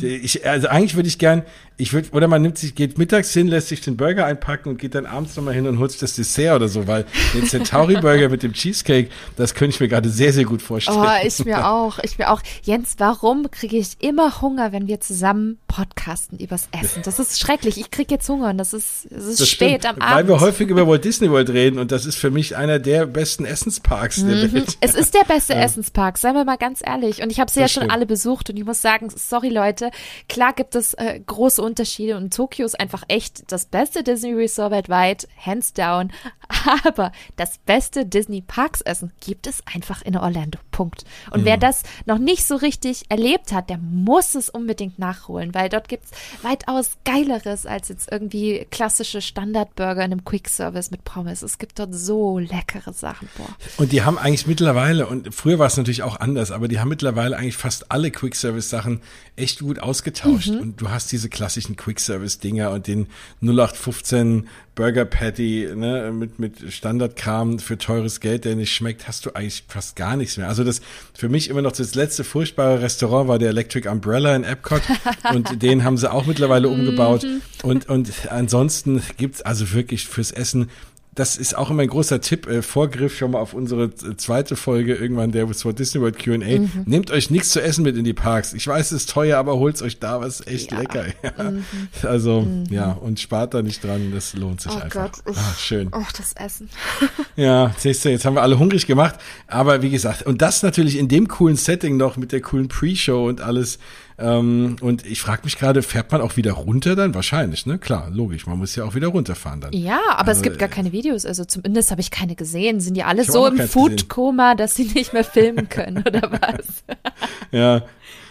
Ich, 0.00 0.46
also 0.46 0.68
eigentlich 0.68 0.94
würde 0.94 1.08
ich 1.08 1.18
gern, 1.18 1.42
ich 1.76 1.92
würde, 1.92 2.10
oder 2.12 2.28
man 2.28 2.42
nimmt 2.42 2.58
sich, 2.58 2.74
geht 2.74 2.98
mittags 2.98 3.32
hin, 3.32 3.48
lässt 3.48 3.68
sich 3.68 3.80
den 3.80 3.96
Burger 3.96 4.24
einpacken 4.26 4.70
und 4.70 4.78
geht 4.78 4.94
dann 4.94 5.06
abends 5.06 5.36
nochmal 5.36 5.54
hin 5.54 5.66
und 5.66 5.78
holt 5.78 5.90
sich 5.90 6.00
das 6.00 6.14
Dessert 6.14 6.56
oder 6.56 6.68
so, 6.68 6.86
weil 6.86 7.04
den 7.34 7.46
Centauri 7.46 8.00
Burger 8.00 8.28
mit 8.28 8.42
dem 8.42 8.52
Cheesecake, 8.52 9.10
das 9.36 9.54
könnte 9.54 9.74
ich 9.74 9.80
mir 9.80 9.88
gerade 9.88 10.08
sehr, 10.08 10.32
sehr 10.32 10.44
gut 10.44 10.62
vorstellen. 10.62 10.98
Oh, 10.98 11.26
ich 11.26 11.44
mir 11.44 11.66
auch. 11.66 11.98
Ich 12.02 12.18
mir 12.18 12.30
auch. 12.30 12.40
Jens, 12.62 12.94
warum 12.98 13.50
kriege 13.50 13.76
ich 13.76 13.96
immer 14.00 14.40
Hunger, 14.40 14.72
wenn 14.72 14.86
wir 14.86 15.00
zusammen 15.00 15.58
podcasten 15.66 16.38
übers 16.38 16.68
Essen? 16.72 17.02
Das 17.04 17.18
ist 17.18 17.38
schrecklich. 17.38 17.78
Ich 17.78 17.90
kriege 17.90 18.14
jetzt 18.14 18.28
Hunger 18.28 18.50
und 18.50 18.58
das 18.58 18.72
ist, 18.72 19.06
es 19.06 19.24
ist 19.26 19.40
Das 19.40 19.48
spät 19.48 19.82
stimmt, 19.82 19.86
am 19.86 20.05
Weil 20.06 20.14
Abend. 20.20 20.28
wir 20.30 20.40
häufig 20.40 20.68
über 20.68 20.86
Walt 20.86 21.04
Disney 21.04 21.30
World 21.30 21.50
reden 21.50 21.78
und 21.78 21.92
das 21.92 22.06
ist 22.06 22.16
für 22.16 22.30
mich 22.30 22.56
einer 22.56 22.78
der 22.78 23.06
besten 23.06 23.44
Essensparks 23.44 24.24
der 24.24 24.36
Mhm. 24.48 24.52
Welt. 24.52 24.76
Es 24.80 24.94
ist 24.94 25.14
der 25.14 25.24
beste 25.24 25.54
Essenspark, 25.56 26.18
seien 26.18 26.34
wir 26.34 26.44
mal 26.44 26.56
ganz 26.56 26.80
ehrlich. 26.84 27.22
Und 27.22 27.30
ich 27.30 27.40
habe 27.40 27.50
sie 27.50 27.60
ja 27.60 27.68
schon 27.68 27.82
stimmt. 27.82 27.92
alle 27.92 28.06
besucht 28.06 28.50
und 28.50 28.56
ich 28.56 28.64
muss 28.64 28.80
sagen, 28.82 29.08
sorry 29.14 29.48
Leute, 29.48 29.90
klar 30.28 30.52
gibt 30.52 30.74
es 30.74 30.94
äh, 30.94 31.20
große 31.26 31.60
Unterschiede 31.62 32.16
und 32.16 32.34
Tokio 32.34 32.64
ist 32.66 32.78
einfach 32.78 33.02
echt 33.08 33.50
das 33.50 33.66
beste 33.66 34.02
Disney 34.02 34.32
Resort 34.32 34.70
weltweit, 34.72 35.28
hands 35.44 35.72
down. 35.72 36.10
Aber 36.84 37.12
das 37.36 37.58
beste 37.58 38.06
Disney 38.06 38.40
Parks 38.40 38.80
Essen 38.82 39.12
gibt 39.24 39.46
es 39.46 39.62
einfach 39.72 40.02
in 40.02 40.16
Orlando. 40.16 40.58
Punkt. 40.70 41.04
Und 41.32 41.40
Mhm. 41.40 41.44
wer 41.46 41.56
das 41.56 41.82
noch 42.04 42.18
nicht 42.18 42.46
so 42.46 42.56
richtig 42.56 43.04
erlebt 43.08 43.52
hat, 43.52 43.70
der 43.70 43.78
muss 43.78 44.34
es 44.34 44.50
unbedingt 44.50 44.98
nachholen, 44.98 45.54
weil 45.54 45.68
dort 45.68 45.88
gibt's 45.88 46.10
weitaus 46.42 46.90
geileres 47.04 47.66
als 47.66 47.88
jetzt 47.88 48.10
irgendwie 48.12 48.66
klassische 48.70 49.20
Standardburger 49.20 49.95
in 50.04 50.12
einem 50.12 50.24
Quick 50.24 50.48
Service 50.48 50.90
mit 50.90 51.04
Pommes. 51.04 51.42
Es 51.42 51.58
gibt 51.58 51.78
dort 51.78 51.94
so 51.94 52.38
leckere 52.38 52.92
Sachen. 52.92 53.28
Boah. 53.36 53.48
Und 53.76 53.92
die 53.92 54.02
haben 54.02 54.18
eigentlich 54.18 54.46
mittlerweile, 54.46 55.06
und 55.06 55.34
früher 55.34 55.58
war 55.58 55.66
es 55.66 55.76
natürlich 55.76 56.02
auch 56.02 56.20
anders, 56.20 56.50
aber 56.50 56.68
die 56.68 56.80
haben 56.80 56.88
mittlerweile 56.88 57.36
eigentlich 57.36 57.56
fast 57.56 57.90
alle 57.90 58.10
Quick-Service-Sachen 58.10 59.00
echt 59.36 59.60
gut 59.60 59.78
ausgetauscht. 59.78 60.50
Mhm. 60.50 60.60
Und 60.60 60.80
du 60.80 60.90
hast 60.90 61.10
diese 61.12 61.28
klassischen 61.28 61.76
Quick-Service-Dinger 61.76 62.70
und 62.70 62.86
den 62.86 63.08
0815 63.40 64.48
Burger 64.76 65.06
Patty 65.06 65.68
ne, 65.74 66.12
mit, 66.12 66.38
mit 66.38 66.72
Standardkram 66.72 67.58
für 67.58 67.78
teures 67.78 68.20
Geld, 68.20 68.44
der 68.44 68.56
nicht 68.56 68.72
schmeckt, 68.72 69.08
hast 69.08 69.24
du 69.24 69.34
eigentlich 69.34 69.64
fast 69.66 69.96
gar 69.96 70.16
nichts 70.16 70.36
mehr. 70.36 70.48
Also 70.48 70.64
das 70.64 70.82
für 71.14 71.30
mich 71.30 71.48
immer 71.48 71.62
noch 71.62 71.72
das 71.72 71.94
letzte 71.94 72.24
furchtbare 72.24 72.82
Restaurant 72.82 73.26
war 73.26 73.38
der 73.38 73.48
Electric 73.48 73.88
Umbrella 73.88 74.36
in 74.36 74.44
Epcot 74.44 74.82
und 75.34 75.62
den 75.62 75.82
haben 75.82 75.96
sie 75.96 76.12
auch 76.12 76.26
mittlerweile 76.26 76.68
umgebaut. 76.68 77.24
Mhm. 77.24 77.40
Und, 77.62 77.88
und 77.88 78.10
ansonsten 78.30 79.02
gibt's 79.16 79.40
also 79.40 79.72
wirklich 79.72 80.06
fürs 80.06 80.30
Essen 80.30 80.68
das 81.16 81.36
ist 81.36 81.56
auch 81.56 81.70
immer 81.70 81.82
ein 81.82 81.88
großer 81.88 82.20
Tipp, 82.20 82.46
äh, 82.46 82.62
Vorgriff 82.62 83.16
schon 83.18 83.32
mal 83.32 83.40
auf 83.40 83.52
unsere 83.54 83.84
äh, 83.84 84.16
zweite 84.16 84.54
Folge 84.54 84.94
irgendwann 84.94 85.32
der 85.32 85.48
Walt 85.48 85.78
Disney 85.78 86.00
World 86.00 86.22
Q&A. 86.22 86.36
Mhm. 86.36 86.70
Nehmt 86.86 87.10
euch 87.10 87.30
nichts 87.30 87.50
zu 87.50 87.60
essen 87.60 87.82
mit 87.82 87.96
in 87.96 88.04
die 88.04 88.12
Parks. 88.12 88.52
Ich 88.52 88.68
weiß, 88.68 88.92
es 88.92 89.02
ist 89.02 89.10
teuer, 89.10 89.38
aber 89.38 89.58
holt's 89.58 89.82
euch 89.82 89.98
da 89.98 90.20
was 90.20 90.46
echt 90.46 90.70
Ja. 90.70 90.76
Mhm. 90.76 90.82
lecker. 90.82 91.06
Ja. 91.22 92.08
Also, 92.08 92.46
ja, 92.70 92.92
und 92.92 93.18
spart 93.18 93.54
da 93.54 93.62
nicht 93.62 93.82
dran, 93.82 94.12
das 94.14 94.34
lohnt 94.34 94.60
sich 94.60 94.70
Oh 94.72 94.76
einfach. 94.76 95.10
Gott, 95.12 95.22
ich- 95.28 95.36
Ach, 95.38 95.58
schön. 95.58 95.88
Oh, 95.92 96.04
das 96.16 96.32
Essen. 96.34 96.68
Ja, 97.36 97.74
siehst 97.76 98.04
du, 98.04 98.08
jetzt 98.10 98.24
haben 98.24 98.34
wir 98.34 98.42
alle 98.42 98.58
hungrig 98.58 98.86
gemacht. 98.86 99.16
Aber 99.46 99.82
wie 99.82 99.90
gesagt, 99.90 100.22
und 100.22 100.40
das 100.42 100.62
natürlich 100.62 100.96
in 100.98 101.08
dem 101.08 101.28
coolen 101.28 101.56
Setting 101.56 101.96
noch 101.98 102.16
mit 102.16 102.32
der 102.32 102.40
coolen 102.40 102.68
Pre-Show 102.68 103.26
und 103.28 103.40
alles. 103.40 103.78
Ähm, 104.18 104.76
und 104.80 105.04
ich 105.04 105.20
frage 105.20 105.42
mich 105.44 105.58
gerade, 105.58 105.82
fährt 105.82 106.10
man 106.10 106.20
auch 106.22 106.36
wieder 106.36 106.52
runter 106.52 106.96
dann? 106.96 107.14
Wahrscheinlich, 107.14 107.66
ne? 107.66 107.78
Klar, 107.78 108.10
logisch. 108.10 108.46
Man 108.46 108.58
muss 108.58 108.74
ja 108.74 108.84
auch 108.84 108.94
wieder 108.94 109.08
runterfahren 109.08 109.60
dann. 109.60 109.72
Ja, 109.72 110.00
aber 110.16 110.28
Also, 110.28 110.38
es 110.38 110.42
gibt 110.42 110.58
gar 110.58 110.68
keine 110.68 110.92
Videos. 110.92 111.26
Also 111.26 111.44
zumindest 111.44 111.90
habe 111.90 112.00
ich 112.00 112.10
keine 112.10 112.34
gesehen. 112.34 112.80
Sind 112.80 112.94
die 112.96 113.02
alle 113.04 113.24
so 113.24 113.46
im. 113.46 113.58
Food-Koma, 113.58 114.54
dass 114.54 114.74
sie 114.74 114.84
nicht 114.84 115.12
mehr 115.12 115.24
filmen 115.24 115.68
können 115.68 115.98
oder 116.06 116.30
was? 116.32 116.66
Ja, 117.52 117.82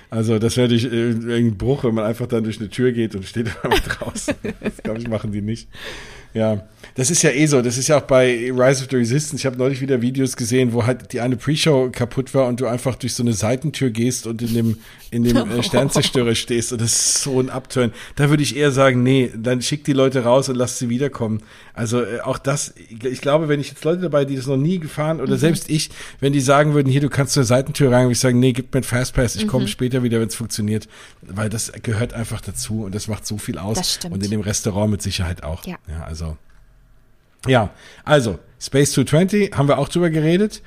also 0.09 0.39
das 0.39 0.57
wäre 0.57 0.67
natürlich 0.67 0.91
äh, 0.91 1.09
irgendein 1.09 1.57
Bruch, 1.57 1.83
wenn 1.83 1.93
man 1.95 2.05
einfach 2.05 2.27
dann 2.27 2.43
durch 2.43 2.59
eine 2.59 2.69
Tür 2.69 2.91
geht 2.91 3.15
und 3.15 3.25
steht 3.25 3.47
immer 3.63 3.75
draußen. 3.75 4.36
Das 4.61 4.77
glaube 4.77 4.99
ich, 4.99 5.07
machen 5.07 5.31
die 5.31 5.41
nicht. 5.41 5.69
Ja, 6.33 6.67
das 6.95 7.11
ist 7.11 7.23
ja 7.23 7.31
eh 7.31 7.45
so. 7.45 7.61
Das 7.61 7.77
ist 7.77 7.89
ja 7.89 7.97
auch 7.97 8.03
bei 8.03 8.49
Rise 8.51 8.83
of 8.83 8.87
the 8.89 8.95
Resistance. 8.95 9.35
Ich 9.35 9.45
habe 9.45 9.57
neulich 9.57 9.81
wieder 9.81 10.01
Videos 10.01 10.37
gesehen, 10.37 10.71
wo 10.71 10.85
halt 10.85 11.11
die 11.11 11.19
eine 11.19 11.35
Pre-Show 11.35 11.89
kaputt 11.91 12.33
war 12.33 12.47
und 12.47 12.61
du 12.61 12.67
einfach 12.67 12.95
durch 12.95 13.13
so 13.13 13.21
eine 13.21 13.33
Seitentür 13.33 13.89
gehst 13.89 14.25
und 14.25 14.41
in 14.41 14.53
dem, 14.53 14.77
in 15.11 15.25
dem 15.25 15.35
äh, 15.35 15.61
Sternzerstörer 15.63 16.35
stehst. 16.35 16.71
Und 16.71 16.79
das 16.79 16.93
ist 16.93 17.23
so 17.23 17.37
ein 17.41 17.49
Upturn. 17.49 17.91
Da 18.15 18.29
würde 18.29 18.43
ich 18.43 18.55
eher 18.55 18.71
sagen, 18.71 19.03
nee, 19.03 19.29
dann 19.35 19.61
schick 19.61 19.83
die 19.83 19.91
Leute 19.91 20.23
raus 20.23 20.47
und 20.47 20.55
lass 20.55 20.79
sie 20.79 20.87
wiederkommen. 20.87 21.41
Also 21.73 22.01
äh, 22.01 22.21
auch 22.21 22.37
das, 22.37 22.73
ich 22.77 23.19
glaube, 23.19 23.49
wenn 23.49 23.59
ich 23.59 23.67
jetzt 23.67 23.83
Leute 23.83 24.03
dabei, 24.03 24.23
die 24.23 24.37
das 24.37 24.47
noch 24.47 24.55
nie 24.55 24.79
gefahren 24.79 25.19
oder 25.19 25.35
selbst 25.35 25.69
ich, 25.69 25.89
wenn 26.21 26.31
die 26.31 26.39
sagen 26.39 26.75
würden, 26.75 26.89
hier, 26.89 27.01
du 27.01 27.09
kannst 27.09 27.33
zur 27.33 27.43
Seitentür 27.43 27.91
rein, 27.91 28.03
würde 28.03 28.13
ich 28.13 28.19
sagen, 28.19 28.39
nee, 28.39 28.53
gib 28.53 28.73
mir 28.73 28.77
einen 28.77 28.83
Fastpass, 28.85 29.35
ich 29.35 29.49
komme 29.49 29.67
später 29.67 30.01
wieder, 30.01 30.21
wenn 30.21 30.29
es 30.29 30.35
funktioniert. 30.35 30.87
Weil 31.21 31.49
das 31.49 31.73
gehört 31.83 32.13
einfach 32.13 32.39
dazu 32.39 32.85
und 32.85 32.95
das 32.95 33.09
macht 33.09 33.27
so 33.27 33.37
viel 33.37 33.57
aus. 33.57 33.77
Das 33.77 33.95
stimmt. 33.95 34.13
Und 34.13 34.23
in 34.23 34.31
dem 34.31 34.39
Restaurant 34.39 34.91
mit 34.91 35.01
Sicherheit 35.01 35.43
auch. 35.43 35.65
Ja. 35.65 35.75
ja 35.89 36.05
also. 36.05 36.37
Ja, 37.47 37.69
also 38.03 38.39
Space 38.59 38.93
220 38.93 39.53
haben 39.55 39.67
wir 39.67 39.77
auch 39.77 39.89
drüber 39.89 40.09
geredet. 40.09 40.61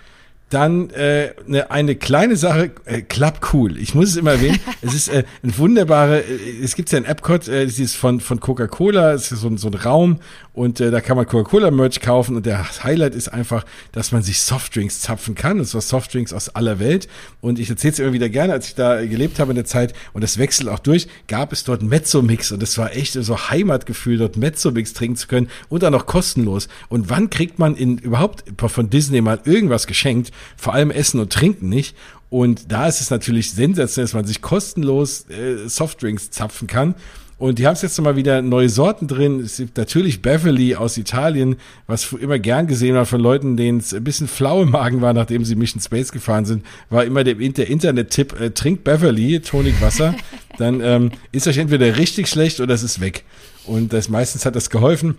Dann 0.50 0.88
äh, 0.90 1.32
eine, 1.46 1.70
eine 1.70 1.94
kleine 1.94 2.36
Sache, 2.36 2.70
äh, 2.86 3.02
Club 3.02 3.40
Cool. 3.52 3.76
Ich 3.76 3.94
muss 3.94 4.08
es 4.10 4.16
immer 4.16 4.32
erwähnen. 4.32 4.58
es 4.80 4.94
ist 4.94 5.08
äh, 5.08 5.24
ein 5.42 5.58
wunderbare, 5.58 6.20
äh, 6.20 6.62
es 6.64 6.74
gibt 6.74 6.90
ja 6.90 6.96
in 6.98 7.04
Epcot, 7.04 7.48
äh, 7.48 7.66
das 7.66 7.78
ist 7.78 7.96
von, 7.96 8.20
von 8.20 8.40
Coca-Cola, 8.40 9.12
es 9.12 9.30
ist 9.30 9.40
so, 9.40 9.48
ein- 9.48 9.58
so 9.58 9.68
ein 9.68 9.74
Raum 9.74 10.20
und 10.54 10.80
äh, 10.80 10.90
da 10.90 11.00
kann 11.02 11.16
man 11.18 11.26
Coca-Cola-Merch 11.26 12.00
kaufen 12.00 12.34
und 12.36 12.46
der 12.46 12.64
Highlight 12.82 13.14
ist 13.14 13.28
einfach, 13.28 13.64
dass 13.92 14.10
man 14.10 14.22
sich 14.22 14.40
Softdrinks 14.40 15.00
zapfen 15.00 15.34
kann. 15.34 15.58
Und 15.60 15.66
zwar 15.66 15.82
Softdrinks 15.82 16.32
aus 16.32 16.48
aller 16.48 16.78
Welt. 16.80 17.08
Und 17.42 17.58
ich 17.58 17.68
erzähle 17.68 17.92
es 17.92 17.98
immer 17.98 18.12
wieder 18.14 18.28
gerne, 18.30 18.54
als 18.54 18.68
ich 18.68 18.74
da 18.74 19.04
gelebt 19.04 19.38
habe 19.40 19.50
in 19.52 19.56
der 19.56 19.66
Zeit 19.66 19.92
und 20.14 20.22
das 20.24 20.38
wechselt 20.38 20.68
auch 20.70 20.78
durch, 20.80 21.08
gab 21.28 21.52
es 21.52 21.62
dort 21.64 21.82
Mezzo-Mix 21.82 22.52
und 22.52 22.62
es 22.62 22.76
war 22.78 22.96
echt 22.96 23.12
so 23.12 23.50
Heimatgefühl, 23.50 24.16
dort 24.16 24.36
Mezzo-Mix 24.38 24.94
trinken 24.94 25.16
zu 25.16 25.28
können 25.28 25.48
und 25.68 25.82
dann 25.82 25.92
noch 25.92 26.06
kostenlos. 26.06 26.68
Und 26.88 27.10
wann 27.10 27.28
kriegt 27.30 27.58
man 27.58 27.76
in 27.76 27.98
überhaupt 27.98 28.44
von 28.68 28.88
Disney 28.90 29.20
mal 29.20 29.40
irgendwas 29.44 29.86
geschenkt? 29.86 30.32
Vor 30.56 30.74
allem 30.74 30.90
Essen 30.90 31.20
und 31.20 31.32
Trinken 31.32 31.68
nicht. 31.68 31.96
Und 32.30 32.70
da 32.70 32.86
ist 32.86 33.00
es 33.00 33.10
natürlich 33.10 33.52
sensationell, 33.52 34.04
dass 34.04 34.14
man 34.14 34.24
sich 34.24 34.42
kostenlos 34.42 35.26
äh, 35.30 35.68
Softdrinks 35.68 36.30
zapfen 36.30 36.66
kann. 36.66 36.94
Und 37.38 37.60
die 37.60 37.66
haben 37.68 37.74
es 37.74 37.82
jetzt 37.82 37.96
nochmal 37.96 38.16
wieder 38.16 38.42
neue 38.42 38.68
Sorten 38.68 39.06
drin. 39.06 39.38
Es 39.38 39.58
gibt 39.58 39.78
natürlich 39.78 40.22
Beverly 40.22 40.74
aus 40.74 40.98
Italien, 40.98 41.54
was 41.86 42.12
immer 42.12 42.40
gern 42.40 42.66
gesehen 42.66 42.96
war 42.96 43.06
von 43.06 43.20
Leuten, 43.20 43.56
denen 43.56 43.78
es 43.78 43.94
ein 43.94 44.02
bisschen 44.02 44.26
flau 44.26 44.62
im 44.62 44.70
Magen 44.70 45.00
war, 45.00 45.12
nachdem 45.12 45.44
sie 45.44 45.54
Mission 45.54 45.80
Space 45.80 46.10
gefahren 46.10 46.46
sind, 46.46 46.66
war 46.90 47.04
immer 47.04 47.22
der, 47.22 47.34
der 47.34 47.68
Internet-Tipp, 47.68 48.40
äh, 48.40 48.50
trinkt 48.50 48.82
Beverly, 48.82 49.38
Tonicwasser, 49.38 50.16
dann 50.58 50.80
ähm, 50.82 51.12
ist 51.30 51.46
euch 51.46 51.58
entweder 51.58 51.96
richtig 51.96 52.26
schlecht 52.26 52.58
oder 52.58 52.74
es 52.74 52.82
ist 52.82 53.00
weg. 53.00 53.24
Und 53.66 53.92
das 53.92 54.08
meistens 54.08 54.44
hat 54.44 54.56
das 54.56 54.68
geholfen. 54.68 55.14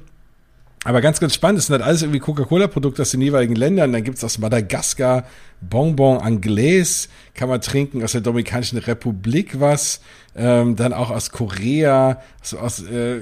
Aber 0.86 1.02
ganz, 1.02 1.20
ganz 1.20 1.34
spannend, 1.34 1.58
das 1.60 1.68
sind 1.68 1.74
halt 1.74 1.84
alles 1.84 2.04
irgendwie 2.04 2.20
Coca-Cola-Produkte 2.20 3.02
aus 3.02 3.12
den 3.12 3.22
jeweiligen 3.22 3.56
Ländern. 3.56 3.92
Dann 3.92 4.04
gibt's 4.04 4.24
aus 4.24 4.38
Madagaskar 4.38 5.26
Bonbon 5.62 6.20
Anglais, 6.20 7.10
kann 7.34 7.50
man 7.50 7.60
trinken, 7.60 8.02
aus 8.02 8.14
der 8.14 8.22
Dominikanischen 8.22 8.78
Republik 8.78 9.60
was, 9.60 10.00
ähm, 10.36 10.78
dann 10.78 10.94
auch 10.94 11.10
aus 11.10 11.32
Korea, 11.32 12.22
so 12.42 12.60
aus, 12.60 12.82
äh, 12.84 13.20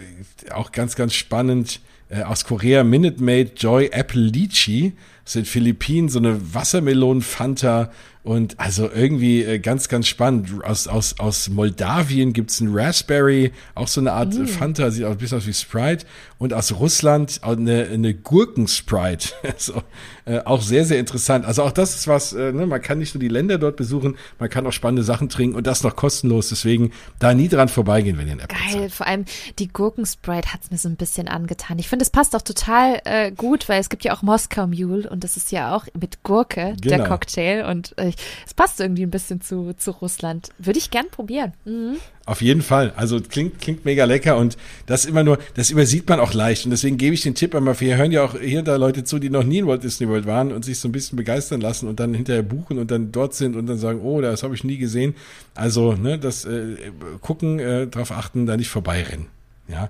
auch 0.51 0.71
ganz, 0.71 0.95
ganz 0.95 1.15
spannend, 1.15 1.79
äh, 2.09 2.21
aus 2.21 2.45
Korea 2.45 2.83
Minute 2.83 3.23
Maid 3.23 3.61
Joy 3.61 3.89
Apple 3.91 4.21
Lychee, 4.21 4.93
aus 5.25 5.33
den 5.33 5.45
Philippinen 5.45 6.09
so 6.09 6.19
eine 6.19 6.53
Wassermelonen-Fanta 6.53 7.91
und 8.27 8.59
also 8.59 8.89
irgendwie 8.93 9.41
äh, 9.43 9.59
ganz, 9.59 9.87
ganz 9.87 10.07
spannend. 10.07 10.49
Aus, 10.63 10.87
aus, 10.87 11.17
aus 11.17 11.49
Moldawien 11.49 12.33
gibt's 12.33 12.59
ein 12.59 12.69
Raspberry, 12.71 13.51
auch 13.73 13.87
so 13.87 14.01
eine 14.01 14.11
Art 14.11 14.33
Mm. 14.33 14.45
Fanta, 14.45 14.91
sieht 14.91 15.05
auch 15.05 15.11
ein 15.11 15.17
bisschen 15.17 15.37
aus 15.37 15.47
wie 15.47 15.53
Sprite. 15.53 16.05
Und 16.39 16.53
aus 16.53 16.73
Russland 16.73 17.41
eine, 17.41 17.87
eine 17.91 18.13
Gurken-Sprite. 18.13 19.33
so, 19.57 19.83
äh, 20.25 20.39
auch 20.39 20.61
sehr, 20.61 20.85
sehr 20.85 20.99
interessant. 20.99 21.45
Also 21.45 21.63
auch 21.63 21.71
das 21.71 21.95
ist 21.95 22.07
was, 22.07 22.31
äh, 22.31 22.53
ne, 22.53 22.65
man 22.65 22.81
kann 22.81 22.99
nicht 22.99 23.13
nur 23.15 23.19
die 23.19 23.27
Länder 23.27 23.57
dort 23.57 23.75
besuchen, 23.75 24.17
man 24.39 24.49
kann 24.49 24.65
auch 24.65 24.71
spannende 24.71 25.03
Sachen 25.03 25.27
trinken 25.29 25.55
und 25.57 25.67
das 25.67 25.83
noch 25.83 25.95
kostenlos. 25.95 26.49
Deswegen 26.49 26.93
da 27.19 27.33
nie 27.33 27.49
dran 27.49 27.67
vorbeigehen, 27.67 28.17
wenn 28.17 28.27
ihr 28.27 28.33
in 28.33 28.39
App 28.39 28.49
Geil, 28.49 28.89
vor 28.89 29.07
allem 29.07 29.25
die 29.59 29.67
Gurkensprite 29.67 30.53
hat's 30.53 30.71
mir 30.71 30.77
so 30.77 30.87
ein 30.87 30.95
bisschen 30.95 31.27
angetan. 31.27 31.79
Ich 31.79 31.89
finde 31.89 31.97
finde, 31.97 32.03
es 32.03 32.09
passt 32.11 32.35
auch 32.35 32.41
total 32.43 33.01
äh, 33.05 33.31
gut, 33.31 33.67
weil 33.69 33.79
es 33.79 33.89
gibt 33.89 34.03
ja 34.03 34.13
auch 34.15 34.21
Moskau 34.21 34.67
Mule 34.67 35.09
und 35.09 35.23
das 35.23 35.35
ist 35.35 35.51
ja 35.51 35.75
auch 35.75 35.85
mit 35.99 36.21
Gurke 36.23 36.75
Genau. 36.79 36.97
der 36.97 37.07
Cocktail 37.07 37.65
und 37.65 37.97
äh, 37.97 38.11
es 38.45 38.53
passt 38.53 38.79
irgendwie 38.79 39.03
ein 39.03 39.09
bisschen 39.09 39.41
zu, 39.41 39.73
zu 39.73 39.91
Russland. 39.91 40.49
Würde 40.59 40.77
ich 40.77 40.91
gern 40.91 41.09
probieren. 41.09 41.53
Mhm. 41.65 41.97
Auf 42.27 42.41
jeden 42.41 42.61
Fall. 42.61 42.91
Also 42.97 43.21
klingt, 43.21 43.61
klingt 43.61 43.85
mega 43.85 44.03
lecker 44.03 44.35
und 44.35 44.57
das 44.85 45.05
immer 45.05 45.23
nur, 45.23 45.39
das 45.55 45.71
übersieht 45.71 46.09
man 46.09 46.19
auch 46.19 46.33
leicht. 46.33 46.65
Und 46.65 46.71
deswegen 46.71 46.97
gebe 46.97 47.13
ich 47.13 47.21
den 47.21 47.35
Tipp 47.35 47.55
einmal, 47.55 47.79
wir 47.79 47.95
hören 47.95 48.11
ja 48.11 48.21
auch 48.21 48.37
hier 48.37 48.59
und 48.59 48.67
da 48.67 48.75
Leute 48.75 49.05
zu, 49.05 49.17
die 49.17 49.29
noch 49.29 49.45
nie 49.45 49.59
in 49.59 49.67
Walt 49.67 49.81
Disney 49.81 50.09
World 50.09 50.25
waren 50.25 50.51
und 50.51 50.65
sich 50.65 50.77
so 50.77 50.89
ein 50.89 50.91
bisschen 50.91 51.15
begeistern 51.15 51.61
lassen 51.61 51.87
und 51.87 52.01
dann 52.01 52.13
hinterher 52.13 52.43
buchen 52.43 52.79
und 52.79 52.91
dann 52.91 53.13
dort 53.13 53.33
sind 53.33 53.55
und 53.55 53.65
dann 53.67 53.77
sagen, 53.77 54.01
oh, 54.01 54.19
das 54.19 54.43
habe 54.43 54.53
ich 54.55 54.65
nie 54.65 54.77
gesehen. 54.77 55.15
Also, 55.55 55.93
ne, 55.93 56.19
das 56.19 56.43
äh, 56.43 56.75
gucken, 57.21 57.59
äh, 57.59 57.87
darauf 57.87 58.11
achten, 58.11 58.45
da 58.45 58.57
nicht 58.57 58.69
vorbeirennen. 58.69 59.27
Ja. 59.69 59.89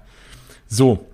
So, 0.67 1.07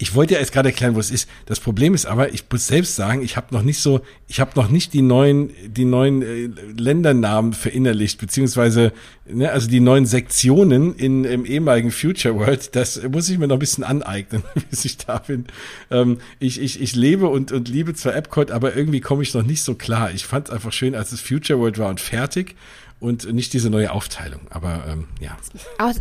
ich 0.00 0.14
wollte 0.14 0.32
ja 0.32 0.40
jetzt 0.40 0.52
gerade 0.52 0.70
erklären, 0.70 0.94
wo 0.94 0.98
es 0.98 1.10
ist. 1.10 1.28
Das 1.44 1.60
Problem 1.60 1.92
ist 1.92 2.06
aber, 2.06 2.32
ich 2.32 2.44
muss 2.50 2.66
selbst 2.66 2.96
sagen, 2.96 3.20
ich 3.22 3.36
habe 3.36 3.54
noch 3.54 3.62
nicht 3.62 3.80
so, 3.80 4.00
ich 4.28 4.40
habe 4.40 4.52
noch 4.54 4.70
nicht 4.70 4.94
die 4.94 5.02
neuen, 5.02 5.50
die 5.66 5.84
neuen 5.84 6.22
äh, 6.22 6.48
Ländernamen 6.74 7.52
verinnerlicht, 7.52 8.18
beziehungsweise, 8.18 8.94
ne, 9.28 9.50
also 9.52 9.68
die 9.68 9.80
neuen 9.80 10.06
Sektionen 10.06 10.94
in 10.94 11.24
im 11.24 11.44
ehemaligen 11.44 11.90
Future 11.90 12.34
World. 12.34 12.74
Das 12.74 13.02
muss 13.12 13.28
ich 13.28 13.36
mir 13.36 13.46
noch 13.46 13.56
ein 13.56 13.60
bisschen 13.60 13.84
aneignen, 13.84 14.42
bis 14.70 14.86
ich 14.86 14.96
da 14.96 15.18
bin. 15.18 15.44
Ähm, 15.90 16.16
ich, 16.38 16.58
ich, 16.58 16.80
ich 16.80 16.96
lebe 16.96 17.28
und 17.28 17.52
und 17.52 17.68
liebe 17.68 17.92
zwar 17.92 18.16
Epcot, 18.16 18.50
aber 18.52 18.74
irgendwie 18.74 19.00
komme 19.00 19.22
ich 19.22 19.34
noch 19.34 19.44
nicht 19.44 19.62
so 19.62 19.74
klar. 19.74 20.12
Ich 20.14 20.24
fand 20.24 20.48
es 20.48 20.54
einfach 20.54 20.72
schön, 20.72 20.94
als 20.94 21.12
es 21.12 21.20
Future 21.20 21.58
World 21.58 21.76
war 21.76 21.90
und 21.90 22.00
fertig 22.00 22.56
und 23.00 23.32
nicht 23.32 23.52
diese 23.54 23.70
neue 23.70 23.92
Aufteilung. 23.92 24.42
Aber 24.50 24.84
ähm, 24.86 25.08
ja. 25.20 25.36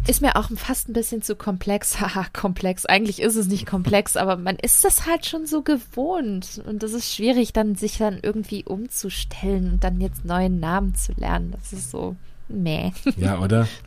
Ist 0.06 0.22
mir 0.22 0.36
auch 0.36 0.50
fast 0.56 0.90
ein 0.90 0.94
bisschen 0.94 1.22
zu 1.22 1.36
komplex. 1.36 2.00
Haha, 2.02 2.28
komplex. 2.34 2.86
Eigentlich 2.86 3.22
ist 3.22 3.38
es 3.38 3.48
nicht 3.48 3.66
komplex, 3.66 4.18
aber 4.18 4.36
man 4.36 4.58
ist 4.58 4.84
das 4.84 5.06
halt 5.06 5.26
schon 5.26 5.46
so 5.46 5.62
gewohnt. 5.62 6.62
Und 6.66 6.84
das 6.84 6.94
ist 6.94 7.16
schwierig, 7.16 7.54
dann 7.54 7.76
sich 7.76 7.98
dann 7.98 8.20
irgendwie 8.22 8.66
umzustellen 8.66 9.72
und 9.72 9.84
dann 9.84 10.02
jetzt 10.02 10.26
neuen 10.26 10.60
Namen 10.60 10.94
zu 10.96 11.14
lernen. 11.14 11.52
Das 11.52 11.72
ist 11.72 11.90
so 11.90 12.18
meh. 12.50 12.92
Ja, 13.16 13.40
oder? 13.40 13.68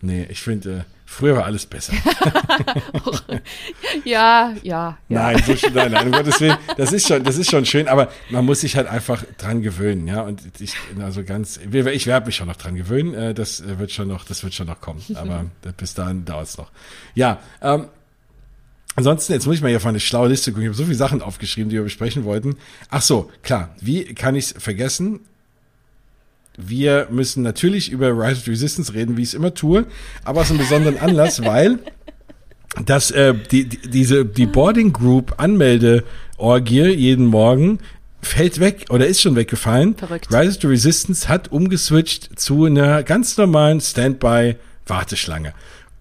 Nee, 0.00 0.26
ich 0.28 0.40
finde, 0.40 0.78
äh, 0.78 0.84
früher 1.12 1.36
war 1.36 1.44
alles 1.44 1.66
besser. 1.66 1.92
ja, 4.04 4.54
ja, 4.62 4.64
ja. 4.64 4.98
Nein, 5.08 5.42
so, 5.46 5.54
nein, 5.72 5.92
nein, 5.92 6.06
um 6.06 6.12
Gottes 6.12 6.40
Willen, 6.40 6.56
das 6.76 6.92
ist 6.92 7.06
schon, 7.06 7.22
das 7.24 7.36
ist 7.36 7.50
schon 7.50 7.64
schön, 7.66 7.88
aber 7.88 8.10
man 8.30 8.44
muss 8.44 8.62
sich 8.62 8.76
halt 8.76 8.86
einfach 8.86 9.24
dran 9.38 9.62
gewöhnen, 9.62 10.08
ja. 10.08 10.22
Und 10.22 10.42
ich, 10.60 10.74
also 11.00 11.24
ganz, 11.24 11.58
ich 11.58 12.06
werde 12.06 12.26
mich 12.26 12.36
schon 12.36 12.48
noch 12.48 12.56
dran 12.56 12.74
gewöhnen. 12.74 13.14
äh, 13.14 13.34
Das 13.34 13.60
äh, 13.60 13.78
wird 13.78 13.92
schon 13.92 14.08
noch, 14.08 14.24
das 14.24 14.42
wird 14.42 14.54
schon 14.54 14.66
noch 14.66 14.80
kommen. 14.80 15.02
Aber 15.14 15.46
bis 15.76 15.94
dahin 15.94 16.24
dauert 16.24 16.48
es 16.48 16.58
noch. 16.58 16.70
Ja, 17.14 17.40
ähm, 17.60 17.88
Ansonsten, 18.94 19.32
jetzt 19.32 19.46
muss 19.46 19.56
ich 19.56 19.62
mal 19.62 19.68
hier 19.68 19.78
auf 19.78 19.86
eine 19.86 20.00
schlaue 20.00 20.28
Liste 20.28 20.50
gucken. 20.52 20.64
Ich 20.64 20.68
habe 20.68 20.76
so 20.76 20.84
viele 20.84 20.96
Sachen 20.96 21.22
aufgeschrieben, 21.22 21.70
die 21.70 21.76
wir 21.76 21.82
besprechen 21.82 22.24
wollten. 22.24 22.56
Ach 22.90 23.00
so, 23.00 23.30
klar. 23.42 23.74
Wie 23.80 24.04
kann 24.14 24.34
ich 24.34 24.50
es 24.50 24.62
vergessen? 24.62 25.20
Wir 26.56 27.08
müssen 27.10 27.42
natürlich 27.42 27.90
über 27.90 28.10
Rise 28.10 28.38
of 28.38 28.44
the 28.44 28.50
Resistance 28.50 28.92
reden, 28.92 29.16
wie 29.16 29.22
ich 29.22 29.28
es 29.28 29.34
immer 29.34 29.54
tue, 29.54 29.86
aber 30.24 30.42
aus 30.42 30.50
einem 30.50 30.58
besonderen 30.58 30.98
Anlass, 30.98 31.42
weil 31.44 31.78
dass 32.86 33.10
äh, 33.10 33.34
die, 33.50 33.66
die, 33.68 33.78
diese 33.88 34.24
die 34.24 34.46
Boarding 34.46 34.92
Group 34.92 35.34
Anmeldeorgie 35.36 36.88
jeden 36.88 37.26
Morgen 37.26 37.80
fällt 38.22 38.60
weg 38.60 38.86
oder 38.88 39.06
ist 39.06 39.20
schon 39.20 39.36
weggefallen. 39.36 39.94
Verrückt. 39.96 40.32
Rise 40.32 40.56
of 40.56 40.60
the 40.62 40.66
Resistance 40.68 41.28
hat 41.28 41.50
umgeswitcht 41.50 42.38
zu 42.38 42.64
einer 42.64 43.02
ganz 43.02 43.36
normalen 43.36 43.80
Standby 43.80 44.56
Warteschlange 44.86 45.52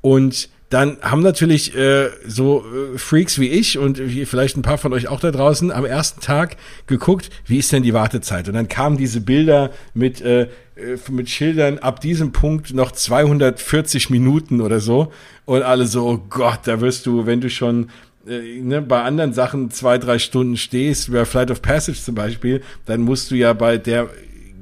und 0.02 0.50
dann 0.72 0.98
haben 1.02 1.22
natürlich 1.22 1.76
äh, 1.76 2.10
so 2.26 2.64
äh, 2.66 2.98
Freaks 2.98 3.40
wie 3.40 3.50
ich 3.50 3.78
und 3.78 4.00
wie 4.00 4.26
vielleicht 4.26 4.58
ein 4.58 4.62
paar 4.62 4.78
von 4.78 4.94
euch 4.94 5.10
auch 5.10 5.20
da 5.20 5.30
draußen 5.30 5.70
am 5.72 5.86
ersten 5.86 6.22
Tag 6.22 6.56
geguckt, 6.88 7.30
wie 7.46 7.58
ist 7.58 7.72
denn 7.74 7.84
die 7.84 7.94
Wartezeit? 7.94 8.48
Und 8.48 8.56
dann 8.56 8.70
kamen 8.70 8.98
diese 8.98 9.20
Bilder 9.20 9.72
mit 9.94 10.22
äh, 10.22 10.48
äh, 10.82 10.98
mit 11.10 11.30
Schildern 11.30 11.80
ab 11.80 12.00
diesem 12.00 12.32
Punkt 12.32 12.74
noch 12.74 12.94
240 12.94 14.10
Minuten 14.10 14.62
oder 14.62 14.80
so 14.80 15.12
und 15.44 15.62
alle 15.62 15.86
so, 15.86 16.08
oh 16.08 16.18
Gott, 16.30 16.62
da 16.64 16.80
wirst 16.80 17.06
du, 17.06 17.26
wenn 17.26 17.42
du 17.42 17.50
schon 17.50 17.90
äh, 18.26 18.62
ne, 18.62 18.82
bei 18.82 19.04
anderen 19.04 19.34
Sachen 19.34 19.72
zwei, 19.72 19.98
drei 19.98 20.20
Stunden 20.20 20.56
stehst, 20.56 21.12
bei 21.12 21.26
Flight 21.26 21.52
of 21.52 21.62
Passage 21.62 22.00
zum 22.02 22.16
Beispiel, 22.16 22.62
dann 22.86 23.02
musst 23.02 23.30
du 23.30 23.36
ja 23.36 23.52
bei 23.52 23.78
der 23.78 24.10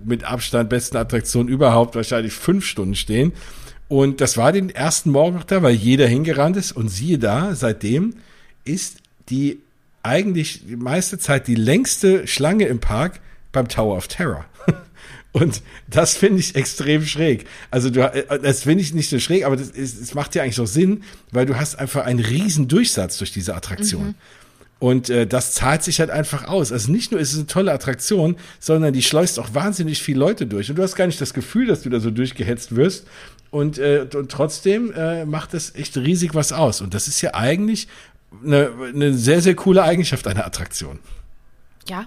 mit 0.04 0.24
Abstand 0.24 0.70
besten 0.70 0.98
Attraktion 0.98 1.48
überhaupt 1.48 1.96
wahrscheinlich 1.96 2.34
fünf 2.34 2.66
Stunden 2.66 2.96
stehen. 2.96 3.34
Und 3.90 4.22
das 4.22 4.38
war 4.38 4.52
den 4.52 4.70
ersten 4.70 5.10
Morgen 5.10 5.36
noch 5.36 5.44
da, 5.44 5.62
weil 5.64 5.74
jeder 5.74 6.08
hingerannt 6.08 6.56
ist. 6.56 6.72
Und 6.72 6.90
siehe 6.90 7.18
da, 7.18 7.56
seitdem 7.56 8.14
ist 8.64 8.98
die 9.30 9.60
eigentlich 10.04 10.66
die 10.66 10.76
meiste 10.76 11.18
Zeit 11.18 11.48
die 11.48 11.56
längste 11.56 12.26
Schlange 12.28 12.68
im 12.68 12.80
Park 12.80 13.20
beim 13.52 13.68
Tower 13.68 13.98
of 13.98 14.08
Terror. 14.08 14.46
Und 15.32 15.62
das 15.88 16.16
finde 16.16 16.40
ich 16.40 16.56
extrem 16.56 17.04
schräg. 17.04 17.46
Also 17.72 17.90
du, 17.90 18.02
äh, 18.02 18.40
das 18.40 18.64
finde 18.64 18.84
ich 18.84 18.94
nicht 18.94 19.10
so 19.10 19.20
schräg, 19.20 19.44
aber 19.44 19.58
das, 19.58 19.70
ist, 19.70 20.00
das 20.00 20.14
macht 20.14 20.36
ja 20.36 20.44
eigentlich 20.44 20.60
auch 20.60 20.68
Sinn, 20.68 21.04
weil 21.32 21.48
du 21.48 21.58
hast 21.58 21.78
einfach 21.78 22.06
einen 22.06 22.20
riesen 22.20 22.68
Durchsatz 22.68 23.18
durch 23.18 23.32
diese 23.32 23.56
Attraktion. 23.56 24.14
Und 24.80 25.10
äh, 25.10 25.28
das 25.28 25.54
zahlt 25.54 25.84
sich 25.84 26.00
halt 26.00 26.10
einfach 26.10 26.48
aus. 26.48 26.72
Also 26.72 26.92
nicht 26.92 27.12
nur 27.12 27.20
ist 27.20 27.34
es 27.34 27.38
eine 27.38 27.48
tolle 27.48 27.74
Attraktion, 27.74 28.38
sondern 28.60 28.94
die 28.94 29.02
schleust 29.02 29.38
auch 29.38 29.54
wahnsinnig 29.54 30.02
viele 30.02 30.20
Leute 30.20 30.48
durch. 30.48 30.70
Und 30.70 30.78
du 30.78 30.84
hast 30.84 30.96
gar 30.96 31.06
nicht 31.06 31.20
das 31.20 31.34
Gefühl, 31.34 31.68
dass 31.68 31.82
du 31.82 31.90
da 31.90 32.00
so 32.00 32.12
durchgehetzt 32.12 32.76
wirst. 32.76 33.06
Und, 33.52 33.80
äh, 33.80 34.06
und 34.14 34.32
trotzdem 34.32 34.92
äh, 34.92 35.26
macht 35.26 35.54
das 35.54 35.74
echt 35.76 35.98
riesig 35.98 36.36
was 36.36 36.52
aus. 36.52 36.82
Und 36.82 36.94
das 36.94 37.08
ist 37.08 37.22
ja 37.22 37.34
eigentlich 37.34 37.88
eine, 38.44 38.72
eine 38.94 39.14
sehr, 39.14 39.42
sehr 39.42 39.56
coole 39.56 39.84
Eigenschaft 39.84 40.28
einer 40.28 40.46
Attraktion. 40.46 41.00
Ja, 41.88 42.06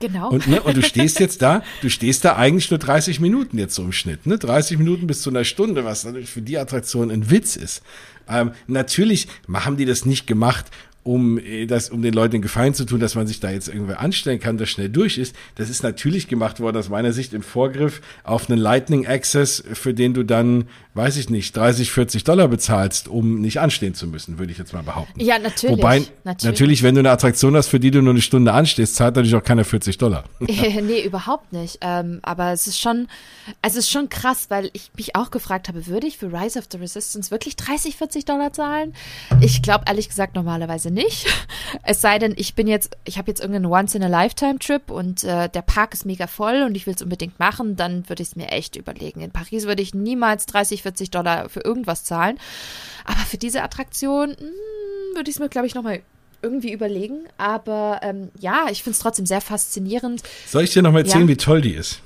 genau. 0.00 0.30
Und, 0.30 0.48
ne, 0.48 0.60
und 0.60 0.76
du 0.76 0.82
stehst 0.82 1.20
jetzt 1.20 1.40
da, 1.40 1.62
du 1.82 1.88
stehst 1.88 2.24
da 2.24 2.36
eigentlich 2.36 2.70
nur 2.70 2.78
30 2.78 3.20
Minuten 3.20 3.58
jetzt 3.58 3.74
so 3.74 3.82
im 3.82 3.92
Schnitt, 3.92 4.26
ne? 4.26 4.38
30 4.38 4.78
Minuten 4.78 5.06
bis 5.06 5.22
zu 5.22 5.30
einer 5.30 5.44
Stunde, 5.44 5.84
was 5.84 6.04
natürlich 6.04 6.30
für 6.30 6.42
die 6.42 6.58
Attraktion 6.58 7.10
ein 7.10 7.30
Witz 7.30 7.54
ist. 7.54 7.82
Ähm, 8.28 8.52
natürlich 8.66 9.28
haben 9.52 9.76
die 9.76 9.84
das 9.84 10.04
nicht 10.04 10.26
gemacht, 10.26 10.66
um 11.06 11.38
äh, 11.38 11.66
das, 11.66 11.88
um 11.90 12.02
den 12.02 12.12
Leuten 12.12 12.32
den 12.32 12.42
Gefallen 12.42 12.74
zu 12.74 12.84
tun, 12.84 13.00
dass 13.00 13.14
man 13.14 13.26
sich 13.26 13.40
da 13.40 13.50
jetzt 13.50 13.68
irgendwie 13.68 13.94
anstellen 13.94 14.40
kann, 14.40 14.58
das 14.58 14.68
schnell 14.68 14.88
durch 14.88 15.18
ist. 15.18 15.34
Das 15.54 15.70
ist 15.70 15.82
natürlich 15.82 16.28
gemacht 16.28 16.60
worden 16.60 16.76
aus 16.76 16.88
meiner 16.88 17.12
Sicht 17.12 17.32
im 17.32 17.42
Vorgriff 17.42 18.02
auf 18.24 18.50
einen 18.50 18.58
Lightning 18.58 19.06
Access, 19.06 19.62
für 19.72 19.94
den 19.94 20.14
du 20.14 20.24
dann, 20.24 20.64
weiß 20.94 21.16
ich 21.16 21.30
nicht, 21.30 21.56
30, 21.56 21.92
40 21.92 22.24
Dollar 22.24 22.48
bezahlst, 22.48 23.08
um 23.08 23.40
nicht 23.40 23.60
anstehen 23.60 23.94
zu 23.94 24.06
müssen, 24.06 24.38
würde 24.38 24.52
ich 24.52 24.58
jetzt 24.58 24.72
mal 24.72 24.82
behaupten. 24.82 25.20
ja, 25.20 25.38
natürlich. 25.38 25.78
Wobei, 25.78 26.02
natürlich. 26.24 26.82
wenn 26.82 26.94
du 26.94 27.00
eine 27.00 27.10
Attraktion 27.10 27.54
hast, 27.56 27.68
für 27.68 27.80
die 27.80 27.90
du 27.90 28.02
nur 28.02 28.12
eine 28.12 28.22
Stunde 28.22 28.52
anstehst, 28.52 28.96
zahlt 28.96 29.14
natürlich 29.14 29.36
auch 29.36 29.44
keiner 29.44 29.64
40 29.64 29.98
Dollar. 29.98 30.24
nee, 30.40 31.04
überhaupt 31.04 31.52
nicht. 31.52 31.78
Ähm, 31.82 32.18
aber 32.22 32.52
es 32.52 32.66
ist 32.66 32.80
schon, 32.80 33.06
es 33.62 33.76
ist 33.76 33.90
schon 33.90 34.08
krass, 34.08 34.46
weil 34.48 34.70
ich 34.72 34.90
mich 34.96 35.14
auch 35.14 35.30
gefragt 35.30 35.68
habe, 35.68 35.86
würde 35.86 36.06
ich 36.06 36.18
für 36.18 36.32
Rise 36.32 36.58
of 36.58 36.66
the 36.70 36.78
Resistance 36.78 37.30
wirklich 37.30 37.54
30, 37.56 37.96
40 37.96 38.24
Dollar 38.24 38.52
zahlen? 38.52 38.94
Ich 39.40 39.62
glaube 39.62 39.84
ehrlich 39.86 40.08
gesagt 40.08 40.34
normalerweise 40.34 40.90
nicht. 40.96 41.26
Es 41.82 42.00
sei 42.00 42.18
denn, 42.18 42.34
ich 42.36 42.54
bin 42.54 42.66
jetzt, 42.66 42.96
ich 43.04 43.18
habe 43.18 43.30
jetzt 43.30 43.40
irgendeinen 43.40 43.72
Once-in-a-Lifetime-Trip 43.72 44.90
und 44.90 45.22
äh, 45.22 45.48
der 45.48 45.62
Park 45.62 45.94
ist 45.94 46.06
mega 46.06 46.26
voll 46.26 46.62
und 46.62 46.74
ich 46.74 46.86
will 46.86 46.94
es 46.94 47.02
unbedingt 47.02 47.38
machen, 47.38 47.76
dann 47.76 48.08
würde 48.08 48.22
ich 48.22 48.30
es 48.30 48.36
mir 48.36 48.48
echt 48.48 48.74
überlegen. 48.74 49.20
In 49.20 49.30
Paris 49.30 49.66
würde 49.66 49.82
ich 49.82 49.94
niemals 49.94 50.46
30, 50.46 50.82
40 50.82 51.10
Dollar 51.10 51.48
für 51.48 51.60
irgendwas 51.60 52.02
zahlen. 52.02 52.38
Aber 53.04 53.20
für 53.20 53.38
diese 53.38 53.62
Attraktion 53.62 54.30
mh, 54.30 55.16
würde 55.16 55.30
ich 55.30 55.36
es 55.36 55.40
mir, 55.40 55.48
glaube 55.48 55.66
ich, 55.68 55.74
nochmal 55.74 56.00
irgendwie 56.42 56.72
überlegen. 56.72 57.20
Aber 57.38 58.00
ähm, 58.02 58.30
ja, 58.38 58.66
ich 58.70 58.82
finde 58.82 58.94
es 58.96 59.00
trotzdem 59.00 59.26
sehr 59.26 59.40
faszinierend. 59.40 60.22
Soll 60.46 60.64
ich 60.64 60.72
dir 60.72 60.82
noch 60.82 60.92
mal 60.92 61.00
erzählen, 61.00 61.22
Ja. 61.22 61.28
wie 61.28 61.36
toll 61.36 61.60
die 61.60 61.72
ist? 61.74 62.00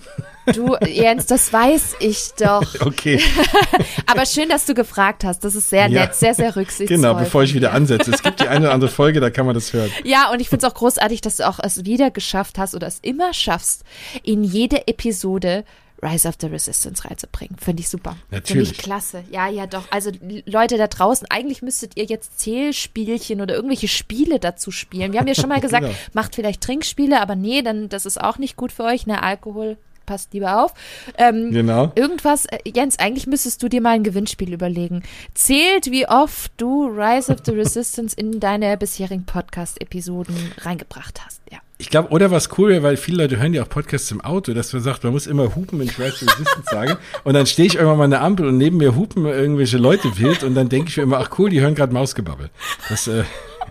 Du, 0.55 0.75
Jens, 0.85 1.27
das 1.27 1.53
weiß 1.53 1.97
ich 2.01 2.31
doch. 2.39 2.63
Okay, 2.81 3.21
Aber 4.07 4.25
schön, 4.27 4.49
dass 4.49 4.65
du 4.67 4.75
gefragt 4.75 5.23
hast. 5.25 5.45
Das 5.45 5.55
ist 5.55 5.69
sehr 5.71 5.89
Ja. 5.89 6.01
nett, 6.07 6.15
sehr, 6.15 6.35
sehr 6.35 6.57
rücksichtsvoll. 6.57 6.97
genau, 6.97 7.15
bevor 7.15 7.43
ich 7.43 7.55
wieder 7.55 7.73
ansetze. 7.73 8.11
Es 8.11 8.23
gibt 8.23 8.41
die 8.41 8.49
eine 8.49 8.67
oder 8.67 8.75
andere 8.75 8.91
Folge, 8.91 9.21
da 9.21 9.31
kann 9.31 9.47
man 9.47 9.55
das 9.55 9.73
hören. 9.73 9.91
Ja, 10.05 10.31
und 10.33 10.41
ich 10.41 10.49
finde 10.49 10.67
es 10.67 10.73
auch 10.73 10.77
großartig, 10.77 11.21
dass 11.21 11.37
du 11.37 11.47
auch 11.49 11.59
es 11.63 11.85
wieder 11.85 12.11
geschafft 12.11 12.59
hast 12.59 12.75
oder 12.75 12.87
es 12.87 12.99
immer 13.03 13.33
schaffst, 13.35 13.85
in 14.23 14.43
jede 14.43 14.89
Episode 14.89 15.65
Rise 16.03 16.27
of 16.29 16.37
the 16.41 16.47
Resistance 16.47 17.05
reinzubringen. 17.05 17.57
Finde 17.59 17.81
ich 17.83 17.89
super. 17.89 18.13
Finde 18.29 18.37
Natürlich. 18.37 18.73
ich 18.73 18.79
klasse. 18.79 19.25
Ja, 19.31 19.49
ja, 19.49 19.67
doch. 19.67 19.85
Also 19.91 20.11
Leute 20.47 20.79
da 20.79 20.87
draußen, 20.87 21.27
eigentlich 21.31 21.63
müsstet 21.63 21.97
ihr 21.97 22.05
jetzt 22.05 22.39
Zählspielchen 22.41 23.41
oder 23.41 23.55
irgendwelche 23.55 23.89
Spiele 23.89 24.39
dazu 24.39 24.71
spielen. 24.71 25.13
Wir 25.13 25.21
haben 25.21 25.29
ja 25.29 25.35
schon 25.35 25.49
mal 25.49 25.61
gesagt, 25.61 25.85
Genau. 25.85 25.97
macht 26.13 26.35
vielleicht 26.35 26.63
Trinkspiele, 26.63 27.21
aber 27.21 27.35
nee, 27.37 27.63
dann 27.63 27.89
das 27.89 28.07
ist 28.07 28.21
auch 28.21 28.39
nicht 28.39 28.57
gut 28.57 28.73
für 28.73 28.85
euch. 28.85 29.07
Ne, 29.07 29.23
Alkohol 29.23 29.77
passt 30.07 30.33
lieber 30.33 30.65
auf. 30.65 30.75
Ähm, 31.19 31.51
Genau. 31.53 31.93
Irgendwas, 31.95 32.47
äh, 32.47 32.59
Jens, 32.67 32.99
eigentlich 32.99 33.27
müsstest 33.29 33.63
du 33.63 33.69
dir 33.69 33.81
mal 33.81 33.91
ein 33.91 34.03
Gewinnspiel 34.03 34.53
überlegen. 34.53 35.03
Zählt, 35.35 35.91
wie 35.91 36.09
oft 36.09 36.51
du 36.57 36.87
Rise 36.87 37.33
of 37.33 37.41
the 37.45 37.53
Resistance 37.53 38.17
in 38.17 38.41
deine 38.41 38.77
bisherigen 38.77 39.25
Podcast-Episoden 39.25 40.35
reingebracht 40.63 41.25
hast. 41.25 41.41
Ja. 41.53 41.59
Ich 41.81 41.89
glaube, 41.89 42.11
oder 42.11 42.31
was 42.31 42.59
cool 42.59 42.69
wäre, 42.69 42.83
weil 42.83 42.99
viele 42.99 43.23
Leute 43.23 43.39
hören 43.39 43.55
ja 43.55 43.63
auch 43.63 43.69
Podcasts 43.69 44.11
im 44.11 44.21
Auto, 44.21 44.53
dass 44.53 44.71
man 44.75 44.83
sagt, 44.83 45.03
man 45.03 45.15
muss 45.15 45.27
immer 45.27 45.55
hupen, 45.55 45.79
wenn 45.79 45.87
ich 45.87 45.97
the 45.97 46.03
Resistance 46.03 46.71
sage. 46.71 46.99
Und 47.25 47.33
dann 47.33 47.47
stehe 47.47 47.67
ich 47.67 47.77
irgendwann 47.77 47.97
mal 47.97 48.05
an 48.05 48.11
der 48.11 48.21
Ampel 48.21 48.47
und 48.47 48.59
neben 48.59 48.77
mir 48.77 48.97
hupen 48.97 49.25
irgendwelche 49.25 49.79
Leute 49.79 50.19
wild 50.19 50.45
und 50.45 50.55
dann 50.55 50.69
denke 50.69 50.91
ich 50.91 50.99
mir 50.99 51.05
immer, 51.05 51.21
ach 51.21 51.31
cool, 51.39 51.49
die 51.49 51.63
hören 51.63 51.75
gerade 51.75 51.95
Mausgebabbel. 51.95 52.51
Das, 52.91 53.09
äh, 53.09 53.25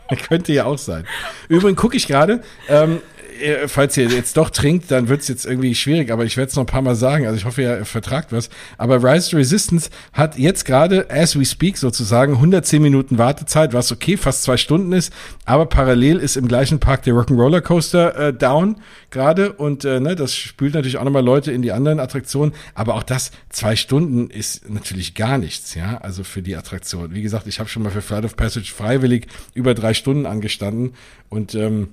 Könnte 0.27 0.53
ja 0.53 0.65
auch 0.65 0.79
sein. 0.79 1.05
Übrigens 1.49 1.79
gucke 1.79 1.95
ich 1.95 2.07
gerade, 2.07 2.41
ähm, 2.67 2.97
äh, 3.17 3.18
falls 3.67 3.97
ihr 3.97 4.07
jetzt 4.07 4.37
doch 4.37 4.49
trinkt, 4.49 4.91
dann 4.91 5.09
wird's 5.09 5.27
jetzt 5.27 5.45
irgendwie 5.45 5.75
schwierig, 5.75 6.11
aber 6.11 6.25
ich 6.25 6.37
werde 6.37 6.49
es 6.49 6.55
noch 6.55 6.63
ein 6.63 6.67
paar 6.67 6.81
Mal 6.81 6.95
sagen. 6.95 7.25
Also 7.25 7.37
ich 7.37 7.45
hoffe, 7.45 7.61
ihr 7.61 7.85
vertragt 7.85 8.31
was. 8.31 8.49
Aber 8.77 9.03
Rise 9.03 9.31
to 9.31 9.37
Resistance 9.37 9.89
hat 10.13 10.37
jetzt 10.37 10.65
gerade, 10.65 11.09
as 11.09 11.39
we 11.39 11.45
speak 11.45 11.77
sozusagen, 11.77 12.33
110 12.33 12.81
Minuten 12.81 13.17
Wartezeit, 13.17 13.73
was 13.73 13.91
okay, 13.91 14.17
fast 14.17 14.43
zwei 14.43 14.57
Stunden 14.57 14.91
ist. 14.93 15.13
Aber 15.45 15.65
parallel 15.65 16.17
ist 16.17 16.37
im 16.37 16.47
gleichen 16.47 16.79
Park 16.79 17.03
der 17.03 17.13
Rock'n'Roller 17.13 17.61
Coaster 17.61 18.15
äh, 18.15 18.33
down 18.33 18.77
gerade 19.11 19.53
und 19.53 19.85
äh, 19.85 19.99
ne, 19.99 20.15
das 20.15 20.35
spült 20.35 20.73
natürlich 20.73 20.97
auch 20.97 21.03
nochmal 21.03 21.23
Leute 21.23 21.51
in 21.51 21.61
die 21.61 21.71
anderen 21.71 21.99
Attraktionen. 21.99 22.53
Aber 22.73 22.95
auch 22.95 23.03
das, 23.03 23.31
zwei 23.49 23.75
Stunden 23.75 24.29
ist 24.29 24.69
natürlich 24.69 25.15
gar 25.15 25.37
nichts, 25.37 25.75
ja, 25.75 25.97
also 25.97 26.23
für 26.23 26.41
die 26.41 26.55
Attraktion. 26.55 27.13
Wie 27.13 27.21
gesagt, 27.21 27.47
ich 27.47 27.59
habe 27.59 27.69
schon 27.69 27.83
mal 27.83 27.91
für 27.91 28.01
Flight 28.01 28.25
of 28.25 28.35
Passage 28.35 28.71
freiwillig 28.73 29.27
über 29.53 29.73
drei 29.73 29.93
Stunden 29.93 30.25
angestanden 30.25 30.93
und 31.29 31.55
ähm, 31.55 31.89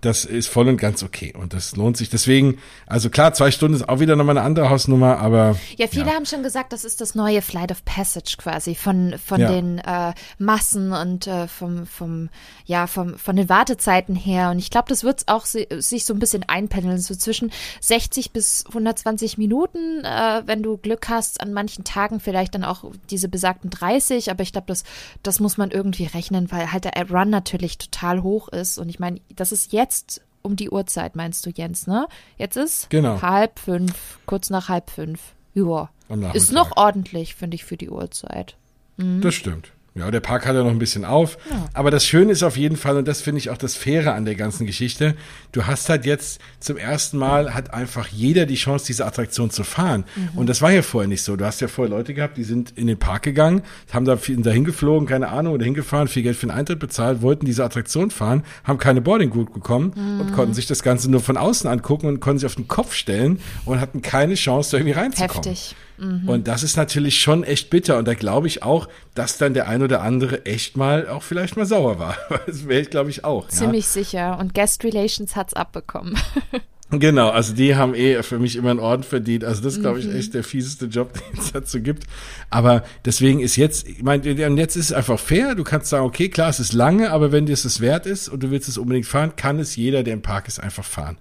das 0.00 0.24
ist 0.24 0.48
voll 0.48 0.68
und 0.68 0.76
ganz 0.76 1.02
okay 1.02 1.34
und 1.36 1.54
das 1.54 1.74
lohnt 1.74 1.96
sich. 1.96 2.10
Deswegen, 2.10 2.58
also 2.86 3.10
klar, 3.10 3.32
zwei 3.32 3.50
Stunden 3.50 3.74
ist 3.74 3.88
auch 3.88 4.00
wieder 4.00 4.16
nochmal 4.16 4.36
eine 4.36 4.46
andere 4.46 4.70
Hausnummer, 4.70 5.18
aber. 5.18 5.56
Ja, 5.76 5.86
viele 5.88 6.06
ja. 6.06 6.14
haben 6.14 6.26
schon 6.26 6.42
gesagt, 6.42 6.72
das 6.72 6.84
ist 6.84 7.00
das 7.00 7.14
neue 7.14 7.42
Flight 7.42 7.72
of 7.72 7.84
Passage 7.84 8.36
quasi 8.38 8.74
von, 8.74 9.16
von 9.24 9.40
ja. 9.40 9.50
den 9.50 9.78
äh, 9.78 10.12
Massen 10.38 10.92
und 10.92 11.26
äh, 11.26 11.48
vom, 11.48 11.86
vom, 11.86 12.28
ja, 12.66 12.86
vom, 12.86 13.18
von 13.18 13.34
den 13.34 13.48
Wartezeiten 13.48 14.14
her. 14.14 14.50
Und 14.50 14.58
ich 14.58 14.70
glaube, 14.70 14.88
das 14.88 15.04
wird 15.04 15.24
auch 15.26 15.46
si 15.46 15.66
sich 15.78 16.04
so 16.04 16.14
ein 16.14 16.20
bisschen 16.20 16.44
einpendeln, 16.46 16.98
so 16.98 17.14
zwischen 17.14 17.50
60 17.80 18.32
bis 18.32 18.66
120 18.68 19.38
Minuten, 19.38 20.04
äh, 20.04 20.42
wenn 20.46 20.62
du 20.62 20.76
Glück 20.76 21.08
hast, 21.08 21.40
an 21.40 21.52
manchen 21.52 21.84
Tagen 21.84 22.20
vielleicht 22.20 22.54
dann 22.54 22.64
auch 22.64 22.84
diese 23.10 23.28
besagten 23.28 23.70
30, 23.70 24.30
aber 24.30 24.42
ich 24.42 24.52
glaube, 24.52 24.66
das, 24.68 24.84
das 25.22 25.40
muss 25.40 25.56
man 25.56 25.70
irgendwie 25.70 26.04
rechnen, 26.04 26.52
weil 26.52 26.72
halt 26.72 26.84
der 26.84 27.10
Run 27.10 27.30
natürlich 27.30 27.78
total 27.78 28.22
hoch 28.22 28.48
ist. 28.48 28.78
Und 28.78 28.88
ich 28.88 28.98
meine, 28.98 29.20
das 29.34 29.50
ist 29.50 29.72
jetzt 29.72 29.77
jetzt 29.78 30.22
um 30.42 30.56
die 30.56 30.70
Uhrzeit, 30.70 31.16
meinst 31.16 31.46
du, 31.46 31.50
Jens, 31.50 31.86
ne? 31.86 32.06
Jetzt 32.36 32.56
ist 32.56 32.90
genau. 32.90 33.22
halb 33.22 33.58
fünf, 33.58 34.18
kurz 34.26 34.50
nach 34.50 34.68
halb 34.68 34.90
fünf. 34.90 35.20
Ja. 35.54 35.90
Ist 36.32 36.52
noch 36.52 36.76
ordentlich, 36.76 37.34
finde 37.34 37.54
ich, 37.56 37.64
für 37.64 37.76
die 37.76 37.90
Uhrzeit. 37.90 38.56
Mhm. 38.96 39.20
Das 39.20 39.34
stimmt. 39.34 39.72
Ja, 39.98 40.10
der 40.10 40.20
Park 40.20 40.46
hat 40.46 40.54
ja 40.54 40.62
noch 40.62 40.70
ein 40.70 40.78
bisschen 40.78 41.04
auf. 41.04 41.38
Ja. 41.50 41.68
Aber 41.74 41.90
das 41.90 42.04
Schöne 42.04 42.32
ist 42.32 42.42
auf 42.42 42.56
jeden 42.56 42.76
Fall, 42.76 42.96
und 42.96 43.08
das 43.08 43.20
finde 43.20 43.38
ich 43.38 43.50
auch 43.50 43.56
das 43.56 43.76
Faire 43.76 44.14
an 44.14 44.24
der 44.24 44.34
ganzen 44.34 44.66
Geschichte, 44.66 45.14
du 45.52 45.66
hast 45.66 45.88
halt 45.88 46.06
jetzt 46.06 46.40
zum 46.60 46.76
ersten 46.76 47.18
Mal 47.18 47.54
hat 47.54 47.72
einfach 47.74 48.08
jeder 48.08 48.46
die 48.46 48.54
Chance, 48.54 48.86
diese 48.86 49.06
Attraktion 49.06 49.50
zu 49.50 49.64
fahren. 49.64 50.04
Mhm. 50.14 50.38
Und 50.38 50.48
das 50.48 50.62
war 50.62 50.70
ja 50.70 50.82
vorher 50.82 51.08
nicht 51.08 51.22
so. 51.22 51.36
Du 51.36 51.44
hast 51.44 51.60
ja 51.60 51.68
vorher 51.68 51.94
Leute 51.94 52.14
gehabt, 52.14 52.36
die 52.36 52.44
sind 52.44 52.72
in 52.76 52.86
den 52.86 52.98
Park 52.98 53.22
gegangen, 53.22 53.62
haben 53.92 54.04
da 54.04 54.16
dahin 54.16 54.64
geflogen, 54.64 55.06
keine 55.06 55.28
Ahnung, 55.28 55.54
oder 55.54 55.64
hingefahren, 55.64 56.08
viel 56.08 56.22
Geld 56.22 56.36
für 56.36 56.46
den 56.46 56.52
Eintritt 56.52 56.78
bezahlt, 56.78 57.22
wollten 57.22 57.46
diese 57.46 57.64
Attraktion 57.64 58.10
fahren, 58.10 58.44
haben 58.64 58.78
keine 58.78 59.00
Boarding 59.00 59.30
gut 59.30 59.52
bekommen 59.52 59.92
mhm. 59.94 60.20
und 60.20 60.32
konnten 60.32 60.54
sich 60.54 60.66
das 60.66 60.82
Ganze 60.82 61.10
nur 61.10 61.20
von 61.20 61.36
außen 61.36 61.68
angucken 61.68 62.06
und 62.06 62.20
konnten 62.20 62.38
sich 62.40 62.46
auf 62.46 62.54
den 62.54 62.68
Kopf 62.68 62.94
stellen 62.94 63.40
und 63.64 63.80
hatten 63.80 64.02
keine 64.02 64.34
Chance, 64.34 64.72
da 64.72 64.76
irgendwie 64.78 64.98
reinzukommen. 64.98 65.44
Heftig. 65.44 65.76
Mhm. 65.98 66.28
Und 66.28 66.48
das 66.48 66.62
ist 66.62 66.76
natürlich 66.76 67.20
schon 67.20 67.44
echt 67.44 67.70
bitter. 67.70 67.98
Und 67.98 68.06
da 68.06 68.14
glaube 68.14 68.46
ich 68.46 68.62
auch, 68.62 68.88
dass 69.14 69.38
dann 69.38 69.54
der 69.54 69.68
ein 69.68 69.82
oder 69.82 70.02
andere 70.02 70.46
echt 70.46 70.76
mal 70.76 71.08
auch 71.08 71.22
vielleicht 71.22 71.56
mal 71.56 71.66
sauer 71.66 71.98
war. 71.98 72.16
Das 72.46 72.66
wäre 72.66 72.80
ich, 72.80 72.90
glaube 72.90 73.10
ich, 73.10 73.24
auch. 73.24 73.48
Ziemlich 73.48 73.84
ja. 73.86 73.90
sicher. 73.90 74.38
Und 74.38 74.54
Guest 74.54 74.84
Relations 74.84 75.36
hat's 75.36 75.54
abbekommen. 75.54 76.16
Genau, 76.90 77.28
also 77.28 77.52
die 77.52 77.76
haben 77.76 77.94
eh 77.94 78.22
für 78.22 78.38
mich 78.38 78.56
immer 78.56 78.70
einen 78.70 78.78
Orden 78.78 79.02
verdient. 79.02 79.44
Also 79.44 79.62
das 79.62 79.78
glaube 79.78 79.98
ich 79.98 80.06
mhm. 80.06 80.16
echt 80.16 80.32
der 80.32 80.42
fieseste 80.42 80.86
Job, 80.86 81.12
den 81.32 81.38
es 81.38 81.52
dazu 81.52 81.82
gibt. 81.82 82.04
Aber 82.48 82.82
deswegen 83.04 83.40
ist 83.40 83.56
jetzt, 83.56 83.86
ich 83.86 84.02
meine, 84.02 84.26
jetzt 84.26 84.74
ist 84.74 84.86
es 84.86 84.92
einfach 84.92 85.20
fair. 85.20 85.54
Du 85.54 85.64
kannst 85.64 85.90
sagen, 85.90 86.06
okay, 86.06 86.30
klar, 86.30 86.48
es 86.48 86.60
ist 86.60 86.72
lange, 86.72 87.10
aber 87.10 87.30
wenn 87.30 87.44
dir 87.44 87.52
es 87.52 87.80
wert 87.80 88.06
ist 88.06 88.28
und 88.28 88.42
du 88.42 88.50
willst 88.50 88.68
es 88.68 88.78
unbedingt 88.78 89.04
fahren, 89.04 89.36
kann 89.36 89.58
es 89.58 89.76
jeder, 89.76 90.02
der 90.02 90.14
im 90.14 90.22
Park 90.22 90.48
ist, 90.48 90.60
einfach 90.60 90.84
fahren. 90.84 91.18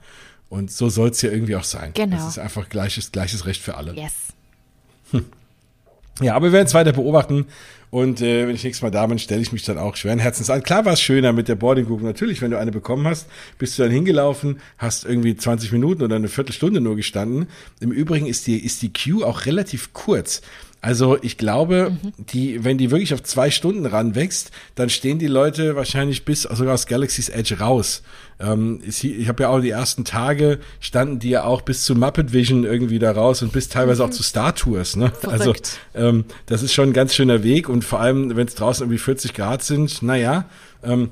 Und 0.49 0.71
so 0.71 0.87
soll 0.87 1.09
es 1.09 1.21
ja 1.21 1.31
irgendwie 1.31 1.57
auch 1.57 1.65
sein. 1.65 1.91
Genau. 1.93 2.15
Das 2.15 2.25
ist 2.25 2.39
einfach 2.39 2.69
gleiches, 2.69 3.11
gleiches 3.11 3.45
Recht 3.45 3.61
für 3.61 3.75
alle. 3.75 3.93
Yes. 3.93 4.13
Ja, 6.21 6.35
aber 6.35 6.47
wir 6.47 6.53
werden 6.53 6.67
es 6.67 6.73
weiter 6.73 6.93
beobachten. 6.93 7.45
Und 7.89 8.21
äh, 8.21 8.47
wenn 8.47 8.55
ich 8.55 8.63
nächstes 8.63 8.81
Mal 8.81 8.91
da 8.91 9.05
bin, 9.07 9.17
stelle 9.17 9.41
ich 9.41 9.53
mich 9.53 9.63
dann 9.63 9.77
auch 9.77 9.95
schweren 9.95 10.19
Herzens 10.19 10.49
an. 10.49 10.61
Klar 10.61 10.83
war 10.83 10.93
es 10.93 11.01
schöner 11.01 11.31
mit 11.31 11.47
der 11.47 11.55
Boarding 11.55 11.85
Group. 11.85 12.01
Natürlich, 12.01 12.41
wenn 12.41 12.51
du 12.51 12.59
eine 12.59 12.71
bekommen 12.71 13.07
hast, 13.07 13.27
bist 13.57 13.77
du 13.77 13.83
dann 13.83 13.91
hingelaufen, 13.91 14.59
hast 14.77 15.05
irgendwie 15.05 15.37
20 15.37 15.71
Minuten 15.71 16.03
oder 16.03 16.17
eine 16.17 16.27
Viertelstunde 16.27 16.81
nur 16.81 16.97
gestanden. 16.97 17.47
Im 17.79 17.91
Übrigen 17.91 18.25
ist 18.25 18.45
die, 18.47 18.57
ist 18.57 18.81
die 18.81 18.91
Queue 18.91 19.25
auch 19.25 19.45
relativ 19.45 19.93
kurz. 19.93 20.41
Also 20.81 21.17
ich 21.21 21.37
glaube, 21.37 21.97
mhm. 22.01 22.13
die, 22.17 22.63
wenn 22.63 22.77
die 22.77 22.91
wirklich 22.91 23.13
auf 23.13 23.23
zwei 23.23 23.49
Stunden 23.51 23.85
ranwächst, 23.85 24.51
dann 24.75 24.89
stehen 24.89 25.17
die 25.17 25.27
Leute 25.27 25.75
wahrscheinlich 25.75 26.25
bis 26.25 26.43
sogar 26.43 26.73
aus 26.73 26.87
Galaxy's 26.87 27.29
Edge 27.29 27.59
raus. 27.59 28.03
Ähm, 28.39 28.81
ich 28.85 29.27
habe 29.27 29.43
ja 29.43 29.49
auch 29.49 29.59
die 29.59 29.71
ersten 29.71 30.05
Tage 30.05 30.59
standen 30.79 31.19
die 31.19 31.29
ja 31.29 31.43
auch 31.43 31.61
bis 31.61 31.83
zu 31.83 31.95
Muppet 31.95 32.33
Vision 32.33 32.63
irgendwie 32.63 32.99
da 32.99 33.11
raus 33.11 33.41
und 33.41 33.51
bis 33.51 33.69
teilweise 33.69 34.03
mhm. 34.03 34.09
auch 34.09 34.13
zu 34.13 34.23
Star 34.23 34.53
Tours. 34.53 34.95
Ne? 34.95 35.11
Also 35.27 35.53
ähm, 35.95 36.25
das 36.45 36.61
ist 36.61 36.73
schon 36.73 36.89
ein 36.89 36.93
ganz 36.93 37.15
schöner 37.15 37.43
Weg 37.43 37.69
und 37.69 37.83
vor 37.83 37.99
allem, 37.99 38.35
wenn 38.35 38.47
es 38.47 38.55
draußen 38.55 38.83
irgendwie 38.83 38.99
40 38.99 39.33
Grad 39.33 39.63
sind, 39.63 40.01
naja, 40.03 40.45
ähm, 40.83 41.11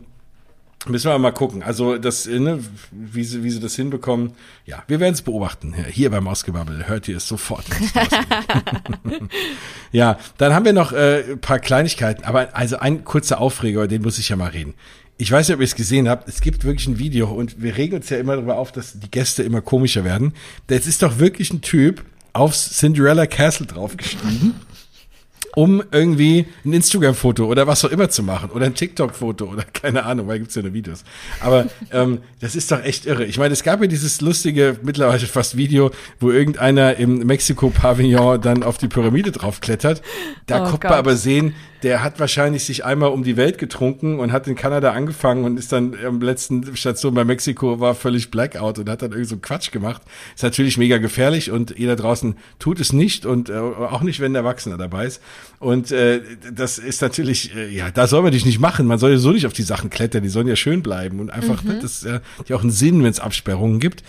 Müssen 0.88 1.10
wir 1.10 1.18
mal 1.18 1.32
gucken. 1.32 1.64
Also 1.64 1.98
das, 1.98 2.28
ne, 2.28 2.60
wie 2.92 3.24
sie, 3.24 3.44
wie 3.44 3.50
sie 3.50 3.60
das 3.60 3.76
hinbekommen. 3.76 4.34
Ja, 4.66 4.84
wir 4.88 5.00
werden 5.00 5.16
es 5.16 5.24
beobachten. 5.24 5.74
Hier 5.74 6.12
beim 6.12 6.28
Ausgebabbel 6.28 6.88
hört 6.88 7.08
ihr 7.08 7.18
es 7.18 7.28
sofort. 7.28 7.66
ja, 9.92 10.20
dann 10.38 10.54
haben 10.54 10.64
wir 10.64 10.74
noch 10.74 10.92
äh, 10.92 11.24
ein 11.32 11.40
paar 11.40 11.58
Kleinigkeiten. 11.58 12.24
Aber 12.24 12.56
also 12.56 12.78
ein 12.78 13.04
kurzer 13.04 13.42
Aufreger, 13.42 13.88
den 13.88 14.04
muss 14.04 14.20
ich 14.20 14.30
ja 14.30 14.36
mal 14.36 14.52
reden. 14.52 14.76
Ich 15.18 15.32
weiß 15.32 15.48
nicht, 15.48 15.56
ob 15.56 15.62
ihr 15.62 15.66
es 15.66 15.76
gesehen 15.76 16.10
habt. 16.10 16.28
Es 16.28 16.42
gibt 16.42 16.66
wirklich 16.66 16.88
ein 16.88 17.00
Video 17.00 17.30
und 17.30 17.62
wir 17.62 17.78
regen 17.78 17.96
uns 17.96 18.10
ja 18.10 18.18
immer 18.18 18.36
darüber 18.36 18.58
auf, 18.58 18.72
dass 18.72 19.00
die 19.00 19.10
Gäste 19.10 19.44
immer 19.44 19.62
komischer 19.62 20.04
werden. 20.04 20.34
Das 20.68 20.88
ist 20.88 21.04
doch 21.04 21.20
wirklich 21.20 21.54
ein 21.54 21.62
Typ 21.62 22.04
aufs 22.34 22.78
Cinderella 22.78 23.26
Castle 23.26 23.66
draufgestiegen 23.66 24.56
um 25.56 25.82
irgendwie 25.92 26.46
ein 26.66 26.74
Instagram-Foto 26.74 27.46
oder 27.46 27.66
was 27.66 27.84
auch 27.84 27.90
immer 27.90 28.10
zu 28.10 28.22
machen 28.22 28.52
oder 28.52 28.66
ein 28.66 28.76
TikTok-Foto 28.76 29.46
oder 29.46 29.64
keine 29.74 30.04
Ahnung, 30.04 30.28
weil 30.28 30.40
gibt's 30.40 30.56
ja 30.56 30.62
nur 30.62 30.74
Videos. 30.74 31.04
Aber 31.40 31.68
ähm, 31.92 32.20
das 32.42 32.56
ist 32.56 32.72
doch 32.72 32.84
echt 32.84 33.06
irre. 33.06 33.26
Ich 33.26 33.38
meine, 33.38 33.54
es 33.54 33.64
gab 33.64 33.82
ja 33.82 33.88
dieses 33.88 34.22
lustige, 34.22 34.78
mittlerweile 34.84 35.26
fast 35.26 35.58
Video, 35.58 35.92
wo 36.20 36.30
irgendeiner 36.30 36.98
im 36.98 37.20
Mexiko-Pavillon 37.26 38.42
dann 38.42 38.64
auf 38.64 38.78
die 38.78 38.88
Pyramide 38.88 39.32
draufklettert. 39.32 40.02
Da 40.46 40.66
oh 40.66 40.70
kommt 40.70 40.84
man 40.84 40.94
aber 40.94 41.16
sehen, 41.16 41.56
der 41.86 42.02
hat 42.02 42.20
wahrscheinlich 42.20 42.64
sich 42.64 42.84
einmal 42.84 43.12
um 43.12 43.24
die 43.24 43.38
Welt 43.38 43.60
getrunken 43.60 44.18
und 44.18 44.32
hat 44.32 44.48
in 44.48 44.56
Kanada 44.56 44.94
angefangen 44.94 45.46
und 45.46 45.60
ist 45.60 45.72
dann 45.72 45.96
am 46.04 46.20
letzten 46.20 46.76
Station 46.76 47.14
bei 47.14 47.24
Mexiko 47.24 47.80
war 47.80 47.94
völlig 47.94 48.32
Blackout 48.32 48.80
und 48.80 48.90
hat 48.90 49.04
dann 49.04 49.12
irgendwie 49.12 49.30
so 49.30 49.38
Quatsch 49.38 49.72
gemacht. 49.72 50.02
Ist 50.34 50.42
natürlich 50.42 50.80
mega 50.80 50.98
gefährlich 50.98 51.52
und 51.52 51.78
jeder 51.78 51.96
draußen 51.96 52.38
tut 52.58 52.80
es 52.80 52.92
nicht 52.92 53.28
und 53.28 53.50
äh, 53.50 53.54
auch 53.54 54.02
nicht, 54.02 54.20
wenn 54.20 54.32
ein 54.32 54.36
Erwachsener 54.36 54.78
dabei 54.78 55.06
ist. 55.06 55.22
Und 55.60 55.92
äh, 55.92 56.22
das 56.52 56.80
ist 56.80 57.04
natürlich, 57.04 57.56
äh, 57.56 57.70
ja, 57.70 57.92
da 57.92 58.08
soll 58.08 58.24
man 58.24 58.32
dich 58.32 58.48
nicht 58.48 58.58
machen. 58.58 58.88
Man 58.88 58.98
soll 58.98 59.12
ja 59.12 59.18
so 59.20 59.30
nicht 59.30 59.46
auf 59.46 59.54
die 59.54 59.62
Sachen 59.62 59.92
klettern, 59.92 60.24
die 60.24 60.30
sollen 60.30 60.48
ja 60.48 60.56
schön 60.56 60.82
bleiben 60.82 61.20
und 61.20 61.30
einfach, 61.30 61.64
mhm. 61.64 61.82
das 61.84 62.02
ist 62.02 62.22
ja 62.48 62.56
auch 62.56 62.62
einen 62.62 62.72
Sinn, 62.72 63.04
wenn 63.04 63.12
es 63.12 63.20
Absperrungen 63.20 63.80
gibt. 63.80 64.02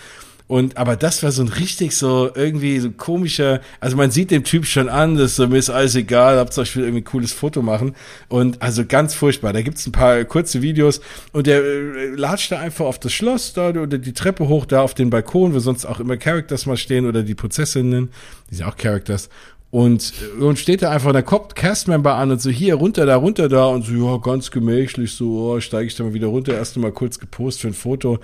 Und 0.49 0.77
aber 0.77 0.95
das 0.95 1.25
war 1.25 1.33
so 1.33 1.43
ein 1.43 1.49
richtig 1.49 1.97
so 1.97 2.31
irgendwie 2.35 2.79
so 2.79 2.93
komischer, 2.93 3.61
also 3.81 3.97
man 3.97 4.13
sieht 4.13 4.31
dem 4.31 4.45
Typ 4.45 4.65
schon 4.65 4.89
an, 4.89 5.17
das 5.17 5.33
ist 5.33 5.37
so, 5.37 5.49
mir 5.49 5.59
ist 5.59 5.71
alles 5.71 5.97
egal, 5.97 6.39
habt 6.39 6.57
euch 6.57 6.77
will 6.77 6.85
irgendwie 6.85 7.01
ein 7.01 7.05
cooles 7.05 7.33
Foto 7.33 7.63
machen. 7.63 7.97
Und 8.29 8.63
also 8.63 8.85
ganz 8.85 9.15
furchtbar. 9.15 9.53
Da 9.53 9.63
gibt's 9.63 9.87
ein 9.87 9.93
paar 9.93 10.25
kurze 10.25 10.63
Videos 10.63 11.01
und 11.33 11.49
der 11.49 11.65
äh, 11.65 12.07
latscht 12.15 12.53
da 12.53 12.61
einfach 12.61 12.85
auf 12.85 13.01
das 13.01 13.13
Schloss 13.13 13.55
da 13.55 13.71
oder 13.71 13.99
die 13.99 14.13
Treppe 14.13 14.47
hoch 14.47 14.67
da 14.67 14.83
auf 14.83 14.95
den 14.95 15.11
Balkon, 15.11 15.53
wo 15.53 15.59
sonst 15.59 15.85
auch 15.85 15.99
immer 15.99 16.17
Characters 16.17 16.67
mal 16.67 16.77
stehen 16.77 17.07
oder 17.07 17.25
die 17.25 17.35
Prozessinnen, 17.35 18.11
die 18.51 18.55
sind 18.55 18.67
auch 18.67 18.77
Characters. 18.77 19.29
Und, 19.73 20.13
äh, 20.39 20.43
und 20.43 20.59
steht 20.59 20.83
da 20.83 20.91
einfach, 20.91 21.13
da 21.13 21.23
kommt 21.23 21.57
Castmember 21.57 22.15
an 22.15 22.31
und 22.31 22.41
so, 22.41 22.51
hier, 22.51 22.77
runter 22.77 23.05
da, 23.05 23.17
runter 23.17 23.49
da 23.49 23.67
und 23.67 23.85
so, 23.85 23.93
ja, 23.93 24.17
ganz 24.19 24.51
gemächlich, 24.51 25.13
so, 25.13 25.51
oh, 25.51 25.61
steige 25.61 25.87
ich 25.87 25.97
da 25.97 26.05
mal 26.05 26.15
wieder 26.15 26.29
runter, 26.29 26.55
erst 26.55 26.77
mal 26.77 26.93
kurz 26.93 27.19
gepostet 27.19 27.63
für 27.63 27.69
ein 27.69 27.75
Foto. 27.75 28.21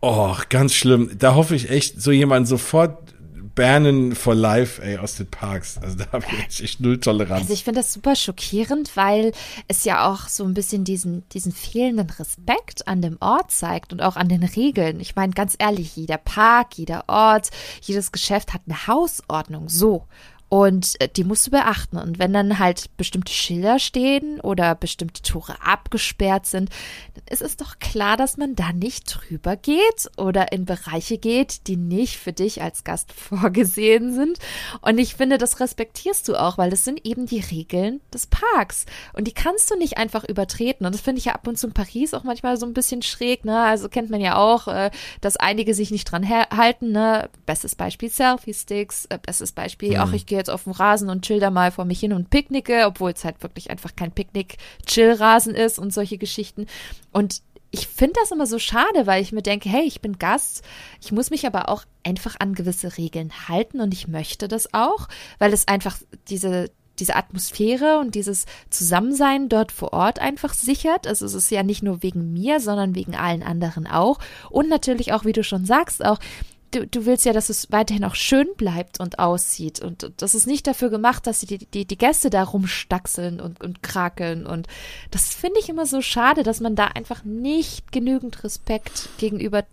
Oh, 0.00 0.34
ganz 0.48 0.74
schlimm. 0.74 1.10
Da 1.18 1.34
hoffe 1.34 1.54
ich 1.54 1.70
echt, 1.70 2.00
so 2.00 2.10
jemand 2.10 2.48
sofort 2.48 2.98
Bernen 3.54 4.14
for 4.14 4.34
life, 4.34 4.80
ey, 4.82 4.96
aus 4.96 5.16
den 5.16 5.26
Parks. 5.26 5.76
Also 5.78 5.98
da 5.98 6.10
habe 6.12 6.24
ich 6.48 6.62
echt 6.62 6.80
null 6.80 6.98
Toleranz. 6.98 7.42
Also 7.42 7.52
ich 7.52 7.64
finde 7.64 7.80
das 7.80 7.92
super 7.92 8.16
schockierend, 8.16 8.96
weil 8.96 9.32
es 9.68 9.84
ja 9.84 10.10
auch 10.10 10.28
so 10.28 10.44
ein 10.44 10.54
bisschen 10.54 10.84
diesen, 10.84 11.28
diesen 11.30 11.52
fehlenden 11.52 12.08
Respekt 12.08 12.88
an 12.88 13.02
dem 13.02 13.18
Ort 13.20 13.50
zeigt 13.50 13.92
und 13.92 14.00
auch 14.00 14.16
an 14.16 14.28
den 14.28 14.44
Regeln. 14.44 15.00
Ich 15.00 15.16
meine, 15.16 15.34
ganz 15.34 15.56
ehrlich, 15.58 15.96
jeder 15.96 16.18
Park, 16.18 16.78
jeder 16.78 17.04
Ort, 17.08 17.50
jedes 17.82 18.12
Geschäft 18.12 18.54
hat 18.54 18.62
eine 18.66 18.86
Hausordnung. 18.86 19.68
So. 19.68 20.06
Und 20.50 21.00
äh, 21.00 21.08
die 21.08 21.24
musst 21.24 21.46
du 21.46 21.52
beachten. 21.52 21.96
Und 21.96 22.18
wenn 22.18 22.32
dann 22.32 22.58
halt 22.58 22.94
bestimmte 22.96 23.32
Schilder 23.32 23.78
stehen 23.78 24.40
oder 24.40 24.74
bestimmte 24.74 25.22
Tore 25.22 25.54
abgesperrt 25.64 26.44
sind, 26.44 26.70
dann 27.14 27.24
ist 27.30 27.40
es 27.40 27.56
doch 27.56 27.78
klar, 27.78 28.18
dass 28.18 28.36
man 28.36 28.56
da 28.56 28.72
nicht 28.72 29.04
drüber 29.06 29.56
geht 29.56 30.10
oder 30.18 30.52
in 30.52 30.66
Bereiche 30.66 31.18
geht, 31.18 31.68
die 31.68 31.76
nicht 31.76 32.18
für 32.18 32.32
dich 32.32 32.62
als 32.62 32.84
Gast 32.84 33.12
vorgesehen 33.16 34.12
sind. 34.12 34.38
Und 34.82 34.98
ich 34.98 35.14
finde, 35.14 35.38
das 35.38 35.60
respektierst 35.60 36.28
du 36.28 36.34
auch, 36.34 36.58
weil 36.58 36.70
das 36.70 36.84
sind 36.84 37.06
eben 37.06 37.26
die 37.26 37.40
Regeln 37.40 38.00
des 38.12 38.26
Parks. 38.26 38.86
Und 39.12 39.28
die 39.28 39.34
kannst 39.34 39.70
du 39.70 39.76
nicht 39.76 39.98
einfach 39.98 40.24
übertreten. 40.24 40.84
Und 40.84 40.94
das 40.94 41.00
finde 41.00 41.20
ich 41.20 41.26
ja 41.26 41.34
ab 41.34 41.46
und 41.46 41.58
zu 41.58 41.68
in 41.68 41.74
Paris 41.74 42.12
auch 42.12 42.24
manchmal 42.24 42.56
so 42.56 42.66
ein 42.66 42.74
bisschen 42.74 43.02
schräg. 43.02 43.44
Ne? 43.44 43.56
Also 43.56 43.88
kennt 43.88 44.10
man 44.10 44.20
ja 44.20 44.36
auch, 44.36 44.66
äh, 44.66 44.90
dass 45.20 45.36
einige 45.36 45.74
sich 45.74 45.92
nicht 45.92 46.10
dran 46.10 46.28
halten. 46.28 46.90
Ne? 46.90 47.30
Bestes 47.46 47.76
Beispiel 47.76 48.10
Selfie-Sticks, 48.10 49.06
äh, 49.06 49.18
bestes 49.24 49.52
Beispiel, 49.52 49.90
mhm. 49.90 50.00
auch 50.00 50.12
ich 50.12 50.26
gehe 50.26 50.39
jetzt 50.40 50.50
auf 50.50 50.64
den 50.64 50.72
Rasen 50.72 51.10
und 51.10 51.24
chill 51.24 51.40
da 51.40 51.50
mal 51.50 51.70
vor 51.70 51.84
mich 51.84 52.00
hin 52.00 52.12
und 52.12 52.30
picknicke, 52.30 52.84
obwohl 52.86 53.12
es 53.12 53.24
halt 53.24 53.42
wirklich 53.42 53.70
einfach 53.70 53.94
kein 53.94 54.12
Picknick-Chill-Rasen 54.12 55.54
ist 55.54 55.78
und 55.78 55.92
solche 55.92 56.18
Geschichten. 56.18 56.66
Und 57.12 57.42
ich 57.70 57.86
finde 57.86 58.14
das 58.20 58.32
immer 58.32 58.46
so 58.46 58.58
schade, 58.58 59.06
weil 59.06 59.22
ich 59.22 59.32
mir 59.32 59.42
denke, 59.42 59.68
hey, 59.68 59.84
ich 59.84 60.00
bin 60.00 60.18
Gast, 60.18 60.64
ich 61.00 61.12
muss 61.12 61.30
mich 61.30 61.46
aber 61.46 61.68
auch 61.68 61.84
einfach 62.02 62.36
an 62.40 62.54
gewisse 62.54 62.96
Regeln 62.98 63.30
halten 63.48 63.80
und 63.80 63.94
ich 63.94 64.08
möchte 64.08 64.48
das 64.48 64.74
auch, 64.74 65.06
weil 65.38 65.52
es 65.52 65.68
einfach 65.68 65.98
diese 66.28 66.70
diese 67.00 67.16
Atmosphäre 67.16 67.98
und 67.98 68.14
dieses 68.14 68.44
Zusammensein 68.68 69.48
dort 69.48 69.72
vor 69.72 69.92
Ort 69.92 70.20
einfach 70.20 70.54
sichert. 70.54 71.06
Also 71.06 71.26
es 71.26 71.34
ist 71.34 71.50
ja 71.50 71.62
nicht 71.62 71.82
nur 71.82 72.02
wegen 72.02 72.32
mir, 72.32 72.60
sondern 72.60 72.94
wegen 72.94 73.16
allen 73.16 73.42
anderen 73.42 73.86
auch. 73.86 74.18
Und 74.50 74.68
natürlich 74.68 75.12
auch, 75.12 75.24
wie 75.24 75.32
du 75.32 75.42
schon 75.42 75.64
sagst, 75.64 76.04
auch 76.04 76.18
du, 76.70 76.86
du 76.86 77.06
willst 77.06 77.24
ja, 77.24 77.32
dass 77.32 77.48
es 77.48 77.70
weiterhin 77.70 78.04
auch 78.04 78.14
schön 78.14 78.48
bleibt 78.56 79.00
und 79.00 79.18
aussieht. 79.18 79.80
Und 79.80 80.12
das 80.18 80.34
ist 80.34 80.46
nicht 80.46 80.66
dafür 80.66 80.90
gemacht, 80.90 81.26
dass 81.26 81.40
die, 81.40 81.58
die, 81.58 81.84
die 81.84 81.98
Gäste 81.98 82.30
da 82.30 82.42
rumstaxeln 82.42 83.40
und, 83.40 83.60
und 83.60 83.82
krakeln. 83.82 84.46
Und 84.46 84.66
das 85.10 85.34
finde 85.34 85.60
ich 85.60 85.68
immer 85.68 85.86
so 85.86 86.00
schade, 86.02 86.42
dass 86.42 86.60
man 86.60 86.76
da 86.76 86.86
einfach 86.86 87.24
nicht 87.24 87.92
genügend 87.92 88.42
Respekt 88.44 89.08
gegenüber 89.18 89.64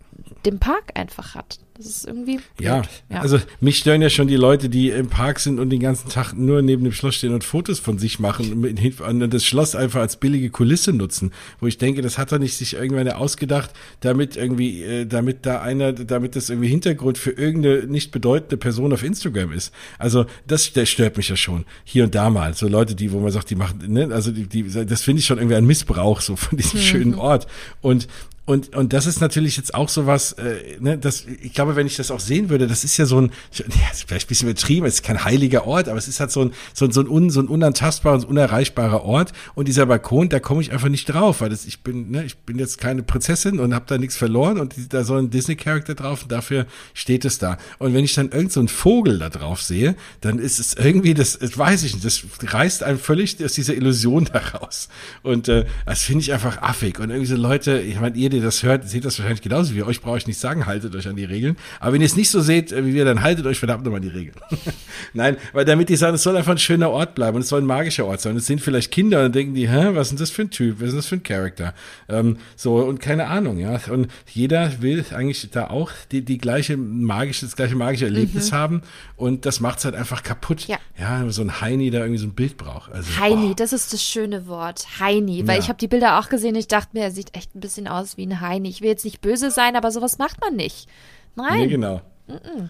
dem 0.44 0.58
Park 0.58 0.92
einfach 0.94 1.34
hat. 1.34 1.58
Das 1.78 1.86
ist 1.86 2.08
irgendwie. 2.08 2.40
Ja, 2.60 2.82
ja, 3.08 3.20
also 3.20 3.38
mich 3.60 3.78
stören 3.78 4.02
ja 4.02 4.10
schon 4.10 4.26
die 4.26 4.34
Leute, 4.34 4.68
die 4.68 4.90
im 4.90 5.06
Park 5.06 5.38
sind 5.38 5.60
und 5.60 5.70
den 5.70 5.78
ganzen 5.78 6.08
Tag 6.08 6.32
nur 6.32 6.60
neben 6.60 6.82
dem 6.82 6.92
Schloss 6.92 7.14
stehen 7.14 7.32
und 7.32 7.44
Fotos 7.44 7.78
von 7.78 8.00
sich 8.00 8.18
machen 8.18 8.64
und 8.64 9.32
das 9.32 9.44
Schloss 9.44 9.76
einfach 9.76 10.00
als 10.00 10.16
billige 10.16 10.50
Kulisse 10.50 10.92
nutzen. 10.92 11.30
Wo 11.60 11.68
ich 11.68 11.78
denke, 11.78 12.02
das 12.02 12.18
hat 12.18 12.32
er 12.32 12.40
nicht 12.40 12.56
sich 12.56 12.74
irgendwann 12.74 13.08
ausgedacht, 13.12 13.70
damit 14.00 14.36
irgendwie, 14.36 14.82
äh, 14.82 15.06
damit 15.06 15.46
da 15.46 15.62
einer, 15.62 15.92
damit 15.92 16.34
das 16.34 16.50
irgendwie 16.50 16.68
Hintergrund 16.68 17.16
für 17.16 17.30
irgendeine 17.30 17.86
nicht 17.86 18.10
bedeutende 18.10 18.56
Person 18.56 18.92
auf 18.92 19.04
Instagram 19.04 19.52
ist. 19.52 19.72
Also 20.00 20.26
das, 20.48 20.72
das 20.72 20.88
stört 20.88 21.16
mich 21.16 21.28
ja 21.28 21.36
schon. 21.36 21.64
Hier 21.84 22.02
und 22.02 22.14
da 22.16 22.28
mal. 22.28 22.54
So 22.54 22.66
Leute, 22.66 22.96
die, 22.96 23.12
wo 23.12 23.20
man 23.20 23.30
sagt, 23.30 23.50
die 23.50 23.54
machen, 23.54 23.84
ne, 23.86 24.08
also 24.12 24.32
die, 24.32 24.48
die 24.48 24.64
das 24.64 25.02
finde 25.02 25.20
ich 25.20 25.26
schon 25.26 25.38
irgendwie 25.38 25.54
ein 25.54 25.64
Missbrauch 25.64 26.22
so 26.22 26.34
von 26.34 26.58
diesem 26.58 26.80
mhm. 26.80 26.84
schönen 26.84 27.14
Ort. 27.14 27.46
Und 27.82 28.08
und, 28.48 28.74
und 28.74 28.94
das 28.94 29.04
ist 29.04 29.20
natürlich 29.20 29.58
jetzt 29.58 29.74
auch 29.74 29.90
sowas, 29.90 30.32
äh, 30.32 30.78
ne, 30.80 30.96
das, 30.96 31.26
ich 31.42 31.52
glaube, 31.52 31.76
wenn 31.76 31.86
ich 31.86 31.96
das 31.96 32.10
auch 32.10 32.18
sehen 32.18 32.48
würde, 32.48 32.66
das 32.66 32.82
ist 32.82 32.96
ja 32.96 33.04
so 33.04 33.20
ein, 33.20 33.30
ja, 33.52 33.64
vielleicht 34.06 34.26
ein 34.26 34.28
bisschen 34.28 34.48
übertrieben, 34.48 34.86
es 34.86 34.94
ist 34.94 35.02
kein 35.02 35.22
heiliger 35.22 35.66
Ort, 35.66 35.86
aber 35.86 35.98
es 35.98 36.08
ist 36.08 36.18
halt 36.18 36.30
so 36.30 36.40
ein, 36.40 36.52
so 36.72 36.86
ein, 36.86 36.90
so 36.90 37.02
ein, 37.02 37.08
un, 37.08 37.28
so 37.28 37.40
ein 37.40 37.46
unantastbarer, 37.46 38.14
ein 38.16 38.24
unerreichbarer 38.24 39.04
Ort. 39.04 39.34
Und 39.54 39.68
dieser 39.68 39.84
Balkon, 39.84 40.30
da 40.30 40.40
komme 40.40 40.62
ich 40.62 40.72
einfach 40.72 40.88
nicht 40.88 41.04
drauf, 41.04 41.42
weil 41.42 41.50
das, 41.50 41.66
ich 41.66 41.82
bin, 41.82 42.10
ne, 42.10 42.24
ich 42.24 42.38
bin 42.38 42.58
jetzt 42.58 42.78
keine 42.78 43.02
Prinzessin 43.02 43.60
und 43.60 43.74
habe 43.74 43.84
da 43.86 43.98
nichts 43.98 44.16
verloren 44.16 44.58
und 44.58 44.94
da 44.94 45.04
soll 45.04 45.24
ein 45.24 45.28
Disney-Charakter 45.28 45.94
drauf 45.94 46.22
und 46.22 46.32
dafür 46.32 46.64
steht 46.94 47.26
es 47.26 47.36
da. 47.36 47.58
Und 47.78 47.92
wenn 47.92 48.02
ich 48.02 48.14
dann 48.14 48.30
irgend 48.30 48.52
so 48.52 48.66
Vogel 48.66 49.18
da 49.18 49.28
drauf 49.28 49.60
sehe, 49.60 49.94
dann 50.22 50.38
ist 50.38 50.58
es 50.58 50.72
irgendwie, 50.72 51.12
das, 51.12 51.38
das 51.38 51.58
weiß 51.58 51.82
ich 51.82 51.92
nicht, 51.92 52.04
das 52.06 52.22
reißt 52.40 52.82
einem 52.82 52.98
völlig 52.98 53.44
aus 53.44 53.52
dieser 53.52 53.74
Illusion 53.74 54.24
daraus. 54.32 54.88
Und 55.22 55.48
äh, 55.48 55.66
das 55.84 56.02
finde 56.02 56.22
ich 56.22 56.32
einfach 56.32 56.62
affig. 56.62 56.98
Und 56.98 57.10
irgendwie 57.10 57.26
so 57.26 57.36
Leute, 57.36 57.78
ich 57.80 58.00
meine, 58.00 58.16
ihr 58.16 58.37
ihr 58.38 58.44
das 58.44 58.62
hört, 58.62 58.88
seht 58.88 59.04
das 59.04 59.18
wahrscheinlich 59.18 59.42
genauso 59.42 59.74
wie 59.74 59.82
euch, 59.82 60.00
brauche 60.00 60.18
ich 60.18 60.26
nicht 60.26 60.38
sagen, 60.38 60.66
haltet 60.66 60.94
euch 60.94 61.06
an 61.08 61.16
die 61.16 61.24
Regeln. 61.24 61.56
Aber 61.80 61.92
wenn 61.92 62.00
ihr 62.00 62.06
es 62.06 62.16
nicht 62.16 62.30
so 62.30 62.40
seht 62.40 62.72
äh, 62.72 62.86
wie 62.86 62.94
wir, 62.94 63.04
dann 63.04 63.22
haltet 63.22 63.46
euch 63.46 63.58
verdammt 63.58 63.84
nochmal 63.84 64.00
an 64.00 64.08
die 64.08 64.16
Regeln. 64.16 64.36
Nein, 65.12 65.36
weil 65.52 65.64
damit 65.64 65.88
die 65.88 65.96
sagen, 65.96 66.14
es 66.14 66.22
soll 66.22 66.36
einfach 66.36 66.52
ein 66.52 66.58
schöner 66.58 66.90
Ort 66.90 67.14
bleiben 67.14 67.36
und 67.36 67.42
es 67.42 67.48
soll 67.48 67.60
ein 67.60 67.66
magischer 67.66 68.06
Ort 68.06 68.20
sein. 68.20 68.36
Es 68.36 68.46
sind 68.46 68.60
vielleicht 68.60 68.90
Kinder 68.90 69.24
und 69.24 69.34
denken 69.34 69.54
die, 69.54 69.68
hä, 69.68 69.90
was 69.92 70.10
ist 70.10 70.20
das 70.20 70.30
für 70.30 70.42
ein 70.42 70.50
Typ, 70.50 70.80
was 70.80 70.88
ist 70.88 70.96
das 70.96 71.06
für 71.06 71.16
ein 71.16 71.22
Charakter? 71.22 71.74
Ähm, 72.08 72.38
so, 72.56 72.76
und 72.76 73.00
keine 73.00 73.26
Ahnung, 73.26 73.58
ja. 73.58 73.80
Und 73.90 74.08
jeder 74.32 74.80
will 74.80 75.04
eigentlich 75.12 75.48
da 75.50 75.68
auch 75.68 75.90
die, 76.12 76.24
die 76.24 76.38
gleiche 76.38 76.76
magische, 76.76 77.46
das 77.46 77.56
gleiche 77.56 77.76
magische 77.76 78.06
Erlebnis 78.06 78.50
mhm. 78.50 78.56
haben 78.56 78.82
und 79.16 79.46
das 79.46 79.60
macht 79.60 79.78
es 79.78 79.84
halt 79.84 79.94
einfach 79.94 80.22
kaputt. 80.22 80.66
Ja. 80.66 80.78
ja, 80.98 81.28
so 81.30 81.42
ein 81.42 81.60
Heini, 81.60 81.90
der 81.90 82.02
irgendwie 82.02 82.20
so 82.20 82.26
ein 82.26 82.34
Bild 82.34 82.56
braucht. 82.56 82.92
Also, 82.92 83.18
Heini, 83.18 83.50
oh. 83.50 83.54
das 83.54 83.72
ist 83.72 83.92
das 83.92 84.02
schöne 84.02 84.46
Wort. 84.46 84.86
Heini, 85.00 85.46
weil 85.46 85.56
ja. 85.56 85.62
ich 85.62 85.68
habe 85.68 85.78
die 85.78 85.88
Bilder 85.88 86.18
auch 86.18 86.28
gesehen, 86.28 86.54
ich 86.54 86.68
dachte 86.68 86.90
mir, 86.92 87.04
er 87.04 87.10
sieht 87.10 87.36
echt 87.36 87.54
ein 87.54 87.60
bisschen 87.60 87.88
aus 87.88 88.16
wie 88.16 88.26
ein 88.28 88.40
Heini. 88.40 88.68
Ich 88.68 88.80
will 88.80 88.88
jetzt 88.88 89.04
nicht 89.04 89.20
böse 89.20 89.50
sein, 89.50 89.76
aber 89.76 89.90
sowas 89.90 90.18
macht 90.18 90.40
man 90.40 90.56
nicht. 90.56 90.88
Nein. 91.34 91.60
Nee, 91.60 91.66
genau. 91.68 92.02
Mm 92.26 92.32
-mm. 92.32 92.68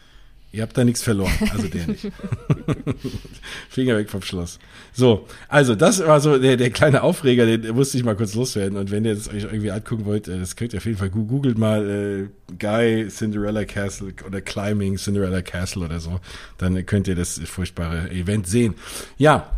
Ihr 0.50 0.62
habt 0.62 0.78
da 0.78 0.82
nichts 0.82 1.02
verloren, 1.02 1.30
also 1.52 1.68
der 1.68 1.86
nicht. 1.88 2.10
Finger 3.68 3.98
weg 3.98 4.08
vom 4.08 4.22
Schloss. 4.22 4.58
So, 4.94 5.26
also 5.46 5.74
das 5.74 6.00
war 6.06 6.20
so 6.20 6.38
der, 6.38 6.56
der 6.56 6.70
kleine 6.70 7.02
Aufreger, 7.02 7.44
den 7.44 7.74
musste 7.74 7.98
ich 7.98 8.04
mal 8.04 8.16
kurz 8.16 8.34
loswerden. 8.34 8.78
Und 8.78 8.90
wenn 8.90 9.04
ihr 9.04 9.14
das 9.14 9.28
euch 9.28 9.42
irgendwie 9.42 9.70
angucken 9.70 10.06
wollt, 10.06 10.26
äh, 10.26 10.38
das 10.38 10.56
könnt 10.56 10.72
ihr 10.72 10.78
auf 10.78 10.86
jeden 10.86 10.96
Fall 10.96 11.10
googelt 11.10 11.58
mal 11.58 12.30
äh, 12.50 12.54
Guy 12.58 13.08
Cinderella 13.08 13.66
Castle 13.66 14.14
oder 14.26 14.40
Climbing 14.40 14.96
Cinderella 14.96 15.42
Castle 15.42 15.84
oder 15.84 16.00
so. 16.00 16.18
Dann 16.56 16.86
könnt 16.86 17.08
ihr 17.08 17.14
das 17.14 17.38
furchtbare 17.44 18.10
Event 18.10 18.46
sehen. 18.46 18.74
Ja, 19.18 19.50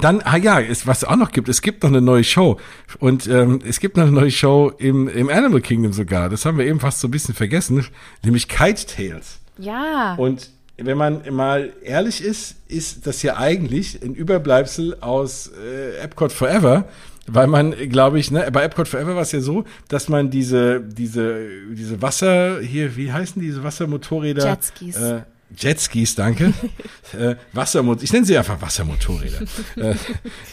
dann, 0.00 0.20
ah 0.22 0.36
ja, 0.36 0.60
es, 0.60 0.86
was 0.86 0.98
es 0.98 1.04
auch 1.04 1.16
noch 1.16 1.32
gibt, 1.32 1.48
es 1.48 1.62
gibt 1.62 1.82
noch 1.82 1.90
eine 1.90 2.00
neue 2.00 2.24
Show. 2.24 2.58
Und 2.98 3.26
ähm, 3.26 3.60
es 3.66 3.80
gibt 3.80 3.96
noch 3.96 4.04
eine 4.04 4.12
neue 4.12 4.30
Show 4.30 4.72
im, 4.78 5.08
im 5.08 5.28
Animal 5.28 5.60
Kingdom 5.60 5.92
sogar. 5.92 6.28
Das 6.28 6.44
haben 6.44 6.58
wir 6.58 6.66
eben 6.66 6.80
fast 6.80 7.00
so 7.00 7.08
ein 7.08 7.10
bisschen 7.10 7.34
vergessen, 7.34 7.84
nämlich 8.24 8.48
Kite 8.48 8.86
Tales. 8.86 9.38
Ja. 9.58 10.14
Und 10.16 10.50
wenn 10.76 10.98
man 10.98 11.22
mal 11.30 11.72
ehrlich 11.82 12.22
ist, 12.22 12.56
ist 12.68 13.06
das 13.06 13.22
ja 13.22 13.36
eigentlich 13.36 14.02
ein 14.02 14.14
Überbleibsel 14.14 14.98
aus 15.00 15.50
äh, 15.64 15.98
Epcot 15.98 16.32
Forever. 16.32 16.84
Weil 17.28 17.48
man, 17.48 17.72
glaube 17.88 18.20
ich, 18.20 18.30
ne, 18.30 18.48
bei 18.52 18.62
Epcot 18.62 18.86
Forever 18.86 19.16
war 19.16 19.22
es 19.22 19.32
ja 19.32 19.40
so, 19.40 19.64
dass 19.88 20.08
man 20.08 20.30
diese, 20.30 20.80
diese, 20.80 21.44
diese 21.72 22.00
Wasser, 22.00 22.60
hier, 22.60 22.96
wie 22.96 23.12
heißen 23.12 23.42
diese 23.42 23.64
Wassermotorräder? 23.64 24.48
Jetskis. 24.48 24.96
Äh, 24.96 25.22
Jetskis, 25.56 26.16
danke. 26.16 26.52
äh, 27.18 27.36
Wassermot 27.52 28.02
ich 28.02 28.12
nenne 28.12 28.26
sie 28.26 28.36
einfach 28.36 28.60
Wassermotorräder. 28.60 29.42
äh, 29.76 29.94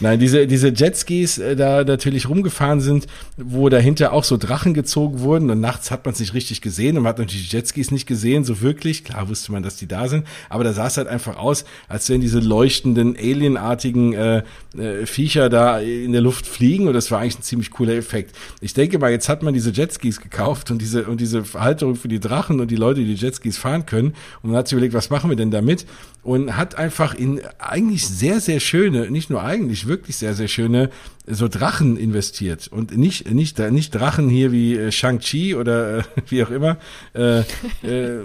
nein, 0.00 0.20
diese, 0.20 0.46
diese 0.46 0.68
Jetskis 0.68 1.38
äh, 1.38 1.56
da 1.56 1.82
natürlich 1.82 2.28
rumgefahren 2.28 2.80
sind, 2.80 3.06
wo 3.36 3.68
dahinter 3.68 4.12
auch 4.12 4.22
so 4.22 4.36
Drachen 4.36 4.72
gezogen 4.72 5.20
wurden 5.20 5.50
und 5.50 5.60
nachts 5.60 5.90
hat 5.90 6.04
man 6.04 6.14
es 6.14 6.20
nicht 6.20 6.32
richtig 6.32 6.60
gesehen 6.60 6.96
und 6.96 7.02
man 7.02 7.10
hat 7.10 7.18
natürlich 7.18 7.48
die 7.48 7.56
Jetskis 7.56 7.90
nicht 7.90 8.06
gesehen, 8.06 8.44
so 8.44 8.60
wirklich. 8.60 9.04
Klar 9.04 9.28
wusste 9.28 9.50
man, 9.50 9.64
dass 9.64 9.76
die 9.76 9.88
da 9.88 10.06
sind, 10.06 10.26
aber 10.48 10.62
da 10.62 10.72
sah 10.72 10.86
es 10.86 10.96
halt 10.96 11.08
einfach 11.08 11.36
aus, 11.36 11.64
als 11.88 12.08
wenn 12.08 12.20
diese 12.20 12.38
leuchtenden, 12.38 13.16
alienartigen 13.16 14.12
äh, 14.12 14.42
äh, 14.78 15.06
Viecher 15.06 15.48
da 15.48 15.80
in 15.80 16.12
der 16.12 16.20
Luft 16.20 16.46
fliegen 16.46 16.86
und 16.86 16.94
das 16.94 17.10
war 17.10 17.20
eigentlich 17.20 17.40
ein 17.40 17.42
ziemlich 17.42 17.72
cooler 17.72 17.94
Effekt. 17.94 18.36
Ich 18.60 18.74
denke 18.74 19.00
mal, 19.00 19.10
jetzt 19.10 19.28
hat 19.28 19.42
man 19.42 19.54
diese 19.54 19.70
Jetskis 19.70 20.20
gekauft 20.20 20.70
und 20.70 20.80
diese, 20.80 21.04
und 21.04 21.20
diese 21.20 21.42
Halterung 21.54 21.96
für 21.96 22.08
die 22.08 22.20
Drachen 22.20 22.60
und 22.60 22.70
die 22.70 22.76
Leute, 22.76 23.00
die, 23.00 23.14
die 23.14 23.20
Jetskis 23.20 23.58
fahren 23.58 23.86
können 23.86 24.14
und 24.42 24.50
man 24.50 24.58
hat 24.58 24.68
sich 24.68 24.83
überlegt, 24.84 24.94
was 24.94 25.10
machen 25.10 25.30
wir 25.30 25.36
denn 25.36 25.50
damit? 25.50 25.86
Und 26.22 26.56
hat 26.56 26.76
einfach 26.76 27.14
in 27.14 27.40
eigentlich 27.58 28.06
sehr, 28.06 28.40
sehr 28.40 28.60
schöne, 28.60 29.10
nicht 29.10 29.30
nur 29.30 29.42
eigentlich, 29.42 29.86
wirklich 29.86 30.16
sehr, 30.16 30.34
sehr 30.34 30.48
schöne 30.48 30.90
so 31.26 31.48
Drachen 31.48 31.96
investiert 31.96 32.68
und 32.68 32.96
nicht 32.96 33.30
nicht 33.32 33.58
nicht 33.58 33.94
Drachen 33.94 34.28
hier 34.28 34.52
wie 34.52 34.76
äh, 34.76 34.92
Shang-Chi 34.92 35.54
oder 35.54 35.98
äh, 35.98 36.02
wie 36.28 36.44
auch 36.44 36.50
immer 36.50 36.76
äh, 37.14 37.40
äh, 37.82 38.20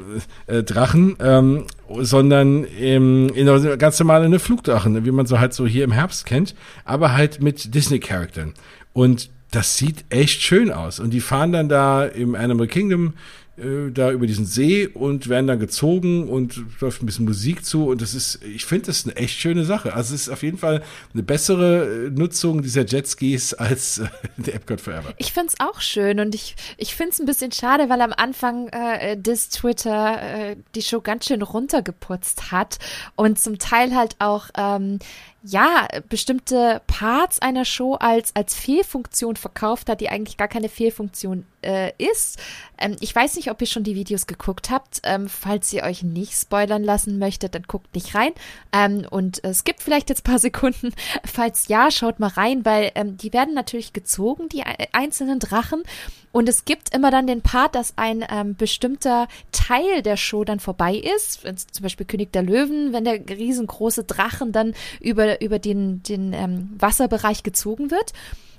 äh, 0.48 0.64
Drachen, 0.64 1.16
ähm, 1.20 1.66
sondern 2.02 2.66
ähm, 2.78 3.32
ganz 3.78 4.00
normale 4.00 4.26
eine 4.26 4.40
Flugdrachen, 4.40 5.06
wie 5.06 5.12
man 5.12 5.26
so 5.26 5.40
halt 5.40 5.54
so 5.54 5.66
hier 5.66 5.86
im 5.86 5.92
Herbst 5.92 6.26
kennt, 6.26 6.56
aber 6.84 7.14
halt 7.14 7.42
mit 7.42 7.74
Disney-Charakteren 7.74 8.54
und 8.94 9.30
das 9.52 9.78
sieht 9.78 10.06
echt 10.10 10.42
schön 10.42 10.72
aus. 10.72 11.00
Und 11.00 11.12
die 11.12 11.22
fahren 11.22 11.52
dann 11.52 11.70
da 11.70 12.06
im 12.06 12.36
Animal 12.36 12.68
Kingdom 12.68 13.14
äh, 13.60 13.92
da 13.92 14.12
über 14.12 14.28
diesen 14.28 14.46
See 14.46 14.88
und 14.88 15.30
werden 15.30 15.48
dann 15.48 15.60
gezogen 15.60 16.28
und 16.30 16.62
läuft 16.80 17.04
ein 17.04 17.06
bisschen 17.06 17.26
Musik 17.26 17.66
zu 17.66 17.88
und 17.88 18.02
das 18.02 18.14
ist, 18.14 18.44
ich 18.44 18.66
finde 18.66 18.88
das 18.88 19.06
eine 19.06 19.16
echt 19.16 19.40
schöne 19.40 19.66
Sache. 19.66 19.94
Also 19.94 20.16
es 20.16 20.24
ist 20.24 20.30
auf 20.30 20.44
jeden 20.44 20.58
Fall 20.58 20.82
eine 21.14 21.24
bessere 21.24 22.08
äh, 22.08 22.10
Nutzung 22.10 22.62
dieser 22.62 22.86
Jetskis 22.86 23.54
als 23.56 24.00
äh, 24.00 24.08
der 24.38 24.56
Epcot 24.56 24.82
Forever. 24.82 25.14
Ich 25.18 25.34
finde 25.34 25.50
es 25.50 25.60
auch 25.60 25.82
schön 25.82 26.20
und 26.20 26.36
ich, 26.36 26.56
ich 26.78 26.96
finde 26.96 27.12
es 27.12 27.20
ein 27.20 27.26
bisschen 27.26 27.52
schade, 27.52 27.90
weil 27.90 28.02
am 28.02 28.14
Anfang 28.16 28.68
äh, 28.70 29.18
des 29.18 29.50
Twitter 29.50 30.22
äh, 30.22 30.56
die 30.76 30.82
Show 30.82 31.02
ganz 31.02 31.26
schön 31.26 31.42
runtergeputzt 31.42 32.52
hat 32.52 32.80
und 33.16 33.40
zum 33.40 33.60
Teil 33.60 33.96
halt 33.96 34.16
auch 34.20 34.50
ähm, 34.58 35.00
ja, 35.42 35.88
bestimmte 36.10 36.82
Parts 36.88 37.40
einer 37.40 37.64
Show 37.64 37.96
als, 37.96 38.36
als 38.36 38.56
Fehlfunktion 38.56 39.38
verkauft 39.38 39.90
hat, 39.90 40.02
die 40.02 40.10
eigentlich 40.10 40.36
gar 40.36 40.50
keine 40.50 40.68
Fehlfunktion 40.68 41.46
äh, 41.62 41.94
ist. 41.98 42.40
Ähm, 42.78 42.98
ich 43.00 43.16
weiß 43.16 43.36
nicht, 43.38 43.50
ob 43.50 43.62
ihr 43.62 43.68
schon 43.68 43.84
die 43.84 43.96
Videos 43.96 44.28
geguckt 44.28 44.70
habt. 44.70 45.00
Ähm, 45.04 45.30
falls 45.30 45.72
ihr 45.72 45.84
euch 45.84 46.04
nicht 46.04 46.34
spoilern 46.34 46.84
lassen 46.84 47.20
möchtet, 47.20 47.56
dann 47.56 47.64
guckt 47.64 47.96
nicht 47.96 48.16
rein. 48.16 48.34
Ähm, 48.74 49.06
und 49.10 49.42
es 49.44 49.64
gibt 49.64 49.82
vielleicht 49.82 50.10
jetzt 50.10 50.26
paar 50.26 50.40
Sekunden. 50.40 50.94
Falls 51.24 51.70
ja, 51.70 51.90
schaut 51.90 52.20
mal 52.20 52.28
rein, 52.28 52.66
weil 52.66 52.92
ähm, 52.96 53.16
die 53.16 53.32
werden 53.32 53.54
natürlich 53.54 53.94
gezogen, 53.94 54.50
die 54.50 54.64
einzelnen 54.92 55.40
Drachen. 55.40 55.84
Und 56.32 56.48
es 56.48 56.66
gibt 56.66 56.94
immer 56.94 57.10
dann 57.12 57.28
den 57.28 57.42
Part, 57.42 57.76
dass 57.76 57.98
ein 57.98 58.24
ähm, 58.30 58.56
bestimmter 58.56 59.28
Teil 59.52 60.04
der 60.04 60.18
Show 60.18 60.44
dann 60.44 60.60
vorbei 60.60 60.96
ist. 60.96 61.42
Zum 61.42 61.84
Beispiel 61.84 62.06
König 62.06 62.32
der 62.32 62.44
Löwen, 62.44 62.94
wenn 62.94 63.04
der 63.04 63.20
riesengroße 63.28 64.04
Drachen 64.04 64.52
dann 64.52 64.76
über, 65.00 65.42
über 65.42 65.58
den, 65.58 66.04
den 66.04 66.34
ähm, 66.34 66.70
Wasserbereich 66.78 67.44
gezogen 67.44 67.90
wird. 67.90 68.14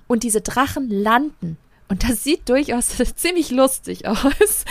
Und 0.09 0.25
diese 0.25 0.41
Drachen 0.41 0.91
landen 0.91 1.57
und 1.91 2.09
das 2.09 2.25
sieht 2.25 2.49
durchaus 2.49 2.89
ziemlich 3.17 3.51
lustig 3.51 4.07
aus, 4.07 4.25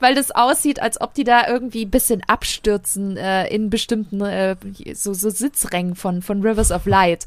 weil 0.00 0.14
das 0.14 0.32
aussieht, 0.32 0.82
als 0.82 1.00
ob 1.00 1.14
die 1.14 1.24
da 1.24 1.48
irgendwie 1.48 1.86
ein 1.86 1.90
bisschen 1.90 2.22
abstürzen 2.26 3.16
äh, 3.16 3.46
in 3.48 3.70
bestimmten 3.70 4.20
äh, 4.20 4.56
so, 4.92 5.14
so 5.14 5.30
Sitzrängen 5.30 5.94
von, 5.94 6.20
von 6.20 6.42
Rivers 6.42 6.72
of 6.72 6.84
Light. 6.84 7.24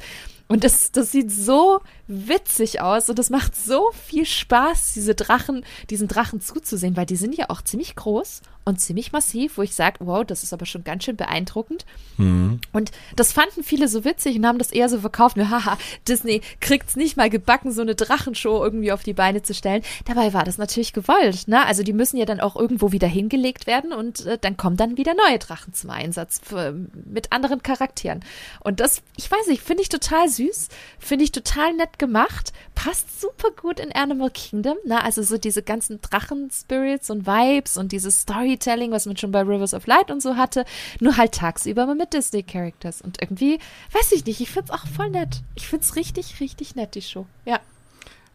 Und 0.48 0.64
das, 0.64 0.92
das 0.92 1.12
sieht 1.12 1.32
so 1.32 1.80
witzig 2.10 2.82
aus 2.82 3.08
und 3.10 3.20
es 3.20 3.30
macht 3.30 3.56
so 3.56 3.92
viel 4.08 4.26
Spaß, 4.26 4.94
diese 4.94 5.16
Drachen, 5.16 5.64
diesen 5.90 6.08
Drachen 6.08 6.42
zuzusehen, 6.42 6.98
weil 6.98 7.06
die 7.06 7.16
sind 7.16 7.38
ja 7.38 7.46
auch 7.50 7.62
ziemlich 7.62 7.96
groß 7.96 8.42
und 8.66 8.80
ziemlich 8.80 9.12
massiv, 9.12 9.58
wo 9.58 9.62
ich 9.62 9.76
sage, 9.76 9.98
wow, 10.00 10.24
das 10.24 10.44
ist 10.44 10.54
aber 10.54 10.66
schon 10.66 10.84
ganz 10.84 11.04
schön 11.04 11.16
beeindruckend. 11.18 11.86
Mhm. 12.18 12.60
Und 12.72 12.92
das 13.16 13.34
fanden 13.34 13.64
viele 13.64 13.88
so 13.88 14.06
witzig 14.06 14.38
und 14.38 14.46
haben 14.46 14.60
das 14.60 14.72
eher 14.72 14.90
so 14.90 15.00
verkauft, 15.00 15.38
nur 15.38 15.50
haha, 15.50 15.78
Disney 16.08 16.42
kriegt's 16.60 16.96
nicht 16.96 17.18
mal 17.18 17.30
gebacken, 17.30 17.72
so 17.72 17.82
eine 17.82 17.96
Drachenshow 17.96 18.64
irgendwie 18.64 18.92
auf 18.92 19.04
die 19.04 19.14
Beine 19.14 19.42
zu 19.42 19.54
stellen. 19.54 19.84
Dabei 20.06 20.34
war 20.34 20.44
das 20.44 20.58
natürlich 20.58 20.94
gewollt, 20.94 21.48
ne? 21.48 21.66
Also 21.66 21.84
die 21.84 21.94
müssen 21.94 22.18
ja 22.18 22.26
dann 22.26 22.40
auch 22.40 22.56
irgendwo 22.56 22.92
wieder 22.92 23.08
hingelegt 23.08 23.68
werden 23.68 23.92
und 23.92 24.26
äh, 24.26 24.38
dann 24.40 24.58
kommen 24.58 24.78
dann 24.78 24.98
wieder 24.98 25.14
neue 25.14 25.40
Drachen 25.40 25.74
zum 25.74 25.90
Einsatz 25.90 26.40
für, 26.44 26.74
mit 27.06 27.32
anderen 27.32 27.64
Charakteren. 27.64 28.22
Und 28.60 28.80
das, 28.80 29.02
ich 29.18 29.30
weiß 29.30 29.48
nicht, 29.48 29.62
finde 29.62 29.84
ich 29.84 29.90
total 29.90 30.30
süß, 30.30 30.70
finde 31.00 31.26
ich 31.26 31.32
total 31.32 31.74
nett 31.74 31.99
gemacht, 32.00 32.54
passt 32.74 33.22
super 33.22 33.52
gut 33.52 33.80
in 33.80 33.92
Animal 33.92 34.32
Kingdom, 34.32 34.78
ne? 34.86 35.04
Also 35.04 35.22
so 35.22 35.38
diese 35.38 35.62
ganzen 35.62 36.02
Drachen-Spirits 36.02 37.10
und 37.10 37.28
Vibes 37.28 37.78
und 37.78 37.92
diese 37.92 38.10
Storytelling, 38.10 38.92
was 38.92 39.06
man 39.06 39.18
schon 39.18 39.32
bei 39.32 39.42
Rivers 39.42 39.74
of 39.74 39.86
Light 39.86 40.10
und 40.10 40.22
so 40.22 40.36
hatte, 40.36 40.66
nur 41.00 41.18
halt 41.18 41.34
tagsüber 41.34 41.86
mal 41.86 41.96
mit 41.96 42.14
Disney-Characters. 42.14 43.02
Und 43.02 43.22
irgendwie, 43.22 43.60
weiß 43.92 44.12
ich 44.14 44.26
nicht, 44.26 44.42
ich 44.42 44.50
find's 44.50 44.72
auch 44.72 44.88
voll 44.88 45.10
nett. 45.10 45.42
Ich 45.56 45.68
find's 45.68 45.96
richtig, 45.96 46.40
richtig 46.40 46.76
nett, 46.76 46.96
die 46.96 47.02
Show. 47.02 47.28
Ja. 47.46 47.60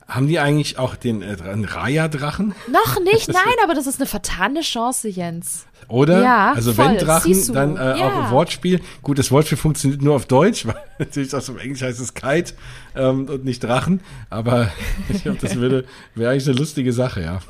Haben 0.06 0.28
die 0.28 0.38
eigentlich 0.38 0.78
auch 0.78 0.96
den 0.96 1.22
äh, 1.22 1.36
Raya-Drachen? 1.40 2.54
Noch 2.70 3.00
nicht, 3.04 3.28
nein, 3.28 3.54
aber 3.62 3.74
das 3.74 3.86
ist 3.86 4.00
eine 4.00 4.06
vertane 4.06 4.60
Chance, 4.60 5.08
Jens. 5.08 5.66
Oder? 5.88 6.22
Ja, 6.22 6.52
also 6.52 6.72
voll. 6.72 6.88
wenn 6.88 6.98
Drachen, 6.98 7.52
dann 7.52 7.76
äh, 7.76 7.98
ja. 7.98 8.08
auch 8.08 8.30
Wortspiel. 8.30 8.80
Gut, 9.02 9.18
das 9.18 9.30
Wortspiel 9.30 9.58
funktioniert 9.58 10.02
nur 10.02 10.14
auf 10.14 10.26
Deutsch, 10.26 10.66
weil 10.66 10.76
natürlich 10.98 11.34
aus 11.34 11.46
dem 11.46 11.58
Englisch 11.58 11.82
heißt 11.82 12.00
es 12.00 12.14
Kite 12.14 12.54
ähm, 12.94 13.28
und 13.28 13.44
nicht 13.44 13.62
Drachen. 13.62 14.00
Aber 14.30 14.70
ich 15.08 15.22
glaube, 15.22 15.38
das 15.40 15.56
würde 15.56 15.84
wäre 16.14 16.32
eigentlich 16.32 16.48
eine 16.48 16.58
lustige 16.58 16.92
Sache, 16.92 17.22
ja. 17.22 17.40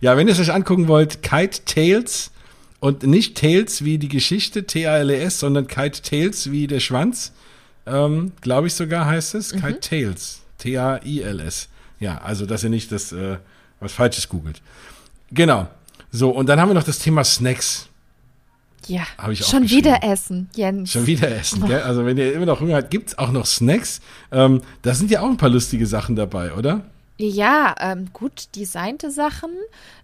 ja, 0.00 0.16
wenn 0.16 0.28
ihr 0.28 0.32
es 0.32 0.40
euch 0.40 0.52
angucken 0.52 0.88
wollt, 0.88 1.22
Kite 1.22 1.64
Tales 1.64 2.30
und 2.80 3.02
nicht 3.02 3.36
Tales 3.36 3.84
wie 3.84 3.98
die 3.98 4.08
Geschichte, 4.08 4.64
T-A-L-E-S, 4.64 5.40
sondern 5.40 5.66
Kite 5.66 6.02
Tales 6.02 6.50
wie 6.50 6.66
der 6.66 6.80
Schwanz, 6.80 7.32
ähm, 7.86 8.32
glaube 8.40 8.68
ich 8.68 8.74
sogar 8.74 9.06
heißt 9.06 9.34
es. 9.34 9.54
Mhm. 9.54 9.60
Kite 9.60 9.80
Tales. 9.80 10.43
T-A-I-L-S. 10.64 11.68
Ja, 12.00 12.18
also, 12.18 12.46
dass 12.46 12.64
ihr 12.64 12.70
nicht 12.70 12.90
das, 12.90 13.12
äh, 13.12 13.36
was 13.80 13.92
Falsches 13.92 14.28
googelt. 14.28 14.62
Genau. 15.30 15.68
So, 16.10 16.30
und 16.30 16.48
dann 16.48 16.60
haben 16.60 16.70
wir 16.70 16.74
noch 16.74 16.84
das 16.84 16.98
Thema 16.98 17.22
Snacks. 17.22 17.88
Ja, 18.86 19.06
schon 19.34 19.68
wieder 19.70 20.02
essen, 20.02 20.50
Jens. 20.54 20.92
Schon 20.92 21.06
wieder 21.06 21.30
essen, 21.34 21.66
gell? 21.66 21.80
Also 21.80 22.04
wenn 22.04 22.18
ihr 22.18 22.34
immer 22.34 22.44
noch 22.44 22.60
Hunger 22.60 22.76
habt, 22.76 22.90
gibt's 22.90 23.16
auch 23.16 23.32
noch 23.32 23.46
Snacks. 23.46 24.00
Ähm, 24.30 24.60
da 24.82 24.94
sind 24.94 25.10
ja 25.10 25.20
auch 25.20 25.28
ein 25.28 25.38
paar 25.38 25.48
lustige 25.48 25.86
Sachen 25.86 26.16
dabei, 26.16 26.52
oder? 26.52 26.84
Ja, 27.16 27.76
ähm, 27.78 28.08
gut 28.12 28.48
designte 28.56 29.08
Sachen, 29.12 29.50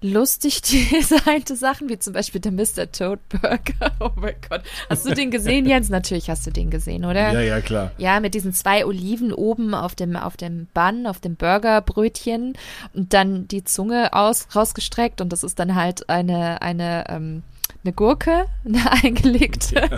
lustig 0.00 0.62
designte 0.92 1.56
Sachen, 1.56 1.88
wie 1.88 1.98
zum 1.98 2.12
Beispiel 2.12 2.40
der 2.40 2.52
Mr. 2.52 2.90
Toad 2.92 3.18
Burger. 3.28 3.90
Oh 4.00 4.12
mein 4.16 4.36
Gott. 4.48 4.62
Hast 4.88 5.04
du 5.04 5.14
den 5.14 5.30
gesehen, 5.30 5.66
Jens? 5.66 5.90
Natürlich 5.90 6.30
hast 6.30 6.46
du 6.46 6.50
den 6.50 6.70
gesehen, 6.70 7.04
oder? 7.04 7.32
Ja, 7.32 7.40
ja, 7.40 7.60
klar. 7.60 7.90
Ja, 7.98 8.20
mit 8.20 8.32
diesen 8.32 8.54
zwei 8.54 8.86
Oliven 8.86 9.32
oben 9.32 9.74
auf 9.74 9.94
dem, 9.94 10.16
auf 10.16 10.36
dem 10.36 10.68
Bun, 10.72 11.06
auf 11.06 11.18
dem 11.18 11.36
Burgerbrötchen 11.36 12.54
und 12.94 13.12
dann 13.12 13.46
die 13.48 13.64
Zunge 13.64 14.14
aus, 14.14 14.46
rausgestreckt 14.54 15.20
und 15.20 15.30
das 15.30 15.42
ist 15.42 15.58
dann 15.58 15.74
halt 15.74 16.08
eine, 16.08 16.62
eine, 16.62 17.04
ähm, 17.08 17.42
eine 17.84 17.92
Gurke, 17.92 18.46
eine 18.64 18.90
eingelegte. 19.04 19.74
Ja. 19.74 19.88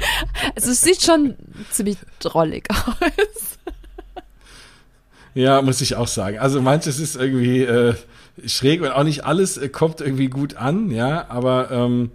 Also 0.57 0.71
es 0.71 0.81
sieht 0.81 1.03
schon 1.03 1.37
ziemlich 1.71 1.99
drollig 2.19 2.69
aus. 2.71 3.59
Ja, 5.35 5.63
muss 5.63 5.81
ich 5.81 5.97
auch 5.97 6.09
sagen. 6.09 6.39
Also 6.39 6.61
manches 6.61 6.99
ist 6.99 7.17
irgendwie 7.17 7.63
äh, 7.63 7.95
schräg 8.47 8.83
und 8.83 8.91
auch 8.91 9.05
nicht 9.05 9.25
alles 9.25 9.57
äh, 9.57 9.69
kommt 9.69 10.01
irgendwie 10.01 10.29
gut 10.29 10.57
an, 10.57 10.91
ja. 10.91 11.29
Aber 11.29 11.71
ähm, 11.71 12.11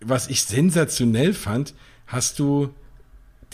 was 0.00 0.28
ich 0.28 0.42
sensationell 0.42 1.32
fand, 1.32 1.74
hast 2.06 2.38
du 2.38 2.70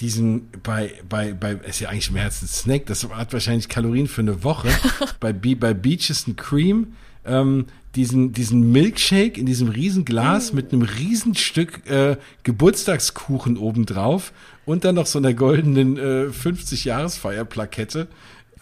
diesen 0.00 0.50
bei 0.62 0.92
bei 1.08 1.32
bei 1.32 1.52
ist 1.52 1.80
ja 1.80 1.88
eigentlich 1.88 2.10
mehr 2.10 2.24
als 2.24 2.42
ein 2.42 2.48
Snack, 2.48 2.86
das 2.86 3.08
hat 3.08 3.32
wahrscheinlich 3.32 3.68
Kalorien 3.68 4.08
für 4.08 4.22
eine 4.22 4.42
Woche. 4.42 4.68
bei 5.20 5.32
bei 5.32 5.74
Beaches 5.74 6.26
and 6.26 6.36
Cream 6.36 6.94
ähm, 7.24 7.66
diesen 7.94 8.32
diesen 8.32 8.72
Milkshake 8.72 9.38
in 9.38 9.46
diesem 9.46 9.68
riesen 9.68 10.04
Glas 10.04 10.52
mm. 10.52 10.56
mit 10.56 10.72
einem 10.72 10.82
riesen 10.82 11.36
Stück 11.36 11.88
äh, 11.88 12.16
Geburtstagskuchen 12.42 13.56
obendrauf 13.56 14.32
und 14.66 14.84
dann 14.84 14.96
noch 14.96 15.06
so 15.06 15.18
einer 15.18 15.32
goldenen 15.32 15.96
äh, 15.96 16.30
50 16.30 16.84
Jahresfeier 16.84 17.44
Plakette 17.44 18.08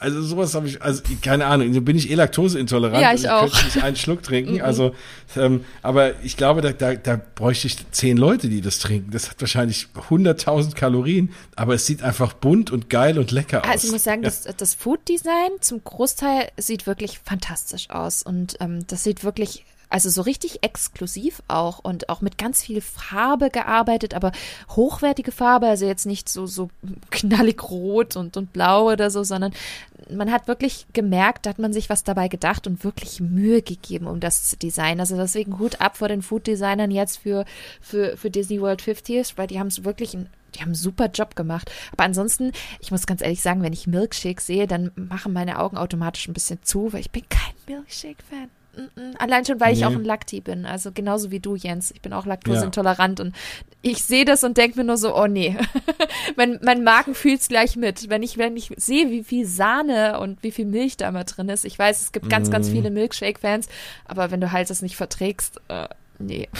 also 0.02 0.20
sowas 0.22 0.54
habe 0.54 0.66
ich, 0.66 0.82
also 0.82 1.02
keine 1.22 1.46
Ahnung, 1.46 1.84
bin 1.84 1.96
ich 1.96 2.10
eh 2.10 2.14
laktoseintolerant. 2.14 3.00
Ja, 3.00 3.14
ich, 3.14 3.22
ich 3.22 3.30
auch. 3.30 3.42
könnte 3.42 3.64
nicht 3.64 3.82
einen 3.82 3.96
Schluck 3.96 4.22
trinken. 4.22 4.60
Also, 4.60 4.94
ähm, 5.36 5.64
aber 5.80 6.20
ich 6.22 6.36
glaube, 6.36 6.60
da, 6.60 6.72
da, 6.72 6.94
da 6.94 7.20
bräuchte 7.34 7.68
ich 7.68 7.76
zehn 7.92 8.16
Leute, 8.16 8.48
die 8.48 8.60
das 8.60 8.80
trinken. 8.80 9.12
Das 9.12 9.30
hat 9.30 9.40
wahrscheinlich 9.40 9.86
100.000 10.10 10.74
Kalorien, 10.74 11.30
aber 11.56 11.74
es 11.74 11.86
sieht 11.86 12.02
einfach 12.02 12.32
bunt 12.32 12.70
und 12.70 12.90
geil 12.90 13.18
und 13.18 13.30
lecker 13.30 13.62
aus. 13.62 13.70
Also 13.70 13.86
ich 13.86 13.92
muss 13.92 14.04
sagen, 14.04 14.22
ja. 14.22 14.28
das, 14.28 14.42
das 14.56 14.74
Food 14.74 15.08
Design 15.08 15.50
zum 15.60 15.82
Großteil 15.84 16.48
sieht 16.56 16.86
wirklich 16.86 17.20
fantastisch 17.24 17.90
aus 17.90 18.22
und 18.22 18.56
ähm, 18.60 18.84
das 18.88 19.04
sieht 19.04 19.22
wirklich 19.22 19.64
also 19.92 20.08
so 20.08 20.22
richtig 20.22 20.62
exklusiv 20.62 21.42
auch 21.48 21.78
und 21.80 22.08
auch 22.08 22.22
mit 22.22 22.38
ganz 22.38 22.62
viel 22.62 22.80
Farbe 22.80 23.50
gearbeitet, 23.50 24.14
aber 24.14 24.32
hochwertige 24.70 25.32
Farbe, 25.32 25.66
also 25.66 25.86
jetzt 25.86 26.06
nicht 26.06 26.28
so, 26.28 26.46
so 26.46 26.70
knallig 27.10 27.62
rot 27.70 28.16
und, 28.16 28.36
und 28.36 28.52
blau 28.52 28.90
oder 28.90 29.10
so, 29.10 29.22
sondern 29.22 29.52
man 30.10 30.32
hat 30.32 30.48
wirklich 30.48 30.86
gemerkt, 30.92 31.46
da 31.46 31.50
hat 31.50 31.58
man 31.58 31.72
sich 31.72 31.90
was 31.90 32.04
dabei 32.04 32.28
gedacht 32.28 32.66
und 32.66 32.84
wirklich 32.84 33.20
Mühe 33.20 33.62
gegeben, 33.62 34.06
um 34.06 34.18
das 34.18 34.44
zu 34.44 34.56
designen. 34.56 35.00
Also 35.00 35.16
deswegen 35.16 35.58
Hut 35.58 35.80
ab 35.80 35.96
vor 35.96 36.08
den 36.08 36.22
Food-Designern 36.22 36.90
jetzt 36.90 37.18
für, 37.18 37.44
für, 37.80 38.16
für 38.16 38.30
Disney 38.30 38.60
World 38.60 38.82
50th, 38.82 39.34
weil 39.36 39.46
die 39.46 39.58
haben 39.58 39.68
es 39.68 39.84
wirklich 39.84 40.14
ein 40.14 40.28
die 40.54 40.60
haben 40.60 40.68
einen 40.68 40.74
super 40.74 41.06
Job 41.06 41.34
gemacht. 41.34 41.72
Aber 41.92 42.04
ansonsten, 42.04 42.52
ich 42.78 42.90
muss 42.90 43.06
ganz 43.06 43.22
ehrlich 43.22 43.40
sagen, 43.40 43.62
wenn 43.62 43.72
ich 43.72 43.86
Milkshake 43.86 44.42
sehe, 44.42 44.66
dann 44.66 44.90
machen 44.96 45.32
meine 45.32 45.58
Augen 45.58 45.78
automatisch 45.78 46.28
ein 46.28 46.34
bisschen 46.34 46.62
zu, 46.62 46.92
weil 46.92 47.00
ich 47.00 47.10
bin 47.10 47.24
kein 47.30 47.54
Milkshake-Fan. 47.66 48.50
Allein 49.18 49.44
schon, 49.44 49.60
weil 49.60 49.72
nee. 49.72 49.78
ich 49.78 49.84
auch 49.84 49.92
ein 49.92 50.04
Lakti 50.04 50.40
bin. 50.40 50.64
Also 50.64 50.92
genauso 50.92 51.30
wie 51.30 51.40
du, 51.40 51.56
Jens. 51.56 51.90
Ich 51.90 52.00
bin 52.00 52.12
auch 52.12 52.24
laktoseintolerant 52.24 53.18
ja. 53.18 53.26
und 53.26 53.34
ich 53.82 54.02
sehe 54.02 54.24
das 54.24 54.44
und 54.44 54.56
denke 54.56 54.78
mir 54.78 54.84
nur 54.84 54.96
so, 54.96 55.14
oh 55.16 55.26
nee. 55.26 55.56
mein, 56.36 56.58
mein 56.62 56.82
Magen 56.82 57.14
fühlt 57.14 57.40
es 57.40 57.48
gleich 57.48 57.76
mit. 57.76 58.08
Wenn 58.08 58.22
ich, 58.22 58.38
wenn 58.38 58.56
ich 58.56 58.72
sehe, 58.76 59.10
wie 59.10 59.24
viel 59.24 59.46
Sahne 59.46 60.20
und 60.20 60.42
wie 60.42 60.50
viel 60.50 60.64
Milch 60.64 60.96
da 60.96 61.08
immer 61.08 61.24
drin 61.24 61.48
ist. 61.48 61.64
Ich 61.64 61.78
weiß, 61.78 62.00
es 62.00 62.12
gibt 62.12 62.30
ganz, 62.30 62.48
mm. 62.48 62.52
ganz 62.52 62.68
viele 62.70 62.90
Milkshake-Fans, 62.90 63.68
aber 64.06 64.30
wenn 64.30 64.40
du 64.40 64.52
halt 64.52 64.70
das 64.70 64.80
nicht 64.80 64.96
verträgst, 64.96 65.60
äh, 65.68 65.88
nee. 66.18 66.48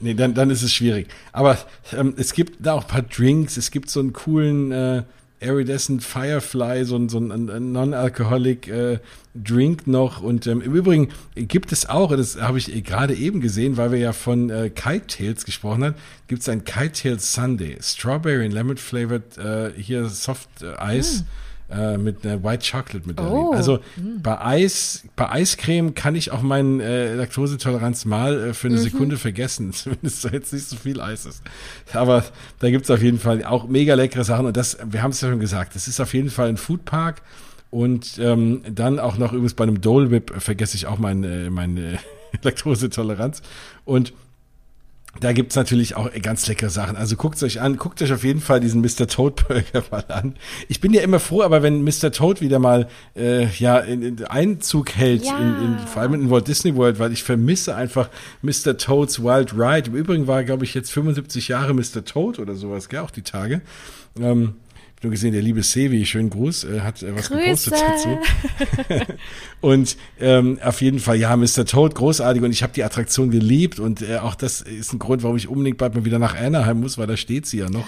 Nee, 0.00 0.14
dann, 0.14 0.34
dann 0.34 0.50
ist 0.50 0.62
es 0.62 0.72
schwierig. 0.72 1.06
Aber 1.32 1.56
ähm, 1.92 2.14
es 2.16 2.32
gibt 2.32 2.56
da 2.58 2.72
auch 2.72 2.82
ein 2.82 2.88
paar 2.88 3.02
Drinks. 3.02 3.56
Es 3.56 3.70
gibt 3.70 3.88
so 3.88 4.00
einen 4.00 4.12
coolen 4.12 4.72
äh, 4.72 5.04
Iridescent 5.46 6.02
Firefly, 6.02 6.84
so 6.84 6.96
ein, 6.96 7.08
so 7.08 7.18
ein 7.18 7.72
non-alcoholic 7.72 8.68
äh, 8.68 8.98
Drink 9.34 9.86
noch. 9.86 10.22
Und 10.22 10.46
ähm, 10.46 10.60
im 10.60 10.74
Übrigen 10.74 11.08
gibt 11.34 11.72
es 11.72 11.88
auch, 11.88 12.14
das 12.16 12.40
habe 12.40 12.58
ich 12.58 12.84
gerade 12.84 13.14
eben 13.14 13.40
gesehen, 13.40 13.76
weil 13.76 13.92
wir 13.92 13.98
ja 13.98 14.12
von 14.12 14.50
äh, 14.50 14.70
Kite 14.70 15.06
Tales 15.06 15.44
gesprochen 15.44 15.84
haben, 15.84 15.94
gibt 16.26 16.42
es 16.42 16.48
ein 16.48 16.64
Kite 16.64 16.92
Tales 16.92 17.32
Sunday. 17.32 17.76
Strawberry 17.80 18.44
and 18.44 18.54
Lemon 18.54 18.76
Flavored, 18.76 19.38
äh, 19.38 19.72
hier 19.76 20.08
Soft 20.08 20.48
äh, 20.62 20.98
Ice. 20.98 21.24
Äh, 21.70 21.98
mit 21.98 22.24
einer 22.24 22.44
White 22.44 22.70
Chocolate 22.70 23.06
mit 23.06 23.20
oh. 23.20 23.52
Also 23.52 23.78
mm. 23.96 24.22
bei 24.22 24.40
Eis, 24.40 25.04
bei 25.16 25.28
Eiscreme 25.30 25.94
kann 25.94 26.14
ich 26.14 26.30
auch 26.30 26.42
meine 26.42 26.82
äh, 26.82 27.14
Laktosetoleranz 27.14 28.04
mal 28.04 28.50
äh, 28.50 28.54
für 28.54 28.68
eine 28.68 28.76
mhm. 28.76 28.82
Sekunde 28.82 29.16
vergessen, 29.16 29.72
zumindest 29.74 30.24
da 30.24 30.28
jetzt 30.28 30.52
nicht 30.52 30.68
so 30.68 30.76
viel 30.76 31.00
Eis 31.00 31.26
ist. 31.26 31.42
Aber 31.92 32.24
da 32.60 32.70
gibt's 32.70 32.90
auf 32.90 33.02
jeden 33.02 33.18
Fall 33.18 33.44
auch 33.44 33.66
mega 33.66 33.94
leckere 33.94 34.22
Sachen 34.22 34.46
und 34.46 34.56
das, 34.56 34.78
wir 34.84 35.02
haben 35.02 35.10
es 35.10 35.20
ja 35.20 35.28
schon 35.28 35.40
gesagt, 35.40 35.74
das 35.74 35.88
ist 35.88 36.00
auf 36.00 36.14
jeden 36.14 36.30
Fall 36.30 36.48
ein 36.48 36.56
Foodpark. 36.56 37.22
Und 37.70 38.18
ähm, 38.20 38.62
dann 38.70 39.00
auch 39.00 39.18
noch 39.18 39.32
übrigens 39.32 39.54
bei 39.54 39.64
einem 39.64 39.80
Dole 39.80 40.10
Whip 40.12 40.32
vergesse 40.38 40.76
ich 40.76 40.86
auch 40.86 40.98
meine, 40.98 41.50
meine 41.50 41.98
Laktosetoleranz. 42.42 43.42
Und 43.84 44.12
da 45.20 45.32
gibt's 45.32 45.56
natürlich 45.56 45.96
auch 45.96 46.10
ganz 46.22 46.46
leckere 46.46 46.70
Sachen. 46.70 46.96
Also 46.96 47.16
guckt 47.16 47.42
euch 47.42 47.60
an, 47.60 47.76
guckt 47.76 48.02
euch 48.02 48.12
auf 48.12 48.24
jeden 48.24 48.40
Fall 48.40 48.60
diesen 48.60 48.80
Mr. 48.80 49.06
Toad 49.06 49.46
Burger 49.46 49.84
mal 49.90 50.04
an. 50.08 50.36
Ich 50.68 50.80
bin 50.80 50.92
ja 50.92 51.02
immer 51.02 51.20
froh, 51.20 51.42
aber 51.42 51.62
wenn 51.62 51.82
Mr. 51.82 52.12
Toad 52.12 52.40
wieder 52.40 52.58
mal 52.58 52.88
äh, 53.14 53.46
ja 53.58 53.78
in, 53.78 54.02
in 54.02 54.24
Einzug 54.24 54.94
hält, 54.94 55.24
ja. 55.24 55.38
in, 55.38 55.64
in, 55.64 55.78
vor 55.86 56.02
allem 56.02 56.14
in 56.14 56.30
Walt 56.30 56.48
Disney 56.48 56.74
World, 56.76 56.98
weil 56.98 57.12
ich 57.12 57.22
vermisse 57.22 57.74
einfach 57.74 58.08
Mr. 58.42 58.76
Toads 58.76 59.22
Wild 59.22 59.52
Ride. 59.54 59.90
Im 59.90 59.96
Übrigen 59.96 60.26
war, 60.26 60.44
glaube 60.44 60.64
ich, 60.64 60.74
jetzt 60.74 60.90
75 60.92 61.48
Jahre 61.48 61.74
Mr. 61.74 62.04
Toad 62.04 62.38
oder 62.38 62.54
sowas, 62.54 62.88
gell, 62.88 63.00
auch 63.00 63.10
die 63.10 63.22
Tage. 63.22 63.62
Ähm, 64.18 64.54
nur 65.02 65.10
gesehen, 65.10 65.32
der 65.32 65.42
liebe 65.42 65.62
Sevi, 65.62 66.06
schönen 66.06 66.30
Gruß, 66.30 66.64
äh, 66.64 66.80
hat 66.80 67.02
äh, 67.02 67.14
was 67.14 67.28
Grüße. 67.28 67.70
gepostet 67.70 67.74
dazu. 67.74 68.18
und 69.60 69.96
ähm, 70.18 70.58
auf 70.62 70.80
jeden 70.80 71.00
Fall, 71.00 71.16
ja, 71.16 71.36
Mr. 71.36 71.66
Toad, 71.66 71.94
großartig. 71.94 72.42
Und 72.42 72.50
ich 72.50 72.62
habe 72.62 72.72
die 72.72 72.82
Attraktion 72.82 73.30
geliebt. 73.30 73.78
Und 73.78 74.02
äh, 74.02 74.18
auch 74.18 74.34
das 74.34 74.62
ist 74.62 74.92
ein 74.92 74.98
Grund, 74.98 75.22
warum 75.22 75.36
ich 75.36 75.48
unbedingt 75.48 75.78
bald 75.78 75.94
mal 75.94 76.04
wieder 76.04 76.18
nach 76.18 76.34
Anaheim 76.34 76.80
muss, 76.80 76.96
weil 76.96 77.06
da 77.06 77.16
steht 77.16 77.46
sie 77.46 77.58
ja 77.58 77.68
noch 77.68 77.86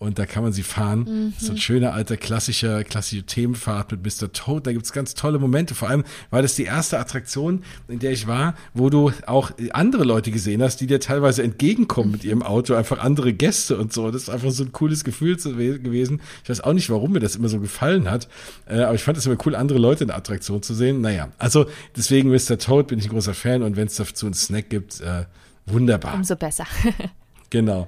und 0.00 0.18
da 0.18 0.24
kann 0.24 0.42
man 0.42 0.52
sie 0.54 0.62
fahren. 0.62 1.00
Mhm. 1.00 1.32
So 1.38 1.52
ein 1.52 1.58
schöner 1.58 1.92
alter 1.92 2.16
klassischer, 2.16 2.84
klassische 2.84 3.22
Themenfahrt 3.22 3.92
mit 3.92 4.02
Mr. 4.02 4.32
Toad. 4.32 4.66
Da 4.66 4.72
gibt's 4.72 4.94
ganz 4.94 5.12
tolle 5.12 5.38
Momente. 5.38 5.74
Vor 5.74 5.90
allem 5.90 6.04
war 6.30 6.40
das 6.40 6.54
die 6.54 6.64
erste 6.64 6.98
Attraktion, 6.98 7.62
in 7.86 7.98
der 7.98 8.10
ich 8.10 8.26
war, 8.26 8.54
wo 8.72 8.88
du 8.88 9.12
auch 9.26 9.50
andere 9.72 10.04
Leute 10.04 10.30
gesehen 10.30 10.62
hast, 10.62 10.78
die 10.78 10.86
dir 10.86 11.00
teilweise 11.00 11.42
entgegenkommen 11.42 12.12
mit 12.12 12.24
ihrem 12.24 12.42
Auto, 12.42 12.74
einfach 12.74 12.98
andere 12.98 13.34
Gäste 13.34 13.76
und 13.76 13.92
so. 13.92 14.10
Das 14.10 14.22
ist 14.22 14.30
einfach 14.30 14.50
so 14.50 14.64
ein 14.64 14.72
cooles 14.72 15.04
Gefühl 15.04 15.36
gewesen. 15.36 16.22
Ich 16.44 16.48
weiß 16.48 16.62
auch 16.62 16.72
nicht, 16.72 16.88
warum 16.88 17.12
mir 17.12 17.20
das 17.20 17.36
immer 17.36 17.50
so 17.50 17.60
gefallen 17.60 18.10
hat, 18.10 18.26
äh, 18.66 18.80
aber 18.80 18.94
ich 18.94 19.02
fand 19.02 19.18
es 19.18 19.26
immer 19.26 19.36
cool, 19.44 19.54
andere 19.54 19.78
Leute 19.78 20.04
in 20.04 20.08
der 20.08 20.16
Attraktion 20.16 20.62
zu 20.62 20.72
sehen. 20.72 21.02
Naja, 21.02 21.28
also 21.36 21.66
deswegen 21.94 22.30
Mr. 22.30 22.56
Toad 22.56 22.86
bin 22.86 22.98
ich 22.98 23.04
ein 23.04 23.10
großer 23.10 23.34
Fan 23.34 23.62
und 23.62 23.76
wenn 23.76 23.86
es 23.86 23.96
dazu 23.96 24.24
einen 24.24 24.34
Snack 24.34 24.70
gibt, 24.70 25.02
äh, 25.02 25.26
wunderbar. 25.66 26.14
Umso 26.14 26.36
besser. 26.36 26.64
genau. 27.50 27.86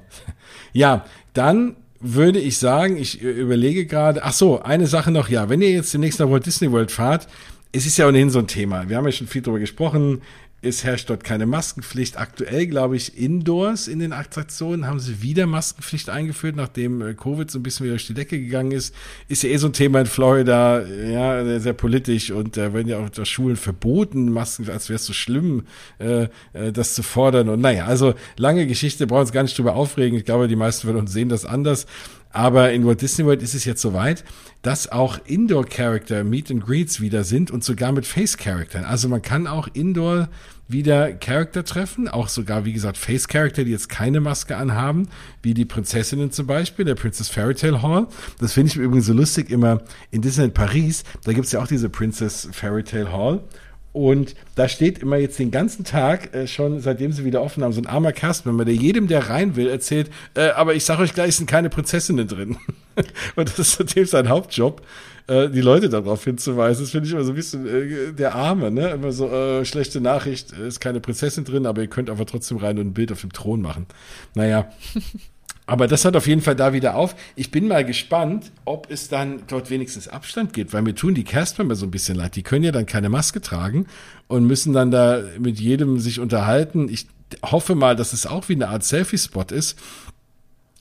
Ja, 0.74 1.06
dann 1.32 1.76
würde 2.02 2.40
ich 2.40 2.58
sagen, 2.58 2.96
ich 2.96 3.22
überlege 3.22 3.86
gerade, 3.86 4.24
ach 4.24 4.32
so, 4.32 4.60
eine 4.60 4.86
Sache 4.86 5.10
noch, 5.10 5.28
ja, 5.28 5.48
wenn 5.48 5.62
ihr 5.62 5.70
jetzt 5.70 5.94
demnächst 5.94 6.18
nach 6.20 6.28
Walt 6.28 6.44
Disney 6.44 6.70
World 6.70 6.90
fahrt, 6.90 7.28
es 7.72 7.86
ist 7.86 7.96
ja 7.96 8.06
ohnehin 8.06 8.28
so 8.28 8.38
ein 8.38 8.48
Thema. 8.48 8.88
Wir 8.88 8.96
haben 8.98 9.06
ja 9.06 9.12
schon 9.12 9.26
viel 9.26 9.40
darüber 9.40 9.60
gesprochen 9.60 10.20
es 10.62 10.84
herrscht 10.84 11.10
dort 11.10 11.24
keine 11.24 11.44
Maskenpflicht. 11.44 12.18
Aktuell, 12.18 12.68
glaube 12.68 12.96
ich, 12.96 13.18
indoors 13.18 13.88
in 13.88 13.98
den 13.98 14.12
Attraktionen 14.12 14.86
haben 14.86 15.00
sie 15.00 15.20
wieder 15.20 15.46
Maskenpflicht 15.46 16.08
eingeführt, 16.08 16.54
nachdem 16.54 17.02
äh, 17.02 17.14
Covid 17.14 17.50
so 17.50 17.58
ein 17.58 17.64
bisschen 17.64 17.84
wieder 17.84 17.94
durch 17.94 18.06
die 18.06 18.14
Decke 18.14 18.38
gegangen 18.38 18.70
ist. 18.70 18.94
Ist 19.26 19.42
ja 19.42 19.50
eh 19.50 19.56
so 19.56 19.66
ein 19.66 19.72
Thema 19.72 20.00
in 20.00 20.06
Florida, 20.06 20.86
ja, 20.86 21.58
sehr, 21.58 21.72
politisch 21.72 22.30
und 22.30 22.56
da 22.56 22.72
werden 22.72 22.86
ja 22.86 22.98
auch 22.98 23.10
der 23.10 23.24
Schulen 23.24 23.56
verboten, 23.56 24.30
Masken, 24.30 24.70
als 24.70 24.88
wäre 24.88 24.96
es 24.96 25.06
so 25.06 25.12
schlimm, 25.12 25.64
äh, 25.98 26.28
äh, 26.52 26.72
das 26.72 26.94
zu 26.94 27.02
fordern. 27.02 27.48
Und 27.48 27.60
naja, 27.60 27.86
also 27.86 28.14
lange 28.36 28.66
Geschichte, 28.68 29.08
brauchen 29.08 29.22
uns 29.22 29.32
gar 29.32 29.42
nicht 29.42 29.58
drüber 29.58 29.74
aufregen. 29.74 30.16
Ich 30.16 30.24
glaube, 30.24 30.46
die 30.46 30.56
meisten 30.56 30.86
von 30.86 30.96
uns 30.96 31.12
sehen 31.12 31.28
das 31.28 31.44
anders. 31.44 31.86
Aber 32.32 32.72
in 32.72 32.86
Walt 32.86 33.02
Disney 33.02 33.24
World 33.24 33.42
ist 33.42 33.54
es 33.54 33.64
jetzt 33.64 33.82
soweit, 33.82 34.24
dass 34.62 34.90
auch 34.90 35.18
Indoor-Character 35.24 36.24
Meet 36.24 36.50
and 36.50 36.64
Greets 36.64 37.00
wieder 37.00 37.24
sind 37.24 37.50
und 37.50 37.62
sogar 37.62 37.92
mit 37.92 38.06
Face-Charactern. 38.06 38.84
Also 38.84 39.08
man 39.08 39.22
kann 39.22 39.46
auch 39.46 39.68
Indoor 39.72 40.28
wieder 40.68 41.12
Charakter 41.12 41.64
treffen, 41.64 42.08
auch 42.08 42.28
sogar, 42.28 42.64
wie 42.64 42.72
gesagt, 42.72 42.96
Face-Character, 42.96 43.64
die 43.64 43.70
jetzt 43.70 43.88
keine 43.88 44.20
Maske 44.20 44.56
anhaben, 44.56 45.08
wie 45.42 45.52
die 45.52 45.64
Prinzessinnen 45.64 46.30
zum 46.30 46.46
Beispiel, 46.46 46.84
der 46.84 46.94
Princess 46.94 47.28
Fairy 47.28 47.54
Tale 47.54 47.82
Hall. 47.82 48.06
Das 48.38 48.54
finde 48.54 48.70
ich 48.70 48.76
übrigens 48.76 49.06
so 49.06 49.12
lustig 49.12 49.50
immer 49.50 49.82
in 50.10 50.22
Disneyland 50.22 50.54
Paris, 50.54 51.04
da 51.24 51.32
gibt's 51.32 51.52
ja 51.52 51.60
auch 51.60 51.66
diese 51.66 51.88
Princess 51.88 52.48
Fairy 52.52 52.84
Tale 52.84 53.12
Hall. 53.12 53.44
Und 53.92 54.34
da 54.54 54.68
steht 54.68 54.98
immer 54.98 55.16
jetzt 55.16 55.38
den 55.38 55.50
ganzen 55.50 55.84
Tag, 55.84 56.34
äh, 56.34 56.46
schon 56.46 56.80
seitdem 56.80 57.12
sie 57.12 57.24
wieder 57.24 57.42
offen 57.42 57.62
haben, 57.62 57.72
so 57.72 57.80
ein 57.80 57.86
armer 57.86 58.12
Castmember, 58.12 58.64
der 58.64 58.74
jedem, 58.74 59.06
der 59.06 59.28
rein 59.28 59.54
will, 59.54 59.68
erzählt, 59.68 60.10
äh, 60.34 60.48
aber 60.50 60.74
ich 60.74 60.84
sage 60.84 61.02
euch 61.02 61.12
gleich, 61.12 61.30
es 61.30 61.36
sind 61.36 61.46
keine 61.46 61.68
Prinzessinnen 61.68 62.26
drin. 62.26 62.56
und 63.36 63.48
das 63.48 63.58
ist 63.58 63.72
zudem 63.72 64.06
sein 64.06 64.30
Hauptjob, 64.30 64.80
äh, 65.26 65.50
die 65.50 65.60
Leute 65.60 65.90
darauf 65.90 66.24
hinzuweisen. 66.24 66.84
Das 66.84 66.90
finde 66.90 67.06
ich 67.06 67.12
immer 67.12 67.24
so 67.24 67.32
ein 67.32 67.36
bisschen 67.36 67.66
äh, 67.66 68.12
der 68.12 68.34
Arme, 68.34 68.70
ne? 68.70 68.90
Immer 68.90 69.12
so, 69.12 69.28
äh, 69.28 69.64
schlechte 69.66 70.00
Nachricht, 70.00 70.52
ist 70.52 70.80
keine 70.80 71.00
Prinzessin 71.00 71.44
drin, 71.44 71.66
aber 71.66 71.82
ihr 71.82 71.88
könnt 71.88 72.08
einfach 72.08 72.24
trotzdem 72.24 72.56
rein 72.56 72.78
und 72.78 72.88
ein 72.88 72.94
Bild 72.94 73.12
auf 73.12 73.20
dem 73.20 73.32
Thron 73.32 73.60
machen. 73.60 73.86
Naja. 74.34 74.72
Aber 75.66 75.86
das 75.86 76.04
hat 76.04 76.16
auf 76.16 76.26
jeden 76.26 76.42
Fall 76.42 76.56
da 76.56 76.72
wieder 76.72 76.96
auf. 76.96 77.14
Ich 77.36 77.50
bin 77.50 77.68
mal 77.68 77.84
gespannt, 77.84 78.50
ob 78.64 78.90
es 78.90 79.08
dann 79.08 79.42
dort 79.46 79.70
wenigstens 79.70 80.08
Abstand 80.08 80.52
gibt, 80.52 80.72
weil 80.72 80.82
mir 80.82 80.94
tun 80.94 81.14
die 81.14 81.24
Castmember 81.24 81.76
so 81.76 81.86
ein 81.86 81.90
bisschen 81.90 82.16
leid. 82.16 82.34
Die 82.34 82.42
können 82.42 82.64
ja 82.64 82.72
dann 82.72 82.86
keine 82.86 83.08
Maske 83.08 83.40
tragen 83.40 83.86
und 84.26 84.44
müssen 84.46 84.72
dann 84.72 84.90
da 84.90 85.22
mit 85.38 85.60
jedem 85.60 86.00
sich 86.00 86.18
unterhalten. 86.18 86.88
Ich 86.88 87.06
hoffe 87.44 87.74
mal, 87.74 87.94
dass 87.94 88.12
es 88.12 88.26
auch 88.26 88.48
wie 88.48 88.54
eine 88.54 88.68
Art 88.68 88.84
Selfie-Spot 88.84 89.46
ist, 89.50 89.78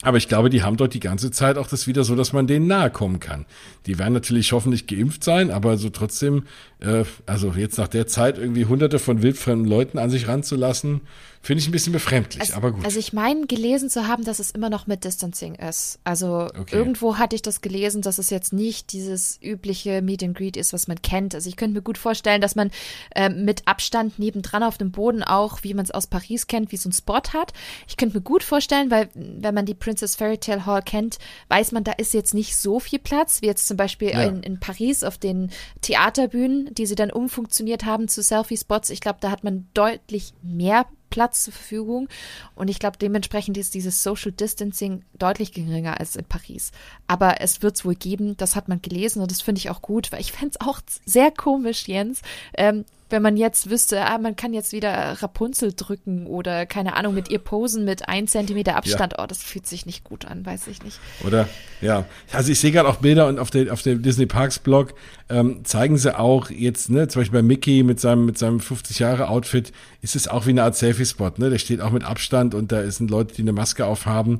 aber 0.03 0.17
ich 0.17 0.27
glaube, 0.27 0.49
die 0.49 0.63
haben 0.63 0.77
dort 0.77 0.93
die 0.93 0.99
ganze 0.99 1.29
Zeit 1.29 1.57
auch 1.57 1.67
das 1.67 1.85
wieder 1.85 2.03
so, 2.03 2.15
dass 2.15 2.33
man 2.33 2.47
denen 2.47 2.65
nahe 2.65 2.89
kommen 2.89 3.19
kann. 3.19 3.45
Die 3.85 3.99
werden 3.99 4.13
natürlich 4.13 4.51
hoffentlich 4.51 4.87
geimpft 4.87 5.23
sein, 5.23 5.51
aber 5.51 5.77
so 5.77 5.89
trotzdem, 5.89 6.43
äh, 6.79 7.03
also 7.27 7.53
jetzt 7.55 7.77
nach 7.77 7.87
der 7.87 8.07
Zeit 8.07 8.39
irgendwie 8.39 8.65
hunderte 8.65 8.97
von 8.97 9.21
wildfremden 9.21 9.67
Leuten 9.67 9.99
an 9.99 10.09
sich 10.09 10.27
ranzulassen, 10.27 11.01
Finde 11.43 11.61
ich 11.61 11.67
ein 11.67 11.71
bisschen 11.71 11.91
befremdlich, 11.91 12.39
also, 12.39 12.53
aber 12.53 12.71
gut. 12.71 12.85
Also 12.85 12.99
ich 12.99 13.13
meine 13.13 13.47
gelesen 13.47 13.89
zu 13.89 14.07
haben, 14.07 14.23
dass 14.23 14.37
es 14.37 14.51
immer 14.51 14.69
noch 14.69 14.85
mit 14.85 15.03
Distancing 15.03 15.55
ist. 15.55 15.99
Also 16.03 16.47
okay. 16.55 16.75
irgendwo 16.75 17.17
hatte 17.17 17.35
ich 17.35 17.41
das 17.41 17.61
gelesen, 17.61 18.03
dass 18.03 18.19
es 18.19 18.29
jetzt 18.29 18.53
nicht 18.53 18.93
dieses 18.93 19.41
übliche 19.41 20.03
Meet 20.03 20.23
and 20.23 20.37
Greet 20.37 20.55
ist, 20.55 20.71
was 20.71 20.87
man 20.87 21.01
kennt. 21.01 21.33
Also 21.33 21.49
ich 21.49 21.55
könnte 21.55 21.73
mir 21.73 21.81
gut 21.81 21.97
vorstellen, 21.97 22.41
dass 22.41 22.55
man 22.55 22.69
äh, 23.15 23.29
mit 23.29 23.67
Abstand 23.67 24.19
nebendran 24.19 24.61
auf 24.61 24.77
dem 24.77 24.91
Boden 24.91 25.23
auch, 25.23 25.63
wie 25.63 25.73
man 25.73 25.83
es 25.83 25.89
aus 25.89 26.05
Paris 26.05 26.45
kennt, 26.45 26.71
wie 26.71 26.77
so 26.77 26.89
ein 26.89 26.93
Spot 26.93 27.21
hat. 27.33 27.53
Ich 27.87 27.97
könnte 27.97 28.17
mir 28.17 28.21
gut 28.21 28.43
vorstellen, 28.43 28.91
weil 28.91 29.09
wenn 29.15 29.55
man 29.55 29.65
die 29.65 29.73
Princess 29.73 30.15
Fairy 30.15 30.37
Tale 30.37 30.67
Hall 30.67 30.83
kennt, 30.83 31.17
weiß 31.49 31.71
man, 31.71 31.83
da 31.83 31.93
ist 31.93 32.13
jetzt 32.13 32.35
nicht 32.35 32.55
so 32.55 32.79
viel 32.79 32.99
Platz, 32.99 33.41
wie 33.41 33.47
jetzt 33.47 33.67
zum 33.67 33.77
Beispiel 33.77 34.09
ja. 34.09 34.25
in, 34.25 34.43
in 34.43 34.59
Paris 34.59 35.03
auf 35.03 35.17
den 35.17 35.49
Theaterbühnen, 35.81 36.71
die 36.75 36.85
sie 36.85 36.95
dann 36.95 37.09
umfunktioniert 37.09 37.83
haben 37.83 38.07
zu 38.07 38.21
Selfie-Spots. 38.21 38.91
Ich 38.91 39.01
glaube, 39.01 39.17
da 39.21 39.31
hat 39.31 39.43
man 39.43 39.67
deutlich 39.73 40.33
mehr 40.43 40.85
Platz 41.11 41.43
zur 41.43 41.53
Verfügung. 41.53 42.09
Und 42.55 42.69
ich 42.69 42.79
glaube, 42.79 42.97
dementsprechend 42.97 43.57
ist 43.57 43.75
dieses 43.75 44.01
Social 44.01 44.31
Distancing 44.31 45.03
deutlich 45.13 45.53
geringer 45.53 45.99
als 45.99 46.15
in 46.15 46.25
Paris. 46.25 46.71
Aber 47.05 47.39
es 47.41 47.61
wird 47.61 47.75
es 47.75 47.85
wohl 47.85 47.93
geben, 47.93 48.35
das 48.37 48.55
hat 48.55 48.67
man 48.67 48.81
gelesen 48.81 49.21
und 49.21 49.29
das 49.29 49.41
finde 49.41 49.59
ich 49.59 49.69
auch 49.69 49.83
gut, 49.83 50.11
weil 50.11 50.21
ich 50.21 50.31
fände 50.31 50.55
es 50.59 50.67
auch 50.67 50.81
sehr 51.05 51.29
komisch, 51.29 51.87
Jens, 51.87 52.21
ähm, 52.55 52.85
wenn 53.11 53.21
man 53.21 53.37
jetzt 53.37 53.69
wüsste, 53.69 54.05
ah, 54.05 54.17
man 54.17 54.35
kann 54.35 54.53
jetzt 54.53 54.71
wieder 54.71 55.21
Rapunzel 55.21 55.73
drücken 55.73 56.25
oder 56.27 56.65
keine 56.65 56.95
Ahnung, 56.95 57.13
mit 57.13 57.29
ihr 57.29 57.39
posen 57.39 57.85
mit 57.85 58.07
ein 58.07 58.27
Zentimeter 58.27 58.75
Abstand. 58.75 59.13
Ja. 59.17 59.23
Oh, 59.23 59.27
das 59.27 59.43
fühlt 59.43 59.67
sich 59.67 59.85
nicht 59.85 60.03
gut 60.03 60.25
an, 60.25 60.45
weiß 60.45 60.67
ich 60.67 60.83
nicht. 60.83 60.99
Oder? 61.25 61.47
Ja. 61.81 62.05
Also 62.31 62.51
ich 62.51 62.59
sehe 62.59 62.71
gerade 62.71 62.89
auch 62.89 62.97
Bilder 62.97 63.27
und 63.27 63.39
auf, 63.39 63.51
der, 63.51 63.71
auf 63.73 63.81
dem 63.81 64.01
Disney 64.01 64.25
Parks 64.25 64.59
Blog 64.59 64.93
ähm, 65.29 65.63
zeigen 65.63 65.97
sie 65.97 66.17
auch 66.17 66.49
jetzt, 66.49 66.89
ne, 66.89 67.07
zum 67.07 67.21
Beispiel 67.21 67.39
bei 67.39 67.47
Mickey 67.47 67.83
mit 67.83 67.99
seinem, 67.99 68.25
mit 68.25 68.37
seinem 68.37 68.59
50 68.59 68.99
Jahre 68.99 69.29
Outfit 69.29 69.71
ist 70.01 70.15
es 70.15 70.27
auch 70.27 70.45
wie 70.45 70.51
eine 70.51 70.63
Art 70.63 70.75
Selfie-Spot, 70.75 71.31
ne? 71.37 71.49
Der 71.49 71.59
steht 71.59 71.81
auch 71.81 71.91
mit 71.91 72.03
Abstand 72.03 72.55
und 72.55 72.71
da 72.71 72.89
sind 72.89 73.11
Leute, 73.11 73.35
die 73.35 73.41
eine 73.41 73.53
Maske 73.53 73.85
aufhaben 73.85 74.39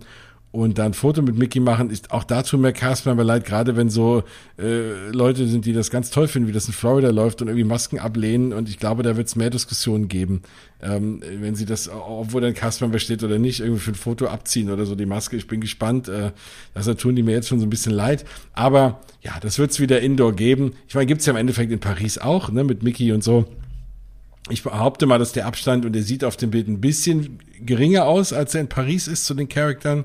und 0.51 0.77
dann 0.77 0.87
ein 0.87 0.93
Foto 0.93 1.21
mit 1.21 1.37
Mickey 1.37 1.61
machen, 1.61 1.89
ist 1.89 2.11
auch 2.11 2.25
dazu 2.25 2.57
mehr 2.57 2.73
Castman 2.73 3.13
aber 3.13 3.23
leid, 3.23 3.45
gerade 3.45 3.77
wenn 3.77 3.89
so 3.89 4.23
äh, 4.59 5.09
Leute 5.11 5.47
sind, 5.47 5.65
die 5.65 5.71
das 5.71 5.89
ganz 5.89 6.09
toll 6.09 6.27
finden, 6.27 6.49
wie 6.49 6.51
das 6.51 6.67
in 6.67 6.73
Florida 6.73 7.09
läuft 7.09 7.41
und 7.41 7.47
irgendwie 7.47 7.63
Masken 7.63 7.99
ablehnen. 7.99 8.51
Und 8.51 8.67
ich 8.67 8.77
glaube, 8.77 9.01
da 9.01 9.15
wird 9.15 9.27
es 9.27 9.37
mehr 9.37 9.49
Diskussionen 9.49 10.09
geben, 10.09 10.41
ähm, 10.81 11.21
wenn 11.39 11.55
sie 11.55 11.65
das, 11.65 11.89
obwohl 11.89 12.41
dann 12.41 12.53
Castman 12.53 12.97
steht 12.99 13.23
oder 13.23 13.39
nicht, 13.39 13.61
irgendwie 13.61 13.79
für 13.79 13.91
ein 13.91 13.95
Foto 13.95 14.27
abziehen 14.27 14.69
oder 14.69 14.85
so 14.85 14.95
die 14.95 15.05
Maske. 15.05 15.37
Ich 15.37 15.47
bin 15.47 15.61
gespannt. 15.61 16.09
Äh, 16.09 16.31
das 16.73 16.85
tun 16.97 17.15
die 17.15 17.23
mir 17.23 17.31
jetzt 17.31 17.47
schon 17.47 17.59
so 17.59 17.65
ein 17.65 17.69
bisschen 17.69 17.93
leid. 17.93 18.25
Aber 18.51 18.99
ja, 19.21 19.39
das 19.39 19.57
wird 19.57 19.71
es 19.71 19.79
wieder 19.79 20.01
Indoor 20.01 20.33
geben. 20.33 20.73
Ich 20.89 20.95
meine, 20.95 21.05
gibt's 21.05 21.25
ja 21.25 21.31
im 21.31 21.37
Endeffekt 21.37 21.71
in 21.71 21.79
Paris 21.79 22.17
auch, 22.17 22.51
ne, 22.51 22.65
mit 22.65 22.83
Mickey 22.83 23.13
und 23.13 23.23
so. 23.23 23.45
Ich 24.49 24.63
behaupte 24.63 25.05
mal, 25.05 25.17
dass 25.17 25.31
der 25.31 25.45
Abstand, 25.45 25.85
und 25.85 25.93
der 25.93 26.03
sieht 26.03 26.25
auf 26.25 26.35
dem 26.35 26.51
Bild 26.51 26.67
ein 26.67 26.81
bisschen 26.81 27.39
geringer 27.65 28.05
aus, 28.05 28.33
als 28.33 28.53
er 28.53 28.61
in 28.61 28.67
Paris 28.67 29.07
ist 29.07 29.25
zu 29.25 29.33
den 29.33 29.47
Charakteren. 29.47 30.03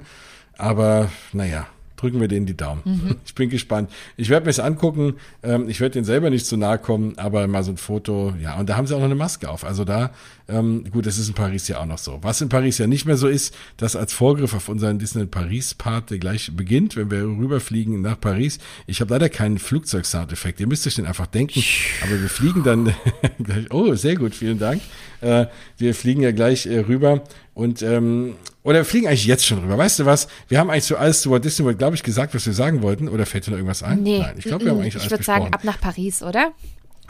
Aber 0.59 1.11
naja, 1.33 1.66
drücken 1.97 2.20
wir 2.20 2.28
denen 2.28 2.47
die 2.47 2.57
Daumen. 2.57 2.83
Mhm. 2.85 3.16
Ich 3.27 3.35
bin 3.35 3.51
gespannt. 3.51 3.91
Ich 4.16 4.31
werde 4.31 4.45
mir 4.47 4.51
es 4.51 4.61
angucken. 4.61 5.15
Ähm, 5.43 5.69
ich 5.69 5.81
werde 5.81 5.95
denen 5.95 6.05
selber 6.05 6.31
nicht 6.31 6.47
zu 6.47 6.57
nahe 6.57 6.78
kommen, 6.78 7.19
aber 7.19 7.47
mal 7.49 7.62
so 7.65 7.73
ein 7.73 7.77
Foto. 7.77 8.33
Ja, 8.41 8.59
und 8.59 8.69
da 8.69 8.77
haben 8.77 8.87
sie 8.87 8.95
auch 8.95 9.01
noch 9.01 9.07
eine 9.07 9.15
Maske 9.15 9.49
auf. 9.51 9.65
Also 9.65 9.85
da, 9.85 10.11
ähm, 10.48 10.85
gut, 10.93 11.06
das 11.06 11.18
ist 11.18 11.28
in 11.28 11.35
Paris 11.35 11.66
ja 11.66 11.81
auch 11.81 11.86
noch 11.86 11.98
so. 11.98 12.18
Was 12.23 12.40
in 12.40 12.48
Paris 12.48 12.78
ja 12.78 12.86
nicht 12.86 13.05
mehr 13.05 13.16
so 13.16 13.27
ist, 13.27 13.55
dass 13.78 13.97
als 13.97 14.12
Vorgriff 14.12 14.55
auf 14.55 14.68
unseren 14.68 14.98
Disney 14.98 15.27
Paris-Part, 15.27 16.10
der 16.10 16.18
gleich 16.18 16.52
beginnt, 16.55 16.94
wenn 16.94 17.10
wir 17.10 17.23
rüberfliegen 17.23 18.01
nach 18.01 18.20
Paris. 18.20 18.59
Ich 18.86 19.01
habe 19.01 19.12
leider 19.12 19.28
keinen 19.28 19.59
Flugzeug-Soundeffekt. 19.59 20.60
Ihr 20.60 20.68
müsst 20.68 20.86
euch 20.86 20.94
den 20.94 21.06
einfach 21.06 21.27
denken. 21.27 21.64
Aber 22.02 22.20
wir 22.20 22.28
fliegen 22.28 22.62
dann 22.62 22.94
gleich. 23.43 23.73
Oh, 23.73 23.94
sehr 23.94 24.14
gut, 24.14 24.35
vielen 24.35 24.60
Dank. 24.60 24.81
Äh, 25.20 25.47
wir 25.78 25.94
fliegen 25.94 26.23
ja 26.23 26.31
gleich 26.31 26.66
äh, 26.66 26.78
rüber 26.78 27.24
und 27.55 27.82
ähm, 27.82 28.36
oder 28.62 28.81
wir 28.81 28.85
fliegen 28.85 29.09
eigentlich 29.09 29.27
jetzt 29.27 29.47
schon 29.47 29.59
rüber. 29.59 29.78
Weißt 29.78 29.98
du 29.98 30.06
was? 30.06 30.28
Wir 30.48 30.59
haben 30.60 30.70
eigentlich 30.70 30.85
so 30.85 30.97
alles 30.97 31.23
zu 31.23 31.31
Walt 31.31 31.44
Disney 31.44 31.64
World, 31.64 31.78
glaube 31.78 31.97
ich, 31.97 32.02
gesagt, 32.02 32.35
was 32.35 32.47
wir 32.47 32.52
sagen 32.52 32.82
wollten. 32.82 33.09
Oder 33.09 33.27
fällt 33.27 33.47
dir 33.47 33.51
noch 33.51 33.59
irgendwas 33.59 33.82
ein? 33.82 34.02
Nee. 34.02 34.18
Nein, 34.20 34.35
ich 34.39 34.44
glaube, 34.44 34.64
wir 34.64 34.73
haben 34.73 34.78
eigentlich 34.78 34.94
ich 34.94 35.01
alles. 35.01 35.06
Ich 35.06 35.10
würde 35.10 35.24
sagen, 35.24 35.52
ab 35.52 35.64
nach 35.64 35.81
Paris, 35.81 36.23
oder? 36.23 36.52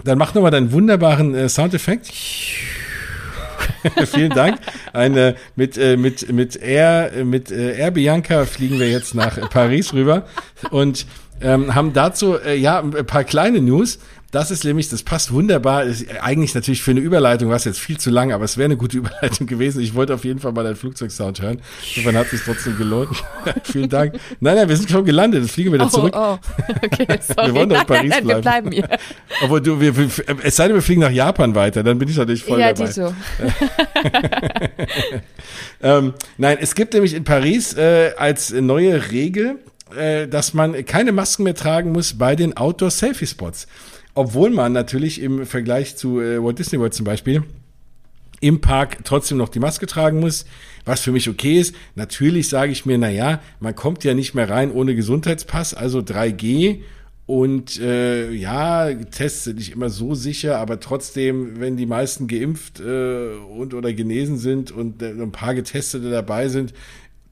Dann 0.04 0.18
mach 0.18 0.34
nochmal 0.34 0.50
deinen 0.50 0.72
wunderbaren 0.72 1.34
äh, 1.34 1.48
Soundeffekt. 1.48 2.12
Vielen 4.06 4.30
Dank. 4.30 4.58
Eine, 4.92 5.36
mit, 5.54 5.76
äh, 5.78 5.96
mit, 5.96 6.32
mit 6.32 6.56
Air, 6.56 7.24
mit 7.24 7.50
äh, 7.50 7.76
Air 7.76 7.90
Bianca 7.90 8.44
fliegen 8.44 8.78
wir 8.78 8.90
jetzt 8.90 9.14
nach 9.14 9.50
Paris 9.50 9.92
rüber 9.92 10.26
und 10.70 11.06
ähm, 11.40 11.74
haben 11.74 11.92
dazu 11.92 12.38
äh, 12.38 12.56
ja 12.56 12.80
ein 12.80 13.06
paar 13.06 13.24
kleine 13.24 13.60
News. 13.60 13.98
Das 14.32 14.50
ist 14.50 14.64
nämlich, 14.64 14.88
das 14.88 15.02
passt 15.02 15.32
wunderbar. 15.32 15.84
Ist 15.84 16.06
eigentlich 16.20 16.54
natürlich 16.54 16.82
für 16.82 16.90
eine 16.90 17.00
Überleitung 17.00 17.48
war 17.48 17.56
es 17.56 17.64
jetzt 17.64 17.78
viel 17.78 17.98
zu 17.98 18.10
lang, 18.10 18.32
aber 18.32 18.44
es 18.44 18.56
wäre 18.56 18.66
eine 18.66 18.76
gute 18.76 18.96
Überleitung 18.98 19.46
gewesen. 19.46 19.80
Ich 19.80 19.94
wollte 19.94 20.14
auf 20.14 20.24
jeden 20.24 20.40
Fall 20.40 20.52
mal 20.52 20.64
deinen 20.64 20.76
Flugzeugsound 20.76 21.40
hören. 21.40 21.60
Insofern 21.94 22.16
hat 22.16 22.24
es 22.26 22.30
sich 22.32 22.42
trotzdem 22.42 22.76
gelohnt. 22.76 23.10
Vielen 23.64 23.88
Dank. 23.88 24.14
Nein, 24.40 24.56
nein, 24.56 24.68
wir 24.68 24.76
sind 24.76 24.90
schon 24.90 25.04
gelandet. 25.04 25.42
Jetzt 25.42 25.52
fliegen 25.52 25.70
wir 25.70 25.78
wieder 25.78 25.86
oh, 25.86 25.90
zurück. 25.90 26.14
Oh, 26.16 26.38
okay, 26.82 27.06
sorry. 27.20 27.46
wir 27.48 27.54
wollen 27.54 27.68
doch 27.68 27.80
in 27.80 27.86
Paris 27.86 28.10
nein, 28.10 28.24
nein, 28.26 28.40
bleiben. 28.40 28.70
Wir 28.72 28.82
bleiben 28.82 28.98
hier. 28.98 29.42
Obwohl 29.42 29.60
du, 29.60 29.80
wir, 29.80 29.94
es 30.42 30.56
sei 30.56 30.66
denn, 30.66 30.74
wir 30.74 30.82
fliegen 30.82 31.02
nach 31.02 31.10
Japan 31.10 31.54
weiter, 31.54 31.82
dann 31.82 31.98
bin 31.98 32.08
ich 32.08 32.16
natürlich 32.16 32.42
voll 32.42 32.60
ja, 32.60 32.72
dabei. 32.72 32.90
Ja, 32.90 33.12
ähm, 35.82 36.14
nein, 36.36 36.58
es 36.60 36.74
gibt 36.74 36.94
nämlich 36.94 37.14
in 37.14 37.24
Paris 37.24 37.74
äh, 37.74 38.12
als 38.16 38.52
neue 38.52 39.10
Regel, 39.12 39.60
äh, 39.96 40.26
dass 40.26 40.52
man 40.52 40.84
keine 40.84 41.12
Masken 41.12 41.44
mehr 41.44 41.54
tragen 41.54 41.92
muss 41.92 42.18
bei 42.18 42.34
den 42.34 42.56
Outdoor-Selfie-Spots 42.56 43.66
obwohl 44.16 44.50
man 44.50 44.72
natürlich 44.72 45.20
im 45.20 45.46
Vergleich 45.46 45.96
zu 45.96 46.20
äh, 46.20 46.42
Walt 46.42 46.58
Disney 46.58 46.80
World 46.80 46.94
zum 46.94 47.04
Beispiel 47.04 47.44
im 48.40 48.60
Park 48.60 48.98
trotzdem 49.04 49.38
noch 49.38 49.48
die 49.48 49.60
Maske 49.60 49.86
tragen 49.86 50.20
muss, 50.20 50.44
was 50.84 51.00
für 51.00 51.12
mich 51.12 51.28
okay 51.28 51.58
ist. 51.58 51.74
Natürlich 51.94 52.48
sage 52.48 52.72
ich 52.72 52.84
mir, 52.84 52.98
na 52.98 53.08
ja, 53.08 53.40
man 53.60 53.74
kommt 53.74 54.04
ja 54.04 54.14
nicht 54.14 54.34
mehr 54.34 54.50
rein 54.50 54.70
ohne 54.72 54.94
Gesundheitspass, 54.94 55.72
also 55.74 56.00
3G 56.00 56.80
und 57.24 57.80
äh, 57.80 58.30
ja, 58.30 58.92
Tests 58.94 59.44
sind 59.44 59.56
nicht 59.56 59.72
immer 59.72 59.90
so 59.90 60.14
sicher, 60.14 60.58
aber 60.58 60.80
trotzdem, 60.80 61.58
wenn 61.60 61.76
die 61.76 61.86
meisten 61.86 62.28
geimpft 62.28 62.78
äh, 62.80 63.30
und 63.56 63.74
oder 63.74 63.92
genesen 63.92 64.38
sind 64.38 64.70
und 64.70 65.02
äh, 65.02 65.10
ein 65.10 65.32
paar 65.32 65.54
Getestete 65.54 66.10
dabei 66.10 66.48
sind, 66.48 66.72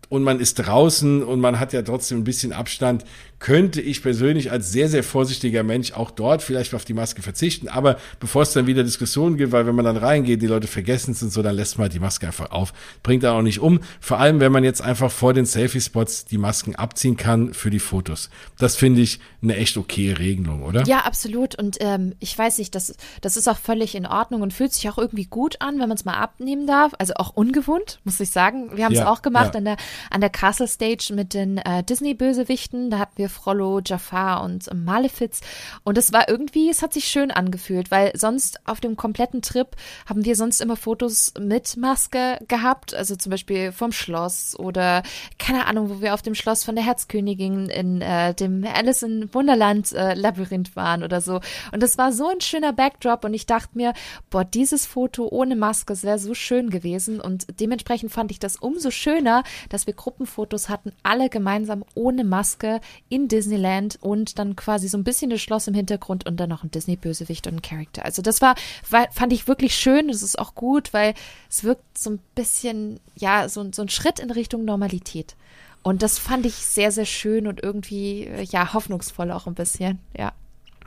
und 0.09 0.23
man 0.23 0.39
ist 0.39 0.55
draußen 0.55 1.23
und 1.23 1.40
man 1.40 1.59
hat 1.59 1.73
ja 1.73 1.82
trotzdem 1.82 2.19
ein 2.19 2.24
bisschen 2.24 2.52
Abstand, 2.52 3.05
könnte 3.45 3.83
ich 3.83 4.03
persönlich 4.03 4.51
als 4.51 4.73
sehr, 4.73 4.89
sehr 4.89 5.05
vorsichtiger 5.05 5.65
Mensch 5.65 5.93
auch 5.93 6.11
dort 6.11 6.43
vielleicht 6.43 6.73
auf 6.73 6.87
die 6.87 6.95
Maske 6.95 7.21
verzichten. 7.21 7.69
Aber 7.69 7.99
bevor 8.19 8.41
es 8.41 8.55
dann 8.55 8.66
wieder 8.66 8.83
Diskussionen 8.83 9.37
gibt, 9.37 9.53
weil 9.53 9.66
wenn 9.66 9.75
man 9.75 9.85
dann 9.85 9.99
reingeht, 9.99 10.41
die 10.41 10.47
Leute 10.47 10.66
vergessen 10.66 11.11
es 11.11 11.23
und 11.23 11.29
so, 11.29 11.43
dann 11.43 11.55
lässt 11.55 11.77
man 11.77 11.91
die 11.91 12.01
Maske 12.01 12.27
einfach 12.27 12.53
auf. 12.53 12.73
Bringt 13.03 13.23
dann 13.23 13.37
auch 13.37 13.43
nicht 13.43 13.59
um. 13.59 13.81
Vor 14.01 14.19
allem, 14.19 14.41
wenn 14.41 14.51
man 14.51 14.65
jetzt 14.65 14.81
einfach 14.81 15.11
vor 15.11 15.35
den 15.35 15.45
Selfie-Spots 15.45 16.25
die 16.25 16.39
Masken 16.39 16.75
abziehen 16.75 17.19
kann 17.19 17.53
für 17.53 17.69
die 17.69 17.81
Fotos. 17.81 18.31
Das 18.57 18.77
finde 18.77 19.03
ich 19.03 19.21
eine 19.43 19.57
echt 19.57 19.77
okay 19.77 20.12
Regelung, 20.12 20.62
oder? 20.62 20.83
Ja, 20.87 21.01
absolut. 21.01 21.55
Und 21.55 21.77
ähm, 21.81 22.15
ich 22.21 22.39
weiß 22.39 22.57
nicht, 22.57 22.75
das, 22.75 22.97
das 23.21 23.37
ist 23.37 23.47
auch 23.47 23.59
völlig 23.59 23.95
in 23.95 24.07
Ordnung 24.07 24.41
und 24.41 24.55
fühlt 24.55 24.73
sich 24.73 24.89
auch 24.89 24.97
irgendwie 24.97 25.27
gut 25.27 25.61
an, 25.61 25.75
wenn 25.81 25.89
man 25.91 25.99
es 25.99 26.07
mal 26.07 26.15
abnehmen 26.15 26.66
darf. 26.66 26.93
Also 26.99 27.12
auch 27.16 27.37
ungewohnt, 27.37 28.01
muss 28.05 28.19
ich 28.21 28.31
sagen. 28.31 28.71
Wir 28.75 28.87
haben 28.87 28.95
es 28.95 29.01
ja, 29.01 29.12
auch 29.12 29.21
gemacht 29.21 29.53
ja. 29.53 29.59
an, 29.59 29.65
der, 29.66 29.77
an 30.09 30.23
der 30.23 30.31
Castle 30.31 30.66
Stage 30.66 31.12
mit 31.15 31.35
den 31.35 31.59
äh, 31.59 31.85
Disney-Bösewichten. 31.85 32.89
Da 32.89 32.99
hatten 32.99 33.19
wir 33.19 33.34
Frollo, 33.35 33.81
Jafar 33.85 34.43
und 34.44 34.73
Malefiz. 34.73 35.40
Und 35.82 35.98
es 35.98 36.12
war 36.12 36.28
irgendwie, 36.28 36.70
es 36.70 36.82
hat 36.82 36.93
sich 36.93 37.06
schön 37.06 37.31
angefühlt, 37.31 37.90
weil 37.90 38.12
sonst 38.15 38.61
auf 38.66 38.81
dem 38.81 38.97
kompletten 38.97 39.43
Trip 39.43 39.69
haben 40.06 40.24
wir 40.24 40.36
sonst 40.36 40.61
immer 40.61 40.77
Fotos 40.77 41.35
mit 41.39 41.77
Maske 41.77 42.39
gehabt. 42.47 42.94
Also 42.94 43.16
zum 43.16 43.31
Beispiel 43.31 43.73
vom 43.73 43.90
Schloss 43.93 44.56
oder 44.59 45.02
keine 45.39 45.66
Ahnung, 45.66 45.90
wo 45.90 46.01
wir 46.01 46.15
auf 46.15 46.23
dem 46.23 46.35
Schloss 46.35 46.65
von 46.65 46.77
der 46.77 46.85
Herzkönigin 46.85 47.69
in 47.69 48.01
äh, 48.01 48.35
dem 48.35 48.65
Alice 48.65 49.02
in 49.02 49.32
Wunderland 49.35 49.93
äh, 49.93 50.15
Labyrinth 50.15 50.77
waren 50.77 51.02
oder 51.02 51.20
so. 51.20 51.40
Und 51.73 51.82
das 51.82 51.98
war 51.98 52.12
so 52.12 52.28
ein 52.28 52.40
schöner 52.40 52.73
Backdrop 52.73 53.24
und 53.24 53.35
ich 53.35 53.47
dachte 53.47 53.70
mir, 53.74 53.94
boah, 54.31 54.44
dieses 54.44 54.86
Foto 54.86 55.28
ohne 55.28 55.56
Maske, 55.56 55.94
wäre 56.05 56.19
so 56.19 56.35
schön 56.35 56.70
gewesen. 56.70 57.20
Und 57.20 57.47
dementsprechend 57.61 58.12
fand 58.12 58.31
ich 58.31 58.39
das 58.39 58.56
umso 58.56 58.90
schöner, 58.90 59.43
dass 59.70 59.86
wir 59.86 59.94
Gruppenfotos 59.94 60.69
hatten, 60.69 60.93
alle 61.02 61.28
gemeinsam 61.28 61.85
ohne 61.94 62.23
Maske 62.23 62.81
in 63.15 63.28
Disneyland 63.28 63.97
und 64.01 64.41
dann 64.41 64.57
quasi 64.57 64.89
so 64.89 64.99
ein 64.99 65.05
bisschen 65.05 65.31
das 65.31 65.41
Schloss 65.41 65.69
im 65.69 65.74
Hintergrund 65.74 66.27
und 66.27 66.39
dann 66.39 66.49
noch 66.49 66.65
ein 66.65 66.70
Disney-Bösewicht 66.73 67.47
und 67.47 67.55
ein 67.55 67.62
Charakter. 67.62 68.05
Also 68.05 68.23
das 68.23 68.41
war, 68.41 68.57
war, 68.91 69.07
fand 69.12 69.32
ich 69.32 69.47
wirklich 69.47 69.77
schön. 69.77 70.09
Das 70.09 70.20
ist 70.20 70.36
auch 70.36 70.57
gut, 70.57 70.93
weil 70.93 71.15
es 71.49 71.62
wirkt 71.62 71.97
so 71.97 72.11
ein 72.11 72.19
bisschen, 72.35 72.99
ja, 73.15 73.49
so, 73.49 73.65
so 73.73 73.82
ein 73.82 73.89
Schritt 73.89 74.19
in 74.19 74.32
Richtung 74.32 74.65
Normalität. 74.65 75.36
Und 75.85 76.03
das 76.03 76.19
fand 76.19 76.45
ich 76.45 76.55
sehr, 76.55 76.91
sehr 76.91 77.05
schön 77.05 77.47
und 77.47 77.62
irgendwie, 77.62 78.28
ja, 78.51 78.74
hoffnungsvoll 78.74 79.31
auch 79.31 79.47
ein 79.47 79.55
bisschen, 79.55 80.01
ja. 80.19 80.32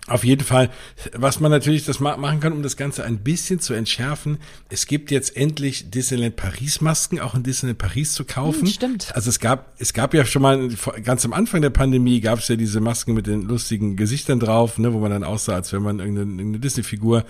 Auf 0.07 0.23
jeden 0.23 0.43
Fall, 0.43 0.69
was 1.13 1.41
man 1.41 1.51
natürlich 1.51 1.83
das 1.85 1.99
machen 1.99 2.39
kann, 2.39 2.53
um 2.53 2.63
das 2.63 2.77
Ganze 2.77 3.03
ein 3.03 3.19
bisschen 3.19 3.59
zu 3.59 3.73
entschärfen, 3.73 4.37
es 4.69 4.87
gibt 4.87 5.11
jetzt 5.11 5.35
endlich 5.35 5.91
Disneyland 5.91 6.37
Paris 6.37 6.79
Masken 6.79 7.19
auch 7.19 7.35
in 7.35 7.43
Disneyland 7.43 7.77
Paris 7.77 8.13
zu 8.13 8.23
kaufen. 8.23 8.61
Hm, 8.61 8.67
stimmt. 8.67 9.15
Also 9.15 9.29
es 9.29 9.41
gab, 9.41 9.73
es 9.79 9.93
gab 9.93 10.13
ja 10.13 10.23
schon 10.23 10.41
mal 10.41 10.69
ganz 11.03 11.25
am 11.25 11.33
Anfang 11.33 11.61
der 11.61 11.71
Pandemie 11.71 12.21
gab 12.21 12.39
es 12.39 12.47
ja 12.47 12.55
diese 12.55 12.79
Masken 12.79 13.15
mit 13.15 13.27
den 13.27 13.41
lustigen 13.41 13.97
Gesichtern 13.97 14.39
drauf, 14.39 14.77
ne, 14.77 14.93
wo 14.93 14.99
man 14.99 15.11
dann 15.11 15.25
aussah, 15.25 15.55
als 15.55 15.73
wäre 15.73 15.81
man 15.81 15.99
irgendeine, 15.99 16.31
irgendeine 16.31 16.59
Disney-Figur. 16.59 17.25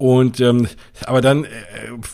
Und 0.00 0.40
ähm, 0.40 0.66
aber 1.04 1.20
dann 1.20 1.44
äh, 1.44 1.48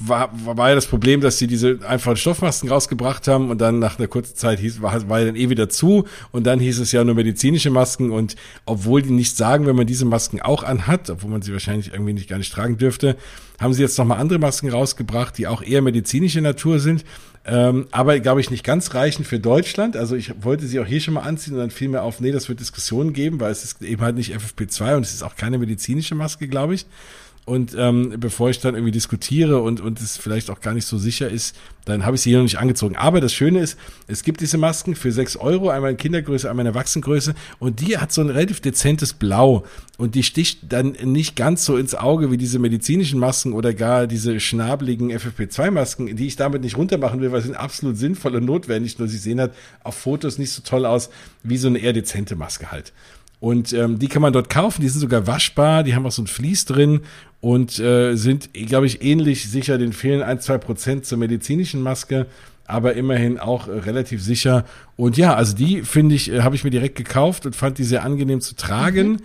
war, 0.01 0.33
war 0.45 0.71
ja 0.71 0.75
das 0.75 0.89
Problem, 0.89 1.21
dass 1.21 1.39
sie 1.39 1.47
diese 1.47 1.79
einfachen 1.87 2.17
Stoffmasken 2.17 2.69
rausgebracht 2.69 3.29
haben 3.29 3.49
und 3.49 3.61
dann 3.61 3.79
nach 3.79 4.01
einer 4.01 4.09
kurzen 4.09 4.35
Zeit 4.35 4.59
hieß, 4.59 4.83
war, 4.83 5.09
war 5.09 5.21
ja 5.21 5.27
dann 5.27 5.37
eh 5.37 5.51
wieder 5.51 5.69
zu 5.69 6.05
und 6.33 6.49
dann 6.49 6.59
hieß 6.59 6.81
es 6.81 6.91
ja 6.91 7.05
nur 7.05 7.15
medizinische 7.15 7.71
Masken 7.71 8.11
und 8.11 8.35
obwohl 8.65 9.03
die 9.03 9.13
nicht 9.13 9.37
sagen, 9.37 9.67
wenn 9.67 9.77
man 9.77 9.87
diese 9.87 10.05
Masken 10.05 10.43
auch 10.43 10.65
anhat, 10.65 11.09
obwohl 11.11 11.31
man 11.31 11.43
sie 11.43 11.53
wahrscheinlich 11.53 11.93
irgendwie 11.93 12.13
nicht 12.13 12.29
gar 12.29 12.39
nicht 12.39 12.53
tragen 12.53 12.77
dürfte, 12.77 13.15
haben 13.61 13.73
sie 13.73 13.83
jetzt 13.83 13.97
nochmal 13.99 14.19
andere 14.19 14.41
Masken 14.41 14.69
rausgebracht, 14.69 15.39
die 15.39 15.47
auch 15.47 15.63
eher 15.63 15.81
medizinische 15.81 16.41
Natur 16.41 16.81
sind, 16.81 17.05
ähm, 17.45 17.87
aber 17.93 18.19
glaube 18.19 18.41
ich 18.41 18.51
nicht 18.51 18.65
ganz 18.65 18.95
reichen 18.95 19.25
für 19.25 19.39
Deutschland. 19.39 19.97
Also 19.97 20.17
ich 20.17 20.33
wollte 20.43 20.67
sie 20.67 20.81
auch 20.81 20.87
hier 20.87 21.01
schon 21.01 21.15
mal 21.15 21.21
anziehen 21.21 21.55
und 21.55 21.61
dann 21.61 21.71
fiel 21.71 21.89
mir 21.89 22.03
auf, 22.03 22.19
nee, 22.19 22.33
das 22.33 22.49
wird 22.49 22.59
Diskussionen 22.59 23.13
geben, 23.13 23.39
weil 23.39 23.53
es 23.53 23.63
ist 23.63 23.81
eben 23.83 24.03
halt 24.03 24.17
nicht 24.17 24.35
FFP2 24.35 24.97
und 24.97 25.05
es 25.05 25.15
ist 25.15 25.23
auch 25.23 25.37
keine 25.37 25.59
medizinische 25.59 26.17
Maske, 26.17 26.49
glaube 26.49 26.75
ich. 26.75 26.87
Und 27.47 27.77
ähm, 27.79 28.15
bevor 28.19 28.51
ich 28.51 28.59
dann 28.59 28.75
irgendwie 28.75 28.91
diskutiere 28.91 29.63
und, 29.63 29.81
und 29.81 30.01
es 30.01 30.17
vielleicht 30.17 30.51
auch 30.51 30.61
gar 30.61 30.75
nicht 30.75 30.85
so 30.85 30.99
sicher 30.99 31.31
ist, 31.31 31.57
dann 31.85 32.05
habe 32.05 32.17
ich 32.17 32.23
sie 32.23 32.31
hier 32.31 32.39
noch 32.39 32.45
nicht 32.45 32.59
angezogen. 32.59 32.97
Aber 32.97 33.21
das 33.21 33.33
Schöne 33.33 33.61
ist, 33.61 33.79
es 34.09 34.25
gibt 34.25 34.41
diese 34.41 34.59
Masken 34.59 34.97
für 34.97 35.13
sechs 35.13 35.37
Euro, 35.37 35.71
einmal 35.71 35.93
in 35.93 35.97
Kindergröße, 35.97 36.51
einmal 36.51 36.67
in 36.67 36.73
Erwachsenengröße. 36.73 37.37
Und 37.61 37.81
die 37.81 37.99
hat 37.99 38.13
so 38.13 38.21
ein 38.21 38.31
relativ 38.31 38.61
dezentes 38.61 39.13
Blau. 39.13 39.65
Und 39.97 40.17
die 40.17 40.25
sticht 40.25 40.73
dann 40.73 40.97
nicht 41.05 41.37
ganz 41.37 41.65
so 41.65 41.77
ins 41.77 41.95
Auge 41.95 42.33
wie 42.33 42.37
diese 42.37 42.59
medizinischen 42.59 43.21
Masken 43.21 43.53
oder 43.53 43.73
gar 43.73 44.09
diese 44.09 44.41
schnabeligen 44.41 45.13
FFP2-Masken, 45.13 46.17
die 46.17 46.27
ich 46.27 46.35
damit 46.35 46.63
nicht 46.63 46.77
runtermachen 46.77 47.21
will, 47.21 47.31
weil 47.31 47.43
sie 47.43 47.49
sind 47.49 47.57
absolut 47.57 47.97
sinnvoll 47.97 48.35
und 48.35 48.45
notwendig. 48.45 48.99
Nur 48.99 49.07
sie 49.07 49.19
sehen 49.19 49.39
halt 49.39 49.53
auf 49.85 49.95
Fotos 49.95 50.39
nicht 50.39 50.51
so 50.51 50.63
toll 50.63 50.85
aus 50.85 51.11
wie 51.45 51.59
so 51.59 51.69
eine 51.69 51.79
eher 51.79 51.93
dezente 51.93 52.35
Maske 52.35 52.73
halt. 52.73 52.93
Und 53.39 53.73
ähm, 53.73 53.99
die 53.99 54.09
kann 54.09 54.23
man 54.23 54.33
dort 54.33 54.49
kaufen, 54.49 54.81
die 54.81 54.89
sind 54.89 55.01
sogar 55.01 55.27
waschbar, 55.27 55.83
die 55.83 55.95
haben 55.95 56.07
auch 56.07 56.13
so 56.13 56.23
ein 56.23 56.27
Vlies 56.27 56.65
drin 56.65 57.03
und 57.41 57.79
äh, 57.79 58.15
sind, 58.17 58.53
glaube 58.55 58.87
ich, 58.87 59.03
ähnlich 59.03 59.49
sicher, 59.51 59.79
den 59.79 59.93
fehlen 59.93 60.23
ein, 60.23 60.41
zwei 60.41 60.59
Prozent 60.59 61.05
zur 61.05 61.19
medizinischen 61.19 61.83
Maske, 61.83 62.27
aber 62.67 62.95
immerhin 62.95 63.39
auch 63.39 63.69
äh, 63.69 63.73
relativ 63.73 64.23
sicher. 64.23 64.65
Und 64.97 65.17
ja, 65.17 65.35
also 65.35 65.55
die 65.55 65.83
finde 65.83 66.15
ich, 66.15 66.33
äh, 66.33 66.43
habe 66.43 66.57
ich 66.57 66.65
mir 66.65 66.71
direkt 66.71 66.97
gekauft 66.97 67.47
und 67.47 67.55
fand 67.55 67.79
die 67.79 67.85
sehr 67.85 68.05
angenehm 68.05 68.41
zu 68.41 68.57
tragen. 68.57 69.09
Mhm. 69.09 69.23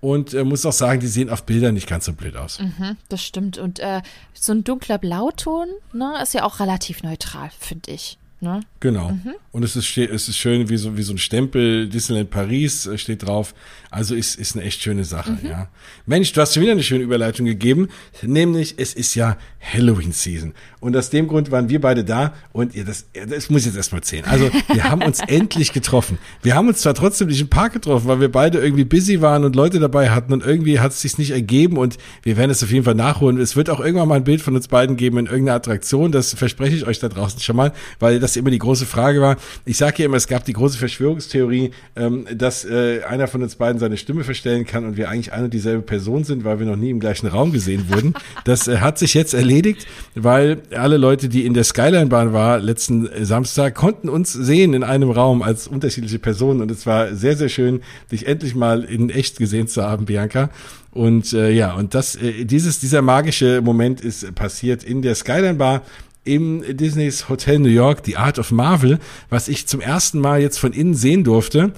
Und 0.00 0.34
äh, 0.34 0.44
muss 0.44 0.66
auch 0.66 0.72
sagen, 0.72 1.00
die 1.00 1.06
sehen 1.06 1.30
auf 1.30 1.44
Bildern 1.44 1.72
nicht 1.72 1.88
ganz 1.88 2.04
so 2.04 2.12
blöd 2.12 2.36
aus. 2.36 2.60
Mhm, 2.60 2.98
das 3.08 3.24
stimmt. 3.24 3.56
Und 3.56 3.78
äh, 3.78 4.02
so 4.34 4.52
ein 4.52 4.62
dunkler 4.62 4.98
Blauton 4.98 5.68
ne, 5.94 6.18
ist 6.22 6.34
ja 6.34 6.44
auch 6.44 6.60
relativ 6.60 7.02
neutral, 7.02 7.48
finde 7.58 7.92
ich. 7.92 8.18
Ne? 8.44 8.60
Genau. 8.80 9.10
Mhm. 9.10 9.34
Und 9.50 9.62
es 9.64 9.76
ist, 9.76 9.96
es 9.96 10.28
ist 10.28 10.36
schön, 10.36 10.68
wie 10.68 10.76
so, 10.76 10.96
wie 10.96 11.02
so 11.02 11.12
ein 11.12 11.18
Stempel, 11.18 11.88
Disneyland 11.88 12.30
Paris 12.30 12.86
äh, 12.86 12.98
steht 12.98 13.26
drauf. 13.26 13.54
Also 13.90 14.14
ist, 14.14 14.34
ist 14.34 14.56
eine 14.56 14.64
echt 14.64 14.82
schöne 14.82 15.04
Sache, 15.04 15.38
mhm. 15.42 15.48
ja. 15.48 15.68
Mensch, 16.04 16.32
du 16.32 16.40
hast 16.40 16.54
schon 16.54 16.62
wieder 16.62 16.72
eine 16.72 16.82
schöne 16.82 17.04
Überleitung 17.04 17.46
gegeben, 17.46 17.88
nämlich 18.22 18.74
es 18.76 18.92
ist 18.92 19.14
ja 19.14 19.38
Halloween-Season. 19.60 20.52
Und 20.80 20.96
aus 20.96 21.10
dem 21.10 21.28
Grund 21.28 21.50
waren 21.50 21.68
wir 21.68 21.80
beide 21.80 22.04
da 22.04 22.34
und 22.52 22.74
ihr, 22.74 22.84
das, 22.84 23.06
das 23.28 23.48
muss 23.50 23.60
ich 23.62 23.66
jetzt 23.68 23.76
erstmal 23.76 24.00
erzählen. 24.00 24.24
Also, 24.26 24.50
wir 24.72 24.84
haben 24.84 25.02
uns 25.02 25.20
endlich 25.26 25.72
getroffen. 25.72 26.18
Wir 26.42 26.56
haben 26.56 26.68
uns 26.68 26.80
zwar 26.80 26.94
trotzdem 26.94 27.28
nicht 27.28 27.40
im 27.40 27.48
Park 27.48 27.72
getroffen, 27.72 28.06
weil 28.08 28.20
wir 28.20 28.30
beide 28.30 28.58
irgendwie 28.58 28.84
busy 28.84 29.20
waren 29.20 29.44
und 29.44 29.56
Leute 29.56 29.78
dabei 29.78 30.10
hatten 30.10 30.32
und 30.32 30.44
irgendwie 30.44 30.80
hat 30.80 30.92
es 30.92 31.00
sich 31.00 31.16
nicht 31.16 31.30
ergeben 31.30 31.78
und 31.78 31.96
wir 32.22 32.36
werden 32.36 32.50
es 32.50 32.62
auf 32.62 32.70
jeden 32.70 32.84
Fall 32.84 32.96
nachholen. 32.96 33.38
Es 33.38 33.56
wird 33.56 33.70
auch 33.70 33.80
irgendwann 33.80 34.08
mal 34.08 34.16
ein 34.16 34.24
Bild 34.24 34.42
von 34.42 34.56
uns 34.56 34.68
beiden 34.68 34.96
geben 34.96 35.18
in 35.18 35.26
irgendeiner 35.26 35.56
Attraktion. 35.56 36.12
Das 36.12 36.34
verspreche 36.34 36.74
ich 36.76 36.86
euch 36.86 36.98
da 36.98 37.08
draußen 37.08 37.40
schon 37.40 37.56
mal, 37.56 37.72
weil 38.00 38.20
das 38.20 38.33
immer 38.36 38.50
die 38.50 38.58
große 38.58 38.86
Frage 38.86 39.20
war. 39.20 39.36
Ich 39.64 39.76
sage 39.76 39.96
ja 39.98 40.06
immer, 40.06 40.16
es 40.16 40.28
gab 40.28 40.44
die 40.44 40.52
große 40.52 40.78
Verschwörungstheorie, 40.78 41.70
ähm, 41.96 42.26
dass 42.34 42.64
äh, 42.64 43.02
einer 43.08 43.28
von 43.28 43.42
uns 43.42 43.56
beiden 43.56 43.78
seine 43.78 43.96
Stimme 43.96 44.24
verstellen 44.24 44.66
kann 44.66 44.84
und 44.84 44.96
wir 44.96 45.08
eigentlich 45.08 45.32
eine 45.32 45.44
und 45.44 45.54
dieselbe 45.54 45.82
Person 45.82 46.24
sind, 46.24 46.44
weil 46.44 46.58
wir 46.58 46.66
noch 46.66 46.76
nie 46.76 46.90
im 46.90 47.00
gleichen 47.00 47.26
Raum 47.26 47.52
gesehen 47.52 47.88
wurden. 47.88 48.14
Das 48.44 48.68
äh, 48.68 48.78
hat 48.78 48.98
sich 48.98 49.14
jetzt 49.14 49.32
erledigt, 49.32 49.86
weil 50.14 50.62
alle 50.76 50.96
Leute, 50.96 51.28
die 51.28 51.46
in 51.46 51.54
der 51.54 51.64
Skyline-Bahn 51.64 52.32
waren 52.32 52.62
letzten 52.62 53.08
Samstag, 53.24 53.74
konnten 53.74 54.08
uns 54.08 54.32
sehen 54.32 54.74
in 54.74 54.82
einem 54.82 55.10
Raum 55.10 55.42
als 55.42 55.66
unterschiedliche 55.66 56.18
Personen 56.18 56.60
und 56.60 56.70
es 56.70 56.84
war 56.84 57.14
sehr, 57.14 57.36
sehr 57.36 57.48
schön, 57.48 57.80
dich 58.10 58.26
endlich 58.26 58.54
mal 58.54 58.82
in 58.84 59.08
echt 59.10 59.38
gesehen 59.38 59.68
zu 59.68 59.82
haben, 59.82 60.04
Bianca. 60.04 60.50
Und 60.94 61.32
äh, 61.32 61.50
ja, 61.50 61.74
und 61.74 61.94
das, 61.94 62.14
äh, 62.14 62.44
dieses, 62.44 62.78
dieser 62.78 63.02
magische 63.02 63.60
Moment 63.62 64.00
ist 64.00 64.32
passiert 64.36 64.84
in 64.84 65.02
der 65.02 65.16
Skyline 65.16 65.54
Bar 65.54 65.82
im 66.24 66.62
Disneys 66.76 67.28
Hotel 67.28 67.58
New 67.58 67.68
York, 67.68 68.00
The 68.04 68.16
Art 68.16 68.38
of 68.38 68.50
Marvel, 68.50 68.98
was 69.28 69.48
ich 69.48 69.66
zum 69.66 69.80
ersten 69.80 70.18
Mal 70.18 70.40
jetzt 70.40 70.58
von 70.58 70.72
innen 70.72 70.94
sehen 70.94 71.24
durfte. 71.24 71.72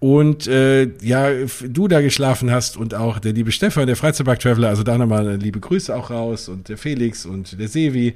Und 0.00 0.46
äh, 0.46 0.88
ja, 1.02 1.28
du 1.68 1.86
da 1.86 2.00
geschlafen 2.00 2.50
hast 2.50 2.78
und 2.78 2.94
auch 2.94 3.18
der 3.18 3.34
liebe 3.34 3.52
Stefan, 3.52 3.86
der 3.86 3.96
Freizeitpark-Traveler, 3.96 4.68
also 4.68 4.82
da 4.82 4.96
nochmal 4.96 5.36
liebe 5.36 5.60
Grüße 5.60 5.94
auch 5.94 6.10
raus 6.10 6.48
und 6.48 6.70
der 6.70 6.78
Felix 6.78 7.26
und 7.26 7.60
der 7.60 7.68
Sevi 7.68 8.14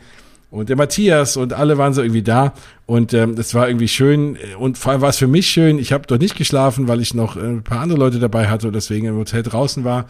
und 0.50 0.70
der 0.70 0.76
Matthias 0.76 1.36
und 1.36 1.52
alle 1.52 1.76
waren 1.76 1.92
so 1.92 2.00
irgendwie 2.00 2.22
da 2.22 2.54
und 2.86 3.12
ähm, 3.12 3.36
das 3.36 3.52
war 3.52 3.68
irgendwie 3.68 3.88
schön 3.88 4.38
und 4.58 4.78
vor 4.78 4.92
allem 4.92 5.02
war 5.02 5.10
es 5.10 5.18
für 5.18 5.26
mich 5.26 5.48
schön. 5.48 5.78
Ich 5.78 5.92
habe 5.92 6.06
dort 6.06 6.22
nicht 6.22 6.36
geschlafen, 6.36 6.88
weil 6.88 7.02
ich 7.02 7.12
noch 7.12 7.36
äh, 7.36 7.40
ein 7.40 7.62
paar 7.62 7.80
andere 7.80 7.98
Leute 7.98 8.18
dabei 8.18 8.48
hatte 8.48 8.68
und 8.68 8.72
deswegen 8.72 9.06
im 9.06 9.16
Hotel 9.16 9.42
draußen 9.42 9.84
war 9.84 10.08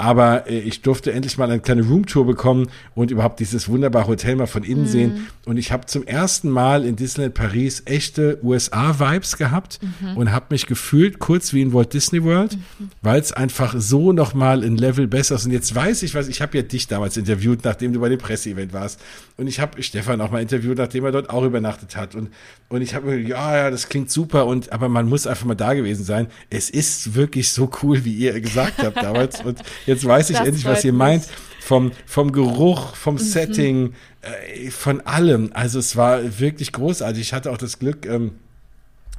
aber 0.00 0.48
äh, 0.48 0.58
ich 0.58 0.80
durfte 0.80 1.12
endlich 1.12 1.36
mal 1.36 1.50
eine 1.50 1.60
kleine 1.60 1.82
Roomtour 1.82 2.26
bekommen 2.26 2.68
und 2.94 3.10
überhaupt 3.10 3.38
dieses 3.38 3.68
wunderbare 3.68 4.06
Hotel 4.06 4.34
mal 4.34 4.46
von 4.46 4.62
innen 4.62 4.84
mm. 4.84 4.86
sehen. 4.86 5.26
Und 5.44 5.58
ich 5.58 5.72
habe 5.72 5.84
zum 5.84 6.06
ersten 6.06 6.48
Mal 6.48 6.86
in 6.86 6.96
Disneyland 6.96 7.34
Paris 7.34 7.82
echte 7.84 8.38
USA-Vibes 8.42 9.36
gehabt 9.36 9.78
mhm. 9.82 10.16
und 10.16 10.32
habe 10.32 10.46
mich 10.50 10.66
gefühlt 10.66 11.18
kurz 11.18 11.52
wie 11.52 11.60
in 11.60 11.74
Walt 11.74 11.92
Disney 11.92 12.24
World, 12.24 12.56
mhm. 12.56 12.90
weil 13.02 13.20
es 13.20 13.32
einfach 13.32 13.74
so 13.76 14.12
nochmal 14.12 14.62
ein 14.62 14.76
Level 14.76 15.06
besser 15.06 15.34
ist. 15.34 15.44
Und 15.44 15.52
jetzt 15.52 15.74
weiß 15.74 16.02
ich 16.02 16.14
was, 16.14 16.28
ich 16.28 16.40
habe 16.40 16.56
ja 16.56 16.62
dich 16.62 16.86
damals 16.86 17.18
interviewt, 17.18 17.64
nachdem 17.64 17.92
du 17.92 18.00
bei 18.00 18.08
dem 18.08 18.18
Presseevent 18.18 18.72
warst. 18.72 19.00
Und 19.36 19.48
ich 19.48 19.60
habe 19.60 19.82
Stefan 19.82 20.20
auch 20.20 20.30
mal 20.30 20.40
interviewt, 20.40 20.78
nachdem 20.78 21.04
er 21.04 21.12
dort 21.12 21.28
auch 21.30 21.44
übernachtet 21.44 21.96
hat. 21.96 22.14
Und, 22.14 22.30
und 22.68 22.80
ich 22.80 22.94
habe 22.94 23.16
ja, 23.16 23.56
ja, 23.56 23.70
das 23.70 23.88
klingt 23.88 24.10
super. 24.10 24.46
Und 24.46 24.72
aber 24.72 24.88
man 24.88 25.08
muss 25.08 25.26
einfach 25.26 25.46
mal 25.46 25.54
da 25.54 25.74
gewesen 25.74 26.04
sein. 26.04 26.28
Es 26.48 26.70
ist 26.70 27.14
wirklich 27.14 27.50
so 27.50 27.70
cool, 27.82 28.04
wie 28.04 28.14
ihr 28.14 28.40
gesagt 28.40 28.82
habt 28.82 28.96
damals. 28.96 29.42
Und 29.42 29.58
Jetzt 29.90 30.04
weiß 30.04 30.30
ich 30.30 30.36
das 30.36 30.46
endlich, 30.46 30.64
was 30.64 30.84
ihr 30.84 30.92
meint. 30.92 31.26
Vom, 31.58 31.90
vom 32.06 32.32
Geruch, 32.32 32.94
vom 32.94 33.14
mhm. 33.14 33.18
Setting, 33.18 33.94
äh, 34.22 34.70
von 34.70 35.00
allem. 35.02 35.50
Also 35.52 35.78
es 35.78 35.96
war 35.96 36.38
wirklich 36.38 36.72
großartig. 36.72 37.20
Ich 37.20 37.32
hatte 37.32 37.50
auch 37.50 37.58
das 37.58 37.78
Glück, 37.78 38.06
ähm, 38.06 38.32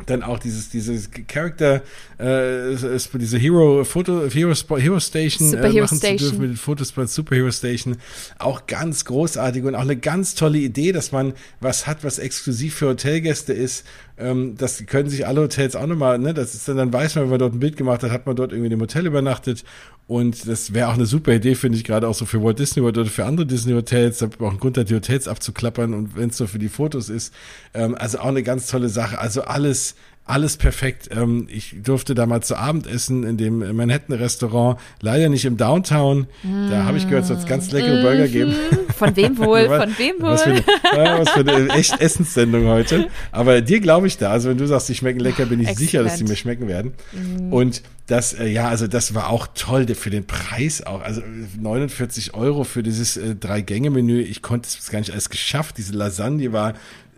dann 0.05 0.23
auch 0.23 0.39
dieses 0.39 0.69
dieses 0.69 1.09
Character 1.27 1.83
äh, 2.17 2.75
diese 3.13 3.37
Hero 3.37 3.83
Foto 3.83 4.27
Hero, 4.27 4.55
Hero 4.77 4.99
Station 4.99 5.53
äh, 5.53 5.73
machen 5.73 5.97
Station. 5.97 6.17
zu 6.17 6.25
dürfen 6.25 6.41
mit 6.41 6.49
den 6.51 6.57
Fotos 6.57 6.91
bei 6.93 7.05
Superhero 7.05 7.51
Station 7.51 7.97
auch 8.39 8.65
ganz 8.65 9.05
großartig 9.05 9.63
und 9.63 9.75
auch 9.75 9.81
eine 9.81 9.97
ganz 9.97 10.33
tolle 10.33 10.57
Idee, 10.57 10.91
dass 10.91 11.11
man 11.11 11.33
was 11.59 11.85
hat, 11.85 12.03
was 12.03 12.17
exklusiv 12.17 12.75
für 12.75 12.87
Hotelgäste 12.89 13.53
ist. 13.53 13.85
Ähm, 14.21 14.55
das 14.57 14.85
können 14.85 15.09
sich 15.09 15.25
alle 15.27 15.41
Hotels 15.41 15.75
auch 15.75 15.87
nochmal, 15.87 16.19
ne? 16.19 16.33
Das 16.33 16.53
ist 16.53 16.67
dann, 16.67 16.77
dann 16.77 16.93
weiß 16.93 17.15
man, 17.15 17.25
wenn 17.25 17.31
man 17.31 17.39
dort 17.39 17.53
ein 17.53 17.59
Bild 17.59 17.77
gemacht 17.77 18.03
hat, 18.03 18.11
hat 18.11 18.25
man 18.25 18.35
dort 18.35 18.51
irgendwie 18.51 18.71
im 18.71 18.79
Hotel 18.79 19.05
übernachtet 19.05 19.63
und 20.11 20.45
das 20.45 20.73
wäre 20.73 20.89
auch 20.89 20.95
eine 20.95 21.05
super 21.05 21.31
Idee, 21.31 21.55
finde 21.55 21.77
ich, 21.77 21.85
gerade 21.85 22.05
auch 22.05 22.13
so 22.13 22.25
für 22.25 22.43
Walt 22.43 22.59
Disney 22.59 22.83
World 22.83 22.97
oder 22.97 23.09
für 23.09 23.23
andere 23.23 23.45
Disney 23.45 23.71
Hotels. 23.71 24.17
Da 24.17 24.27
auch 24.39 24.49
einen 24.49 24.59
Grund, 24.59 24.75
die 24.75 24.93
Hotels 24.93 25.27
abzuklappern 25.29 25.93
und 25.93 26.17
wenn 26.17 26.29
es 26.29 26.37
nur 26.37 26.49
für 26.49 26.59
die 26.59 26.67
Fotos 26.67 27.07
ist. 27.07 27.33
Ähm, 27.73 27.95
also 27.95 28.19
auch 28.19 28.25
eine 28.25 28.43
ganz 28.43 28.67
tolle 28.67 28.89
Sache. 28.89 29.19
Also 29.19 29.43
alles 29.43 29.95
alles 30.25 30.57
perfekt. 30.57 31.09
Ähm, 31.11 31.47
ich 31.49 31.75
durfte 31.83 32.15
da 32.15 32.25
mal 32.25 32.41
zu 32.41 32.55
Abend 32.55 32.87
essen 32.87 33.23
in 33.23 33.37
dem 33.37 33.75
Manhattan-Restaurant, 33.75 34.79
leider 35.01 35.29
nicht 35.29 35.45
im 35.45 35.57
Downtown. 35.57 36.27
Da 36.69 36.85
habe 36.85 36.97
ich 36.97 37.05
gehört, 37.05 37.23
es 37.23 37.27
soll 37.29 37.37
ganz 37.47 37.71
leckere 37.71 37.99
mm 37.99 38.03
Burger 38.03 38.27
geben. 38.27 38.55
Von 38.95 39.15
wem 39.15 39.37
wohl? 39.37 39.65
Von 39.67 39.97
wem 39.97 40.21
wohl? 40.21 40.29
Was 40.29 40.43
für 40.43 40.49
eine, 40.49 41.19
was 41.19 41.29
für 41.31 41.39
eine 41.39 41.69
echt 41.69 41.99
Essenssendung 41.99 42.67
heute. 42.67 43.09
Aber 43.31 43.61
dir 43.61 43.79
glaube 43.79 44.07
ich 44.07 44.17
da. 44.17 44.31
Also 44.31 44.49
wenn 44.49 44.57
du 44.57 44.67
sagst, 44.67 44.89
die 44.89 44.95
schmecken 44.95 45.19
lecker, 45.19 45.45
bin 45.45 45.59
ich 45.59 45.69
Excellent. 45.69 45.89
sicher, 45.89 46.03
dass 46.03 46.17
sie 46.17 46.23
mir 46.23 46.35
schmecken 46.35 46.67
werden. 46.67 46.93
Mm. 47.11 47.51
Und 47.51 47.81
das, 48.07 48.33
äh, 48.33 48.47
ja, 48.47 48.67
also 48.67 48.87
das 48.87 49.15
war 49.15 49.29
auch 49.29 49.47
toll 49.55 49.87
für 49.95 50.09
den 50.09 50.27
Preis 50.27 50.85
auch. 50.85 51.01
Also 51.01 51.21
49 51.59 52.33
Euro 52.33 52.63
für 52.63 52.83
dieses 52.83 53.17
äh, 53.17 53.35
Drei-Gänge-Menü. 53.35 54.21
Ich 54.21 54.41
konnte 54.41 54.67
es 54.67 54.89
gar 54.89 54.99
nicht 54.99 55.11
alles 55.11 55.29
geschafft. 55.29 55.77
Diese 55.77 55.93
Lasagne 55.93 56.51
war 56.51 56.73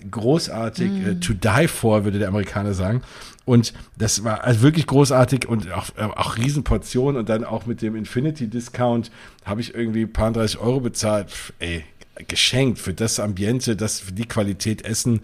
großartig, 0.09 0.91
mm. 0.91 1.07
äh, 1.07 1.15
to 1.15 1.33
die 1.33 1.67
for, 1.67 2.03
würde 2.03 2.19
der 2.19 2.27
Amerikaner 2.27 2.73
sagen. 2.73 3.01
Und 3.45 3.73
das 3.97 4.23
war 4.23 4.43
also 4.43 4.61
wirklich 4.61 4.87
großartig 4.87 5.47
und 5.47 5.71
auch, 5.71 5.89
äh, 5.97 6.03
auch 6.03 6.37
Riesenportionen 6.37 7.19
und 7.19 7.29
dann 7.29 7.43
auch 7.43 7.65
mit 7.65 7.81
dem 7.81 7.95
Infinity 7.95 8.47
Discount 8.47 9.11
habe 9.43 9.61
ich 9.61 9.75
irgendwie 9.75 10.03
ein 10.03 10.13
paar 10.13 10.31
30 10.31 10.59
Euro 10.59 10.79
bezahlt. 10.79 11.29
Pff, 11.29 11.53
ey, 11.59 11.83
geschenkt 12.27 12.79
für 12.79 12.93
das 12.93 13.19
Ambiente, 13.19 13.75
das 13.75 13.99
für 13.99 14.13
die 14.13 14.27
Qualität 14.27 14.85
Essen 14.85 15.21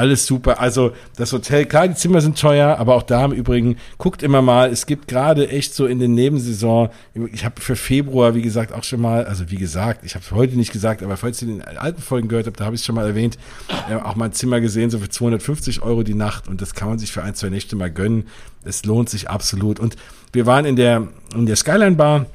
alles 0.00 0.24
super. 0.24 0.60
Also 0.60 0.92
das 1.16 1.30
Hotel, 1.32 1.66
klar, 1.66 1.86
die 1.86 1.94
Zimmer 1.94 2.22
sind 2.22 2.38
teuer, 2.38 2.78
aber 2.78 2.94
auch 2.94 3.02
da 3.02 3.22
im 3.26 3.32
Übrigen, 3.32 3.76
guckt 3.98 4.22
immer 4.22 4.40
mal, 4.40 4.70
es 4.70 4.86
gibt 4.86 5.08
gerade 5.08 5.48
echt 5.50 5.74
so 5.74 5.84
in 5.84 5.98
den 5.98 6.14
Nebensaison, 6.14 6.88
ich 7.32 7.44
habe 7.44 7.60
für 7.60 7.76
Februar, 7.76 8.34
wie 8.34 8.40
gesagt, 8.40 8.72
auch 8.72 8.82
schon 8.82 9.02
mal, 9.02 9.26
also 9.26 9.50
wie 9.50 9.56
gesagt, 9.56 10.04
ich 10.04 10.14
habe 10.14 10.24
es 10.24 10.30
heute 10.32 10.56
nicht 10.56 10.72
gesagt, 10.72 11.02
aber 11.02 11.18
falls 11.18 11.42
ihr 11.42 11.48
den 11.48 11.62
alten 11.62 12.00
Folgen 12.00 12.28
gehört 12.28 12.46
habt, 12.46 12.58
da 12.58 12.64
habe 12.64 12.74
ich 12.74 12.80
es 12.80 12.86
schon 12.86 12.94
mal 12.94 13.06
erwähnt, 13.06 13.36
äh, 13.90 13.94
auch 13.96 14.16
mal 14.16 14.26
ein 14.26 14.32
Zimmer 14.32 14.62
gesehen, 14.62 14.88
so 14.88 14.98
für 14.98 15.10
250 15.10 15.82
Euro 15.82 16.02
die 16.02 16.14
Nacht 16.14 16.48
und 16.48 16.62
das 16.62 16.74
kann 16.74 16.88
man 16.88 16.98
sich 16.98 17.12
für 17.12 17.22
ein, 17.22 17.34
zwei 17.34 17.50
Nächte 17.50 17.76
mal 17.76 17.90
gönnen. 17.90 18.24
Es 18.64 18.84
lohnt 18.86 19.10
sich 19.10 19.28
absolut. 19.28 19.78
Und 19.80 19.96
wir 20.32 20.46
waren 20.46 20.64
in 20.64 20.76
der, 20.76 21.08
in 21.34 21.44
der 21.44 21.56
Skyline 21.56 21.96
Bar, 21.96 22.26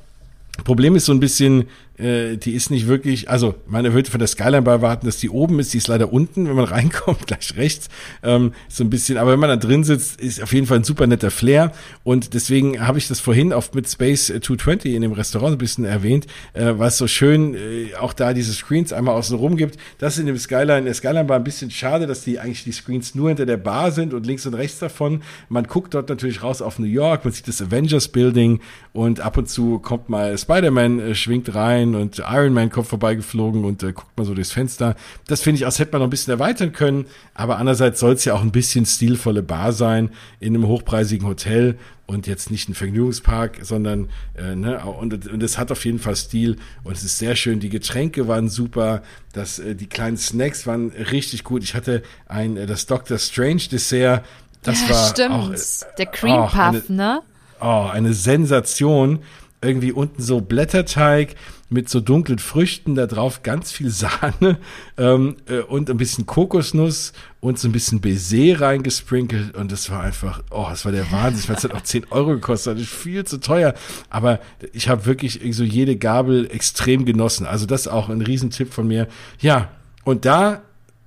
Problem 0.63 0.95
ist 0.95 1.05
so 1.05 1.11
ein 1.11 1.19
bisschen, 1.19 1.65
äh, 1.97 2.38
die 2.38 2.53
ist 2.53 2.72
nicht 2.72 2.88
wirklich, 2.88 3.30
also 3.30 3.55
man 3.67 3.91
würde 3.93 4.09
von 4.09 4.19
der 4.19 4.27
Skyline 4.27 4.61
bei 4.61 4.72
erwarten, 4.72 5.05
dass 5.05 5.17
die 5.17 5.30
oben 5.30 5.59
ist, 5.59 5.73
die 5.73 5.77
ist 5.77 5.88
leider 5.88 6.11
unten, 6.11 6.47
wenn 6.47 6.55
man 6.55 6.65
reinkommt, 6.76 7.27
gleich 7.27 7.55
rechts, 7.55 7.89
ähm, 8.23 8.53
so 8.67 8.84
ein 8.84 8.89
bisschen, 8.89 9.17
aber 9.17 9.31
wenn 9.31 9.39
man 9.39 9.49
da 9.49 9.55
drin 9.55 9.84
sitzt, 9.84 10.19
ist 10.19 10.41
auf 10.41 10.53
jeden 10.53 10.67
Fall 10.67 10.80
ein 10.80 10.84
super 10.84 11.07
netter 11.07 11.31
Flair 11.31 11.72
und 12.03 12.34
deswegen 12.34 12.85
habe 12.85 12.97
ich 12.97 13.07
das 13.07 13.19
vorhin 13.19 13.53
oft 13.53 13.76
mit 13.76 13.89
Space 13.89 14.27
220 14.27 14.93
in 14.93 15.01
dem 15.01 15.13
Restaurant 15.13 15.55
ein 15.55 15.57
bisschen 15.57 15.85
erwähnt, 15.85 16.27
äh, 16.53 16.73
was 16.76 16.97
so 16.97 17.07
schön 17.07 17.55
äh, 17.55 17.95
auch 17.99 18.13
da 18.13 18.34
diese 18.34 18.53
Screens 18.53 18.91
einmal 18.91 19.15
außen 19.15 19.38
rum 19.38 19.55
gibt. 19.57 19.77
Das 19.97 20.17
in 20.17 20.26
dem 20.26 20.38
Skyline, 20.38 20.80
in 20.80 20.85
der 20.85 20.93
Skyline 20.93 21.30
war 21.30 21.38
ein 21.38 21.43
bisschen 21.43 21.72
schade, 21.72 22.07
dass 22.07 22.23
die 22.23 22.39
eigentlich 22.39 22.63
die 22.63 22.72
Screens 22.72 23.15
nur 23.15 23.30
hinter 23.30 23.45
der 23.45 23.57
Bar 23.57 23.91
sind 23.91 24.13
und 24.13 24.26
links 24.26 24.45
und 24.45 24.53
rechts 24.53 24.80
davon. 24.80 25.22
Man 25.49 25.65
guckt 25.65 25.93
dort 25.93 26.09
natürlich 26.09 26.43
raus 26.43 26.61
auf 26.61 26.80
New 26.80 26.85
York, 26.85 27.23
man 27.23 27.34
sieht 27.34 27.47
das 27.47 27.61
Avengers 27.61 28.09
Building 28.09 28.59
und 28.93 29.19
ab 29.19 29.38
und 29.38 29.49
zu 29.49 29.80
kommt 29.80 30.09
mal 30.09 30.38
Spider-Man, 30.38 30.99
äh, 30.99 31.15
schwingt 31.15 31.53
rein 31.55 31.84
und 31.93 32.19
Iron 32.19 32.53
Man 32.53 32.71
kommt 32.71 32.87
vorbeigeflogen 32.87 33.63
und 33.65 33.83
äh, 33.83 33.93
guckt 33.93 34.17
mal 34.17 34.25
so 34.25 34.33
durchs 34.33 34.51
Fenster. 34.51 34.95
Das 35.27 35.41
finde 35.41 35.59
ich, 35.59 35.65
als 35.65 35.77
hätte 35.77 35.91
man 35.91 35.99
noch 35.99 36.07
ein 36.07 36.09
bisschen 36.09 36.31
erweitern 36.31 36.71
können, 36.71 37.05
aber 37.35 37.57
andererseits 37.57 37.99
soll 37.99 38.13
es 38.13 38.25
ja 38.25 38.33
auch 38.33 38.41
ein 38.41 38.51
bisschen 38.51 38.85
stilvolle 38.85 39.43
Bar 39.43 39.73
sein 39.73 40.09
in 40.39 40.55
einem 40.55 40.67
hochpreisigen 40.67 41.27
Hotel 41.27 41.77
und 42.07 42.27
jetzt 42.27 42.51
nicht 42.51 42.69
ein 42.69 42.75
Vergnügungspark, 42.75 43.59
sondern 43.61 44.09
äh, 44.35 44.55
ne, 44.55 44.83
und, 44.85 45.27
und 45.27 45.43
es 45.43 45.57
hat 45.57 45.71
auf 45.71 45.85
jeden 45.85 45.99
Fall 45.99 46.15
Stil 46.15 46.57
und 46.83 46.95
es 46.95 47.03
ist 47.03 47.17
sehr 47.17 47.35
schön. 47.35 47.59
Die 47.59 47.69
Getränke 47.69 48.27
waren 48.27 48.49
super, 48.49 49.01
das, 49.33 49.59
äh, 49.59 49.75
die 49.75 49.87
kleinen 49.87 50.17
Snacks 50.17 50.67
waren 50.67 50.91
richtig 51.11 51.43
gut. 51.43 51.63
Ich 51.63 51.75
hatte 51.75 52.03
ein 52.27 52.57
äh, 52.57 52.65
das 52.65 52.85
Dr. 52.85 53.17
Strange 53.17 53.63
Dessert, 53.71 54.23
das 54.61 54.81
ja, 54.81 54.89
war 54.89 55.09
stimmt. 55.09 55.31
auch, 55.31 55.51
äh, 55.51 55.57
der 55.97 56.05
Cream 56.07 56.41
Puff, 56.43 56.55
eine, 56.55 56.83
ne? 56.89 57.21
Oh, 57.59 57.87
eine 57.91 58.13
Sensation 58.13 59.19
irgendwie 59.61 59.91
unten 59.91 60.21
so 60.21 60.41
Blätterteig 60.41 61.35
mit 61.69 61.89
so 61.89 61.99
dunklen 61.99 62.39
Früchten, 62.39 62.95
da 62.95 63.07
drauf 63.07 63.41
ganz 63.41 63.71
viel 63.71 63.89
Sahne 63.89 64.57
ähm, 64.97 65.37
äh, 65.47 65.59
und 65.59 65.89
ein 65.89 65.97
bisschen 65.97 66.25
Kokosnuss 66.25 67.13
und 67.39 67.57
so 67.57 67.67
ein 67.67 67.71
bisschen 67.71 68.01
Baiser 68.01 68.61
reingesprinkelt. 68.61 69.55
Und 69.55 69.71
das 69.71 69.89
war 69.89 70.01
einfach, 70.01 70.43
oh, 70.51 70.67
das 70.69 70.85
war 70.85 70.91
der 70.91 71.11
Wahnsinn, 71.11 71.49
weil 71.49 71.55
es 71.55 71.63
hat 71.63 71.73
auch 71.73 71.81
10 71.81 72.07
Euro 72.11 72.31
gekostet, 72.31 72.75
das 72.75 72.83
ist 72.83 72.93
viel 72.93 73.23
zu 73.25 73.39
teuer, 73.39 73.73
aber 74.09 74.39
ich 74.73 74.89
habe 74.89 75.05
wirklich 75.05 75.41
so 75.51 75.63
jede 75.63 75.95
Gabel 75.95 76.47
extrem 76.51 77.05
genossen, 77.05 77.45
also 77.45 77.65
das 77.65 77.81
ist 77.81 77.87
auch 77.87 78.09
ein 78.09 78.21
Riesentipp 78.21 78.73
von 78.73 78.87
mir. 78.87 79.07
Ja, 79.39 79.69
und 80.03 80.25
da 80.25 80.61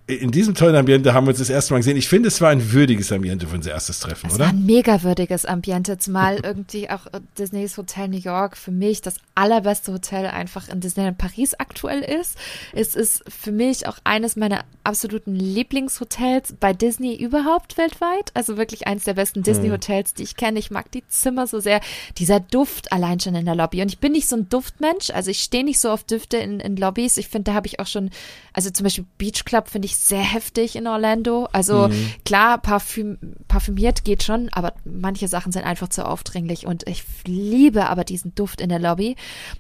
in 0.09 0.31
diesem 0.31 0.55
tollen 0.55 0.75
Ambiente 0.75 1.13
haben 1.13 1.27
wir 1.27 1.31
uns 1.31 1.39
das 1.39 1.51
erste 1.51 1.75
Mal 1.75 1.81
gesehen. 1.81 1.99
Ich 1.99 2.09
finde, 2.09 2.29
es 2.29 2.41
war 2.41 2.49
ein 2.49 2.73
würdiges 2.73 3.13
Ambiente 3.13 3.47
für 3.47 3.57
unser 3.57 3.73
erstes 3.73 4.01
Treffen, 4.01 4.29
es 4.29 4.37
oder? 4.37 4.45
Es 4.47 4.51
war 4.53 4.59
ein 4.59 4.65
mega 4.65 5.03
würdiges 5.03 5.45
Ambiente, 5.45 5.99
zumal 5.99 6.37
irgendwie 6.43 6.89
auch 6.89 7.07
Disneys 7.39 7.77
Hotel 7.77 8.09
New 8.09 8.17
York 8.17 8.57
für 8.57 8.71
mich 8.71 9.03
das 9.03 9.17
allerbeste 9.35 9.93
Hotel 9.93 10.27
einfach 10.27 10.71
in 10.71 10.81
Disneyland 10.81 11.19
Paris 11.19 11.53
aktuell 11.55 12.01
ist. 12.01 12.39
Es 12.73 12.97
ist 12.97 13.23
für 13.29 13.53
mich 13.53 13.87
auch 13.87 13.99
eines 14.05 14.37
meiner 14.37 14.65
absoluten 14.83 15.35
Lieblingshotels 15.35 16.55
bei 16.59 16.73
Disney 16.73 17.15
überhaupt 17.15 17.77
weltweit. 17.77 18.31
Also 18.33 18.57
wirklich 18.57 18.87
eines 18.87 19.05
der 19.05 19.15
besten 19.15 19.43
Disney-Hotels, 19.43 20.15
die 20.15 20.23
ich 20.23 20.37
kenne. 20.37 20.59
Ich 20.59 20.71
mag 20.71 20.91
die 20.91 21.07
Zimmer 21.09 21.47
so 21.47 21.61
sehr. 21.61 21.83
Dieser 22.17 22.41
Duft 22.41 22.93
allein 22.93 23.21
schon 23.21 23.35
in 23.35 23.45
der 23.45 23.55
Lobby. 23.55 23.83
Und 23.83 23.93
ich 23.93 23.99
bin 23.99 24.13
nicht 24.13 24.29
so 24.29 24.37
ein 24.37 24.49
Duftmensch. 24.49 25.11
Also 25.11 25.31
ich 25.31 25.41
stehe 25.41 25.65
nicht 25.65 25.79
so 25.79 25.91
auf 25.91 26.05
Düfte 26.05 26.39
in, 26.39 26.61
in 26.61 26.77
Lobbys. 26.77 27.19
Ich 27.19 27.29
finde, 27.29 27.51
da 27.51 27.55
habe 27.55 27.67
ich 27.67 27.79
auch 27.79 27.87
schon, 27.87 28.09
also 28.55 28.71
zum 28.71 28.85
Beispiel 28.85 29.05
Beach 29.19 29.45
Club 29.45 29.69
finde 29.69 29.85
ich 29.85 29.98
sehr 30.01 30.23
heftig 30.23 30.77
in 30.77 30.87
Orlando. 30.87 31.49
Also 31.53 31.89
mhm. 31.89 32.13
klar, 32.25 32.59
parfüm, 32.59 33.19
parfümiert 33.49 34.05
geht 34.05 34.23
schon, 34.23 34.49
aber 34.53 34.75
manche 34.85 35.27
Sachen 35.27 35.51
sind 35.51 35.65
einfach 35.65 35.89
zu 35.89 36.07
aufdringlich 36.07 36.67
und 36.67 36.87
ich 36.89 37.03
liebe 37.27 37.89
aber 37.89 38.05
diesen 38.05 38.35
Duft 38.35 38.61
in 38.61 38.69
der 38.69 38.79
Lobby. 38.79 39.17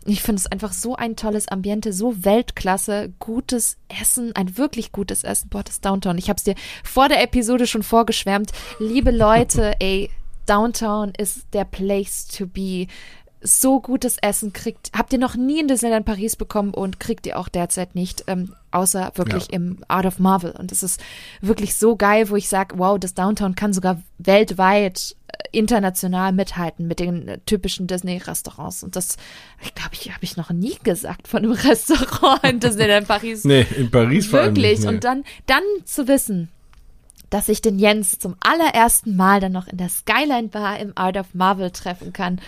Ich 0.06 0.22
finde 0.22 0.40
es 0.40 0.46
einfach 0.46 0.72
so 0.72 0.94
ein 0.94 1.16
tolles 1.16 1.48
Ambiente, 1.48 1.92
so 1.92 2.24
Weltklasse, 2.24 3.12
gutes 3.18 3.78
Essen, 4.00 4.34
ein 4.36 4.56
wirklich 4.56 4.92
gutes 4.92 5.24
Essen. 5.24 5.48
Boah, 5.48 5.64
das 5.64 5.80
Downtown. 5.80 6.18
Ich 6.18 6.28
habe 6.28 6.38
es 6.38 6.44
dir 6.44 6.54
vor 6.84 7.08
der 7.08 7.22
Episode 7.22 7.66
schon 7.66 7.82
vorgeschwärmt. 7.82 8.52
Liebe 8.78 9.10
Leute, 9.10 9.74
ey, 9.80 10.08
Downtown 10.46 11.12
ist 11.18 11.46
der 11.52 11.64
Place 11.64 12.28
to 12.28 12.46
be 12.46 12.86
so 13.40 13.80
gutes 13.80 14.18
Essen 14.18 14.52
kriegt, 14.52 14.90
habt 14.96 15.12
ihr 15.12 15.18
noch 15.18 15.36
nie 15.36 15.60
in 15.60 15.68
Disneyland 15.68 16.06
Paris 16.06 16.36
bekommen 16.36 16.74
und 16.74 16.98
kriegt 16.98 17.26
ihr 17.26 17.38
auch 17.38 17.48
derzeit 17.48 17.94
nicht, 17.94 18.24
ähm, 18.26 18.54
außer 18.70 19.12
wirklich 19.14 19.44
ja. 19.44 19.56
im 19.56 19.78
Art 19.88 20.06
of 20.06 20.18
Marvel. 20.18 20.52
Und 20.52 20.72
es 20.72 20.82
ist 20.82 21.00
wirklich 21.40 21.76
so 21.76 21.96
geil, 21.96 22.30
wo 22.30 22.36
ich 22.36 22.48
sage, 22.48 22.78
wow, 22.78 22.98
das 22.98 23.14
Downtown 23.14 23.54
kann 23.54 23.72
sogar 23.72 24.02
weltweit 24.18 25.16
äh, 25.28 25.58
international 25.58 26.32
mithalten 26.32 26.86
mit 26.86 27.00
den 27.00 27.28
äh, 27.28 27.38
typischen 27.46 27.86
Disney-Restaurants. 27.86 28.82
Und 28.82 28.96
das, 28.96 29.16
ich 29.62 29.74
glaube, 29.74 29.90
ich 29.92 30.12
habe 30.12 30.24
ich 30.24 30.36
noch 30.36 30.50
nie 30.50 30.76
gesagt 30.82 31.28
von 31.28 31.44
einem 31.44 31.52
Restaurant 31.64 32.44
in 32.44 32.60
Disneyland 32.60 33.08
Paris. 33.08 33.44
nee, 33.44 33.66
in 33.76 33.90
Paris 33.90 34.26
vor 34.26 34.40
allem. 34.40 34.56
Wirklich. 34.56 34.80
Nee. 34.80 34.88
Und 34.88 35.04
dann, 35.04 35.24
dann 35.46 35.62
zu 35.84 36.08
wissen, 36.08 36.48
dass 37.30 37.48
ich 37.48 37.60
den 37.60 37.78
Jens 37.78 38.18
zum 38.18 38.36
allerersten 38.40 39.16
Mal 39.16 39.40
dann 39.40 39.52
noch 39.52 39.66
in 39.66 39.76
der 39.76 39.88
Skyline 39.88 40.48
Bar 40.48 40.78
im 40.78 40.92
Art 40.94 41.16
of 41.16 41.34
Marvel 41.34 41.70
treffen 41.70 42.12
kann. 42.12 42.40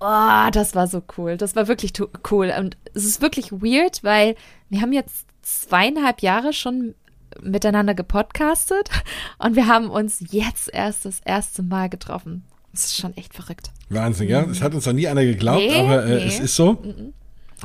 Oh, 0.00 0.50
das 0.52 0.74
war 0.74 0.86
so 0.86 1.02
cool. 1.16 1.36
Das 1.36 1.56
war 1.56 1.68
wirklich 1.68 1.92
cool. 2.30 2.52
Und 2.58 2.76
es 2.94 3.04
ist 3.04 3.22
wirklich 3.22 3.52
weird, 3.52 4.02
weil 4.02 4.36
wir 4.68 4.80
haben 4.80 4.92
jetzt 4.92 5.26
zweieinhalb 5.44 6.20
Jahre 6.22 6.52
schon 6.52 6.94
miteinander 7.40 7.94
gepodcastet 7.94 8.90
und 9.38 9.56
wir 9.56 9.66
haben 9.66 9.90
uns 9.90 10.24
jetzt 10.30 10.72
erst 10.72 11.04
das 11.04 11.20
erste 11.24 11.62
Mal 11.62 11.88
getroffen. 11.88 12.44
Das 12.72 12.86
ist 12.86 12.96
schon 12.96 13.16
echt 13.16 13.34
verrückt. 13.34 13.70
Wahnsinn, 13.88 14.28
ja. 14.28 14.42
Es 14.42 14.60
hat 14.60 14.74
uns 14.74 14.86
noch 14.86 14.92
nie 14.92 15.06
einer 15.06 15.24
geglaubt, 15.24 15.60
nee, 15.60 15.78
aber 15.78 16.04
äh, 16.04 16.16
nee. 16.16 16.26
es 16.26 16.40
ist 16.40 16.56
so. 16.56 16.72
Mhm. 16.72 17.12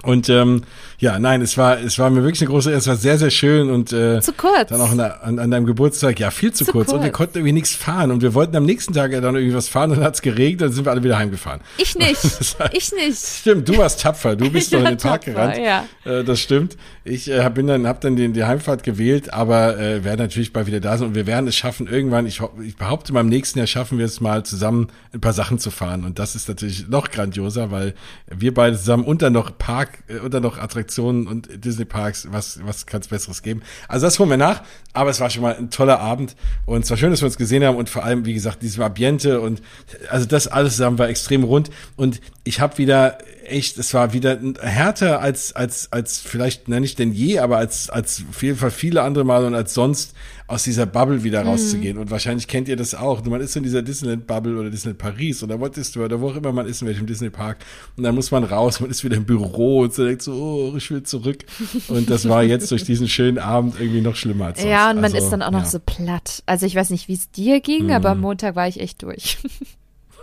Und 0.04 0.30
ähm, 0.30 0.64
ja, 1.00 1.20
nein, 1.20 1.42
es 1.42 1.58
war, 1.58 1.80
es 1.80 1.98
war 1.98 2.10
mir 2.10 2.24
wirklich 2.24 2.42
eine 2.42 2.50
große, 2.50 2.72
es 2.72 2.88
war 2.88 2.96
sehr, 2.96 3.18
sehr 3.18 3.30
schön 3.30 3.70
und 3.70 3.94
äh, 3.94 4.20
zu 4.22 4.34
kurz. 4.34 4.70
dann 4.70 4.82
auch 4.82 4.92
an, 4.92 5.00
an, 5.00 5.40
an 5.40 5.52
deinem 5.52 5.66
Geburtstag, 5.66 6.20
ja, 6.20 6.32
viel 6.32 6.52
zu, 6.52 6.66
zu 6.66 6.72
kurz. 6.72 6.88
kurz. 6.88 6.98
Und 6.98 7.04
wir 7.04 7.12
konnten 7.12 7.38
irgendwie 7.38 7.54
nichts 7.54 7.74
fahren 7.74 8.12
und 8.12 8.22
wir 8.22 8.34
wollten 8.34 8.56
am 8.56 8.66
nächsten 8.66 8.94
Tag 8.94 9.12
dann 9.12 9.24
irgendwie 9.24 9.54
was 9.54 9.70
fahren 9.70 9.92
und 9.92 9.98
dann 9.98 10.06
hat's 10.06 10.22
geregnet, 10.22 10.62
dann 10.62 10.72
sind 10.72 10.86
wir 10.86 10.92
alle 10.92 11.04
wieder 11.04 11.18
heimgefahren. 11.18 11.62
Ich 11.78 11.96
nicht, 11.96 12.20
ich 12.74 12.92
nicht. 12.92 13.18
Stimmt, 13.18 13.68
du 13.68 13.78
warst 13.78 14.02
tapfer, 14.02 14.36
du 14.36 14.50
bist 14.50 14.74
doch 14.74 14.80
in 14.80 14.86
den 14.86 14.98
Park 14.98 15.26
tapfer, 15.26 15.32
gerannt. 15.32 15.58
Ja. 15.58 15.86
Äh, 16.06 16.24
das 16.24 16.40
stimmt. 16.40 16.78
Ich 17.04 17.32
äh, 17.32 17.50
bin 17.54 17.68
dann, 17.68 17.88
hab 17.88 18.02
dann 18.02 18.16
den, 18.16 18.34
die 18.34 18.44
Heimfahrt 18.44 18.84
gewählt, 18.84 19.34
aber 19.34 19.78
äh, 19.78 20.04
werden 20.04 20.20
natürlich 20.20 20.54
bald 20.54 20.68
wieder 20.68 20.80
da 20.80 20.98
sein 20.98 21.10
und 21.10 21.16
wir 21.16 21.28
werden 21.28 21.48
es 21.48 21.56
schaffen 21.56 21.88
irgendwann. 21.88 22.26
Ich, 22.26 22.42
ich 22.66 22.76
behaupte, 22.76 23.14
mal 23.14 23.22
im 23.22 23.30
nächsten 23.30 23.58
Jahr 23.60 23.68
schaffen 23.68 23.98
wir 23.98 24.06
es 24.06 24.22
mal 24.22 24.44
zusammen 24.44 24.88
ein 25.14 25.22
paar 25.22 25.34
Sachen 25.34 25.60
zu 25.60 25.72
fahren 25.72 26.04
und 26.04 26.20
das 26.20 26.36
ist 26.36 26.48
natürlich 26.50 26.88
noch 26.88 27.10
grandioser, 27.10 27.72
weil 27.72 27.96
wir 28.28 28.54
beide 28.54 28.78
zusammen 28.78 29.06
und 29.06 29.22
dann 29.22 29.34
noch 29.34 29.58
Park 29.58 29.89
äh, 30.08 30.20
und 30.20 30.34
dann 30.34 30.44
noch 30.44 30.58
Attraktionen 30.58 31.28
und 31.28 31.64
Disney 31.64 31.86
Parks, 31.86 32.28
was, 32.32 32.60
was 32.64 32.86
kann 32.86 33.02
es 33.02 33.08
Besseres 33.08 33.42
geben? 33.42 33.62
Also 33.88 34.06
das 34.06 34.20
holen 34.20 34.30
wir 34.30 34.38
nach, 34.38 34.64
aber 34.94 35.10
es 35.10 35.20
war 35.20 35.30
schon 35.30 35.44
mal 35.44 35.56
ein 35.56 35.70
toller 35.70 36.00
Abend 36.00 36.36
und 36.66 36.84
es 36.84 36.90
war 36.90 36.98
schön, 36.98 37.12
dass 37.12 37.22
wir 37.22 37.28
uns 37.28 37.38
gesehen 37.38 37.64
haben 37.64 37.78
und 37.78 37.90
vor 37.90 38.04
allem, 38.04 38.26
wie 38.26 38.34
gesagt, 38.34 38.62
diesem 38.62 38.84
Ambiente 38.84 39.42
und 39.42 39.62
also 40.10 40.26
das 40.26 40.48
alles 40.48 40.74
zusammen 40.74 40.98
war 40.98 41.10
extrem 41.10 41.44
rund 41.44 41.70
und 41.96 42.22
ich 42.44 42.60
habe 42.60 42.78
wieder 42.78 43.18
echt, 43.50 43.78
es 43.78 43.94
war 43.94 44.14
wieder 44.14 44.40
härter 44.62 45.22
als, 45.22 45.56
als, 45.56 45.92
als 45.92 46.20
vielleicht, 46.20 46.68
nenne 46.68 46.86
ich 46.86 46.96
denn 46.96 47.12
je, 47.12 47.40
aber 47.40 47.58
als, 47.58 47.90
als 47.90 48.24
auf 48.30 48.42
jeden 48.44 48.58
Fall 48.58 48.72
viele 48.72 49.02
andere 49.04 49.24
Mal 49.24 49.46
und 49.46 49.56
als 49.56 49.74
sonst 49.74 50.14
aus 50.50 50.64
dieser 50.64 50.88
Bubble 50.88 51.24
wieder 51.24 51.44
mhm. 51.44 51.50
rauszugehen. 51.50 51.98
Und 51.98 52.10
wahrscheinlich 52.10 52.48
kennt 52.48 52.68
ihr 52.68 52.76
das 52.76 52.96
auch. 52.96 53.24
Man 53.26 53.40
ist 53.40 53.56
in 53.56 53.64
dieser 53.64 53.84
Disneyland-Bubble 53.84 54.58
oder 54.58 54.70
Disneyland 54.72 54.98
Paris 54.98 55.44
oder 55.44 55.62
Walt 55.62 55.76
Disney 55.76 56.04
oder 56.04 56.20
wo 56.20 56.30
auch 56.30 56.36
immer 56.36 56.52
man 56.52 56.66
ist, 56.66 56.82
in 56.82 56.88
welchem 56.88 57.06
Disney-Park. 57.06 57.58
Und 57.96 58.04
dann 58.04 58.16
muss 58.16 58.32
man 58.32 58.44
raus, 58.44 58.80
man 58.80 58.90
ist 58.90 59.04
wieder 59.04 59.18
im 59.18 59.26
Büro 59.26 59.82
und 59.82 59.94
so 59.94 60.06
denkt 60.06 60.24
so, 60.24 60.34
oh, 60.34 60.74
ich 60.76 60.90
will 60.90 61.04
zurück. 61.04 61.46
Und 61.88 62.10
das 62.10 62.28
war 62.28 62.44
jetzt 62.44 62.72
durch 62.72 62.84
diesen 62.84 63.08
schönen 63.08 63.38
Abend 63.38 63.80
irgendwie 63.80 64.02
noch 64.02 64.16
schlimmer 64.16 64.48
als 64.48 64.60
sonst. 64.60 64.72
Ja, 64.72 64.90
und 64.90 64.96
man 64.96 65.06
also, 65.06 65.18
ist 65.18 65.30
dann 65.30 65.44
auch 65.44 65.52
noch 65.52 65.64
ja. 65.64 65.70
so 65.70 65.80
platt. 65.80 66.42
Also 66.48 66.66
ich 66.66 66.74
weiß 66.74 66.90
nicht, 66.90 67.08
wie 67.08 67.14
es 67.14 67.30
dir 67.30 67.62
ging, 67.62 67.86
mhm. 67.86 67.92
aber 67.92 68.10
am 68.10 68.22
Montag 68.22 68.56
war 68.56 68.68
ich 68.68 68.80
echt 68.80 69.04
durch. 69.04 69.38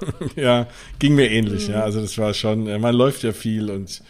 ja, 0.36 0.66
ging 0.98 1.14
mir 1.14 1.30
ähnlich, 1.30 1.68
mhm. 1.68 1.74
ja. 1.74 1.82
Also 1.82 2.00
das 2.00 2.16
war 2.18 2.34
schon, 2.34 2.80
man 2.80 2.94
läuft 2.94 3.22
ja 3.22 3.32
viel 3.32 3.70
und 3.70 4.02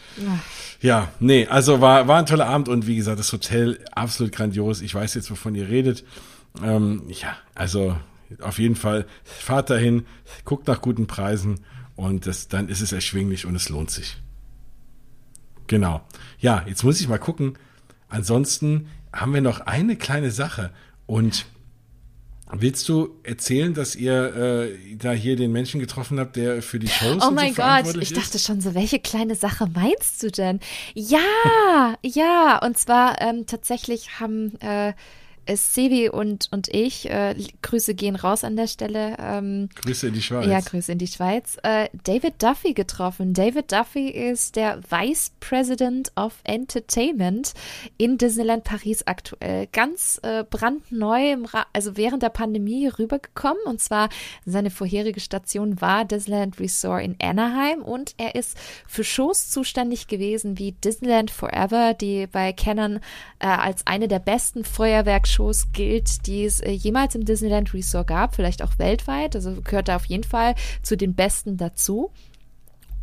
ja, 0.81 1.11
nee, 1.19 1.47
also 1.47 1.81
war, 1.81 2.07
war 2.07 2.19
ein 2.19 2.25
toller 2.25 2.47
Abend 2.47 2.69
und 2.69 2.87
wie 2.87 2.95
gesagt, 2.95 3.19
das 3.19 3.31
Hotel 3.33 3.79
absolut 3.91 4.31
grandios. 4.31 4.81
Ich 4.81 4.93
weiß 4.93 5.15
jetzt, 5.15 5.31
wovon 5.31 5.55
ihr 5.55 5.69
redet. 5.69 6.03
Ähm, 6.63 7.03
ja, 7.07 7.35
also 7.55 7.95
auf 8.41 8.59
jeden 8.59 8.75
Fall, 8.75 9.05
fahrt 9.23 9.69
dahin, 9.69 10.05
guckt 10.45 10.67
nach 10.67 10.81
guten 10.81 11.07
Preisen 11.07 11.61
und 11.95 12.27
das, 12.27 12.47
dann 12.47 12.69
ist 12.69 12.81
es 12.81 12.91
erschwinglich 12.91 13.45
und 13.45 13.55
es 13.55 13.69
lohnt 13.69 13.89
sich. 13.89 14.17
Genau. 15.67 16.01
Ja, 16.39 16.63
jetzt 16.67 16.83
muss 16.83 17.01
ich 17.01 17.07
mal 17.07 17.17
gucken. 17.17 17.57
Ansonsten 18.09 18.87
haben 19.11 19.33
wir 19.33 19.41
noch 19.41 19.61
eine 19.61 19.95
kleine 19.95 20.31
Sache 20.31 20.71
und 21.05 21.45
Willst 22.53 22.87
du 22.87 23.09
erzählen, 23.23 23.73
dass 23.73 23.95
ihr 23.95 24.35
äh, 24.35 24.95
da 24.95 25.11
hier 25.11 25.35
den 25.35 25.51
Menschen 25.51 25.81
getroffen 25.81 26.17
habt, 26.19 26.37
der 26.37 26.61
für 26.61 26.79
die 26.79 26.87
Shows 26.87 27.21
Oh 27.27 27.31
mein 27.31 27.53
so 27.53 27.61
Gott, 27.61 27.95
ich 28.01 28.13
dachte 28.13 28.39
schon 28.39 28.61
so, 28.61 28.73
welche 28.73 28.99
kleine 28.99 29.35
Sache 29.35 29.67
meinst 29.73 30.23
du 30.23 30.31
denn? 30.31 30.61
Ja, 30.93 31.19
ja, 32.03 32.59
und 32.63 32.77
zwar 32.77 33.21
ähm, 33.21 33.45
tatsächlich 33.47 34.19
haben 34.19 34.57
äh, 34.61 34.93
Sebi 35.55 36.09
und, 36.09 36.49
und 36.51 36.67
ich, 36.67 37.09
äh, 37.09 37.35
Grüße 37.61 37.95
gehen 37.95 38.15
raus 38.15 38.43
an 38.43 38.55
der 38.55 38.67
Stelle. 38.67 39.15
Ähm, 39.19 39.69
Grüße 39.75 40.07
in 40.07 40.13
die 40.13 40.21
Schweiz. 40.21 40.47
Ja, 40.47 40.59
Grüße 40.59 40.91
in 40.91 40.97
die 40.97 41.07
Schweiz. 41.07 41.57
Äh, 41.63 41.87
David 42.03 42.43
Duffy 42.43 42.73
getroffen. 42.73 43.33
David 43.33 43.71
Duffy 43.71 44.09
ist 44.09 44.55
der 44.55 44.81
Vice 44.89 45.31
President 45.39 46.11
of 46.15 46.33
Entertainment 46.43 47.53
in 47.97 48.17
Disneyland 48.17 48.65
Paris 48.65 49.03
aktuell. 49.05 49.67
Ganz 49.71 50.19
äh, 50.23 50.43
brandneu, 50.43 51.31
im 51.31 51.47
also 51.71 51.95
während 51.95 52.23
der 52.23 52.29
Pandemie 52.29 52.87
rübergekommen. 52.87 53.63
Und 53.65 53.79
zwar 53.79 54.09
seine 54.45 54.69
vorherige 54.69 55.19
Station 55.19 55.79
war 55.79 56.03
Disneyland 56.03 56.59
Resort 56.59 57.03
in 57.03 57.15
Anaheim 57.21 57.81
und 57.81 58.15
er 58.17 58.35
ist 58.35 58.57
für 58.87 59.03
Shows 59.03 59.49
zuständig 59.49 60.07
gewesen 60.07 60.57
wie 60.57 60.73
Disneyland 60.73 61.31
Forever, 61.31 61.93
die 61.93 62.27
bei 62.27 62.51
Canon 62.51 62.99
äh, 63.39 63.47
als 63.47 63.87
eine 63.87 64.07
der 64.07 64.19
besten 64.19 64.63
Feuerwerkshows 64.63 65.36
Shows 65.37 65.71
gilt, 65.71 66.25
die 66.25 66.45
es 66.45 66.61
äh, 66.61 66.71
jemals 66.71 67.13
im 67.13 67.23
Disneyland 67.23 67.73
Resort 67.73 68.07
gab, 68.07 68.35
vielleicht 68.35 68.63
auch 68.63 68.79
weltweit. 68.79 69.35
Also 69.35 69.61
gehört 69.61 69.87
da 69.87 69.95
auf 69.95 70.05
jeden 70.05 70.23
Fall 70.23 70.55
zu 70.81 70.97
den 70.97 71.13
besten 71.13 71.57
dazu. 71.57 72.11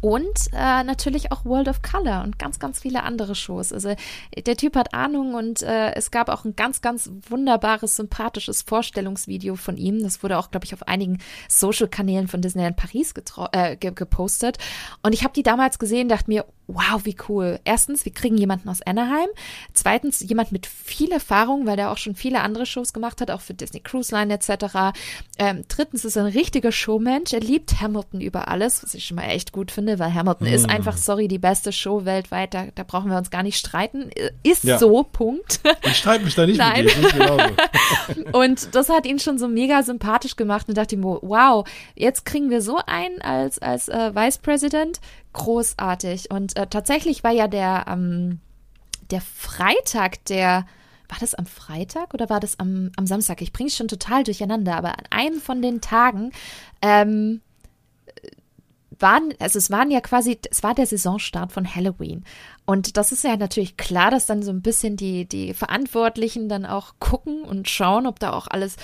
Und 0.00 0.48
äh, 0.52 0.84
natürlich 0.84 1.32
auch 1.32 1.46
World 1.46 1.66
of 1.66 1.80
Color 1.80 2.24
und 2.24 2.38
ganz, 2.38 2.58
ganz 2.58 2.78
viele 2.78 3.04
andere 3.04 3.34
Shows. 3.34 3.72
Also 3.72 3.94
der 4.36 4.56
Typ 4.56 4.76
hat 4.76 4.92
Ahnung 4.92 5.32
und 5.32 5.62
äh, 5.62 5.94
es 5.94 6.10
gab 6.10 6.28
auch 6.28 6.44
ein 6.44 6.56
ganz, 6.56 6.82
ganz 6.82 7.10
wunderbares, 7.30 7.96
sympathisches 7.96 8.60
Vorstellungsvideo 8.60 9.54
von 9.56 9.78
ihm. 9.78 10.02
Das 10.02 10.22
wurde 10.22 10.36
auch, 10.36 10.50
glaube 10.50 10.66
ich, 10.66 10.74
auf 10.74 10.86
einigen 10.88 11.20
Social-Kanälen 11.48 12.28
von 12.28 12.42
Disneyland 12.42 12.76
Paris 12.76 13.14
äh, 13.52 13.76
gepostet. 13.76 14.58
Und 15.02 15.14
ich 15.14 15.24
habe 15.24 15.32
die 15.32 15.42
damals 15.42 15.78
gesehen, 15.78 16.10
dachte 16.10 16.30
mir, 16.30 16.44
wow, 16.66 17.04
wie 17.04 17.16
cool. 17.28 17.60
Erstens, 17.64 18.04
wir 18.04 18.12
kriegen 18.12 18.36
jemanden 18.36 18.68
aus 18.68 18.80
Anaheim. 18.82 19.28
Zweitens, 19.74 20.20
jemand 20.20 20.52
mit 20.52 20.66
viel 20.66 21.12
Erfahrung, 21.12 21.66
weil 21.66 21.76
der 21.76 21.90
auch 21.90 21.98
schon 21.98 22.14
viele 22.14 22.40
andere 22.40 22.64
Shows 22.64 22.92
gemacht 22.92 23.20
hat, 23.20 23.30
auch 23.30 23.40
für 23.40 23.54
Disney 23.54 23.80
Cruise 23.80 24.14
Line 24.14 24.32
etc. 24.32 24.96
Ähm, 25.38 25.64
drittens 25.68 26.04
ist 26.04 26.16
er 26.16 26.24
ein 26.24 26.32
richtiger 26.32 26.72
Showmensch. 26.72 27.32
Er 27.32 27.40
liebt 27.40 27.80
Hamilton 27.80 28.20
über 28.20 28.48
alles, 28.48 28.82
was 28.82 28.94
ich 28.94 29.04
schon 29.04 29.16
mal 29.16 29.24
echt 29.24 29.52
gut 29.52 29.70
finde, 29.70 29.98
weil 29.98 30.14
Hamilton 30.14 30.48
mm. 30.48 30.54
ist 30.54 30.68
einfach, 30.68 30.96
sorry, 30.96 31.28
die 31.28 31.38
beste 31.38 31.72
Show 31.72 32.04
weltweit. 32.04 32.54
Da, 32.54 32.66
da 32.74 32.82
brauchen 32.82 33.10
wir 33.10 33.18
uns 33.18 33.30
gar 33.30 33.42
nicht 33.42 33.58
streiten. 33.58 34.10
Ist 34.42 34.64
ja. 34.64 34.78
so, 34.78 35.02
Punkt. 35.02 35.60
Ich 35.86 35.98
streite 35.98 36.24
mich 36.24 36.34
da 36.34 36.46
nicht 36.46 36.56
Nein. 36.56 36.84
mit 36.84 37.14
dir. 37.14 37.52
und 38.32 38.74
das 38.74 38.88
hat 38.88 39.06
ihn 39.06 39.18
schon 39.18 39.38
so 39.38 39.48
mega 39.48 39.82
sympathisch 39.82 40.34
gemacht 40.36 40.68
und 40.68 40.78
dachte 40.78 40.94
ihm, 40.94 41.04
wow, 41.04 41.68
jetzt 41.94 42.24
kriegen 42.24 42.48
wir 42.50 42.62
so 42.62 42.78
einen 42.86 43.20
als, 43.20 43.58
als 43.58 43.88
äh, 43.88 44.14
Vice 44.14 44.38
President 44.38 45.00
großartig. 45.34 46.30
Und 46.30 46.56
äh, 46.56 46.66
tatsächlich 46.66 47.22
war 47.22 47.32
ja 47.32 47.46
der, 47.46 47.84
ähm, 47.88 48.40
der 49.10 49.20
Freitag 49.20 50.24
der 50.24 50.66
war 51.08 51.18
das 51.20 51.34
am 51.34 51.46
Freitag 51.46 52.14
oder 52.14 52.30
war 52.30 52.40
das 52.40 52.58
am, 52.58 52.90
am 52.96 53.06
Samstag? 53.06 53.42
Ich 53.42 53.52
bringe 53.52 53.68
es 53.68 53.76
schon 53.76 53.88
total 53.88 54.24
durcheinander, 54.24 54.74
aber 54.74 54.98
an 54.98 55.04
einem 55.10 55.40
von 55.40 55.60
den 55.60 55.80
Tagen 55.80 56.32
ähm, 56.80 57.42
waren, 58.98 59.34
also 59.38 59.58
es 59.58 59.70
waren 59.70 59.90
ja 59.90 60.00
quasi, 60.00 60.38
es 60.50 60.62
war 60.62 60.74
der 60.74 60.86
Saisonstart 60.86 61.52
von 61.52 61.72
Halloween. 61.72 62.24
Und 62.66 62.96
das 62.96 63.12
ist 63.12 63.24
ja 63.24 63.36
natürlich 63.36 63.76
klar, 63.76 64.10
dass 64.10 64.24
dann 64.24 64.42
so 64.42 64.50
ein 64.50 64.62
bisschen 64.62 64.96
die, 64.96 65.26
die 65.26 65.52
Verantwortlichen 65.52 66.48
dann 66.48 66.64
auch 66.64 66.94
gucken 66.98 67.42
und 67.42 67.68
schauen, 67.68 68.06
ob 68.06 68.18
da 68.18 68.32
auch 68.32 68.46
alles 68.46 68.76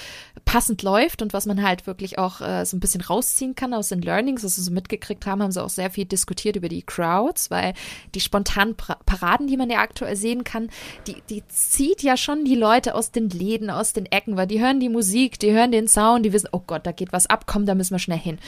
passend 0.44 0.82
läuft 0.82 1.22
und 1.22 1.32
was 1.32 1.46
man 1.46 1.62
halt 1.62 1.86
wirklich 1.86 2.18
auch 2.18 2.42
äh, 2.42 2.66
so 2.66 2.76
ein 2.76 2.80
bisschen 2.80 3.00
rausziehen 3.00 3.54
kann 3.54 3.72
aus 3.72 3.88
den 3.88 4.02
Learnings, 4.02 4.44
was 4.44 4.56
sie 4.56 4.62
so 4.62 4.70
mitgekriegt 4.70 5.24
haben, 5.24 5.42
haben 5.42 5.50
sie 5.50 5.62
auch 5.62 5.70
sehr 5.70 5.90
viel 5.90 6.04
diskutiert 6.04 6.56
über 6.56 6.68
die 6.68 6.82
Crowds, 6.82 7.50
weil 7.50 7.72
die 8.14 8.20
spontanen 8.20 8.76
Paraden, 8.76 9.46
die 9.46 9.56
man 9.56 9.70
ja 9.70 9.78
aktuell 9.78 10.16
sehen 10.16 10.44
kann, 10.44 10.68
die, 11.06 11.22
die 11.30 11.42
zieht 11.48 12.02
ja 12.02 12.18
schon 12.18 12.44
die 12.44 12.56
Leute 12.56 12.94
aus 12.94 13.12
den 13.12 13.30
Läden, 13.30 13.70
aus 13.70 13.94
den 13.94 14.04
Ecken, 14.04 14.36
weil 14.36 14.46
die 14.46 14.60
hören 14.60 14.80
die 14.80 14.90
Musik, 14.90 15.38
die 15.38 15.52
hören 15.52 15.72
den 15.72 15.88
Sound, 15.88 16.26
die 16.26 16.34
wissen, 16.34 16.50
oh 16.52 16.62
Gott, 16.66 16.86
da 16.86 16.92
geht 16.92 17.14
was 17.14 17.28
ab, 17.28 17.44
komm, 17.46 17.64
da 17.64 17.74
müssen 17.74 17.94
wir 17.94 17.98
schnell 17.98 18.18
hin. 18.18 18.38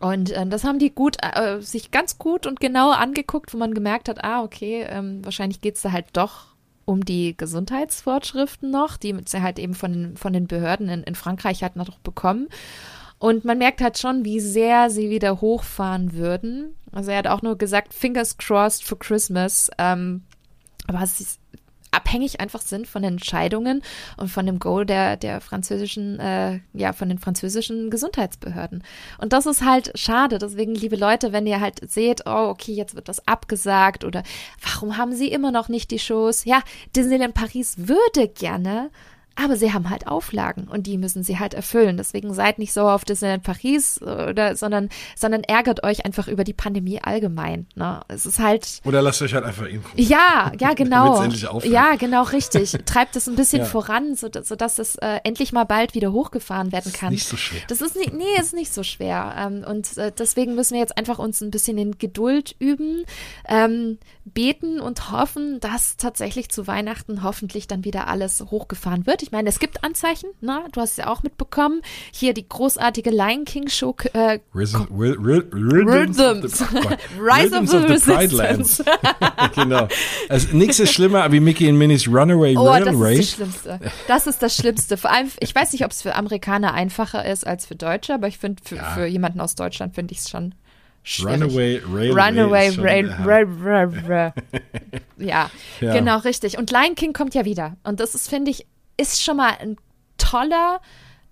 Und 0.00 0.30
äh, 0.30 0.46
das 0.46 0.64
haben 0.64 0.78
die 0.78 0.90
gut, 0.90 1.16
äh, 1.22 1.60
sich 1.60 1.90
ganz 1.90 2.18
gut 2.18 2.46
und 2.46 2.60
genau 2.60 2.90
angeguckt, 2.90 3.52
wo 3.52 3.58
man 3.58 3.74
gemerkt 3.74 4.08
hat, 4.08 4.24
ah, 4.24 4.42
okay, 4.42 4.77
ähm, 4.82 5.24
wahrscheinlich 5.24 5.60
geht's 5.60 5.82
da 5.82 5.92
halt 5.92 6.06
doch 6.12 6.46
um 6.84 7.04
die 7.04 7.36
Gesundheitsvorschriften 7.36 8.70
noch, 8.70 8.96
die 8.96 9.14
sie 9.26 9.42
halt 9.42 9.58
eben 9.58 9.74
von, 9.74 10.16
von 10.16 10.32
den 10.32 10.46
Behörden 10.46 10.88
in, 10.88 11.02
in 11.02 11.14
Frankreich 11.14 11.62
halt 11.62 11.76
noch 11.76 11.98
bekommen. 11.98 12.48
Und 13.18 13.44
man 13.44 13.58
merkt 13.58 13.80
halt 13.80 13.98
schon, 13.98 14.24
wie 14.24 14.40
sehr 14.40 14.90
sie 14.90 15.10
wieder 15.10 15.40
hochfahren 15.40 16.14
würden. 16.14 16.74
Also 16.92 17.10
er 17.10 17.18
hat 17.18 17.26
auch 17.26 17.42
nur 17.42 17.58
gesagt, 17.58 17.92
fingers 17.92 18.38
crossed 18.38 18.84
for 18.84 18.98
Christmas. 18.98 19.70
Ähm, 19.76 20.22
aber 20.86 21.02
ist, 21.20 21.40
abhängig 21.98 22.40
einfach 22.40 22.62
sind 22.62 22.86
von 22.86 23.02
den 23.02 23.14
Entscheidungen 23.14 23.82
und 24.16 24.28
von 24.28 24.46
dem 24.46 24.58
Goal 24.58 24.86
der, 24.86 25.16
der 25.16 25.40
französischen, 25.40 26.18
äh, 26.20 26.60
ja, 26.72 26.92
von 26.92 27.08
den 27.08 27.18
französischen 27.18 27.90
Gesundheitsbehörden. 27.90 28.84
Und 29.18 29.32
das 29.32 29.46
ist 29.46 29.64
halt 29.64 29.90
schade. 29.98 30.38
Deswegen, 30.38 30.74
liebe 30.74 30.96
Leute, 30.96 31.32
wenn 31.32 31.46
ihr 31.46 31.60
halt 31.60 31.90
seht, 31.90 32.22
oh, 32.26 32.48
okay, 32.48 32.72
jetzt 32.72 32.94
wird 32.94 33.08
das 33.08 33.26
abgesagt 33.26 34.04
oder 34.04 34.22
warum 34.62 34.96
haben 34.96 35.12
sie 35.12 35.28
immer 35.28 35.50
noch 35.50 35.68
nicht 35.68 35.90
die 35.90 35.98
Shows? 35.98 36.44
Ja, 36.44 36.62
Disneyland 36.94 37.34
Paris 37.34 37.74
würde 37.76 38.28
gerne 38.28 38.90
aber 39.42 39.56
sie 39.56 39.72
haben 39.72 39.88
halt 39.88 40.06
Auflagen 40.06 40.68
und 40.68 40.86
die 40.86 40.98
müssen 40.98 41.22
sie 41.22 41.38
halt 41.38 41.54
erfüllen. 41.54 41.96
Deswegen 41.96 42.34
seid 42.34 42.58
nicht 42.58 42.72
so 42.72 42.88
auf 42.88 43.04
Disneyland 43.04 43.42
Paris 43.42 44.00
oder, 44.02 44.56
sondern, 44.56 44.88
sondern 45.16 45.44
ärgert 45.44 45.84
euch 45.84 46.04
einfach 46.04 46.28
über 46.28 46.44
die 46.44 46.52
Pandemie 46.52 47.00
allgemein. 47.00 47.66
Ne? 47.74 48.00
Es 48.08 48.26
ist 48.26 48.38
halt. 48.38 48.80
Oder 48.84 49.00
lasst 49.00 49.22
euch 49.22 49.34
halt 49.34 49.44
einfach 49.44 49.66
impfen. 49.66 49.92
Ja, 49.96 50.52
ja, 50.58 50.72
genau. 50.74 51.22
ja, 51.62 51.94
genau, 51.96 52.24
richtig. 52.24 52.76
Treibt 52.84 53.16
es 53.16 53.28
ein 53.28 53.36
bisschen 53.36 53.60
ja. 53.60 53.64
voran, 53.64 54.16
sodass, 54.16 54.48
sodass 54.48 54.78
es 54.78 54.96
äh, 54.96 55.20
endlich 55.24 55.52
mal 55.52 55.64
bald 55.64 55.94
wieder 55.94 56.12
hochgefahren 56.12 56.72
werden 56.72 56.92
kann. 56.92 57.12
Das 57.12 57.22
ist 57.22 57.28
nicht 57.28 57.28
so 57.28 57.36
schwer. 57.36 57.60
Das 57.68 57.80
ist 57.80 57.96
nicht, 57.96 58.12
nee, 58.12 58.24
ist 58.40 58.54
nicht 58.54 58.72
so 58.72 58.82
schwer. 58.82 59.34
Ähm, 59.38 59.64
und 59.68 59.96
äh, 59.98 60.10
deswegen 60.16 60.54
müssen 60.54 60.74
wir 60.74 60.80
jetzt 60.80 60.98
einfach 60.98 61.18
uns 61.18 61.40
ein 61.40 61.50
bisschen 61.50 61.78
in 61.78 61.98
Geduld 61.98 62.56
üben, 62.58 63.04
ähm, 63.48 63.98
beten 64.24 64.80
und 64.80 65.10
hoffen, 65.10 65.60
dass 65.60 65.96
tatsächlich 65.96 66.50
zu 66.50 66.66
Weihnachten 66.66 67.22
hoffentlich 67.22 67.66
dann 67.66 67.84
wieder 67.84 68.08
alles 68.08 68.40
hochgefahren 68.50 69.06
wird. 69.06 69.22
Ich 69.22 69.27
meine, 69.32 69.48
es 69.48 69.58
gibt 69.58 69.84
Anzeichen, 69.84 70.30
ne? 70.40 70.64
du 70.72 70.80
hast 70.80 70.92
es 70.92 70.96
ja 70.98 71.08
auch 71.08 71.22
mitbekommen. 71.22 71.82
Hier 72.12 72.34
die 72.34 72.48
großartige 72.48 73.10
Lion 73.10 73.44
King 73.44 73.68
Show. 73.68 73.94
Äh, 74.12 74.40
Rhythm, 74.54 74.84
Rhythms. 74.90 76.62
Rise 77.20 77.58
of 77.58 77.68
the, 77.68 77.76
Resistance. 77.76 78.84
genau. 79.54 79.88
Also 80.28 80.56
nichts 80.56 80.78
ist 80.80 80.92
schlimmer 80.92 81.30
wie 81.32 81.40
Mickey 81.40 81.68
und 81.68 81.78
Minnie's 81.78 82.08
Runaway 82.08 82.56
oh, 82.56 82.68
Railway. 82.68 83.16
Das 83.16 83.26
ist 83.26 83.30
das 83.30 83.34
Schlimmste. 83.34 83.80
Das 84.06 84.26
ist 84.26 84.42
das 84.42 84.56
Schlimmste. 84.56 84.96
Vor 84.96 85.10
allem, 85.10 85.30
ich 85.40 85.54
weiß 85.54 85.72
nicht, 85.72 85.84
ob 85.84 85.90
es 85.90 86.02
für 86.02 86.14
Amerikaner 86.14 86.74
einfacher 86.74 87.24
ist 87.24 87.46
als 87.46 87.66
für 87.66 87.76
Deutsche, 87.76 88.14
aber 88.14 88.28
ich 88.28 88.38
finde, 88.38 88.62
für, 88.64 88.76
ja. 88.76 88.94
für 88.94 89.06
jemanden 89.06 89.40
aus 89.40 89.54
Deutschland 89.54 89.94
finde 89.94 90.12
ich 90.12 90.20
es 90.20 90.28
schon 90.28 90.54
Schwierig. 91.08 91.42
Runaway 91.42 91.80
Railway. 91.90 92.10
Runaway 92.10 93.46
Railway. 93.64 94.32
Ja. 95.16 95.50
ja, 95.80 95.92
genau, 95.94 96.18
richtig. 96.18 96.58
Und 96.58 96.70
Lion 96.70 96.94
King 96.96 97.14
kommt 97.14 97.34
ja 97.34 97.46
wieder. 97.46 97.78
Und 97.82 98.00
das 98.00 98.14
ist, 98.14 98.28
finde 98.28 98.50
ich, 98.50 98.66
ist 98.98 99.22
schon 99.22 99.38
mal 99.38 99.54
ein 99.60 99.76
toller, 100.18 100.80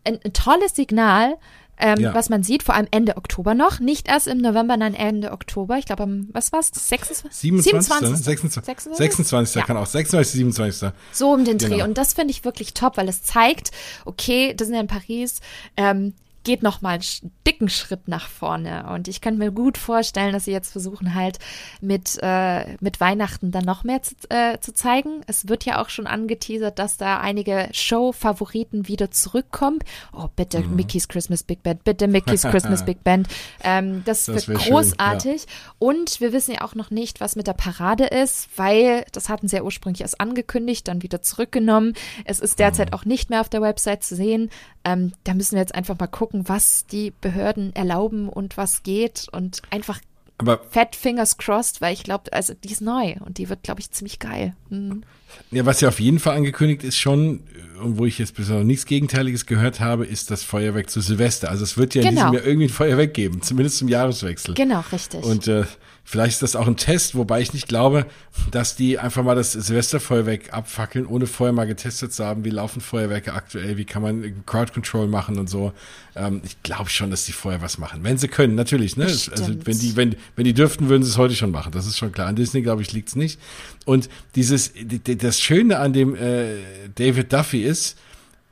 ein, 0.05 0.19
ein 0.25 0.33
tolles 0.33 0.75
Signal, 0.75 1.37
ähm, 1.79 2.01
ja. 2.01 2.15
was 2.15 2.31
man 2.31 2.43
sieht, 2.43 2.63
vor 2.63 2.75
allem 2.75 2.89
Ende 2.91 3.17
Oktober 3.19 3.55
noch. 3.55 3.81
Nicht 3.81 4.09
erst 4.09 4.29
im 4.29 4.39
November, 4.39 4.77
nein, 4.77 4.95
Ende 4.95 5.33
Oktober. 5.33 5.77
Ich 5.77 5.85
glaube, 5.85 6.05
am, 6.05 6.29
was 6.33 6.53
war's? 6.53 6.71
26? 6.73 7.31
27. 7.31 8.09
26. 8.17 8.25
26. 8.25 8.97
26. 8.97 9.57
Ja. 9.57 9.63
kann 9.65 9.77
auch 9.77 9.87
26, 9.87 10.39
27. 10.39 10.91
So 11.13 11.33
um 11.33 11.45
den 11.45 11.59
Dreh. 11.59 11.69
Genau. 11.69 11.85
Und 11.85 11.99
das 11.99 12.15
finde 12.15 12.31
ich 12.31 12.45
wirklich 12.45 12.73
top, 12.73 12.97
weil 12.97 13.09
es 13.09 13.23
zeigt, 13.23 13.73
okay, 14.07 14.55
das 14.57 14.69
sind 14.69 14.75
ja 14.75 14.81
in 14.81 14.87
Paris, 14.87 15.41
ähm, 15.77 16.15
geht 16.47 16.63
noch 16.63 16.81
mal 16.81 16.95
einen 16.95 17.33
dicken 17.45 17.69
Schritt 17.69 18.07
nach 18.07 18.29
vorne. 18.29 18.89
Und 18.95 19.09
ich 19.09 19.21
kann 19.21 19.37
mir 19.37 19.51
gut 19.51 19.77
vorstellen, 19.77 20.33
dass 20.33 20.45
sie 20.45 20.53
jetzt 20.53 20.71
versuchen 20.71 21.17
halt 21.17 21.41
mit, 21.81 22.21
äh, 22.23 22.77
mit 22.79 23.01
Weihnachten 23.01 23.51
dann 23.51 23.65
noch 23.65 23.83
mehr 23.83 24.01
zu, 24.01 24.15
äh, 24.29 24.61
zu 24.61 24.73
zeigen. 24.73 25.23
Es 25.27 25.49
wird 25.49 25.65
ja 25.65 25.83
auch 25.83 25.89
schon 25.89 26.07
angeteasert, 26.07 26.79
dass 26.79 26.99
da 26.99 27.19
einige 27.19 27.69
Show-Favoriten 27.73 28.87
wieder 28.87 29.11
zurückkommen. 29.11 29.81
Oh, 30.13 30.29
bitte 30.37 30.61
mhm. 30.61 30.77
Mickey's 30.77 31.09
Christmas 31.09 31.43
Big 31.43 31.65
Band, 31.65 31.83
bitte 31.83 32.07
Mickey's 32.07 32.43
Christmas 32.43 32.85
Big 32.87 33.03
Band. 33.03 33.27
Ähm, 33.65 34.03
das, 34.05 34.27
das 34.27 34.47
wird 34.47 34.61
großartig. 34.61 35.43
Schön, 35.43 35.51
ja. 35.51 35.75
Und 35.81 36.21
wir 36.21 36.33
wissen 36.33 36.55
ja 36.55 36.61
auch 36.61 36.77
noch 36.77 36.93
nicht, 36.93 37.21
was 37.21 37.35
mit 37.35 37.49
der 37.49 37.55
Parade 37.55 38.05
ist, 38.05 38.51
weil 38.57 39.05
das 39.11 39.29
hatten 39.29 39.49
sie 39.49 39.57
ja 39.57 39.63
ursprünglich 39.63 40.03
erst 40.03 40.21
angekündigt, 40.21 40.87
dann 40.87 41.03
wieder 41.03 41.23
zurückgenommen. 41.23 41.95
Es 42.25 42.39
ist 42.39 42.61
derzeit 42.61 42.93
mhm. 42.93 42.95
auch 42.95 43.05
nicht 43.05 43.31
mehr 43.31 43.41
auf 43.41 43.49
der 43.49 43.63
Website 43.63 44.05
zu 44.05 44.15
sehen. 44.15 44.49
Ähm, 44.87 45.13
da 45.25 45.35
müssen 45.35 45.57
wir 45.57 45.61
jetzt 45.61 45.75
einfach 45.75 45.99
mal 45.99 46.07
gucken, 46.07 46.49
was 46.49 46.87
die 46.87 47.13
Behörden 47.21 47.75
erlauben 47.75 48.29
und 48.29 48.57
was 48.57 48.85
geht 48.85 49.27
und 49.33 49.61
einfach 49.71 50.01
aber 50.39 50.61
Fat 50.71 50.95
Fingers 50.95 51.39
crossed, 51.39 51.81
weil 51.81 51.95
ich 51.95 52.05
glaube, 52.05 52.33
also 52.33 52.53
die 52.55 52.71
ist 52.71 52.83
neu 52.83 53.15
und 53.25 53.39
die 53.39 53.49
wird, 53.49 53.63
glaube 53.63 53.81
ich, 53.81 53.91
ziemlich 53.91 54.19
geil. 54.19 54.55
Mhm. 54.69 55.03
Ja, 55.51 55.65
was 55.65 55.81
ja 55.81 55.89
auf 55.89 55.99
jeden 55.99 56.19
Fall 56.19 56.37
angekündigt 56.37 56.85
ist 56.85 56.99
schon, 56.99 57.41
und 57.83 57.99
wo 57.99 58.05
ich 58.05 58.19
jetzt 58.19 58.35
bisher 58.35 58.59
noch 58.59 58.65
nichts 58.65 58.85
Gegenteiliges 58.87 59.47
gehört 59.47 59.81
habe, 59.81 60.05
ist 60.05 60.31
das 60.31 60.43
Feuerwerk 60.43 60.91
zu 60.91 61.01
Silvester. 61.01 61.51
Also 61.51 61.65
es 61.65 61.79
wird 61.79 61.95
ja 61.95 62.03
genau. 62.03 62.11
in 62.11 62.17
diesem. 62.17 62.35
Jahr 62.35 62.45
irgendwie 62.45 62.67
ein 62.67 62.71
Feuerwerk 62.71 63.15
geben, 63.15 63.43
zumindest 63.43 63.79
zum 63.79 63.89
Jahreswechsel. 63.89 64.55
Genau, 64.55 64.85
richtig. 64.93 65.25
Und 65.25 65.49
äh, 65.49 65.65
Vielleicht 66.09 66.35
ist 66.35 66.43
das 66.43 66.55
auch 66.55 66.69
ein 66.69 66.77
Test, 66.77 67.17
wobei 67.17 67.41
ich 67.41 67.53
nicht 67.53 67.67
glaube, 67.67 68.07
dass 68.53 68.77
die 68.77 68.97
einfach 68.97 69.25
mal 69.25 69.35
das 69.35 69.51
Silvesterfeuerwerk 69.51 70.53
abfackeln, 70.55 71.05
ohne 71.05 71.27
vorher 71.27 71.53
mal 71.53 71.67
getestet 71.67 72.15
zu 72.15 72.25
haben, 72.25 72.45
wie 72.45 72.51
laufen 72.51 72.81
Feuerwerke 72.81 73.33
aktuell, 73.33 73.77
wie 73.77 73.85
kann 73.85 74.03
man 74.03 74.45
Crowd 74.47 74.73
Control 74.73 75.09
machen 75.09 75.37
und 75.37 75.51
so. 75.51 75.73
Ähm, 76.15 76.43
ich 76.45 76.63
glaube 76.63 76.91
schon, 76.91 77.11
dass 77.11 77.27
die 77.27 77.33
vorher 77.33 77.61
was 77.61 77.79
machen. 77.79 78.05
Wenn 78.05 78.19
sie 78.19 78.29
können, 78.29 78.55
natürlich. 78.55 78.97
Ne? 78.97 79.07
Also 79.07 79.49
wenn 79.65 79.79
die, 79.81 79.97
wenn, 79.97 80.15
wenn 80.37 80.45
die 80.45 80.55
dürften, 80.55 80.89
würden 80.89 81.03
sie 81.03 81.11
es 81.11 81.19
heute 81.19 81.35
schon 81.35 81.51
machen. 81.51 81.73
Das 81.73 81.89
ist 81.89 81.99
schon 81.99 82.13
klar. 82.13 82.29
An 82.29 82.37
Disney, 82.37 82.63
glaube 82.63 82.83
ich, 82.83 82.93
liegt's 82.93 83.17
nicht. 83.17 83.41
Und 83.85 84.09
dieses, 84.37 84.75
das 85.03 85.41
Schöne 85.41 85.81
an 85.81 85.93
dem 85.93 86.15
äh, 86.15 86.55
David 86.95 87.33
Duffy 87.33 87.65
ist, 87.65 87.99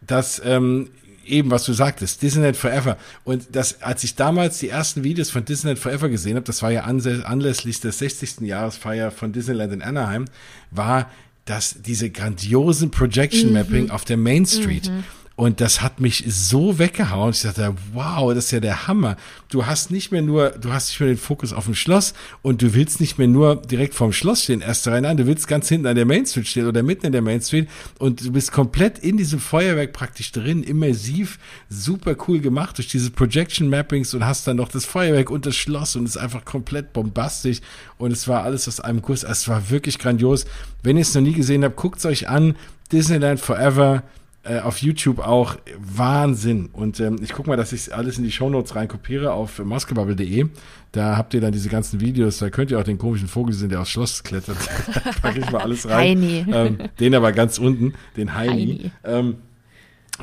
dass 0.00 0.42
ähm, 0.44 0.90
eben, 1.26 1.50
was 1.50 1.64
du 1.64 1.72
sagtest, 1.72 2.22
Disneyland 2.22 2.56
Forever. 2.56 2.96
Und 3.24 3.48
das, 3.52 3.82
als 3.82 4.04
ich 4.04 4.14
damals 4.14 4.58
die 4.58 4.68
ersten 4.68 5.04
Videos 5.04 5.30
von 5.30 5.44
Disneyland 5.44 5.78
Forever 5.78 6.08
gesehen 6.08 6.36
habe, 6.36 6.46
das 6.46 6.62
war 6.62 6.70
ja 6.70 6.82
anlässlich 6.82 7.80
des 7.80 7.98
60. 7.98 8.40
Jahresfeier 8.40 9.10
von 9.10 9.32
Disneyland 9.32 9.72
in 9.72 9.82
Anaheim, 9.82 10.26
war 10.70 11.10
das 11.44 11.76
diese 11.82 12.10
grandiosen 12.10 12.90
Projection 12.90 13.52
Mapping 13.52 13.84
mhm. 13.84 13.90
auf 13.90 14.04
der 14.04 14.16
Main 14.16 14.46
Street. 14.46 14.88
Mhm. 14.88 15.04
Und 15.36 15.60
das 15.60 15.82
hat 15.82 16.00
mich 16.00 16.24
so 16.28 16.78
weggehauen. 16.78 17.32
Ich 17.32 17.42
dachte, 17.42 17.74
wow, 17.92 18.32
das 18.32 18.46
ist 18.46 18.50
ja 18.52 18.60
der 18.60 18.86
Hammer. 18.86 19.16
Du 19.48 19.66
hast 19.66 19.90
nicht 19.90 20.12
mehr 20.12 20.22
nur, 20.22 20.50
du 20.50 20.72
hast 20.72 20.90
nicht 20.90 21.00
mehr 21.00 21.08
den 21.08 21.18
Fokus 21.18 21.52
auf 21.52 21.64
dem 21.64 21.74
Schloss 21.74 22.14
und 22.42 22.62
du 22.62 22.72
willst 22.74 23.00
nicht 23.00 23.18
mehr 23.18 23.26
nur 23.26 23.56
direkt 23.56 23.94
vorm 23.94 24.12
Schloss 24.12 24.44
stehen, 24.44 24.60
erste 24.60 24.92
Reihe. 24.92 25.02
Nein, 25.02 25.16
du 25.16 25.26
willst 25.26 25.48
ganz 25.48 25.68
hinten 25.68 25.88
an 25.88 25.96
der 25.96 26.06
Main 26.06 26.24
Street 26.24 26.46
stehen 26.46 26.66
oder 26.68 26.84
mitten 26.84 27.06
in 27.06 27.12
der 27.12 27.22
Main 27.22 27.40
Street 27.40 27.68
und 27.98 28.24
du 28.24 28.30
bist 28.30 28.52
komplett 28.52 29.00
in 29.00 29.16
diesem 29.16 29.40
Feuerwerk 29.40 29.92
praktisch 29.92 30.30
drin, 30.30 30.62
immersiv, 30.62 31.40
super 31.68 32.14
cool 32.28 32.38
gemacht 32.38 32.78
durch 32.78 32.88
diese 32.88 33.10
Projection 33.10 33.68
Mappings 33.68 34.14
und 34.14 34.24
hast 34.24 34.46
dann 34.46 34.58
noch 34.58 34.68
das 34.68 34.84
Feuerwerk 34.84 35.30
und 35.30 35.46
das 35.46 35.56
Schloss 35.56 35.96
und 35.96 36.04
ist 36.04 36.16
einfach 36.16 36.44
komplett 36.44 36.92
bombastisch 36.92 37.60
und 37.98 38.12
es 38.12 38.28
war 38.28 38.44
alles 38.44 38.68
aus 38.68 38.78
einem 38.78 39.02
Kurs. 39.02 39.24
Es 39.24 39.48
war 39.48 39.68
wirklich 39.68 39.98
grandios. 39.98 40.44
Wenn 40.84 40.96
ihr 40.96 41.02
es 41.02 41.14
noch 41.14 41.22
nie 41.22 41.32
gesehen 41.32 41.64
habt, 41.64 41.74
guckt 41.74 41.98
es 41.98 42.06
euch 42.06 42.28
an. 42.28 42.54
Disneyland 42.92 43.40
Forever 43.40 44.04
äh, 44.44 44.60
auf 44.60 44.78
YouTube 44.78 45.18
auch 45.18 45.56
Wahnsinn. 45.78 46.68
Und 46.72 47.00
ähm, 47.00 47.18
ich 47.22 47.32
guck 47.32 47.46
mal, 47.46 47.56
dass 47.56 47.72
ich 47.72 47.94
alles 47.94 48.18
in 48.18 48.24
die 48.24 48.32
Shownotes 48.32 48.76
reinkopiere 48.76 49.32
auf 49.32 49.58
maskebubble.de. 49.58 50.46
Da 50.92 51.16
habt 51.16 51.34
ihr 51.34 51.40
dann 51.40 51.52
diese 51.52 51.68
ganzen 51.68 52.00
Videos, 52.00 52.38
da 52.38 52.50
könnt 52.50 52.70
ihr 52.70 52.78
auch 52.78 52.84
den 52.84 52.98
komischen 52.98 53.26
Vogel 53.26 53.52
sehen, 53.54 53.68
der 53.68 53.80
aufs 53.80 53.90
Schloss 53.90 54.22
klettert. 54.22 54.56
da 55.04 55.12
packe 55.22 55.40
ich 55.40 55.50
mal 55.50 55.62
alles 55.62 55.88
rein. 55.88 56.18
Heini. 56.18 56.46
Ähm, 56.52 56.78
den 57.00 57.14
aber 57.14 57.32
ganz 57.32 57.58
unten, 57.58 57.94
den 58.16 58.34
Heini. 58.34 58.50
Heini. 58.52 58.90
Ähm, 59.02 59.36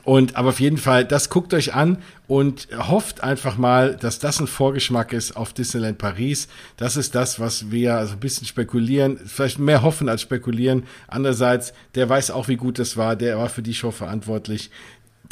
Und 0.03 0.35
aber 0.35 0.49
auf 0.49 0.59
jeden 0.59 0.77
Fall, 0.77 1.05
das 1.05 1.29
guckt 1.29 1.53
euch 1.53 1.73
an 1.73 1.97
und 2.27 2.67
hofft 2.75 3.23
einfach 3.23 3.57
mal, 3.57 3.95
dass 3.95 4.19
das 4.19 4.39
ein 4.39 4.47
Vorgeschmack 4.47 5.13
ist 5.13 5.35
auf 5.35 5.53
Disneyland 5.53 5.97
Paris. 5.97 6.47
Das 6.77 6.97
ist 6.97 7.13
das, 7.13 7.39
was 7.39 7.71
wir 7.71 7.95
also 7.95 8.13
ein 8.13 8.19
bisschen 8.19 8.47
spekulieren, 8.47 9.19
vielleicht 9.25 9.59
mehr 9.59 9.81
hoffen 9.83 10.09
als 10.09 10.21
spekulieren. 10.21 10.83
Andererseits, 11.07 11.73
der 11.95 12.09
weiß 12.09 12.31
auch, 12.31 12.47
wie 12.47 12.55
gut 12.55 12.79
das 12.79 12.97
war, 12.97 13.15
der 13.15 13.37
war 13.37 13.49
für 13.49 13.61
die 13.61 13.73
Show 13.73 13.91
verantwortlich 13.91 14.71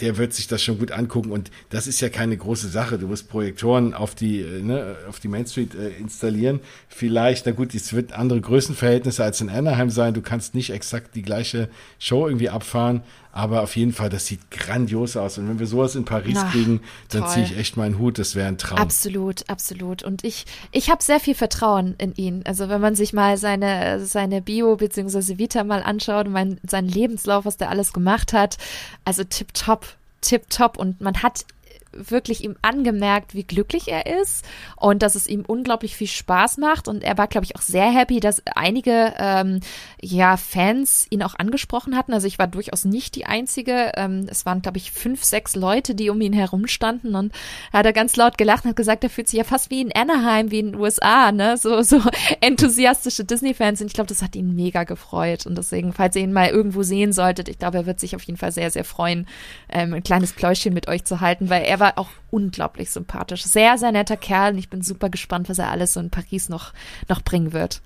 der 0.02 0.18
wird 0.18 0.34
sich 0.34 0.48
das 0.48 0.64
schon 0.64 0.80
gut 0.80 0.92
angucken 0.92 1.32
und 1.32 1.52
das 1.70 1.88
ist 1.88 2.00
ja 2.00 2.10
keine 2.10 2.38
große 2.38 2.70
Sache. 2.70 2.98
Du 2.98 3.08
musst 3.08 3.30
Projektoren 3.30 3.94
auf 3.94 4.16
die, 4.16 4.42
äh, 4.42 4.62
ne, 4.62 4.96
auf 5.08 5.20
die 5.20 5.28
Main 5.28 5.46
Street 5.46 5.76
äh, 5.76 5.90
installieren. 6.00 6.60
Vielleicht, 6.88 7.46
na 7.46 7.52
gut, 7.52 7.74
es 7.76 7.94
wird 7.94 8.14
andere 8.14 8.42
Größenverhältnisse 8.42 9.24
als 9.24 9.42
in 9.42 9.50
Anaheim 9.50 9.90
sein. 9.90 10.14
Du 10.14 10.22
kannst 10.22 10.56
nicht 10.56 10.72
exakt 10.72 11.16
die 11.16 11.22
gleiche 11.22 11.70
Show 11.98 12.28
irgendwie 12.28 12.50
abfahren, 12.50 13.02
aber 13.40 13.62
auf 13.62 13.76
jeden 13.76 13.94
Fall, 13.94 14.10
das 14.10 14.26
sieht 14.26 14.52
grandios 14.52 15.16
aus. 15.16 15.38
Und 15.38 15.48
wenn 15.48 15.60
wir 15.60 15.68
sowas 15.68 15.96
in 15.96 16.06
Paris 16.06 16.38
Ach, 16.40 16.52
kriegen, 16.52 16.82
dann 17.10 17.28
ziehe 17.28 17.46
ich 17.46 17.58
echt 17.58 17.78
meinen 17.78 17.98
Hut. 17.98 18.20
Das 18.20 18.36
wäre 18.36 18.48
ein 18.48 18.58
Traum. 18.58 18.78
Absolut, 18.78 19.50
absolut. 19.50 20.04
Und 20.04 20.24
ich, 20.24 20.46
ich 20.72 20.90
habe 20.90 21.02
sehr 21.02 21.20
viel 21.20 21.36
Vertrauen 21.36 21.96
in 21.98 22.14
ihn. 22.16 22.44
Also 22.46 22.70
wenn 22.70 22.82
man 22.82 22.96
sich 22.96 23.14
mal 23.14 23.38
seine, 23.38 24.06
seine 24.06 24.42
Bio 24.42 24.76
bzw. 24.76 25.38
Vita 25.38 25.64
mal 25.64 25.84
anschaut, 25.84 26.28
mein, 26.30 26.60
seinen 26.68 26.90
Lebenslauf, 26.90 27.46
was 27.46 27.58
der 27.58 27.70
alles 27.70 27.94
gemacht 27.94 28.34
hat, 28.34 28.58
also 29.06 29.24
tipptopp, 29.24 29.86
tipptopp. 30.22 30.78
Und 30.78 31.00
man 31.02 31.24
hat 31.24 31.46
wirklich 31.92 32.44
ihm 32.44 32.56
angemerkt, 32.62 33.34
wie 33.34 33.44
glücklich 33.44 33.88
er 33.88 34.22
ist 34.22 34.46
und 34.76 35.02
dass 35.02 35.16
es 35.16 35.28
ihm 35.28 35.44
unglaublich 35.46 35.96
viel 35.96 36.08
Spaß 36.08 36.58
macht. 36.58 36.88
Und 36.88 37.04
er 37.04 37.18
war, 37.18 37.28
glaube 37.28 37.46
ich, 37.46 37.56
auch 37.56 37.62
sehr 37.62 37.90
happy, 37.92 38.20
dass 38.20 38.44
einige 38.56 39.14
ähm, 39.18 39.60
ja, 40.02 40.38
Fans 40.38 41.08
ihn 41.10 41.24
auch 41.24 41.36
angesprochen 41.36 41.96
hatten. 41.96 42.14
Also 42.14 42.28
ich 42.28 42.40
war 42.40 42.48
durchaus 42.48 42.86
nicht 42.86 43.16
die 43.16 43.26
Einzige. 43.26 43.92
Ähm, 43.96 44.28
es 44.30 44.46
waren, 44.46 44.62
glaube 44.62 44.78
ich, 44.78 44.92
fünf, 44.92 45.24
sechs 45.24 45.56
Leute, 45.56 45.96
die 45.96 46.10
um 46.10 46.22
ihn 46.22 46.34
herum 46.34 46.68
standen. 46.68 47.16
Und 47.16 47.34
hat 47.74 47.86
er 47.86 47.94
ganz 47.94 48.16
laut 48.16 48.38
gelacht 48.38 48.66
und 48.66 48.72
hat 48.72 48.78
gesagt, 48.78 49.04
er 49.04 49.10
fühlt 49.10 49.28
sich 49.28 49.38
ja 49.38 49.44
fast 49.44 49.72
wie 49.72 49.82
in 49.82 49.92
Anaheim, 49.96 50.52
wie 50.52 50.60
in 50.60 50.74
den 50.74 50.82
USA, 50.82 51.32
ne? 51.32 51.58
So, 51.58 51.82
so 51.82 52.02
enthusiastische 52.42 53.26
Disney-Fans. 53.26 53.82
Und 53.82 53.88
ich 53.88 53.94
glaube, 53.94 54.08
das 54.08 54.22
hat 54.22 54.36
ihn 54.36 54.56
mega 54.56 54.84
gefreut. 54.84 55.46
Und 55.46 55.58
deswegen, 55.58 55.94
falls 55.94 56.16
ihr 56.16 56.24
ihn 56.24 56.34
mal 56.34 56.50
irgendwo 56.50 56.84
sehen 56.84 57.14
solltet, 57.14 57.50
ich 57.50 57.58
glaube, 57.58 57.80
er 57.80 57.86
wird 57.86 58.00
sich 58.00 58.16
auf 58.16 58.24
jeden 58.24 58.38
Fall 58.38 58.52
sehr, 58.52 58.70
sehr 58.70 58.86
freuen, 58.86 59.28
ähm, 59.70 59.94
ein 59.94 60.04
kleines 60.04 60.34
Pläuschen 60.34 60.74
mit 60.74 60.88
euch 60.88 61.04
zu 61.04 61.22
halten, 61.22 61.50
weil 61.50 61.64
er 61.64 61.79
war 61.80 61.98
auch 61.98 62.10
unglaublich 62.32 62.92
sympathisch. 62.92 63.44
Sehr, 63.44 63.78
sehr 63.78 63.92
netter 63.92 64.18
Kerl 64.18 64.54
und 64.54 64.60
ich 64.60 64.70
bin 64.70 64.82
super 64.82 65.10
gespannt, 65.10 65.50
was 65.50 65.60
er 65.60 65.72
alles 65.72 65.94
so 65.94 66.00
in 66.00 66.10
Paris 66.10 66.50
noch, 66.50 66.74
noch 67.08 67.22
bringen 67.22 67.54
wird. 67.54 67.82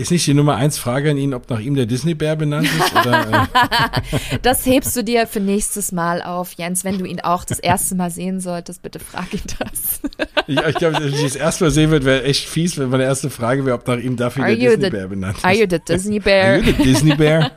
Ist 0.00 0.10
nicht 0.10 0.26
die 0.26 0.32
Nummer 0.32 0.56
eins 0.56 0.78
Frage 0.78 1.10
an 1.10 1.18
ihn, 1.18 1.34
ob 1.34 1.50
nach 1.50 1.60
ihm 1.60 1.74
der 1.74 1.84
Disney-Bär 1.84 2.34
benannt 2.34 2.66
ist? 2.66 2.96
Oder, 2.96 3.48
äh? 3.50 4.38
das 4.42 4.64
hebst 4.64 4.96
du 4.96 5.04
dir 5.04 5.26
für 5.26 5.40
nächstes 5.40 5.92
Mal 5.92 6.22
auf, 6.22 6.54
Jens. 6.54 6.84
Wenn 6.84 6.96
du 6.96 7.04
ihn 7.04 7.20
auch 7.20 7.44
das 7.44 7.58
erste 7.58 7.94
Mal 7.96 8.10
sehen 8.10 8.40
solltest, 8.40 8.80
bitte 8.80 8.98
frag 8.98 9.30
ihn 9.34 9.42
das. 9.58 10.00
ich, 10.46 10.58
ich 10.58 10.74
glaube, 10.76 11.00
wenn 11.00 11.12
ich 11.12 11.22
das 11.22 11.36
erste 11.36 11.64
Mal 11.64 11.70
sehen 11.70 11.90
würde, 11.90 12.06
wäre 12.06 12.24
echt 12.24 12.48
fies, 12.48 12.78
wenn 12.78 12.88
meine 12.88 13.04
erste 13.04 13.28
Frage 13.28 13.66
wäre, 13.66 13.76
ob 13.76 13.86
nach 13.86 13.98
ihm 13.98 14.16
dafür 14.16 14.44
are 14.44 14.56
der 14.56 14.70
Disney-Bär 14.70 15.08
benannt 15.08 15.36
ist. 15.36 15.44
Are 15.44 15.54
you 15.54 15.66
the 15.68 15.78
Disney-Bär? 15.86 16.44
Are 16.44 16.58
you 16.60 16.64
the 16.64 16.82
Disney-Bär? 16.82 17.50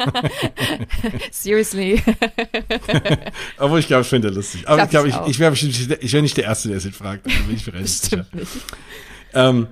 Seriously. 1.32 2.04
Obwohl 3.58 3.80
ich 3.80 3.88
glaube, 3.88 4.02
ich 4.02 4.10
finde 4.10 4.28
er 4.28 4.34
lustig. 4.34 4.68
Aber 4.68 4.84
ich 4.84 4.90
glaube, 4.90 5.08
ich, 5.08 5.16
ich, 5.28 5.40
wäre 5.40 5.52
bestimmt, 5.52 5.98
ich 6.02 6.12
wäre 6.12 6.22
nicht 6.22 6.36
der 6.36 6.44
Erste, 6.44 6.68
der 6.68 6.78
es 6.80 6.86
ihn 6.86 6.92
fragt. 6.92 7.26
Also 7.26 7.42
bin 7.44 7.56
ich 7.56 7.66
mir 7.66 7.80
Bestimmt 7.80 8.36
nicht. 8.36 8.52
Ähm, 9.34 9.68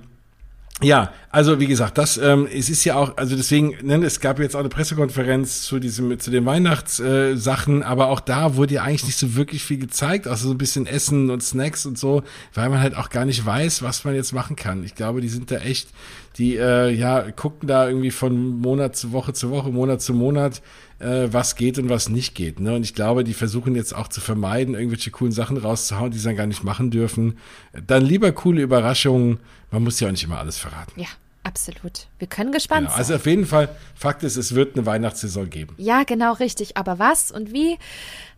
ja, 0.82 1.12
also 1.30 1.60
wie 1.60 1.66
gesagt, 1.66 1.96
das 1.98 2.18
ähm, 2.18 2.46
es 2.52 2.68
ist 2.68 2.84
ja 2.84 2.96
auch, 2.96 3.16
also 3.16 3.36
deswegen, 3.36 3.74
ne, 3.82 4.04
es 4.04 4.20
gab 4.20 4.38
jetzt 4.38 4.54
auch 4.54 4.60
eine 4.60 4.68
Pressekonferenz 4.68 5.62
zu 5.62 5.78
diesem, 5.78 6.18
zu 6.18 6.30
den 6.30 6.44
Weihnachtssachen, 6.44 7.82
äh, 7.82 7.84
aber 7.84 8.08
auch 8.08 8.20
da 8.20 8.56
wurde 8.56 8.74
ja 8.74 8.82
eigentlich 8.82 9.06
nicht 9.06 9.18
so 9.18 9.34
wirklich 9.34 9.64
viel 9.64 9.78
gezeigt, 9.78 10.28
außer 10.28 10.44
so 10.44 10.50
ein 10.50 10.58
bisschen 10.58 10.86
Essen 10.86 11.30
und 11.30 11.42
Snacks 11.42 11.86
und 11.86 11.98
so, 11.98 12.22
weil 12.54 12.68
man 12.68 12.80
halt 12.80 12.96
auch 12.96 13.08
gar 13.08 13.24
nicht 13.24 13.44
weiß, 13.44 13.82
was 13.82 14.04
man 14.04 14.14
jetzt 14.14 14.32
machen 14.32 14.56
kann. 14.56 14.84
Ich 14.84 14.94
glaube, 14.94 15.20
die 15.20 15.28
sind 15.28 15.50
da 15.50 15.56
echt, 15.56 15.88
die 16.36 16.56
äh, 16.56 16.90
ja 16.90 17.30
gucken 17.30 17.68
da 17.68 17.88
irgendwie 17.88 18.10
von 18.10 18.58
Monat 18.60 18.96
zu 18.96 19.12
Woche 19.12 19.32
zu 19.32 19.50
Woche, 19.50 19.70
Monat 19.70 20.02
zu 20.02 20.14
Monat, 20.14 20.62
äh, 21.02 21.32
was 21.32 21.56
geht 21.56 21.78
und 21.78 21.88
was 21.88 22.08
nicht 22.08 22.34
geht. 22.34 22.60
Ne? 22.60 22.74
Und 22.74 22.82
ich 22.82 22.94
glaube, 22.94 23.24
die 23.24 23.34
versuchen 23.34 23.74
jetzt 23.74 23.94
auch 23.94 24.08
zu 24.08 24.20
vermeiden, 24.20 24.74
irgendwelche 24.74 25.10
coolen 25.10 25.32
Sachen 25.32 25.56
rauszuhauen, 25.56 26.10
die 26.10 26.18
sie 26.18 26.24
dann 26.24 26.36
gar 26.36 26.46
nicht 26.46 26.64
machen 26.64 26.90
dürfen. 26.90 27.38
Dann 27.86 28.04
lieber 28.04 28.32
coole 28.32 28.62
Überraschungen. 28.62 29.40
Man 29.70 29.84
muss 29.84 30.00
ja 30.00 30.08
auch 30.08 30.12
nicht 30.12 30.24
immer 30.24 30.38
alles 30.38 30.58
verraten. 30.58 31.00
Ja. 31.00 31.08
Absolut. 31.44 32.06
Wir 32.20 32.28
können 32.28 32.52
gespannt 32.52 32.86
genau, 32.86 32.96
also 32.96 33.08
sein. 33.08 33.14
Also 33.14 33.20
auf 33.20 33.26
jeden 33.26 33.46
Fall, 33.46 33.68
Fakt 33.96 34.22
ist, 34.22 34.36
es 34.36 34.54
wird 34.54 34.76
eine 34.76 34.86
Weihnachtssaison 34.86 35.50
geben. 35.50 35.74
Ja, 35.76 36.04
genau 36.04 36.34
richtig. 36.34 36.76
Aber 36.76 37.00
was 37.00 37.32
und 37.32 37.52
wie, 37.52 37.78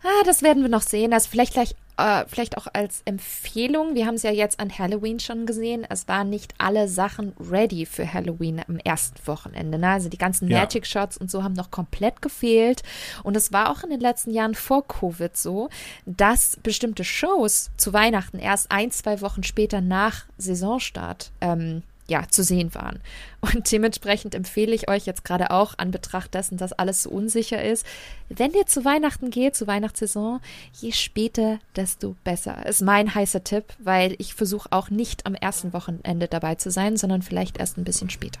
ah, 0.01 0.23
das 0.25 0.41
werden 0.41 0.63
wir 0.63 0.69
noch 0.69 0.81
sehen. 0.81 1.13
Also 1.13 1.29
vielleicht 1.29 1.53
gleich, 1.53 1.75
äh, 1.97 2.25
vielleicht 2.27 2.57
auch 2.57 2.67
als 2.73 3.01
Empfehlung. 3.05 3.95
Wir 3.95 4.05
haben 4.05 4.15
es 4.15 4.23
ja 4.23 4.31
jetzt 4.31 4.59
an 4.59 4.77
Halloween 4.77 5.19
schon 5.19 5.45
gesehen. 5.45 5.85
Es 5.89 6.07
waren 6.07 6.29
nicht 6.29 6.53
alle 6.57 6.87
Sachen 6.87 7.33
ready 7.39 7.85
für 7.85 8.11
Halloween 8.11 8.61
am 8.67 8.77
ersten 8.77 9.15
Wochenende. 9.27 9.77
Ne? 9.77 9.89
Also 9.89 10.09
die 10.09 10.17
ganzen 10.17 10.49
ja. 10.49 10.59
Magic 10.59 10.85
Shots 10.85 11.17
und 11.17 11.31
so 11.31 11.43
haben 11.43 11.53
noch 11.53 11.71
komplett 11.71 12.21
gefehlt. 12.21 12.83
Und 13.23 13.37
es 13.37 13.53
war 13.53 13.69
auch 13.69 13.83
in 13.83 13.89
den 13.89 13.99
letzten 13.99 14.31
Jahren 14.31 14.55
vor 14.55 14.87
Covid 14.87 15.35
so, 15.35 15.69
dass 16.05 16.57
bestimmte 16.63 17.03
Shows 17.03 17.71
zu 17.77 17.93
Weihnachten 17.93 18.39
erst 18.39 18.71
ein, 18.71 18.91
zwei 18.91 19.21
Wochen 19.21 19.43
später 19.43 19.81
nach 19.81 20.25
Saisonstart 20.37 21.31
ähm, 21.41 21.83
ja, 22.07 22.27
zu 22.29 22.43
sehen 22.43 22.73
waren. 22.75 22.99
Und 23.41 23.71
dementsprechend 23.71 24.35
empfehle 24.35 24.73
ich 24.73 24.89
euch 24.89 25.05
jetzt 25.05 25.23
gerade 25.23 25.51
auch 25.51 25.75
an 25.77 25.91
Betracht 25.91 26.33
dessen, 26.33 26.57
dass 26.57 26.73
alles 26.73 27.03
so 27.03 27.09
unsicher 27.09 27.63
ist, 27.63 27.85
wenn 28.29 28.53
ihr 28.53 28.65
zu 28.65 28.85
Weihnachten 28.85 29.29
geht, 29.29 29.55
zur 29.55 29.67
Weihnachtssaison, 29.67 30.39
je 30.73 30.91
später, 30.91 31.59
desto 31.75 32.15
besser. 32.23 32.65
Ist 32.65 32.81
mein 32.81 33.13
heißer 33.13 33.43
Tipp, 33.43 33.65
weil 33.79 34.15
ich 34.19 34.33
versuche 34.33 34.71
auch 34.71 34.89
nicht 34.89 35.25
am 35.25 35.35
ersten 35.35 35.73
Wochenende 35.73 36.27
dabei 36.27 36.55
zu 36.55 36.71
sein, 36.71 36.97
sondern 36.97 37.21
vielleicht 37.21 37.57
erst 37.57 37.77
ein 37.77 37.83
bisschen 37.83 38.09
später. 38.09 38.39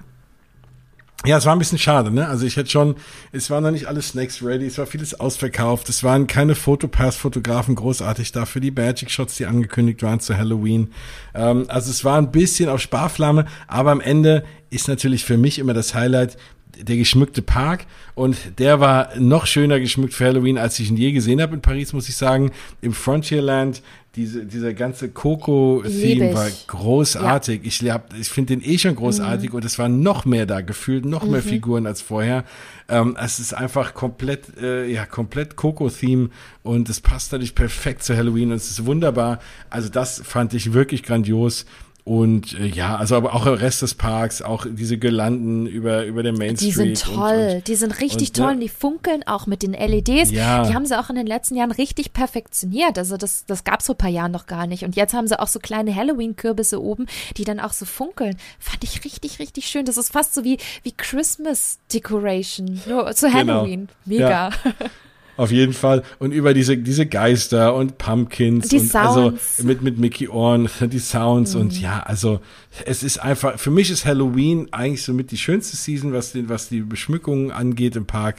Ja, 1.25 1.37
es 1.37 1.45
war 1.45 1.55
ein 1.55 1.59
bisschen 1.59 1.77
schade, 1.77 2.11
ne? 2.11 2.27
Also 2.27 2.45
ich 2.45 2.55
hätte 2.55 2.69
schon, 2.69 2.95
es 3.31 3.49
waren 3.49 3.63
noch 3.63 3.71
nicht 3.71 3.87
alle 3.87 4.01
Snacks 4.01 4.43
ready, 4.43 4.65
es 4.65 4.77
war 4.77 4.85
vieles 4.85 5.19
ausverkauft, 5.19 5.89
es 5.89 6.03
waren 6.03 6.27
keine 6.27 6.55
Fotopass-Fotografen 6.55 7.75
großartig 7.75 8.31
da 8.31 8.45
für 8.45 8.61
die 8.61 8.71
Magic-Shots, 8.71 9.35
die 9.35 9.45
angekündigt 9.45 10.03
waren 10.03 10.19
zu 10.19 10.37
Halloween. 10.37 10.91
Ähm, 11.33 11.65
also 11.67 11.89
es 11.89 12.03
war 12.03 12.17
ein 12.17 12.31
bisschen 12.31 12.69
auf 12.69 12.79
Sparflamme, 12.81 13.45
aber 13.67 13.91
am 13.91 14.01
Ende 14.01 14.43
ist 14.69 14.87
natürlich 14.87 15.25
für 15.25 15.37
mich 15.37 15.57
immer 15.57 15.73
das 15.73 15.95
Highlight, 15.95 16.37
der 16.81 16.97
geschmückte 16.97 17.41
Park 17.41 17.85
und 18.15 18.37
der 18.59 18.79
war 18.79 19.09
noch 19.17 19.45
schöner 19.45 19.79
geschmückt 19.79 20.13
für 20.13 20.25
Halloween, 20.25 20.57
als 20.57 20.79
ich 20.79 20.89
ihn 20.89 20.97
je 20.97 21.11
gesehen 21.11 21.41
habe 21.41 21.55
in 21.55 21.61
Paris, 21.61 21.93
muss 21.93 22.09
ich 22.09 22.15
sagen. 22.15 22.51
Im 22.81 22.93
Frontierland, 22.93 23.81
diese, 24.15 24.45
dieser 24.45 24.73
ganze 24.73 25.09
Coco-Theme 25.09 26.33
war 26.33 26.47
großartig. 26.67 27.61
Ja. 27.63 27.67
Ich, 27.67 27.91
hab, 27.91 28.13
ich 28.17 28.29
finde 28.29 28.55
den 28.55 28.69
eh 28.69 28.77
schon 28.77 28.95
großartig 28.95 29.49
mhm. 29.49 29.55
und 29.57 29.65
es 29.65 29.77
waren 29.77 30.01
noch 30.01 30.23
mehr 30.23 30.45
da, 30.45 30.61
gefühlt 30.61 31.05
noch 31.05 31.25
mhm. 31.25 31.31
mehr 31.31 31.41
Figuren 31.41 31.85
als 31.85 32.01
vorher. 32.01 32.45
Ähm, 32.87 33.17
es 33.21 33.39
ist 33.39 33.53
einfach 33.53 33.93
komplett, 33.93 34.57
äh, 34.61 34.87
ja, 34.87 35.05
komplett 35.05 35.57
Coco-Theme 35.57 36.29
und 36.63 36.87
es 36.89 37.01
passt 37.01 37.33
dadurch 37.33 37.55
perfekt 37.55 38.03
zu 38.03 38.15
Halloween 38.15 38.51
und 38.51 38.57
es 38.57 38.69
ist 38.69 38.85
wunderbar. 38.85 39.39
Also 39.69 39.89
das 39.89 40.21
fand 40.23 40.53
ich 40.53 40.71
wirklich 40.71 41.03
grandios. 41.03 41.65
Und 42.05 42.53
äh, 42.59 42.67
ja, 42.67 42.97
also 42.97 43.15
aber 43.15 43.33
auch 43.33 43.45
der 43.45 43.59
Rest 43.61 43.81
des 43.81 43.95
Parks, 43.95 44.43
auch 44.43 44.67
diese 44.69 44.99
Girlanden 44.99 45.65
über, 45.65 46.05
über 46.05 46.21
der 46.21 46.33
Main 46.33 46.55
die 46.55 46.71
Street. 46.71 46.91
Die 46.91 46.95
sind 46.95 47.15
toll, 47.15 47.33
und, 47.33 47.55
und, 47.55 47.67
die 47.67 47.75
sind 47.75 47.99
richtig 47.99 48.29
und, 48.29 48.37
toll 48.37 48.51
und 48.51 48.59
die 48.59 48.69
funkeln 48.69 49.23
auch 49.25 49.47
mit 49.47 49.63
den 49.63 49.73
LEDs. 49.73 50.29
Ja. 50.29 50.67
Die 50.67 50.75
haben 50.75 50.85
sie 50.85 50.99
auch 50.99 51.09
in 51.09 51.15
den 51.15 51.25
letzten 51.25 51.55
Jahren 51.55 51.71
richtig 51.71 52.13
perfektioniert. 52.13 52.99
Also 52.99 53.17
das, 53.17 53.45
das 53.47 53.63
gab 53.63 53.79
es 53.79 53.87
vor 53.87 53.95
ein 53.95 53.97
paar 53.97 54.11
Jahren 54.11 54.31
noch 54.31 54.45
gar 54.45 54.67
nicht. 54.67 54.85
Und 54.85 54.95
jetzt 54.95 55.15
haben 55.15 55.27
sie 55.27 55.39
auch 55.39 55.47
so 55.47 55.57
kleine 55.57 55.95
Halloween-Kürbisse 55.95 56.79
oben, 56.79 57.07
die 57.37 57.43
dann 57.43 57.59
auch 57.59 57.73
so 57.73 57.85
funkeln. 57.85 58.37
Fand 58.59 58.83
ich 58.83 59.03
richtig, 59.03 59.39
richtig 59.39 59.65
schön. 59.65 59.85
Das 59.85 59.97
ist 59.97 60.11
fast 60.11 60.35
so 60.35 60.43
wie, 60.43 60.59
wie 60.83 60.91
Christmas 60.91 61.79
Decoration, 61.91 62.81
nur 62.87 63.11
zu 63.15 63.31
genau. 63.31 63.37
Halloween. 63.37 63.89
Genau. 64.05 64.19
Mega. 64.19 64.29
Ja. 64.29 64.51
Auf 65.37 65.51
jeden 65.51 65.73
Fall. 65.73 66.03
Und 66.19 66.31
über 66.31 66.53
diese, 66.53 66.77
diese 66.77 67.05
Geister 67.05 67.75
und 67.75 67.97
Pumpkins 67.97 68.69
die 68.69 68.77
und 68.77 68.95
also 68.95 69.29
Sounds. 69.29 69.41
also 69.57 69.67
mit, 69.67 69.81
mit 69.81 69.97
Mickey 69.97 70.29
Ohren, 70.29 70.69
die 70.81 70.99
Sounds 70.99 71.55
mhm. 71.55 71.61
und 71.61 71.81
ja, 71.81 72.01
also 72.03 72.39
es 72.85 73.03
ist 73.03 73.19
einfach, 73.19 73.57
für 73.57 73.71
mich 73.71 73.89
ist 73.89 74.05
Halloween 74.05 74.67
eigentlich 74.71 75.03
so 75.03 75.13
mit 75.13 75.31
die 75.31 75.37
schönste 75.37 75.77
Season, 75.77 76.13
was 76.13 76.33
den, 76.33 76.49
was 76.49 76.67
die 76.69 76.81
Beschmückungen 76.81 77.51
angeht 77.51 77.95
im 77.95 78.05
Park. 78.05 78.37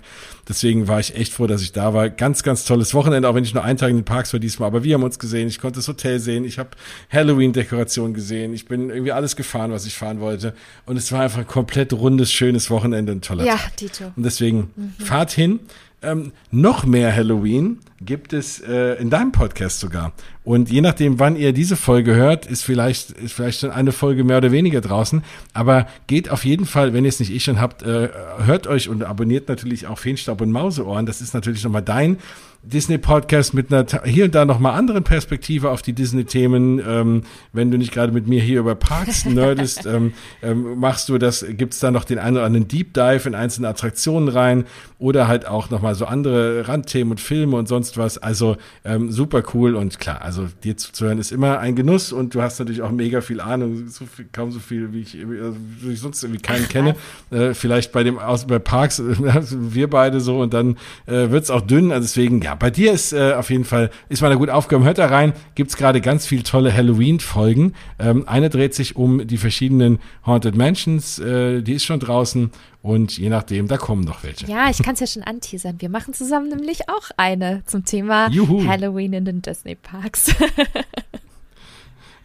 Deswegen 0.48 0.88
war 0.88 1.00
ich 1.00 1.14
echt 1.16 1.32
froh, 1.32 1.46
dass 1.46 1.62
ich 1.62 1.72
da 1.72 1.94
war. 1.94 2.10
Ganz, 2.10 2.42
ganz 2.42 2.64
tolles 2.64 2.92
Wochenende, 2.94 3.28
auch 3.28 3.34
wenn 3.34 3.44
ich 3.44 3.54
nur 3.54 3.64
einen 3.64 3.78
Tag 3.78 3.90
in 3.90 3.96
den 3.96 4.04
Parks 4.04 4.32
war 4.32 4.40
diesmal. 4.40 4.68
Aber 4.68 4.84
wir 4.84 4.94
haben 4.94 5.02
uns 5.02 5.18
gesehen. 5.18 5.48
Ich 5.48 5.58
konnte 5.58 5.78
das 5.78 5.88
Hotel 5.88 6.20
sehen. 6.20 6.44
Ich 6.44 6.58
habe 6.58 6.70
Halloween-Dekoration 7.10 8.14
gesehen. 8.14 8.52
Ich 8.52 8.66
bin 8.66 8.90
irgendwie 8.90 9.12
alles 9.12 9.36
gefahren, 9.36 9.72
was 9.72 9.86
ich 9.86 9.94
fahren 9.94 10.20
wollte. 10.20 10.54
Und 10.84 10.96
es 10.96 11.10
war 11.12 11.22
einfach 11.22 11.38
ein 11.38 11.46
komplett 11.46 11.92
rundes, 11.92 12.30
schönes 12.32 12.70
Wochenende 12.70 13.12
und 13.12 13.24
toller 13.24 13.44
ja, 13.44 13.56
Tag. 13.56 13.76
Tito. 13.76 14.12
Und 14.14 14.22
deswegen 14.22 14.70
mhm. 14.76 14.92
fahrt 15.04 15.32
hin 15.32 15.60
ähm, 16.02 16.32
noch 16.50 16.84
mehr 16.84 17.14
Halloween 17.14 17.78
gibt 18.00 18.32
es 18.32 18.60
äh, 18.60 18.94
in 19.00 19.08
deinem 19.08 19.32
Podcast 19.32 19.80
sogar. 19.80 20.12
Und 20.44 20.70
je 20.70 20.80
nachdem, 20.82 21.18
wann 21.18 21.36
ihr 21.36 21.52
diese 21.52 21.76
Folge 21.76 22.14
hört, 22.14 22.46
ist 22.46 22.62
vielleicht, 22.62 23.10
ist 23.12 23.32
vielleicht 23.32 23.60
schon 23.60 23.70
eine 23.70 23.92
Folge 23.92 24.22
mehr 24.22 24.36
oder 24.38 24.52
weniger 24.52 24.80
draußen. 24.80 25.24
Aber 25.54 25.86
geht 26.06 26.30
auf 26.30 26.44
jeden 26.44 26.66
Fall, 26.66 26.92
wenn 26.92 27.04
ihr 27.04 27.08
es 27.08 27.20
nicht 27.20 27.32
eh 27.32 27.40
schon 27.40 27.60
habt, 27.60 27.82
äh, 27.82 28.10
hört 28.44 28.66
euch 28.66 28.88
und 28.88 29.02
abonniert 29.02 29.48
natürlich 29.48 29.86
auch 29.86 29.98
Feenstaub 29.98 30.40
und 30.42 30.52
Mauseohren. 30.52 31.06
Das 31.06 31.20
ist 31.20 31.32
natürlich 31.32 31.64
nochmal 31.64 31.82
dein 31.82 32.18
Disney-Podcast 32.66 33.54
mit 33.54 33.72
einer 33.72 33.86
hier 34.04 34.24
und 34.24 34.34
da 34.34 34.44
nochmal 34.44 34.78
anderen 34.78 35.04
Perspektive 35.04 35.70
auf 35.70 35.82
die 35.82 35.92
Disney-Themen. 35.92 36.82
Ähm, 36.86 37.22
wenn 37.52 37.70
du 37.70 37.78
nicht 37.78 37.92
gerade 37.92 38.12
mit 38.12 38.26
mir 38.26 38.42
hier 38.42 38.60
über 38.60 38.74
Parks 38.74 39.24
nerdest, 39.24 39.86
ähm, 39.86 40.12
ähm, 40.42 40.78
machst 40.78 41.08
du 41.08 41.18
das, 41.18 41.44
gibt's 41.48 41.78
da 41.78 41.90
noch 41.90 42.04
den 42.04 42.18
einen 42.18 42.36
oder 42.36 42.46
anderen 42.46 42.68
Deep 42.68 42.92
Dive 42.94 43.28
in 43.28 43.34
einzelne 43.34 43.68
Attraktionen 43.68 44.28
rein 44.28 44.64
oder 44.98 45.28
halt 45.28 45.46
auch 45.46 45.70
nochmal 45.70 45.94
so 45.94 46.06
andere 46.06 46.66
Randthemen 46.66 47.12
und 47.12 47.20
Filme 47.20 47.56
und 47.56 47.68
sonst 47.68 47.98
was. 47.98 48.18
Also 48.18 48.56
ähm, 48.84 49.12
super 49.12 49.42
cool 49.54 49.76
und 49.76 49.98
klar, 49.98 50.22
also 50.22 50.48
dir 50.64 50.76
zuzuhören 50.76 51.18
ist 51.18 51.32
immer 51.32 51.60
ein 51.60 51.76
Genuss 51.76 52.12
und 52.12 52.34
du 52.34 52.42
hast 52.42 52.58
natürlich 52.58 52.82
auch 52.82 52.90
mega 52.90 53.20
viel 53.20 53.40
Ahnung, 53.40 53.88
so 53.88 54.06
viel, 54.06 54.26
kaum 54.32 54.50
so 54.50 54.58
viel, 54.58 54.92
wie 54.92 55.00
ich, 55.02 55.16
wie 55.16 55.92
ich 55.92 56.00
sonst 56.00 56.22
irgendwie 56.22 56.42
keinen 56.42 56.68
kenne. 56.68 56.96
Äh, 57.30 57.54
vielleicht 57.54 57.92
bei 57.92 58.04
dem 58.04 58.18
aus 58.18 58.46
bei 58.46 58.58
Parks, 58.58 59.02
wir 59.04 59.90
beide 59.90 60.20
so 60.20 60.40
und 60.40 60.54
dann 60.54 60.76
äh, 61.06 61.30
wird's 61.30 61.50
auch 61.50 61.60
dünn. 61.60 61.90
Also 61.90 62.04
deswegen, 62.04 62.40
ja, 62.40 62.54
bei 62.58 62.70
dir 62.70 62.92
ist 62.92 63.12
äh, 63.12 63.34
auf 63.34 63.50
jeden 63.50 63.64
Fall, 63.64 63.90
ist 64.08 64.22
mal 64.22 64.28
eine 64.28 64.38
gute 64.38 64.54
Aufgabe. 64.54 64.84
Hört 64.84 64.98
da 64.98 65.06
rein, 65.06 65.32
gibt's 65.54 65.76
gerade 65.76 66.00
ganz 66.00 66.26
viel 66.26 66.42
tolle 66.42 66.72
Halloween-Folgen. 66.72 67.74
Ähm, 67.98 68.28
eine 68.28 68.50
dreht 68.50 68.74
sich 68.74 68.96
um 68.96 69.26
die 69.26 69.38
verschiedenen 69.38 69.98
Haunted 70.24 70.56
Mansions, 70.56 71.18
äh, 71.18 71.62
die 71.62 71.74
ist 71.74 71.84
schon 71.84 72.00
draußen 72.00 72.50
und 72.82 73.18
je 73.18 73.28
nachdem, 73.28 73.66
da 73.66 73.78
kommen 73.78 74.04
noch 74.04 74.22
welche. 74.22 74.46
Ja, 74.46 74.70
ich 74.70 74.82
kann 74.82 74.94
es 74.94 75.00
ja 75.00 75.06
schon 75.06 75.24
anteasern. 75.24 75.80
Wir 75.80 75.88
machen 75.88 76.14
zusammen 76.14 76.48
nämlich 76.48 76.88
auch 76.88 77.10
eine 77.16 77.62
zum 77.66 77.84
Thema 77.84 78.28
Juhu. 78.30 78.64
Halloween 78.66 79.12
in 79.12 79.24
den 79.24 79.42
Disney 79.42 79.74
Parks. 79.74 80.30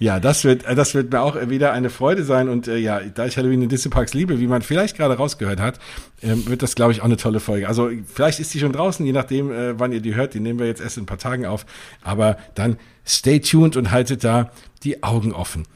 Ja, 0.02 0.19
das 0.19 0.44
wird, 0.44 0.64
äh, 0.65 0.73
das 0.73 0.95
wird 0.95 1.11
mir 1.11 1.22
auch 1.22 1.36
wieder 1.49 1.73
eine 1.73 1.91
Freude 1.91 2.23
sein. 2.23 2.49
Und 2.49 2.68
äh, 2.68 2.78
ja, 2.78 2.99
da 3.02 3.28
ich 3.28 3.38
Halloween 3.38 3.61
in 3.61 3.69
Disney 3.69 3.91
Parks 3.91 4.15
liebe, 4.15 4.40
wie 4.40 4.48
man 4.48 4.64
vielleicht 4.64 4.98
gerade 4.98 5.15
rausgehört 5.15 5.60
hat, 5.60 5.78
ähm, 6.23 6.48
wird 6.48 6.64
das, 6.64 6.73
glaube 6.73 6.91
ich, 6.91 7.02
auch 7.02 7.06
eine 7.06 7.18
tolle 7.18 7.40
Folge. 7.40 7.68
Also 7.68 7.91
vielleicht 8.11 8.40
ist 8.40 8.52
die 8.52 8.60
schon 8.60 8.73
draußen, 8.73 9.06
je 9.06 9.11
nachdem, 9.11 9.52
äh, 9.52 9.80
wann 9.80 9.91
ihr 9.91 10.02
die 10.02 10.15
hört. 10.15 10.34
Die 10.34 10.40
nehmen 10.40 10.57
wir 10.57 10.65
jetzt 10.65 10.82
erst 10.82 10.98
in 10.98 11.03
ein 11.03 11.06
paar 11.06 11.19
Tagen 11.19 11.45
auf. 11.45 11.68
Aber 12.02 12.38
dann 12.56 12.78
stay 13.06 13.41
tuned 13.41 13.78
und 13.78 13.91
haltet 13.91 14.23
da 14.23 14.49
die 14.84 15.03
Augen 15.03 15.34
offen 15.34 15.68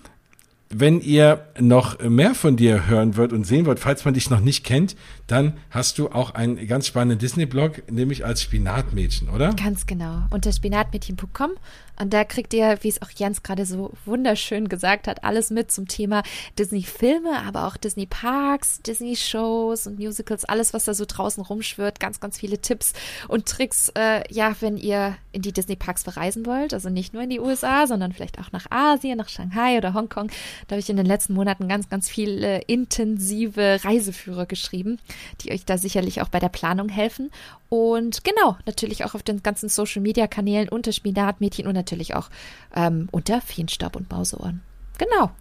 wenn 0.70 1.00
ihr 1.00 1.46
noch 1.60 2.00
mehr 2.00 2.34
von 2.36 2.58
dir 2.58 2.88
hören 2.88 3.16
wollt 3.16 3.32
und 3.32 3.46
sehen 3.46 3.66
wollt, 3.66 3.80
falls 3.80 4.04
man 4.04 4.14
dich 4.14 4.30
noch 4.30 4.40
nicht 4.42 4.66
kennt, 4.66 4.96
dann 5.28 5.54
hast 5.70 5.98
du 6.00 6.10
auch 6.10 6.34
einen 6.34 6.68
ganz 6.68 6.88
spannenden 6.88 7.20
Disney-Blog, 7.20 7.90
nämlich 7.92 8.26
als 8.26 8.42
Spinatmädchen, 8.42 9.30
oder? 9.30 9.54
Ganz 9.54 9.86
genau. 9.86 10.24
Unter 10.32 10.52
spinatmädchen.com 10.52 11.52
und 12.00 12.14
da 12.14 12.24
kriegt 12.24 12.54
ihr, 12.54 12.78
wie 12.82 12.90
es 12.90 13.02
auch 13.02 13.10
Jens 13.10 13.44
gerade 13.44 13.66
so 13.66 13.92
wunderschön 14.06 14.68
gesagt 14.70 15.08
hat, 15.08 15.24
alles 15.24 15.50
mit 15.50 15.72
zum 15.72 15.88
Thema 15.88 16.24
Disney-Filme, 16.60 17.42
aber 17.46 17.68
auch 17.68 17.78
Disney-Parks, 17.78 18.82
Disney-Shows 18.82 19.88
und 19.88 20.00
Musicals, 20.00 20.46
alles, 20.46 20.74
was 20.74 20.86
da 20.86 20.94
so 20.94 21.06
draußen 21.08 21.44
rumschwirrt. 21.44 22.00
Ganz, 22.00 22.20
ganz 22.20 22.38
viele 22.38 22.60
Tipps 22.60 22.94
und 23.28 23.46
Tricks, 23.46 23.90
äh, 23.96 24.22
ja, 24.34 24.56
wenn 24.60 24.78
ihr 24.78 25.16
in 25.32 25.42
die 25.42 25.52
Disney-Parks 25.52 26.04
verreisen 26.04 26.46
wollt. 26.46 26.74
Also 26.74 26.90
nicht 26.90 27.14
nur 27.14 27.24
in 27.24 27.30
die 27.30 27.40
USA, 27.40 27.88
sondern 27.88 28.14
vielleicht 28.14 28.40
auch 28.40 28.52
nach 28.52 28.70
Asien, 28.72 29.18
nach 29.18 29.30
Shanghai 29.30 29.78
oder 29.78 29.94
Hongkong. 29.94 30.30
Da 30.68 30.74
habe 30.74 30.80
ich 30.80 30.90
in 30.90 30.98
den 30.98 31.06
letzten 31.06 31.34
Monaten 31.34 31.68
ganz, 31.68 31.90
ganz 31.90 32.10
viele 32.10 32.62
intensive 32.62 33.80
Reiseführer 33.84 34.46
geschrieben, 34.46 35.00
die 35.42 35.52
euch 35.52 35.66
da 35.66 35.78
sicherlich 35.78 36.22
auch 36.22 36.30
bei 36.30 36.40
der 36.40 36.50
Planung 36.50 36.90
helfen. 36.90 37.32
Und 37.70 38.24
genau, 38.24 38.58
natürlich 38.66 39.04
auch 39.06 39.16
auf 39.16 39.24
den 39.24 39.44
ganzen 39.44 39.70
Social-Media-Kanälen 39.70 40.70
unter 40.70 40.92
Spinatmädchen 40.92 41.68
natürlich 41.86 42.16
auch 42.16 42.30
ähm, 42.76 43.08
unter 43.12 43.42
Feenstaub 43.42 43.96
und 43.96 44.10
Mauseohren. 44.10 44.62
Genau. 44.98 45.32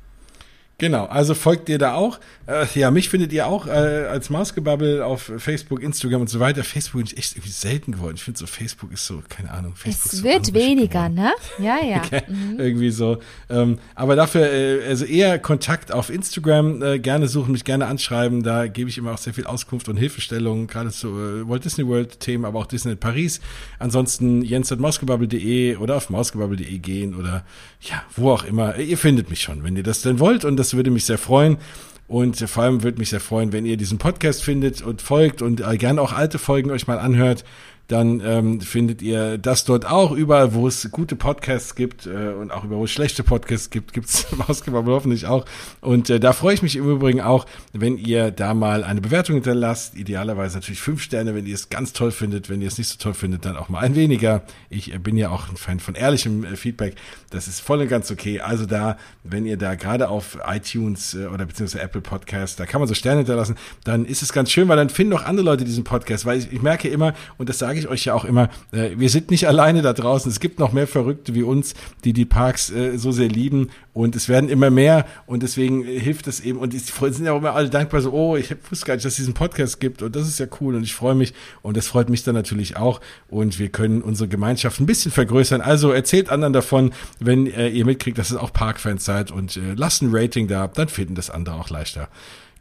Genau, 0.79 1.05
also 1.07 1.35
folgt 1.35 1.69
ihr 1.69 1.79
da 1.79 1.95
auch. 1.95 2.19
Äh, 2.47 2.67
ja, 2.75 2.91
mich 2.91 3.09
findet 3.09 3.33
ihr 3.33 3.47
auch 3.47 3.67
äh, 3.67 3.71
als 3.71 4.29
Mausgebubble 4.29 5.07
auf 5.07 5.31
Facebook, 5.39 5.81
Instagram 5.81 6.23
und 6.23 6.29
so 6.29 6.41
weiter. 6.41 6.65
Facebook 6.65 7.05
ich 7.05 7.17
echt 7.17 7.37
irgendwie 7.37 7.53
selten 7.53 7.93
geworden. 7.93 8.17
Ich 8.17 8.25
finde 8.25 8.41
so, 8.41 8.47
Facebook 8.47 8.93
ist 8.93 9.07
so, 9.07 9.23
keine 9.29 9.53
Ahnung. 9.53 9.77
Facebook 9.77 10.13
es 10.13 10.25
wird 10.25 10.47
so 10.47 10.55
weniger, 10.55 11.09
geworden. 11.09 11.15
ne? 11.15 11.33
Ja, 11.59 11.79
ja. 11.83 11.97
okay. 12.05 12.23
mhm. 12.27 12.59
Irgendwie 12.59 12.91
so. 12.91 13.19
Ähm, 13.49 13.79
aber 13.95 14.17
dafür, 14.17 14.51
äh, 14.51 14.85
also 14.89 15.05
eher 15.05 15.39
Kontakt 15.39 15.93
auf 15.93 16.11
Instagram, 16.11 16.83
äh, 16.83 16.99
gerne 16.99 17.29
suchen, 17.29 17.53
mich 17.53 17.65
gerne 17.65 17.87
anschreiben. 17.87 18.43
Da 18.43 18.67
gebe 18.67 18.91
ich 18.91 18.99
immer 18.99 19.13
auch 19.13 19.19
sehr 19.19 19.33
viel 19.33 19.47
Auskunft 19.47 19.89
und 19.89 19.97
Hilfestellung, 19.97 20.67
gerade 20.67 20.91
zu 20.91 21.09
äh, 21.09 21.49
Walt 21.49 21.65
Disney 21.65 21.87
World 21.87 22.19
Themen, 22.19 22.45
aber 22.45 22.59
auch 22.59 22.67
Disney 22.67 22.97
Paris. 22.97 23.41
Ansonsten 23.79 24.43
jens.mausgebubble.de 24.43 25.77
oder 25.77 25.97
auf 25.97 26.11
mausgebubble.de 26.11 26.79
gehen 26.79 27.15
oder 27.15 27.45
ja, 27.81 28.03
wo 28.17 28.33
auch 28.33 28.45
immer. 28.45 28.77
Ihr 28.77 28.99
findet 28.99 29.31
mich 29.31 29.41
schon, 29.41 29.63
wenn 29.63 29.77
ihr 29.77 29.83
das 29.83 30.03
denn 30.03 30.19
wollt 30.19 30.45
und 30.45 30.57
das 30.57 30.64
würde 30.73 30.91
mich 30.91 31.05
sehr 31.05 31.19
freuen. 31.19 31.59
Und 32.07 32.39
vor 32.39 32.63
allem 32.63 32.83
würde 32.83 32.99
mich 32.99 33.11
sehr 33.11 33.21
freuen, 33.21 33.53
wenn 33.53 33.67
ihr 33.67 33.77
diesen 33.77 33.99
Podcast 33.99 34.43
findet 34.43 34.83
und 34.83 35.03
folgt 35.03 35.43
und 35.43 35.61
äh, 35.61 35.77
gerne 35.77 36.01
auch 36.01 36.13
alte 36.13 36.39
Folgen 36.39 36.71
euch 36.71 36.87
mal 36.87 36.99
anhört 36.99 37.45
dann 37.89 38.23
ähm, 38.25 38.61
findet 38.61 39.03
ihr 39.03 39.37
das 39.37 39.65
dort 39.65 39.87
auch. 39.87 40.13
Überall, 40.13 40.55
wo 40.55 40.67
es 40.67 40.91
gute 40.91 41.17
Podcasts 41.17 41.75
gibt 41.75 42.07
äh, 42.07 42.33
und 42.33 42.51
auch 42.51 42.65
über 42.65 42.77
wo 42.77 42.85
es 42.85 42.91
schlechte 42.91 43.23
Podcasts 43.23 43.69
gibt, 43.71 43.93
gibt 43.93 44.09
es 44.09 44.27
Mausgebabbel 44.49 44.95
hoffentlich 44.95 45.27
auch. 45.27 45.45
Und 45.81 46.09
äh, 46.09 46.19
da 46.19 46.33
freue 46.33 46.55
ich 46.55 46.63
mich 46.63 46.77
im 46.77 46.89
Übrigen 46.89 47.21
auch, 47.21 47.47
wenn 47.73 47.99
ihr 47.99 48.31
da 48.31 48.55
mal 48.55 48.85
eine 48.85 49.03
Bewertung 49.03 49.35
hinterlasst. 49.35 49.97
Idealerweise 49.97 50.57
natürlich 50.57 50.81
fünf 50.81 51.03
Sterne, 51.03 51.35
wenn 51.35 51.47
ihr 51.47 51.55
es 51.55 51.69
ganz 51.69 51.93
toll 51.93 52.11
findet. 52.11 52.49
Wenn 52.49 52.63
ihr 52.63 52.69
es 52.69 52.79
nicht 52.79 52.89
so 52.89 52.97
toll 52.99 53.15
findet, 53.15 53.45
dann 53.45 53.57
auch 53.57 53.69
mal 53.69 53.81
ein 53.81 53.95
weniger. 53.95 54.43
Ich 54.71 54.93
äh, 54.93 54.99
bin 54.99 55.19
ja 55.19 55.29
auch 55.29 55.51
ein 55.51 55.57
Fan 55.57 55.79
von 55.79 55.95
ehrlichem 55.95 56.45
äh, 56.45 56.57
Feedback. 56.57 56.95
Das 57.31 57.49
ist 57.49 57.61
voll 57.61 57.81
und 57.81 57.89
ganz 57.89 58.11
okay. 58.11 58.41
Also 58.41 58.65
da, 58.65 58.97
wenn 59.25 59.45
ihr 59.45 59.59
da 59.59 59.75
gerade 59.75 60.09
auf 60.09 60.39
iTunes 60.47 61.15
äh, 61.15 61.27
oder 61.27 61.45
beziehungsweise 61.45 61.83
Apple 61.83 62.01
Podcast, 62.01 62.59
da 62.59 62.65
kann 62.65 62.81
man 62.81 62.89
so 62.89 62.95
Sterne 62.95 63.19
hinterlassen, 63.19 63.57
dann 63.85 64.07
ist 64.07 64.23
es 64.23 64.33
ganz 64.33 64.51
schön, 64.51 64.69
weil 64.69 64.77
dann 64.79 64.89
finden 64.89 65.13
auch 65.13 65.25
andere 65.25 65.45
Leute 65.45 65.65
diesen 65.65 65.85
Podcast. 65.85 66.25
Weil 66.25 66.39
ich, 66.39 66.51
ich 66.51 66.63
merke 66.63 66.89
immer, 66.89 67.13
und 67.37 67.51
das 67.51 67.59
sage 67.59 67.74
sage 67.75 67.81
ich 67.81 67.89
euch 67.89 68.05
ja 68.05 68.15
auch 68.15 68.25
immer, 68.25 68.51
äh, 68.71 68.91
wir 68.97 69.11
sind 69.11 69.33
nicht 69.33 69.49
alleine 69.49 69.83
da 69.83 69.93
draußen. 69.93 70.31
Es 70.31 70.39
gibt 70.39 70.61
noch 70.61 70.73
mehr 70.73 70.87
Verrückte 70.87 71.35
wie 71.35 71.43
uns, 71.43 71.75
die 72.05 72.13
die 72.13 72.25
Parks 72.25 72.71
äh, 72.71 72.97
so 72.99 73.11
sehr 73.11 73.29
lieben 73.29 73.71
und 73.93 74.15
es 74.15 74.29
werden 74.29 74.49
immer 74.49 74.71
mehr 74.71 75.07
und 75.27 75.43
deswegen 75.43 75.85
äh, 75.85 75.99
hilft 75.99 76.29
es 76.29 76.39
eben 76.39 76.61
und 76.61 76.73
die 76.73 76.79
sind 76.79 77.25
ja 77.25 77.33
auch 77.33 77.39
immer 77.39 77.55
alle 77.55 77.71
dankbar 77.71 78.01
so, 78.01 78.13
oh, 78.13 78.37
ich 78.37 78.55
wusste 78.71 78.87
gar 78.87 78.95
nicht, 78.95 79.05
dass 79.05 79.15
es 79.15 79.17
diesen 79.17 79.35
Podcast 79.35 79.81
gibt 79.81 80.03
und 80.03 80.15
das 80.15 80.29
ist 80.29 80.39
ja 80.39 80.47
cool 80.61 80.77
und 80.77 80.85
ich 80.85 80.95
freue 80.95 81.17
mich 81.17 81.35
und 81.63 81.77
das 81.77 81.89
freut 81.89 82.09
mich 82.11 82.23
dann 82.23 82.37
natürlich 82.37 82.77
auch 82.77 83.01
und 83.29 83.59
wir 83.59 83.71
können 83.71 84.03
unsere 84.03 84.29
Gemeinschaft 84.29 84.79
ein 84.79 84.87
bisschen 84.87 85.11
vergrößern. 85.11 85.61
Also 85.61 85.91
erzählt 85.91 86.31
anderen 86.31 86.53
davon, 86.53 86.93
wenn 87.19 87.49
äh, 87.49 87.69
ihr 87.69 87.85
mitkriegt, 87.85 88.19
dass 88.19 88.31
es 88.31 88.37
auch 88.37 88.53
Parkfans 88.53 89.05
seid 89.05 89.33
und 89.33 89.57
äh, 89.57 89.75
lasst 89.75 90.03
ein 90.03 90.11
Rating 90.13 90.47
da, 90.47 90.69
dann 90.69 90.89
finden 90.89 91.17
das 91.17 91.31
andere 91.31 91.57
auch 91.57 91.71
leichter. 91.71 92.09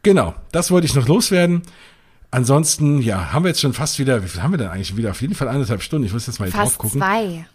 Genau, 0.02 0.34
das 0.50 0.72
wollte 0.72 0.86
ich 0.86 0.94
noch 0.94 1.06
loswerden. 1.06 1.62
Ansonsten, 2.34 3.00
ja, 3.00 3.32
haben 3.32 3.44
wir 3.44 3.50
jetzt 3.50 3.60
schon 3.60 3.74
fast 3.74 4.00
wieder, 4.00 4.24
wie 4.24 4.26
viel 4.26 4.42
haben 4.42 4.52
wir 4.52 4.58
denn 4.58 4.66
eigentlich 4.66 4.96
wieder? 4.96 5.12
Auf 5.12 5.20
jeden 5.20 5.36
Fall 5.36 5.46
anderthalb 5.46 5.82
Stunden. 5.82 6.04
Ich 6.04 6.12
muss 6.12 6.26
jetzt 6.26 6.40
mal 6.40 6.50
fast 6.50 6.72
drauf 6.72 6.78
gucken. 6.78 7.00
Zwei. 7.00 7.46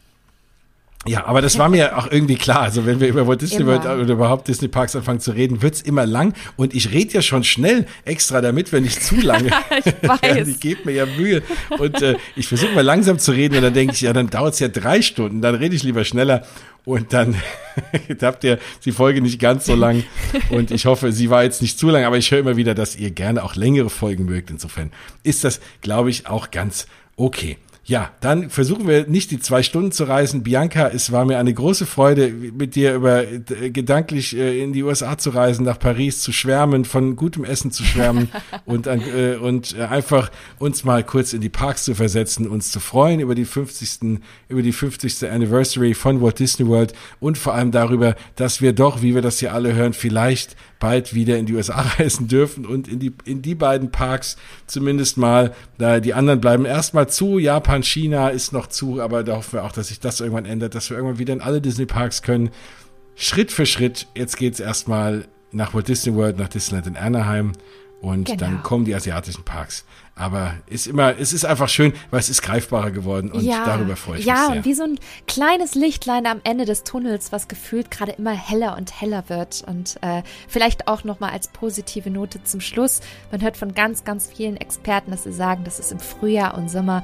Ja, 1.07 1.26
aber 1.26 1.41
das 1.41 1.57
war 1.57 1.69
mir 1.69 1.97
auch 1.97 2.11
irgendwie 2.11 2.35
klar. 2.35 2.61
Also 2.61 2.85
wenn 2.85 2.99
wir 2.99 3.07
über 3.07 3.26
Walt 3.26 3.41
Disney 3.41 3.65
World 3.65 3.85
oder 3.85 4.13
überhaupt 4.13 4.49
Disney 4.49 4.67
Parks 4.67 4.97
anfangen 4.97 5.21
zu 5.21 5.31
reden, 5.31 5.61
wird's 5.61 5.81
immer 5.81 6.05
lang. 6.05 6.34
Und 6.57 6.76
ich 6.76 6.91
rede 6.91 7.13
ja 7.13 7.21
schon 7.21 7.45
schnell 7.45 7.85
extra 8.03 8.41
damit, 8.41 8.73
wenn 8.73 8.84
ich 8.84 8.99
zu 8.99 9.15
lange. 9.21 9.49
ich 9.85 9.93
weiß. 10.09 10.47
ich 10.49 10.59
gebe 10.59 10.81
mir 10.85 10.91
ja 10.91 11.05
Mühe. 11.05 11.41
Und 11.77 12.01
äh, 12.01 12.17
ich 12.35 12.47
versuche 12.47 12.73
mal 12.73 12.84
langsam 12.84 13.17
zu 13.17 13.31
reden 13.31 13.55
und 13.55 13.63
dann 13.63 13.73
denke 13.73 13.93
ich, 13.93 14.01
ja, 14.01 14.11
dann 14.11 14.30
dauert's 14.30 14.59
ja 14.59 14.67
drei 14.67 15.01
Stunden. 15.01 15.41
Dann 15.41 15.55
rede 15.55 15.73
ich 15.73 15.84
lieber 15.84 16.03
schneller. 16.03 16.43
Und 16.84 17.13
dann 17.13 17.35
habt 18.21 18.43
ihr 18.43 18.59
die 18.84 18.91
Folge 18.91 19.21
nicht 19.21 19.39
ganz 19.39 19.67
so 19.67 19.76
lang. 19.76 20.03
Und 20.49 20.69
ich 20.69 20.85
hoffe, 20.85 21.13
sie 21.13 21.30
war 21.30 21.43
jetzt 21.43 21.61
nicht 21.61 21.80
zu 21.80 21.89
lang, 21.89 22.03
aber 22.03 22.17
ich 22.17 22.30
höre 22.30 22.39
immer 22.39 22.57
wieder, 22.57 22.76
dass 22.76 22.97
ihr 22.97 23.11
gerne 23.11 23.43
auch 23.43 23.55
längere 23.55 23.89
Folgen 23.89 24.26
mögt. 24.26 24.49
Insofern 24.49 24.91
ist 25.23 25.45
das, 25.45 25.61
glaube 25.81 26.09
ich, 26.09 26.27
auch 26.27 26.51
ganz 26.51 26.88
okay. 27.15 27.57
Ja, 27.89 28.11
dann 28.21 28.51
versuchen 28.51 28.87
wir 28.87 29.07
nicht 29.07 29.31
die 29.31 29.39
zwei 29.39 29.63
Stunden 29.63 29.91
zu 29.91 30.03
reisen. 30.03 30.43
Bianca, 30.43 30.89
es 30.89 31.11
war 31.11 31.25
mir 31.25 31.39
eine 31.39 31.51
große 31.51 31.87
Freude, 31.87 32.27
mit 32.29 32.75
dir 32.75 32.93
über 32.93 33.23
äh, 33.23 33.71
gedanklich 33.71 34.37
äh, 34.37 34.61
in 34.61 34.73
die 34.73 34.83
USA 34.83 35.17
zu 35.17 35.31
reisen, 35.31 35.65
nach 35.65 35.79
Paris 35.79 36.21
zu 36.21 36.31
schwärmen, 36.31 36.85
von 36.85 37.15
gutem 37.15 37.43
Essen 37.43 37.71
zu 37.71 37.83
schwärmen 37.83 38.29
und, 38.65 38.85
äh, 38.85 39.39
und 39.41 39.75
äh, 39.75 39.85
einfach 39.85 40.29
uns 40.59 40.83
mal 40.83 41.03
kurz 41.03 41.33
in 41.33 41.41
die 41.41 41.49
Parks 41.49 41.83
zu 41.83 41.95
versetzen, 41.95 42.47
uns 42.47 42.69
zu 42.69 42.79
freuen 42.79 43.21
über 43.21 43.33
die 43.33 43.45
50. 43.45 44.19
über 44.49 44.61
die 44.61 44.71
50. 44.71 45.27
Anniversary 45.27 45.95
von 45.95 46.21
Walt 46.21 46.37
Disney 46.37 46.67
World 46.67 46.93
und 47.19 47.39
vor 47.39 47.55
allem 47.55 47.71
darüber, 47.71 48.15
dass 48.35 48.61
wir 48.61 48.73
doch, 48.73 49.01
wie 49.01 49.15
wir 49.15 49.23
das 49.23 49.39
hier 49.39 49.51
alle 49.51 49.73
hören, 49.73 49.93
vielleicht 49.93 50.55
bald 50.80 51.14
wieder 51.14 51.38
in 51.38 51.45
die 51.45 51.53
USA 51.53 51.81
reisen 51.99 52.27
dürfen 52.27 52.65
und 52.65 52.88
in 52.88 52.99
die, 52.99 53.14
in 53.26 53.41
die 53.41 53.56
beiden 53.56 53.91
Parks 53.91 54.38
zumindest 54.68 55.18
mal. 55.18 55.53
Da 55.77 55.99
die 55.99 56.14
anderen 56.14 56.39
bleiben 56.41 56.65
erstmal 56.65 57.10
zu. 57.10 57.38
Japan, 57.39 57.84
China 57.84 58.30
ist 58.30 58.53
noch 58.53 58.68
zu, 58.68 59.01
aber 59.01 59.23
da 59.23 59.35
hoffen 59.35 59.53
wir 59.53 59.64
auch, 59.65 59.72
dass 59.72 59.89
sich 59.89 59.99
das 59.99 60.19
irgendwann 60.22 60.45
ändert, 60.45 60.76
dass 60.76 60.89
wir 60.89 60.97
irgendwann 60.97 61.19
wieder 61.19 61.34
in 61.34 61.41
alle 61.41 61.61
Disney 61.61 61.85
Parks 61.85 62.22
können. 62.22 62.49
Schritt 63.15 63.51
für 63.51 63.65
Schritt. 63.65 64.07
Jetzt 64.15 64.38
geht's 64.38 64.60
erstmal 64.60 65.26
nach 65.51 65.73
Walt 65.73 65.88
Disney 65.88 66.15
World, 66.15 66.38
nach 66.38 66.47
Disneyland 66.49 66.88
in 66.88 66.95
Anaheim. 66.97 67.51
Und 68.01 68.27
Genau. 68.27 68.39
dann 68.39 68.64
kommen 68.64 68.85
die 68.85 68.95
asiatischen 68.95 69.43
Parks. 69.43 69.84
Aber 70.19 70.55
ist 70.67 70.85
immer, 70.85 71.17
es 71.17 71.31
ist 71.31 71.45
einfach 71.45 71.69
schön, 71.69 71.93
weil 72.11 72.19
es 72.19 72.29
ist 72.29 72.41
greifbarer 72.41 72.91
geworden 72.91 73.31
und 73.31 73.47
darüber 73.47 73.95
freue 73.95 74.19
ich 74.19 74.25
ja, 74.25 74.33
mich 74.33 74.45
sehr. 74.47 74.55
und 74.57 74.65
wie 74.65 74.73
so 74.73 74.83
ein 74.83 74.99
kleines 75.27 75.75
Lichtlein 75.75 76.25
am 76.25 76.41
Ende 76.43 76.65
des 76.65 76.83
Tunnels, 76.83 77.31
was 77.31 77.47
gefühlt 77.47 77.89
gerade 77.89 78.11
immer 78.11 78.33
heller 78.33 78.75
und 78.75 78.99
heller 78.99 79.23
wird. 79.29 79.63
Und 79.65 79.97
äh, 80.01 80.21
vielleicht 80.49 80.89
auch 80.89 81.05
nochmal 81.05 81.31
als 81.31 81.47
positive 81.47 82.09
Note 82.09 82.43
zum 82.43 82.59
Schluss. 82.59 82.99
Man 83.31 83.41
hört 83.41 83.55
von 83.55 83.73
ganz, 83.73 84.03
ganz 84.03 84.27
vielen 84.27 84.57
Experten, 84.57 85.09
dass 85.11 85.23
sie 85.23 85.31
sagen, 85.31 85.63
dass 85.63 85.79
es 85.79 85.89
im 85.93 85.99
Frühjahr 85.99 86.57
und 86.57 86.69
Sommer, 86.69 87.03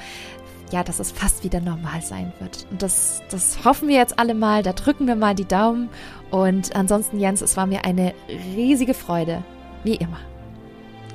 ja, 0.74 0.84
dass 0.84 1.00
es 1.00 1.14
fast 1.14 1.46
wieder 1.46 1.62
normal 1.62 2.02
sein 2.02 2.34
wird. 2.40 2.68
Und 2.70 2.82
das, 2.82 3.22
das 3.32 3.64
hoffen 3.64 3.88
wir 3.88 3.96
jetzt 3.96 4.20
alle 4.20 4.34
mal. 4.34 4.62
Da 4.62 4.74
drücken 4.74 5.08
wir 5.08 5.16
mal 5.16 5.36
die 5.36 5.46
Daumen. 5.46 5.88
Und 6.32 6.76
ansonsten, 6.76 7.18
Jens, 7.18 7.42
es 7.42 7.56
war 7.56 7.66
mir 7.66 7.86
eine 7.86 8.14
riesige 8.58 8.94
Freude. 8.94 9.42
Wie 9.86 9.96
immer. 9.96 10.20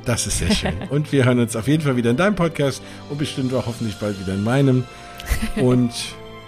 Das 0.04 0.26
ist 0.26 0.38
sehr 0.38 0.50
schön. 0.50 0.74
Und 0.90 1.12
wir 1.12 1.24
hören 1.24 1.38
uns 1.38 1.56
auf 1.56 1.68
jeden 1.68 1.82
Fall 1.82 1.96
wieder 1.96 2.10
in 2.10 2.16
deinem 2.16 2.34
Podcast 2.34 2.82
und 3.08 3.18
bestimmt 3.18 3.52
auch 3.54 3.66
hoffentlich 3.66 3.96
bald 3.96 4.18
wieder 4.20 4.34
in 4.34 4.44
meinem. 4.44 4.84
Und 5.56 5.92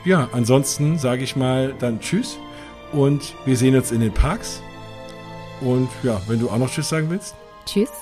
ja, 0.05 0.29
ansonsten 0.33 0.99
sage 0.99 1.23
ich 1.23 1.37
mal 1.37 1.75
dann 1.79 2.01
Tschüss 2.01 2.37
und 2.93 3.35
wir 3.45 3.57
sehen 3.57 3.77
uns 3.77 3.93
in 3.93 4.01
den 4.01 4.13
Parks. 4.13 4.63
Und 5.61 5.89
ja, 6.03 6.21
wenn 6.27 6.41
du 6.41 6.51
auch 6.51 6.59
noch 6.59 6.71
Tschüss 6.71 6.89
sagen 6.89 7.11
willst. 7.11 7.35
Tschüss. 7.67 7.91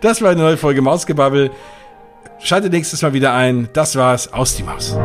Das 0.00 0.22
war 0.22 0.30
eine 0.30 0.40
neue 0.40 0.56
Folge 0.56 0.82
Mausgebabbel. 0.82 1.50
Schalte 2.40 2.70
nächstes 2.70 3.02
Mal 3.02 3.12
wieder 3.12 3.34
ein. 3.34 3.68
Das 3.72 3.96
war's 3.96 4.32
aus 4.32 4.56
die 4.56 4.62
Maus. 4.62 4.96